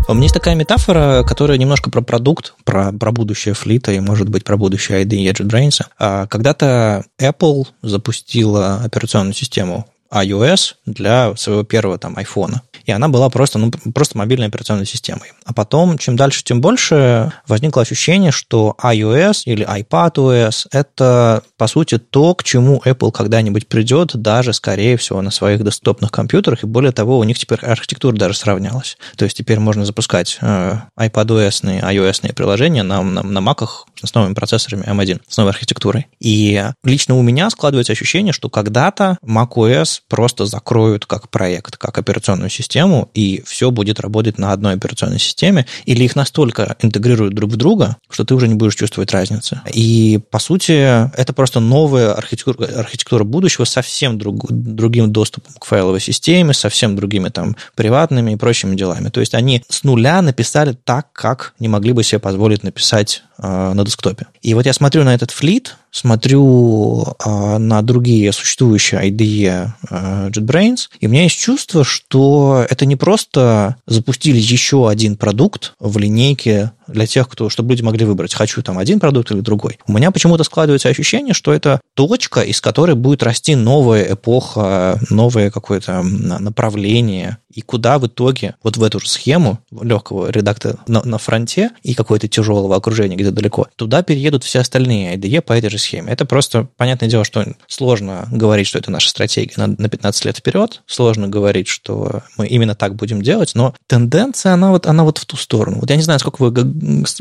У 0.09 0.13
меня 0.15 0.23
есть 0.23 0.33
такая 0.33 0.55
метафора, 0.55 1.23
которая 1.23 1.59
немножко 1.59 1.91
про 1.91 2.01
продукт, 2.01 2.55
про, 2.63 2.91
про 2.91 3.11
будущее 3.11 3.53
флита 3.53 3.91
и, 3.91 3.99
может 3.99 4.27
быть, 4.27 4.43
про 4.43 4.57
будущее 4.57 5.05
ID 5.05 5.31
JetBrains. 5.31 5.85
А 5.99 6.25
когда-то 6.25 7.05
Apple 7.21 7.67
запустила 7.83 8.77
операционную 8.83 9.35
систему 9.35 9.85
iOS 10.11 10.75
для 10.85 11.35
своего 11.35 11.63
первого 11.63 11.97
там 11.97 12.17
айфона 12.17 12.61
и 12.89 12.91
она 12.91 13.07
была 13.07 13.29
просто, 13.29 13.59
ну, 13.59 13.71
просто 13.93 14.17
мобильной 14.17 14.47
операционной 14.47 14.87
системой. 14.87 15.31
А 15.45 15.53
потом, 15.53 15.99
чем 15.99 16.15
дальше, 16.15 16.43
тем 16.43 16.59
больше 16.59 17.31
возникло 17.47 17.83
ощущение, 17.83 18.31
что 18.31 18.75
iOS 18.81 19.43
или 19.45 19.63
iPadOS– 19.63 20.65
это, 20.71 21.43
по 21.55 21.67
сути, 21.67 21.99
то, 21.99 22.33
к 22.33 22.43
чему 22.43 22.81
Apple 22.83 23.11
когда-нибудь 23.11 23.67
придет, 23.67 24.15
даже, 24.15 24.53
скорее 24.53 24.97
всего, 24.97 25.21
на 25.21 25.29
своих 25.29 25.63
десктопных 25.63 26.11
компьютерах, 26.11 26.63
и 26.63 26.65
более 26.65 26.91
того, 26.91 27.19
у 27.19 27.23
них 27.23 27.37
теперь 27.37 27.59
архитектура 27.59 28.15
даже 28.15 28.35
сравнялась. 28.35 28.97
То 29.15 29.25
есть 29.25 29.37
теперь 29.37 29.59
можно 29.59 29.85
запускать 29.85 30.39
э, 30.41 30.77
iPadOS, 30.97 31.83
iOS 31.83 32.33
приложения 32.33 32.81
на, 32.81 33.03
на, 33.03 33.21
на 33.21 33.39
Mac 33.39 33.67
с 34.03 34.13
новыми 34.15 34.33
процессорами 34.33 34.83
M1, 34.85 35.21
с 35.27 35.37
новой 35.37 35.51
архитектурой. 35.51 36.07
И 36.19 36.63
лично 36.83 37.15
у 37.15 37.21
меня 37.21 37.51
складывается 37.51 37.93
ощущение, 37.93 38.33
что 38.33 38.49
когда-то 38.49 39.19
macOS 39.23 39.98
просто 40.07 40.45
закроют 40.45 41.05
как 41.05 41.29
проект, 41.29 41.77
как 41.77 41.97
операционную 41.97 42.49
систему, 42.49 43.09
и 43.13 43.43
все 43.45 43.71
будет 43.71 43.99
работать 43.99 44.37
на 44.37 44.51
одной 44.51 44.73
операционной 44.75 45.19
системе, 45.19 45.65
или 45.85 46.03
их 46.03 46.15
настолько 46.15 46.75
интегрируют 46.81 47.33
друг 47.33 47.51
в 47.51 47.55
друга, 47.55 47.97
что 48.09 48.23
ты 48.23 48.35
уже 48.35 48.47
не 48.47 48.55
будешь 48.55 48.75
чувствовать 48.75 49.11
разницы. 49.11 49.61
И, 49.73 50.19
по 50.29 50.39
сути, 50.39 50.73
это 51.17 51.33
просто 51.33 51.59
новая 51.59 52.13
архитектура, 52.13 52.65
архитектура 52.65 53.23
будущего 53.23 53.65
с 53.65 53.79
совсем 53.79 54.17
друг, 54.17 54.51
другим 54.51 55.11
доступом 55.11 55.53
к 55.57 55.65
файловой 55.65 56.01
системе, 56.01 56.53
совсем 56.53 56.97
другими 56.97 57.29
там 57.29 57.55
приватными 57.75 58.33
и 58.33 58.35
прочими 58.35 58.75
делами. 58.75 59.09
То 59.09 59.21
есть 59.21 59.33
они 59.33 59.63
с 59.69 59.83
нуля 59.83 60.21
написали 60.21 60.75
так, 60.83 61.13
как 61.13 61.53
не 61.59 61.69
могли 61.69 61.93
бы 61.93 62.03
себе 62.03 62.19
позволить 62.19 62.63
написать 62.63 63.23
э, 63.37 63.73
на 63.73 63.85
десктопе. 63.85 64.27
И 64.41 64.53
вот 64.53 64.65
я 64.65 64.73
смотрю 64.73 65.05
на 65.05 65.15
этот 65.15 65.31
флит, 65.31 65.77
смотрю 65.91 67.03
э, 67.03 67.57
на 67.57 67.81
другие 67.81 68.31
существующие 68.31 69.09
IDE 69.09 69.71
э, 69.89 70.29
JetBrains, 70.29 70.89
и 70.99 71.07
у 71.07 71.09
меня 71.09 71.23
есть 71.23 71.39
чувство, 71.39 71.83
что 71.83 72.65
это 72.69 72.85
не 72.85 72.95
просто 72.95 73.77
запустили 73.85 74.37
еще 74.37 74.89
один 74.89 75.17
продукт 75.17 75.73
в 75.79 75.97
линейке 75.97 76.71
для 76.91 77.07
тех, 77.07 77.27
кто, 77.29 77.49
чтобы 77.49 77.71
люди 77.71 77.81
могли 77.81 78.05
выбрать, 78.05 78.33
хочу 78.33 78.61
там 78.61 78.77
один 78.77 78.99
продукт 78.99 79.31
или 79.31 79.41
другой. 79.41 79.79
У 79.87 79.93
меня 79.93 80.11
почему-то 80.11 80.43
складывается 80.43 80.89
ощущение, 80.89 81.33
что 81.33 81.53
это 81.53 81.81
точка, 81.93 82.41
из 82.41 82.61
которой 82.61 82.95
будет 82.95 83.23
расти 83.23 83.55
новая 83.55 84.13
эпоха, 84.13 84.99
новое 85.09 85.51
какое-то 85.51 86.01
направление, 86.03 87.37
и 87.51 87.61
куда 87.61 87.97
в 87.97 88.07
итоге 88.07 88.55
вот 88.63 88.77
в 88.77 88.83
эту 88.83 88.99
же 88.99 89.09
схему 89.09 89.59
легкого 89.81 90.29
редактора 90.29 90.77
на, 90.87 91.01
на 91.03 91.17
фронте 91.17 91.71
и 91.81 91.95
какое-то 91.95 92.27
тяжелого 92.27 92.75
окружения 92.75 93.15
где-то 93.15 93.31
далеко, 93.31 93.67
туда 93.75 94.03
переедут 94.03 94.43
все 94.43 94.59
остальные 94.59 95.15
IDE 95.15 95.41
по 95.41 95.53
этой 95.53 95.69
же 95.69 95.77
схеме. 95.77 96.11
Это 96.11 96.25
просто, 96.25 96.67
понятное 96.77 97.09
дело, 97.09 97.25
что 97.25 97.45
сложно 97.67 98.27
говорить, 98.31 98.67
что 98.67 98.77
это 98.77 98.91
наша 98.91 99.09
стратегия 99.09 99.53
на, 99.57 99.67
на 99.67 99.89
15 99.89 100.25
лет 100.25 100.37
вперед, 100.37 100.83
сложно 100.85 101.27
говорить, 101.27 101.67
что 101.67 102.21
мы 102.37 102.47
именно 102.47 102.75
так 102.75 102.95
будем 102.95 103.21
делать, 103.21 103.51
но 103.55 103.73
тенденция, 103.87 104.53
она 104.53 104.69
вот, 104.69 104.85
она 104.85 105.03
вот 105.03 105.17
в 105.17 105.25
ту 105.25 105.35
сторону. 105.35 105.79
Вот 105.79 105.89
я 105.89 105.95
не 105.95 106.03
знаю, 106.03 106.19
сколько 106.19 106.41
вы 106.41 106.51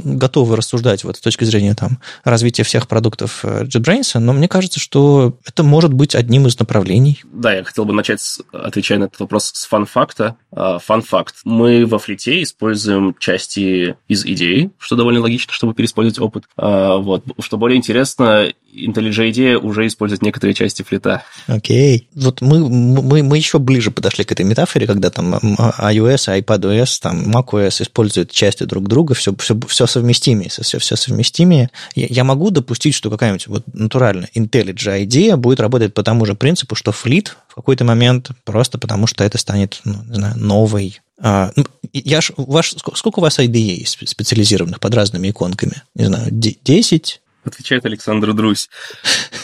готовы 0.04 0.56
рассуждать 0.56 1.04
вот 1.04 1.16
с 1.16 1.20
точки 1.20 1.44
зрения 1.44 1.74
там 1.74 1.98
развития 2.24 2.62
всех 2.62 2.88
продуктов 2.88 3.44
э, 3.44 3.64
JetBrains, 3.64 4.18
но 4.18 4.32
мне 4.32 4.48
кажется, 4.48 4.80
что 4.80 5.38
это 5.44 5.62
может 5.62 5.92
быть 5.92 6.14
одним 6.14 6.46
из 6.46 6.58
направлений. 6.58 7.22
Да, 7.32 7.52
я 7.54 7.64
хотел 7.64 7.84
бы 7.84 7.92
начать, 7.92 8.20
с, 8.20 8.40
отвечая 8.52 8.98
на 8.98 9.04
этот 9.04 9.20
вопрос, 9.20 9.50
с 9.54 9.66
фан-факта. 9.66 10.36
А, 10.50 10.78
фан-факт. 10.78 11.36
Мы 11.44 11.86
во 11.86 11.98
флите 11.98 12.42
используем 12.42 13.14
части 13.18 13.96
из 14.08 14.24
идеи, 14.24 14.70
что 14.78 14.96
довольно 14.96 15.20
логично, 15.20 15.52
чтобы 15.52 15.74
переиспользовать 15.74 16.20
опыт. 16.20 16.44
А, 16.56 16.96
вот. 16.96 17.24
Что 17.40 17.56
более 17.56 17.76
интересно, 17.76 18.52
IntelliJ 18.74 19.30
IDEA 19.30 19.56
уже 19.56 19.86
использует 19.86 20.22
некоторые 20.22 20.54
части 20.54 20.82
флита. 20.82 21.22
Окей. 21.46 21.98
Okay. 21.98 22.22
Вот 22.22 22.40
мы, 22.40 22.68
мы, 22.68 23.22
мы 23.22 23.36
еще 23.36 23.58
ближе 23.58 23.90
подошли 23.90 24.24
к 24.24 24.32
этой 24.32 24.44
метафоре, 24.44 24.86
когда 24.86 25.10
там 25.10 25.34
iOS, 25.34 26.42
iPadOS, 26.42 26.98
там 27.00 27.30
macOS 27.30 27.82
используют 27.82 28.30
части 28.30 28.64
друг 28.64 28.86
друга, 28.88 29.14
все, 29.14 29.34
все, 29.36 29.58
все 29.66 29.86
совместимее, 29.86 30.50
все, 30.50 30.78
все 30.78 30.96
совместимее. 30.96 31.70
Я, 31.94 32.06
я 32.10 32.24
могу 32.24 32.50
допустить, 32.50 32.94
что 32.94 33.10
какая-нибудь 33.10 33.46
вот 33.46 33.64
натуральная 33.72 34.28
IntelliJ 34.34 35.04
IDEA 35.06 35.36
будет 35.36 35.60
работать 35.60 35.94
по 35.94 36.02
тому 36.02 36.26
же 36.26 36.34
принципу, 36.34 36.74
что 36.74 36.92
флит 36.92 37.36
в 37.48 37.54
какой-то 37.54 37.84
момент 37.84 38.30
просто 38.44 38.78
потому, 38.78 39.06
что 39.06 39.24
это 39.24 39.38
станет, 39.38 39.80
ну, 39.84 40.02
не 40.08 40.14
знаю, 40.14 40.36
новой 40.36 41.00
а, 41.20 41.50
ну, 41.56 41.64
я 41.92 42.20
ж, 42.20 42.30
ваш, 42.36 42.76
сколько 42.94 43.18
у 43.18 43.22
вас 43.22 43.40
IDE 43.40 43.84
специализированных 43.84 44.78
под 44.78 44.94
разными 44.94 45.30
иконками? 45.30 45.82
Не 45.96 46.04
знаю, 46.04 46.28
10? 46.30 47.20
Отвечает 47.44 47.86
Александр 47.86 48.32
Друзь. 48.34 48.68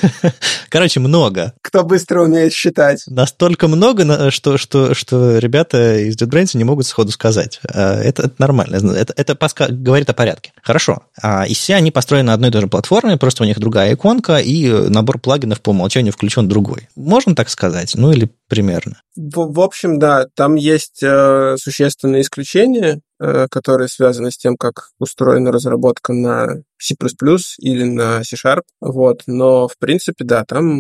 Короче, 0.69 1.01
много. 1.01 1.55
Кто 1.63 1.85
быстро 1.85 2.23
умеет 2.23 2.53
считать. 2.53 3.05
Настолько 3.07 3.69
много, 3.69 4.31
что, 4.31 4.59
что, 4.59 4.95
что 4.95 5.39
ребята 5.39 5.99
из 5.99 6.17
JetBrains 6.17 6.57
не 6.57 6.65
могут 6.65 6.87
сходу 6.87 7.13
сказать. 7.13 7.61
А, 7.73 8.01
это, 8.01 8.25
это 8.25 8.35
нормально. 8.39 8.77
Это, 8.95 9.15
это 9.17 9.35
подска- 9.35 9.71
говорит 9.71 10.11
о 10.11 10.13
порядке. 10.13 10.53
Хорошо. 10.63 11.03
А, 11.23 11.47
и 11.47 11.55
все 11.55 11.77
они 11.77 11.91
построены 11.91 12.27
на 12.27 12.35
одной 12.35 12.51
и 12.51 12.53
той 12.53 12.63
же 12.63 12.67
платформе, 12.67 13.17
просто 13.17 13.45
у 13.45 13.47
них 13.47 13.59
другая 13.59 13.95
иконка, 13.95 14.39
и 14.39 14.71
набор 14.89 15.19
плагинов 15.19 15.61
по 15.61 15.71
умолчанию 15.71 16.13
включен 16.13 16.49
другой. 16.49 16.89
Можно 16.97 17.35
так 17.35 17.49
сказать? 17.49 17.95
Ну, 17.95 18.13
или 18.13 18.31
примерно. 18.55 19.03
В, 19.17 19.53
в 19.53 19.61
общем, 19.61 19.99
да, 19.99 20.27
там 20.37 20.55
есть 20.55 21.03
э, 21.03 21.57
существенные 21.59 22.23
исключения, 22.23 23.01
э, 23.21 23.49
которые 23.51 23.89
связаны 23.89 24.31
с 24.31 24.37
тем, 24.37 24.57
как 24.57 24.91
устроена 25.01 25.51
разработка 25.51 26.13
на 26.13 26.63
C++ 26.81 26.95
или 27.59 27.85
на 27.85 28.23
C-Sharp, 28.23 28.63
вот, 28.81 29.23
но, 29.27 29.67
в 29.67 29.77
принципе, 29.79 30.25
да, 30.25 30.45
там 30.45 30.79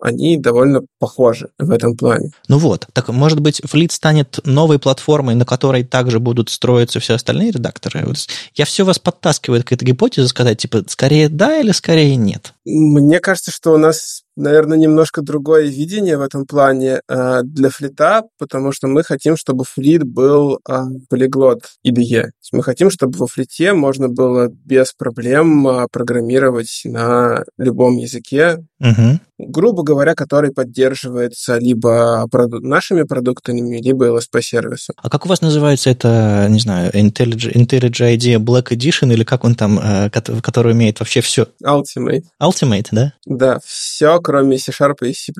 они 0.00 0.36
довольно 0.36 0.82
похожи 1.00 1.48
в 1.58 1.70
этом 1.72 1.96
плане. 1.96 2.30
Ну 2.46 2.58
вот, 2.58 2.86
так, 2.92 3.08
может 3.08 3.40
быть, 3.40 3.60
Fleet 3.60 3.90
станет 3.90 4.38
новой 4.44 4.78
платформой, 4.78 5.34
на 5.34 5.44
которой 5.44 5.82
также 5.82 6.20
будут 6.20 6.50
строиться 6.50 7.00
все 7.00 7.14
остальные 7.14 7.52
редакторы? 7.52 8.06
Я 8.54 8.66
все 8.66 8.84
вас 8.84 9.00
подтаскиваю 9.00 9.64
к 9.64 9.72
этой 9.72 9.84
гипотезе 9.84 10.28
сказать, 10.28 10.58
типа, 10.58 10.84
скорее 10.88 11.28
да 11.28 11.58
или 11.58 11.72
скорее 11.72 12.14
нет? 12.14 12.52
Мне 12.64 13.18
кажется, 13.18 13.50
что 13.50 13.72
у 13.72 13.78
нас 13.78 14.22
наверное, 14.36 14.78
немножко 14.78 15.22
другое 15.22 15.66
видение 15.66 16.16
в 16.16 16.20
этом 16.20 16.46
плане 16.46 17.00
э, 17.08 17.40
для 17.42 17.70
флита, 17.70 18.24
потому 18.38 18.72
что 18.72 18.86
мы 18.86 19.02
хотим, 19.02 19.36
чтобы 19.36 19.64
флит 19.64 20.04
был 20.04 20.60
э, 20.68 20.74
полиглот 21.08 21.62
IDE. 21.86 22.30
Мы 22.52 22.62
хотим, 22.62 22.90
чтобы 22.90 23.18
во 23.18 23.26
флите 23.26 23.72
можно 23.72 24.08
было 24.08 24.48
без 24.48 24.92
проблем 24.92 25.66
э, 25.66 25.86
программировать 25.90 26.82
на 26.84 27.44
любом 27.58 27.96
языке, 27.96 28.64
угу. 28.78 29.20
грубо 29.38 29.82
говоря, 29.82 30.14
который 30.14 30.52
поддерживается 30.52 31.58
либо 31.58 32.26
проду- 32.30 32.60
нашими 32.60 33.02
продуктами, 33.02 33.80
либо 33.80 34.08
LSP-сервисом. 34.08 34.94
А 34.96 35.08
как 35.08 35.26
у 35.26 35.28
вас 35.28 35.40
называется 35.40 35.90
это, 35.90 36.46
не 36.50 36.60
знаю, 36.60 36.92
IntelliJ, 36.92 37.54
IntelliJ 37.54 38.16
IDEA 38.16 38.38
Black 38.38 38.68
Edition, 38.68 39.12
или 39.12 39.24
как 39.24 39.44
он 39.44 39.54
там, 39.54 39.78
э, 39.78 40.10
который 40.10 40.72
умеет 40.72 41.00
вообще 41.00 41.20
все? 41.20 41.48
Ultimate. 41.64 42.24
Ultimate, 42.40 42.88
да? 42.92 43.12
Да, 43.24 43.58
все, 43.64 44.20
кроме 44.26 44.58
C-Sharp 44.58 45.06
и 45.06 45.14
C++. 45.14 45.32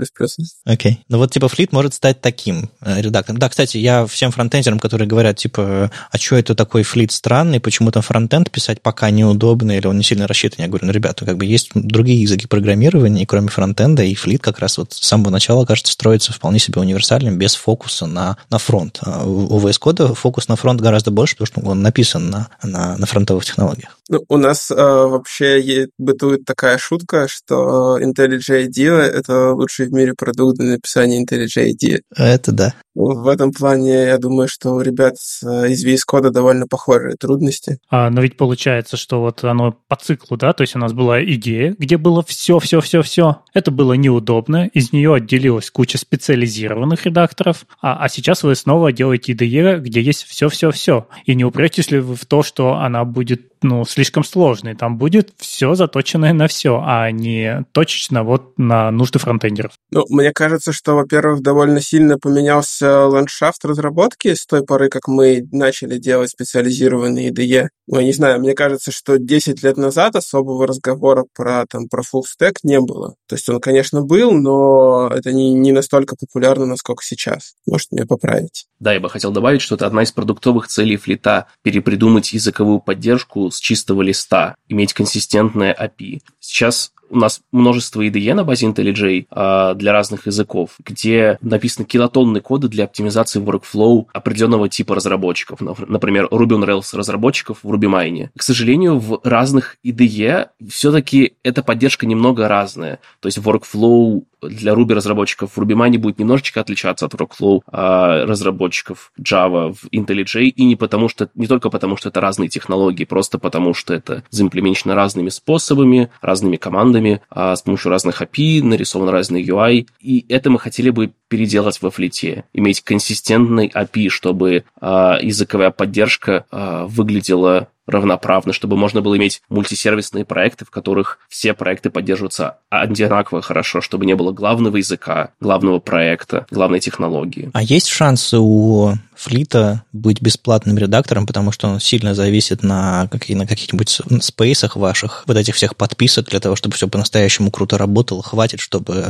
Окей. 0.65 0.93
Okay. 0.93 0.97
Ну 1.09 1.19
вот 1.19 1.33
типа 1.33 1.47
Fleet 1.47 1.71
может 1.73 1.93
стать 1.93 2.21
таким 2.21 2.71
э, 2.81 3.03
редактором. 3.03 3.41
Да, 3.41 3.49
кстати, 3.49 3.79
я 3.79 4.07
всем 4.07 4.31
фронтендерам, 4.31 4.79
которые 4.79 5.09
говорят, 5.09 5.39
типа, 5.39 5.91
а 6.13 6.19
что 6.19 6.37
это 6.37 6.55
такой 6.55 6.83
Fleet 6.83 7.11
странный, 7.11 7.59
почему 7.59 7.91
там 7.91 8.05
фронтенд 8.05 8.49
писать 8.53 8.81
пока 8.81 9.11
неудобно, 9.11 9.77
или 9.77 9.89
он 9.89 9.99
не 9.99 10.05
сильно 10.05 10.29
рассчитан, 10.29 10.59
я 10.61 10.69
говорю, 10.69 10.87
ну, 10.87 10.93
ребята, 10.93 11.25
как 11.25 11.37
бы 11.37 11.45
есть 11.45 11.71
другие 11.75 12.23
языки 12.23 12.47
программирования, 12.47 13.27
кроме 13.27 13.49
фронтенда, 13.49 14.05
и 14.05 14.15
Fleet 14.15 14.39
как 14.39 14.61
раз 14.61 14.79
вот 14.79 14.93
с 14.93 15.05
самого 15.05 15.31
начала, 15.31 15.65
кажется, 15.65 15.93
строится 15.93 16.33
вполне 16.33 16.61
себе 16.61 16.81
универсальным, 16.81 17.39
без 17.39 17.57
фокуса 17.57 18.07
на, 18.07 18.37
на 18.51 18.59
фронт. 18.59 19.01
А 19.03 19.25
у 19.27 19.59
VS 19.59 19.81
Code 19.83 20.15
фокус 20.15 20.47
на 20.47 20.55
фронт 20.55 20.81
гораздо 20.81 21.11
больше, 21.11 21.35
потому 21.37 21.47
что 21.65 21.69
он 21.69 21.83
написан 21.83 22.31
на, 22.31 22.51
на, 22.63 22.97
на 22.97 23.07
фронтовых 23.07 23.45
технологиях. 23.45 23.99
Ну, 24.09 24.25
у 24.29 24.37
нас 24.37 24.71
э, 24.71 24.75
вообще 24.77 25.89
бытует 25.99 26.45
такая 26.45 26.79
шутка, 26.79 27.27
что 27.29 27.99
IntelliJ 27.99 28.67
IDEA— 28.77 28.97
это 29.01 29.53
лучший 29.53 29.87
в 29.87 29.93
мире 29.93 30.15
продукт 30.15 30.59
для 30.59 30.73
написания 30.73 31.25
IntelliJ 31.25 31.73
IDEA. 31.73 32.01
Это 32.17 32.53
да. 32.53 32.75
В 32.99 33.29
этом 33.29 33.53
плане 33.53 34.07
я 34.07 34.17
думаю, 34.17 34.49
что 34.49 34.71
у 34.71 34.81
ребят 34.81 35.17
из 35.17 35.87
VS 35.87 36.01
Code 36.11 36.31
довольно 36.31 36.67
похожие 36.67 37.17
трудности. 37.17 37.79
А, 37.91 38.09
но 38.09 38.23
ведь 38.23 38.39
получается, 38.39 38.97
что 38.97 39.21
вот 39.21 39.45
оно 39.45 39.77
по 39.87 39.97
циклу, 39.97 40.39
да, 40.39 40.55
то 40.55 40.63
есть 40.63 40.75
у 40.77 40.79
нас 40.79 40.95
была 40.95 41.23
идея, 41.23 41.77
где 41.79 41.99
было 41.99 42.25
все, 42.27 42.59
все, 42.59 42.81
все, 42.81 43.03
все. 43.03 43.43
Это 43.53 43.71
было 43.71 43.93
неудобно, 43.93 44.67
из 44.69 44.93
нее 44.93 45.15
отделилась 45.15 45.71
куча 45.71 45.99
специализированных 45.99 47.05
редакторов, 47.05 47.67
а, 47.83 48.03
а 48.03 48.09
сейчас 48.09 48.43
вы 48.43 48.55
снова 48.55 48.93
делаете 48.93 49.35
IDE, 49.35 49.81
где 49.81 50.01
есть 50.01 50.25
все, 50.25 50.49
все, 50.49 50.71
все. 50.71 51.07
И 51.27 51.35
не 51.35 51.45
упретесь 51.45 51.91
ли 51.91 52.01
вы 52.01 52.17
в 52.17 52.25
то, 52.25 52.43
что 52.43 52.77
она 52.77 53.05
будет 53.05 53.43
ну, 53.63 53.85
слишком 53.85 54.25
сложной. 54.25 54.75
Там 54.75 54.99
будет 54.99 55.33
все 55.39 55.75
заточенное 55.75 56.33
на 56.33 56.47
все, 56.47 56.83
а 56.85 57.11
не 57.11 57.65
точечно 57.73 58.23
вот 58.23 58.59
на 58.59 58.91
нужды 58.91 59.19
фронтендеров. 59.19 59.73
Ну, 59.91 60.05
мне 60.09 60.33
кажется, 60.33 60.73
что, 60.73 60.95
во-первых, 60.95 61.43
довольно 61.43 61.81
сильно 61.81 62.19
поменялся 62.19 62.86
ландшафт 62.87 63.65
разработки 63.65 64.35
с 64.35 64.47
той 64.47 64.65
поры, 64.65 64.89
как 64.89 65.09
мы 65.09 65.47
начали 65.53 65.99
делать 65.99 66.31
специализированные 66.31 67.31
IDE. 67.31 67.69
Ну, 67.87 68.01
я 68.01 68.05
не 68.05 68.13
знаю, 68.13 68.41
мне 68.41 68.55
кажется, 68.55 68.91
что 68.91 69.19
10 69.19 69.63
лет 69.63 69.77
назад 69.77 70.17
особого 70.17 70.67
разговора 70.67 71.25
про, 71.35 71.67
там, 71.67 71.89
про 71.89 72.03
full 72.03 72.23
stack 72.23 72.57
не 72.63 72.81
было. 72.81 73.15
То 73.29 73.37
есть 73.37 73.49
он, 73.49 73.61
конечно, 73.61 74.03
был, 74.03 74.33
но 74.33 75.09
это 75.15 75.33
не, 75.33 75.55
не 75.55 75.73
настолько 75.73 76.17
популярно, 76.17 76.67
насколько 76.67 77.05
сейчас. 77.05 77.55
Может, 77.67 77.93
меня 77.93 78.07
поправить. 78.07 78.67
Да, 78.81 78.93
я 78.93 79.01
бы 79.01 79.09
хотел 79.09 79.31
добавить, 79.31 79.63
что 79.63 79.77
это 79.77 79.87
одна 79.87 80.03
из 80.03 80.13
продуктовых 80.13 80.69
целей 80.69 80.97
флита– 80.97 81.47
перепридумать 81.63 82.33
языковую 82.33 82.81
поддержку 82.81 83.51
с 83.51 83.59
чистого 83.59 84.03
листа, 84.03 84.57
иметь 84.69 84.93
консистентное 84.93 85.75
API. 85.75 86.21
Сейчас 86.41 86.93
у 87.11 87.19
нас 87.19 87.41
множество 87.53 88.03
IDE 88.03 88.35
на 88.35 88.45
базе 88.45 88.67
IntelliJ 88.67 89.75
для 89.75 89.93
разных 89.93 90.27
языков, 90.27 90.71
где 90.85 91.39
написаны 91.41 91.87
килотонны 91.87 92.41
коды 92.41 92.69
для 92.69 92.85
оптимизации 92.85 93.41
workflow 93.41 94.07
определенного 94.13 94.69
типа 94.69 94.95
разработчиков. 94.95 95.61
Например, 95.61 96.27
Ruby 96.27 96.59
on 96.59 96.65
Rails 96.65 96.97
разработчиков 96.97 97.59
в 97.63 97.73
RubyMine. 97.73 98.29
К 98.37 98.43
сожалению, 98.43 98.99
в 98.99 99.21
разных 99.25 99.77
IDE 99.85 100.49
все-таки 100.69 101.35
эта 101.43 101.63
поддержка 101.63 102.07
немного 102.07 102.49
разная. 102.49 103.01
То 103.21 103.27
есть 103.27 103.39
workflow 103.39 104.23
для 104.43 104.73
Ruby 104.73 104.95
разработчиков 104.95 105.57
в 105.57 105.61
RubyMine 105.61 105.99
будет 105.99 106.19
немножечко 106.19 106.61
отличаться 106.61 107.07
от 107.07 107.15
workflow 107.15 107.61
а, 107.67 108.27
разработчиков 108.27 109.13
Java 109.21 109.73
в 109.73 109.87
IntelliJ, 109.93 110.45
и 110.45 110.65
не 110.65 110.77
потому 110.77 111.09
что, 111.09 111.31
не 111.35 111.47
только 111.47 111.71
потому, 111.71 111.97
что 111.97 112.09
это 112.09 112.21
разные 112.21 112.49
технологии, 112.49 113.05
просто 113.05 113.39
потому 113.39 113.75
что 113.75 113.95
это 113.95 114.25
заимплементировано 114.31 114.95
разными 114.95 115.29
способами, 115.29 116.11
разными 116.21 116.57
командами, 116.57 116.96
а, 117.31 117.57
с 117.57 117.63
помощью 117.63 117.91
разных 117.91 118.23
API, 118.23 118.63
нарисован 118.63 119.09
разный 119.09 119.45
UI, 119.45 119.89
и 120.01 120.25
это 120.29 120.51
мы 120.51 120.59
хотели 120.59 120.91
бы 120.91 121.13
переделать 121.29 121.81
во 121.83 121.91
флите, 121.91 122.45
иметь 122.53 122.83
консистентный 122.83 123.69
API, 123.69 124.09
чтобы 124.09 124.65
а, 124.81 125.19
языковая 125.21 125.71
поддержка 125.71 126.47
а, 126.51 126.87
выглядела 126.87 127.69
равноправно, 127.87 128.53
чтобы 128.53 128.77
можно 128.77 129.01
было 129.01 129.17
иметь 129.17 129.43
мультисервисные 129.49 130.25
проекты, 130.25 130.65
в 130.65 130.71
которых 130.71 131.19
все 131.29 131.55
проекты 131.55 131.91
поддерживаются 131.91 132.59
одинаково 132.71 133.43
хорошо, 133.43 133.81
чтобы 133.81 134.07
не 134.07 134.15
было 134.15 134.33
главного 134.33 134.77
языка, 134.77 135.31
главного 135.41 135.79
проекта, 135.79 136.47
главной 136.51 136.81
технологии. 136.81 137.51
А 137.53 137.63
есть 137.63 137.89
шансы 137.89 138.39
у 138.39 138.95
Fleet'а 139.15 139.85
быть 139.93 140.21
бесплатным 140.21 140.77
редактором, 140.77 141.27
потому 141.27 141.53
что 141.53 141.69
он 141.69 141.81
сильно 141.81 142.15
зависит 142.15 142.63
на, 142.63 143.09
какие, 143.09 143.37
на 143.37 143.47
каких-нибудь 143.47 144.01
Space'ах 144.21 144.77
ваших, 144.77 145.25
вот 145.27 145.37
этих 145.37 145.55
всех 145.55 145.77
подписок 145.77 146.29
для 146.29 146.41
того, 146.41 146.57
чтобы 146.57 146.75
все 146.75 146.89
по-настоящему 146.89 147.51
круто 147.51 147.79
работало, 147.79 148.23
хватит, 148.23 148.61
чтобы 148.61 149.07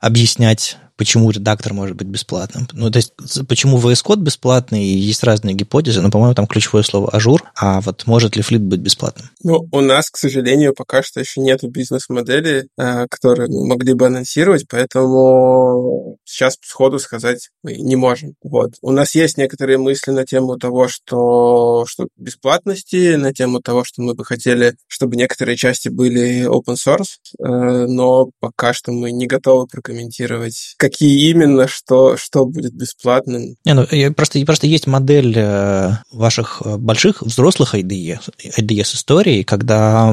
объяснять 0.00 0.78
почему 0.98 1.30
редактор 1.30 1.72
может 1.72 1.96
быть 1.96 2.08
бесплатным. 2.08 2.66
Ну, 2.72 2.90
то 2.90 2.98
есть, 2.98 3.14
почему 3.48 3.78
VS 3.78 4.04
Code 4.04 4.18
бесплатный, 4.20 4.84
есть 4.84 5.22
разные 5.22 5.54
гипотезы, 5.54 6.02
но, 6.02 6.10
по-моему, 6.10 6.34
там 6.34 6.46
ключевое 6.46 6.82
слово 6.82 7.08
Azure, 7.10 7.42
а 7.54 7.80
вот 7.80 8.06
может 8.06 8.36
ли 8.36 8.42
Fleet 8.42 8.62
быть 8.62 8.80
бесплатным? 8.80 9.30
Ну, 9.42 9.66
у 9.70 9.80
нас, 9.80 10.10
к 10.10 10.16
сожалению, 10.16 10.74
пока 10.74 11.02
что 11.02 11.20
еще 11.20 11.40
нет 11.40 11.60
бизнес-модели, 11.62 12.68
э, 12.76 13.06
которые 13.08 13.48
могли 13.48 13.94
бы 13.94 14.06
анонсировать, 14.06 14.66
поэтому 14.68 16.18
сейчас 16.24 16.58
сходу 16.62 16.98
сказать 16.98 17.48
мы 17.62 17.74
не 17.76 17.96
можем. 17.96 18.34
Вот. 18.42 18.72
У 18.82 18.90
нас 18.90 19.14
есть 19.14 19.38
некоторые 19.38 19.78
мысли 19.78 20.10
на 20.10 20.26
тему 20.26 20.58
того, 20.58 20.88
что, 20.88 21.86
что 21.86 22.08
бесплатности, 22.16 23.14
на 23.14 23.32
тему 23.32 23.60
того, 23.60 23.84
что 23.84 24.02
мы 24.02 24.14
бы 24.14 24.24
хотели, 24.24 24.74
чтобы 24.88 25.16
некоторые 25.16 25.56
части 25.56 25.88
были 25.88 26.44
open 26.46 26.74
source, 26.74 27.18
э, 27.38 27.86
но 27.86 28.30
пока 28.40 28.72
что 28.72 28.90
мы 28.90 29.12
не 29.12 29.26
готовы 29.28 29.68
прокомментировать, 29.68 30.74
какие 30.88 31.30
именно, 31.30 31.68
что, 31.68 32.16
что 32.16 32.44
будет 32.46 32.74
бесплатным. 32.74 33.56
Не, 33.64 33.74
ну, 33.74 33.86
просто, 34.14 34.44
просто 34.44 34.66
есть 34.66 34.86
модель 34.86 35.34
э, 35.36 35.92
ваших 36.12 36.62
э, 36.64 36.76
больших 36.76 37.22
взрослых 37.22 37.74
IDE, 37.74 38.20
IDS 38.58 38.94
историй, 38.94 39.44
когда 39.44 40.12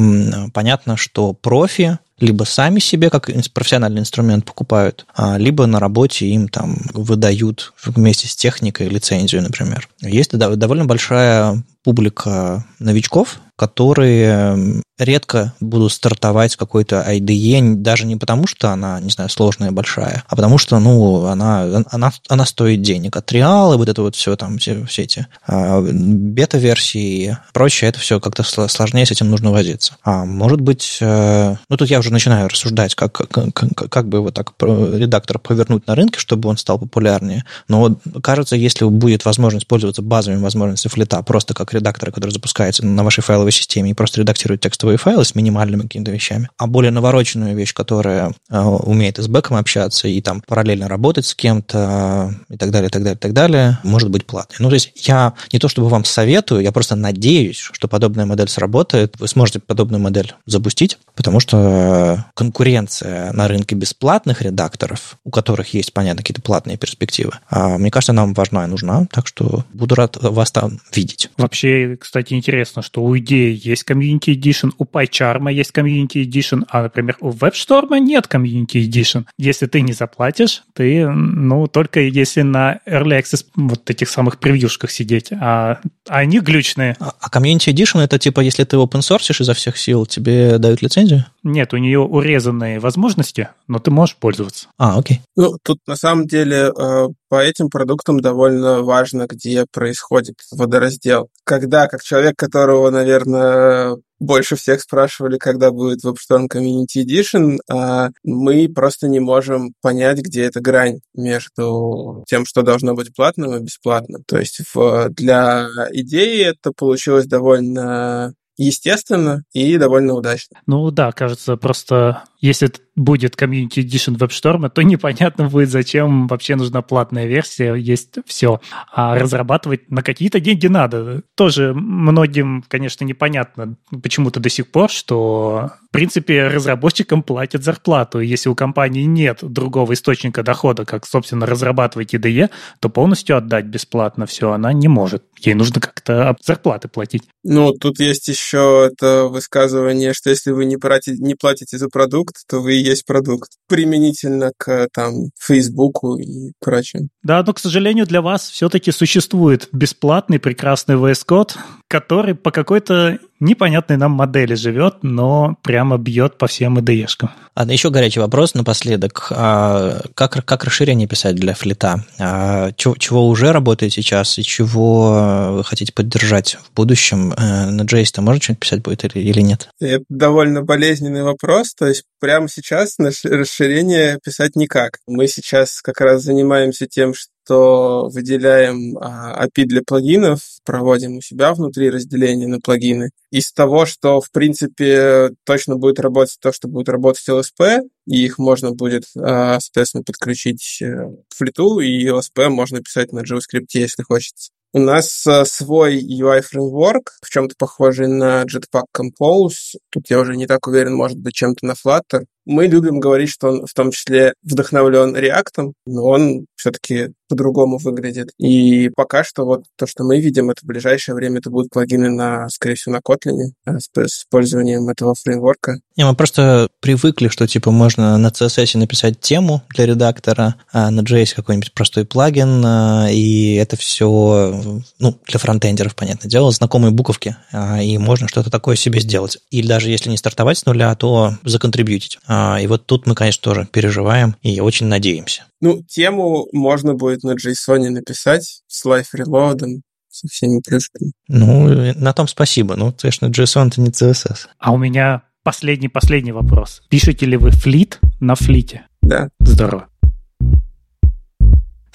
понятно, 0.54 0.98
что 0.98 1.34
профи 1.34 2.00
либо 2.20 2.44
сами 2.46 2.80
себе 2.80 3.10
как 3.10 3.30
профессиональный 3.54 4.00
инструмент 4.00 4.46
покупают, 4.46 5.06
а, 5.16 5.38
либо 5.38 5.66
на 5.66 5.80
работе 5.80 6.28
им 6.28 6.48
там 6.48 6.78
выдают 6.94 7.74
вместе 7.84 8.28
с 8.28 8.36
техникой 8.36 8.88
лицензию, 8.88 9.42
например. 9.42 9.90
Есть 10.02 10.32
довольно 10.32 10.86
большая 10.86 11.64
публика 11.84 12.66
новичков, 12.80 13.40
которые 13.56 14.84
редко 14.98 15.54
будут 15.60 15.92
стартовать 15.92 16.54
с 16.54 16.58
какой-то 16.58 17.06
IDE, 17.08 17.76
даже 17.76 18.06
не 18.06 18.16
потому, 18.16 18.48
что 18.48 18.70
она, 18.70 19.00
не 19.02 19.10
знаю, 19.10 19.30
сложная, 19.30 19.72
большая, 19.72 20.24
а 20.28 20.36
потому 20.36 20.58
что, 20.58 20.80
ну, 20.80 21.26
она, 21.26 21.84
она, 21.92 22.14
она 22.30 22.46
стоит 22.46 22.82
денег. 22.82 23.16
От 23.18 23.32
Реала, 23.32 23.78
вот 23.78 23.90
это 23.90 24.02
вот 24.02 24.16
все 24.16 24.36
там, 24.36 24.58
все, 24.58 24.86
все 24.86 25.04
эти 25.04 25.28
а, 25.46 25.82
бета-версии 25.82 27.26
и 27.26 27.38
прочее, 27.54 27.90
это 27.90 28.00
все 28.00 28.20
как-то 28.20 28.44
сложнее, 28.44 29.06
с 29.06 29.12
этим 29.12 29.30
нужно 29.30 29.52
возиться. 29.52 29.98
А 30.04 30.26
может 30.26 30.62
быть, 30.62 30.98
э, 31.02 31.56
ну, 31.70 31.78
тут 31.78 31.90
я 31.90 32.00
уже 32.00 32.12
начинаю 32.12 32.48
рассуждать, 32.48 32.96
как, 32.96 33.12
как, 33.12 33.54
как, 33.54 33.90
как 33.90 34.08
бы 34.08 34.20
его 34.20 34.32
так 34.32 34.54
редактор 34.62 35.40
повернуть 35.40 35.88
на 35.88 35.96
рынке, 35.96 36.20
чтобы 36.20 36.50
он 36.50 36.58
стал 36.58 36.80
популярнее. 36.80 37.44
Но 37.68 37.80
вот, 37.80 38.00
кажется, 38.24 38.56
если 38.56 38.86
будет 38.86 39.26
возможность 39.26 39.68
пользоваться 39.68 40.02
базовыми 40.02 40.42
возможностями 40.42 40.92
флита 40.92 41.22
просто 41.24 41.54
как 41.54 41.74
редактора, 41.74 42.12
который 42.12 42.32
запускается 42.32 42.86
на 42.86 43.04
вашей 43.04 43.22
файловой 43.22 43.45
файловой 43.46 43.52
системе 43.52 43.92
и 43.92 43.94
просто 43.94 44.22
редактирует 44.22 44.62
текстовые 44.62 44.98
файлы 44.98 45.24
с 45.24 45.36
минимальными 45.36 45.84
какими-то 45.84 46.12
вещами. 46.12 46.50
А 46.58 46.68
более 46.68 46.92
навороченную 46.92 47.56
вещь, 47.56 47.74
которая 47.74 48.34
э, 48.50 48.60
умеет 48.60 49.20
и 49.20 49.22
с 49.22 49.28
бэком 49.28 49.58
общаться, 49.58 50.08
и 50.08 50.22
там 50.22 50.42
параллельно 50.48 50.88
работать 50.88 51.26
с 51.26 51.36
кем-то, 51.36 52.34
и 52.50 52.58
так 52.58 52.72
далее, 52.72 52.88
и 52.88 52.92
так 52.92 53.04
далее, 53.04 53.16
и 53.16 53.20
так 53.20 53.34
далее, 53.34 53.80
может 53.84 54.10
быть 54.10 54.26
платной. 54.26 54.58
Ну, 54.60 54.70
то 54.70 54.76
есть 54.76 54.92
я 55.08 55.34
не 55.52 55.60
то 55.60 55.68
чтобы 55.68 55.90
вам 55.90 56.06
советую, 56.06 56.62
я 56.62 56.72
просто 56.72 56.96
надеюсь, 56.96 57.58
что 57.58 57.88
подобная 57.88 58.26
модель 58.26 58.50
сработает, 58.50 59.20
вы 59.20 59.28
сможете 59.28 59.60
подобную 59.60 60.02
модель 60.02 60.34
запустить, 60.46 60.98
потому 61.16 61.40
что 61.40 62.26
конкуренция 62.34 63.32
на 63.34 63.48
рынке 63.48 63.76
бесплатных 63.76 64.42
редакторов, 64.42 65.18
у 65.24 65.30
которых 65.30 65.74
есть, 65.74 65.94
понятно, 65.94 66.24
какие-то 66.24 66.42
платные 66.42 66.78
перспективы, 66.78 67.34
мне 67.52 67.92
кажется, 67.92 68.14
нам 68.14 68.34
важна 68.34 68.66
и 68.66 68.68
нужна, 68.68 69.08
так 69.12 69.28
что 69.28 69.66
буду 69.74 69.96
рад 69.96 70.18
вас 70.22 70.52
там 70.52 70.80
видеть. 70.94 71.30
Вообще, 71.38 71.98
кстати, 72.00 72.34
интересно, 72.34 72.82
что 72.82 73.04
у 73.04 73.18
идеи 73.18 73.35
есть 73.36 73.84
Community 73.90 74.36
Edition, 74.36 74.72
у 74.78 74.86
PyCharm 74.86 75.52
есть 75.52 75.72
Community 75.72 76.24
Edition, 76.26 76.66
а, 76.70 76.84
например, 76.84 77.18
у 77.20 77.32
WebStorm 77.32 78.00
нет 78.00 78.28
Community 78.30 78.88
Edition. 78.88 79.26
Если 79.38 79.66
ты 79.68 79.82
не 79.82 79.94
заплатишь, 79.94 80.64
ты, 80.74 81.08
ну, 81.10 81.68
только 81.68 82.02
если 82.02 82.42
на 82.42 82.80
Early 82.88 83.22
Access 83.22 83.46
вот 83.56 83.90
этих 83.90 84.10
самых 84.10 84.40
превьюшках 84.40 84.92
сидеть, 84.92 85.32
а 85.32 85.80
они 86.08 86.40
глючные. 86.40 86.96
А, 87.00 87.14
а 87.20 87.30
Community 87.30 87.74
Edition 87.74 88.02
это 88.02 88.20
типа, 88.20 88.42
если 88.42 88.64
ты 88.64 88.78
open 88.78 89.02
source 89.02 89.36
изо 89.40 89.54
всех 89.54 89.78
сил, 89.78 90.06
тебе 90.06 90.58
дают 90.58 90.82
лицензию? 90.82 91.26
Нет, 91.46 91.76
у 91.76 91.78
нее 91.78 92.00
урезанные 92.00 92.80
возможности, 92.80 93.50
но 93.68 93.78
ты 93.78 93.92
можешь 93.92 94.18
пользоваться. 94.18 94.68
А, 94.80 94.98
окей. 94.98 95.22
Ну, 95.36 95.58
тут 95.62 95.78
на 95.86 95.96
самом 95.96 96.26
деле 96.26 96.72
э, 96.76 97.08
по 97.30 97.36
этим 97.36 97.70
продуктам 97.70 98.20
довольно 98.20 98.82
важно, 98.82 99.28
где 99.30 99.68
происходит 99.72 100.38
водораздел. 100.52 101.30
Когда, 101.44 101.88
как 101.88 102.02
человек, 102.02 102.34
которого, 102.36 102.90
наверное, 102.90 103.96
больше 104.20 104.56
всех 104.56 104.82
спрашивали, 104.82 105.38
когда 105.38 105.70
будет 105.70 106.04
WebStorm 106.04 106.48
Community 106.52 107.06
Edition, 107.06 107.58
а 107.70 108.10
мы 108.24 108.68
просто 108.68 109.08
не 109.08 109.20
можем 109.20 109.74
понять, 109.84 110.22
где 110.22 110.46
эта 110.46 110.62
грань 110.62 111.02
между 111.14 112.24
тем, 112.28 112.46
что 112.48 112.64
должно 112.64 112.96
быть 112.96 113.14
платным 113.16 113.56
и 113.56 113.60
бесплатным. 113.60 114.24
То 114.28 114.40
есть 114.40 114.62
в, 114.74 115.10
для 115.10 115.68
идеи 115.92 116.44
это 116.44 116.72
получилось 116.72 117.28
довольно 117.28 118.34
естественно 118.58 119.44
и 119.54 119.78
довольно 119.78 120.14
удачно. 120.14 120.60
Ну 120.66 120.92
да, 120.92 121.12
кажется, 121.12 121.58
просто 121.58 122.24
если 122.46 122.72
будет 122.96 123.36
Community 123.36 123.84
Edition 123.84 124.18
WebStorm, 124.18 124.70
то 124.70 124.82
непонятно 124.84 125.50
будет, 125.50 125.70
зачем 125.70 126.28
вообще 126.28 126.56
нужна 126.56 126.82
платная 126.82 127.26
версия, 127.26 127.74
есть 127.76 128.16
все. 128.26 128.62
А 128.94 129.18
разрабатывать 129.18 129.90
на 129.92 130.02
какие-то 130.02 130.40
деньги 130.40 130.68
надо. 130.68 131.24
Тоже 131.36 131.74
многим, 131.74 132.64
конечно, 132.68 133.04
непонятно 133.04 133.76
почему-то 134.02 134.40
до 134.40 134.50
сих 134.50 134.68
пор, 134.68 134.90
что, 134.90 135.72
в 135.90 135.92
принципе, 135.92 136.48
разработчикам 136.48 137.24
платят 137.24 137.64
зарплату. 137.64 138.20
Если 138.20 138.50
у 138.50 138.56
компании 138.56 139.04
нет 139.04 139.40
другого 139.42 139.94
источника 139.94 140.44
дохода, 140.44 140.86
как, 140.86 141.06
собственно, 141.06 141.46
разрабатывать 141.46 142.14
IDE, 142.14 142.50
то 142.80 142.90
полностью 142.90 143.38
отдать 143.38 143.66
бесплатно 143.66 144.26
все 144.26 144.52
она 144.52 144.72
не 144.72 144.88
может. 144.88 145.24
Ей 145.40 145.54
нужно 145.54 145.82
как-то 145.82 146.36
зарплаты 146.44 146.88
платить. 146.88 147.24
Ну, 147.44 147.74
тут 147.74 148.00
есть 148.00 148.28
еще 148.28 148.90
это 148.92 149.26
высказывание, 149.26 150.14
что 150.14 150.30
если 150.30 150.52
вы 150.52 150.66
не 150.66 150.78
платите, 150.78 151.22
не 151.22 151.36
платите 151.36 151.78
за 151.78 151.90
продукт, 151.90 152.35
то 152.48 152.60
вы 152.60 152.76
и 152.76 152.84
есть 152.84 153.06
продукт. 153.06 153.52
Применительно 153.68 154.52
к 154.58 154.88
там 154.94 155.30
Фейсбуку 155.40 156.18
и 156.18 156.52
прочим. 156.60 157.10
Да, 157.24 157.44
но, 157.46 157.54
к 157.54 157.60
сожалению, 157.60 158.06
для 158.06 158.22
вас 158.22 158.50
все-таки 158.50 158.92
существует 158.92 159.70
бесплатный 159.72 160.40
прекрасный 160.40 160.96
VS 160.96 161.26
Code, 161.28 161.52
который 161.88 162.36
по 162.36 162.52
какой-то 162.52 163.20
непонятной 163.46 163.98
нам 163.98 164.12
модели 164.12 164.56
живет, 164.56 164.98
но 165.04 165.58
прямо 165.62 165.98
бьет 165.98 166.38
по 166.38 166.48
всем 166.48 166.78
IDE-шкам. 166.80 167.30
А 167.56 167.66
еще 167.66 167.90
горячий 167.90 168.20
вопрос 168.20 168.54
напоследок. 168.54 169.28
А 169.32 170.02
как, 170.14 170.44
как 170.44 170.66
расширение 170.66 171.08
писать 171.08 171.36
для 171.36 171.54
флита? 171.54 172.04
А 172.20 172.74
чего, 172.74 172.96
чего 172.98 173.28
уже 173.30 173.54
работает 173.54 173.94
сейчас 173.94 174.38
и 174.38 174.44
чего 174.44 175.54
вы 175.58 175.64
хотите 175.64 175.94
поддержать 175.94 176.56
в 176.56 176.74
будущем? 176.76 177.32
Э, 177.32 177.70
на 177.70 177.84
JS-то 177.84 178.22
можно 178.22 178.42
что-нибудь 178.42 178.60
писать 178.60 178.82
будет 178.82 179.06
или, 179.06 179.24
или 179.24 179.40
нет? 179.40 179.70
Это 179.80 180.04
довольно 180.10 180.64
болезненный 180.64 181.24
вопрос. 181.24 181.74
То 181.76 181.88
есть 181.88 182.04
прямо 182.20 182.50
сейчас 182.50 182.98
на 182.98 183.12
расширение 183.24 184.20
писать 184.22 184.58
никак. 184.58 185.00
Мы 185.08 185.28
сейчас 185.28 185.82
как 185.82 186.02
раз 186.02 186.24
занимаемся 186.24 186.88
тем, 186.88 187.14
что 187.14 187.30
то 187.46 188.10
выделяем 188.10 188.98
а, 188.98 189.46
API 189.46 189.66
для 189.66 189.82
плагинов, 189.84 190.40
проводим 190.64 191.18
у 191.18 191.22
себя 191.22 191.54
внутри 191.54 191.90
разделение 191.90 192.48
на 192.48 192.60
плагины. 192.60 193.12
Из 193.32 193.52
того, 193.52 193.86
что, 193.86 194.22
в 194.22 194.32
принципе, 194.32 195.32
точно 195.46 195.76
будет 195.76 196.00
работать 196.00 196.38
то, 196.42 196.52
что 196.52 196.68
будет 196.68 196.90
работать 196.90 197.28
LSP, 197.28 197.82
и 198.08 198.26
их 198.26 198.38
можно 198.38 198.72
будет, 198.72 199.06
а, 199.18 199.60
соответственно, 199.60 200.04
подключить 200.04 200.80
э, 200.82 201.10
к 201.30 201.36
флиту, 201.36 201.80
и 201.80 202.08
LSP 202.08 202.50
можно 202.50 202.82
писать 202.82 203.12
на 203.12 203.20
JavaScript, 203.20 203.68
если 203.74 204.04
хочется. 204.04 204.52
У 204.76 204.80
нас 204.80 205.26
э, 205.26 205.46
свой 205.46 205.96
UI-фреймворк, 206.04 207.14
в 207.22 207.30
чем-то 207.30 207.56
похожий 207.58 208.08
на 208.08 208.44
Jetpack 208.44 208.88
Compose. 208.94 209.78
Тут 209.90 210.10
я 210.10 210.20
уже 210.20 210.36
не 210.36 210.48
так 210.48 210.68
уверен, 210.68 210.94
может 210.94 211.18
быть, 211.18 211.34
чем-то 211.34 211.66
на 211.66 211.76
Flutter. 211.76 212.26
Мы 212.46 212.68
любим 212.68 213.00
говорить, 213.00 213.30
что 213.30 213.48
он 213.48 213.66
в 213.66 213.74
том 213.74 213.92
числе 213.92 214.34
вдохновлен 214.44 215.16
React, 215.16 215.72
но 215.86 216.04
он 216.04 216.46
все-таки 216.66 217.14
по-другому 217.30 217.78
выглядит. 217.78 218.30
И 218.40 218.90
пока 218.96 219.24
что 219.24 219.46
вот 219.46 219.66
то, 219.78 219.86
что 219.86 220.04
мы 220.04 220.20
видим, 220.20 220.50
это 220.50 220.62
в 220.62 220.66
ближайшее 220.66 221.14
время 221.14 221.38
это 221.38 221.52
будут 221.52 221.70
плагины 221.72 222.10
на, 222.10 222.50
скорее 222.50 222.76
всего, 222.76 222.94
на 222.94 223.00
Kotlin 223.00 223.52
э, 223.66 223.80
с, 223.80 223.90
с 223.94 224.22
использованием 224.22 224.90
этого 224.90 225.14
фреймворка. 225.16 225.80
Не, 225.96 226.06
мы 226.06 226.16
просто 226.16 226.70
привыкли, 226.82 227.28
что 227.28 227.48
типа 227.48 227.72
можно 227.72 228.18
на 228.18 228.28
CSS 228.28 228.78
написать 228.78 229.20
тему 229.20 229.62
для 229.70 229.86
редактора, 229.86 230.56
а 230.72 230.90
на 230.90 231.02
JS 231.02 231.36
какой-нибудь 231.36 231.74
простой 231.74 232.06
плагин, 232.06 232.64
э, 232.66 233.14
и 233.14 233.56
это 233.56 233.76
все, 233.78 234.82
ну, 235.00 235.20
для 235.28 235.40
фронтендеров, 235.40 235.96
понятное 235.96 236.30
дело, 236.30 236.52
знакомые 236.52 236.92
буковки, 236.92 237.36
а, 237.52 237.82
и 237.82 237.98
можно 237.98 238.28
что-то 238.28 238.50
такое 238.50 238.76
себе 238.76 239.00
сделать. 239.00 239.38
Или 239.52 239.68
даже 239.68 239.90
если 239.90 240.10
не 240.10 240.18
стартовать 240.18 240.58
с 240.58 240.66
нуля, 240.66 240.94
то 240.96 241.34
законтрибьютить. 241.44 242.18
А, 242.28 242.60
и 242.60 242.68
вот 242.68 242.86
тут 242.86 243.06
мы, 243.06 243.14
конечно, 243.14 243.42
тоже 243.42 243.68
переживаем 243.72 244.36
и 244.42 244.60
очень 244.60 244.88
надеемся. 244.88 245.44
Ну, 245.66 245.82
тему 245.82 246.48
можно 246.54 246.94
будет 246.94 247.24
на 247.24 247.32
JSON 247.32 247.90
написать 247.90 248.62
с 248.68 248.86
reload 248.86 249.82
со 250.10 250.28
всеми 250.28 250.62
плюшками. 250.64 251.12
Ну, 251.28 251.92
на 251.96 252.14
том 252.14 252.28
спасибо. 252.28 252.76
Ну, 252.76 252.94
конечно, 252.94 253.26
JSON 253.26 253.70
это 253.70 253.82
не 253.82 253.90
CSS. 253.90 254.46
А 254.60 254.74
у 254.74 254.78
меня 254.78 255.24
последний-последний 255.42 256.34
вопрос. 256.34 256.84
Пишете 256.90 257.26
ли 257.26 257.36
вы 257.36 257.50
флит 257.50 258.00
на 258.20 258.36
флите? 258.36 258.86
Да. 259.02 259.30
Здорово. 259.40 259.88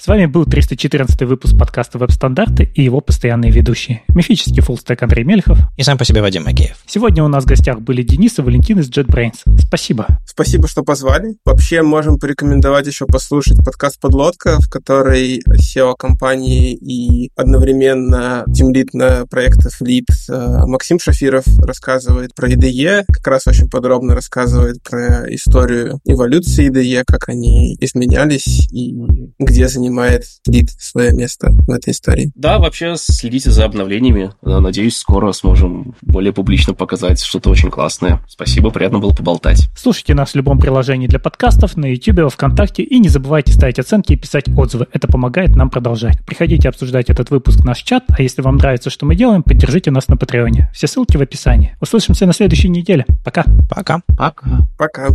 С 0.01 0.07
вами 0.07 0.25
был 0.25 0.45
314 0.47 1.21
выпуск 1.27 1.55
подкаста 1.55 1.99
«Веб-стандарты» 1.99 2.63
и 2.73 2.81
его 2.81 3.01
постоянные 3.01 3.51
ведущие. 3.51 4.01
Мифический 4.07 4.63
фуллстек 4.63 5.03
Андрей 5.03 5.23
Мельхов. 5.23 5.59
И 5.77 5.83
сам 5.83 5.99
по 5.99 6.05
себе 6.05 6.23
Вадим 6.23 6.45
Макеев. 6.45 6.75
Сегодня 6.87 7.23
у 7.23 7.27
нас 7.27 7.43
в 7.43 7.47
гостях 7.47 7.81
были 7.81 8.01
Денис 8.01 8.39
и 8.39 8.41
Валентин 8.41 8.79
из 8.79 8.89
JetBrains. 8.89 9.43
Спасибо. 9.59 10.07
Спасибо, 10.25 10.67
что 10.67 10.81
позвали. 10.81 11.35
Вообще 11.45 11.83
можем 11.83 12.17
порекомендовать 12.17 12.87
еще 12.87 13.05
послушать 13.05 13.63
подкаст 13.63 13.99
«Подлодка», 13.99 14.57
в 14.59 14.71
которой 14.71 15.43
SEO 15.47 15.93
компании 15.95 16.73
и 16.73 17.29
одновременно 17.35 18.43
тимлит 18.51 18.95
на 18.95 19.27
проектах 19.27 19.79
Lead 19.83 20.07
э, 20.29 20.65
Максим 20.65 20.97
Шафиров 20.97 21.45
рассказывает 21.59 22.33
про 22.33 22.49
IDE, 22.49 23.03
как 23.05 23.27
раз 23.27 23.45
очень 23.45 23.69
подробно 23.69 24.15
рассказывает 24.15 24.81
про 24.81 25.31
историю 25.31 25.99
эволюции 26.05 26.71
IDE, 26.71 27.03
как 27.05 27.29
они 27.29 27.77
изменялись 27.79 28.67
и 28.71 28.95
где 29.37 29.67
занимаются 29.67 29.90
занимает 29.91 30.23
Лид 30.47 30.69
свое 30.71 31.13
место 31.13 31.51
в 31.51 31.69
этой 31.69 31.91
истории. 31.91 32.31
Да, 32.35 32.59
вообще 32.59 32.95
следите 32.95 33.51
за 33.51 33.65
обновлениями. 33.65 34.31
Надеюсь, 34.41 34.97
скоро 34.97 35.31
сможем 35.33 35.95
более 36.01 36.31
публично 36.31 36.73
показать 36.73 37.21
что-то 37.21 37.49
очень 37.49 37.69
классное. 37.69 38.21
Спасибо, 38.27 38.71
приятно 38.71 38.99
было 38.99 39.13
поболтать. 39.13 39.69
Слушайте 39.75 40.13
нас 40.13 40.31
в 40.31 40.35
любом 40.35 40.59
приложении 40.59 41.07
для 41.07 41.19
подкастов, 41.19 41.75
на 41.75 41.85
YouTube, 41.85 42.19
во 42.19 42.29
Вконтакте, 42.29 42.83
и 42.83 42.99
не 42.99 43.09
забывайте 43.09 43.51
ставить 43.51 43.79
оценки 43.79 44.13
и 44.13 44.15
писать 44.15 44.45
отзывы. 44.47 44.87
Это 44.93 45.07
помогает 45.07 45.55
нам 45.55 45.69
продолжать. 45.69 46.23
Приходите 46.25 46.69
обсуждать 46.69 47.09
этот 47.09 47.29
выпуск 47.29 47.59
в 47.59 47.65
наш 47.65 47.83
чат, 47.83 48.05
а 48.07 48.21
если 48.21 48.41
вам 48.41 48.55
нравится, 48.57 48.89
что 48.89 49.05
мы 49.05 49.15
делаем, 49.15 49.43
поддержите 49.43 49.91
нас 49.91 50.07
на 50.07 50.15
Патреоне. 50.15 50.69
Все 50.73 50.87
ссылки 50.87 51.17
в 51.17 51.21
описании. 51.21 51.75
Услышимся 51.81 52.25
на 52.25 52.33
следующей 52.33 52.69
неделе. 52.69 53.05
Пока. 53.23 53.43
Пока. 53.69 54.01
Пока. 54.17 54.67
Пока. 54.77 55.09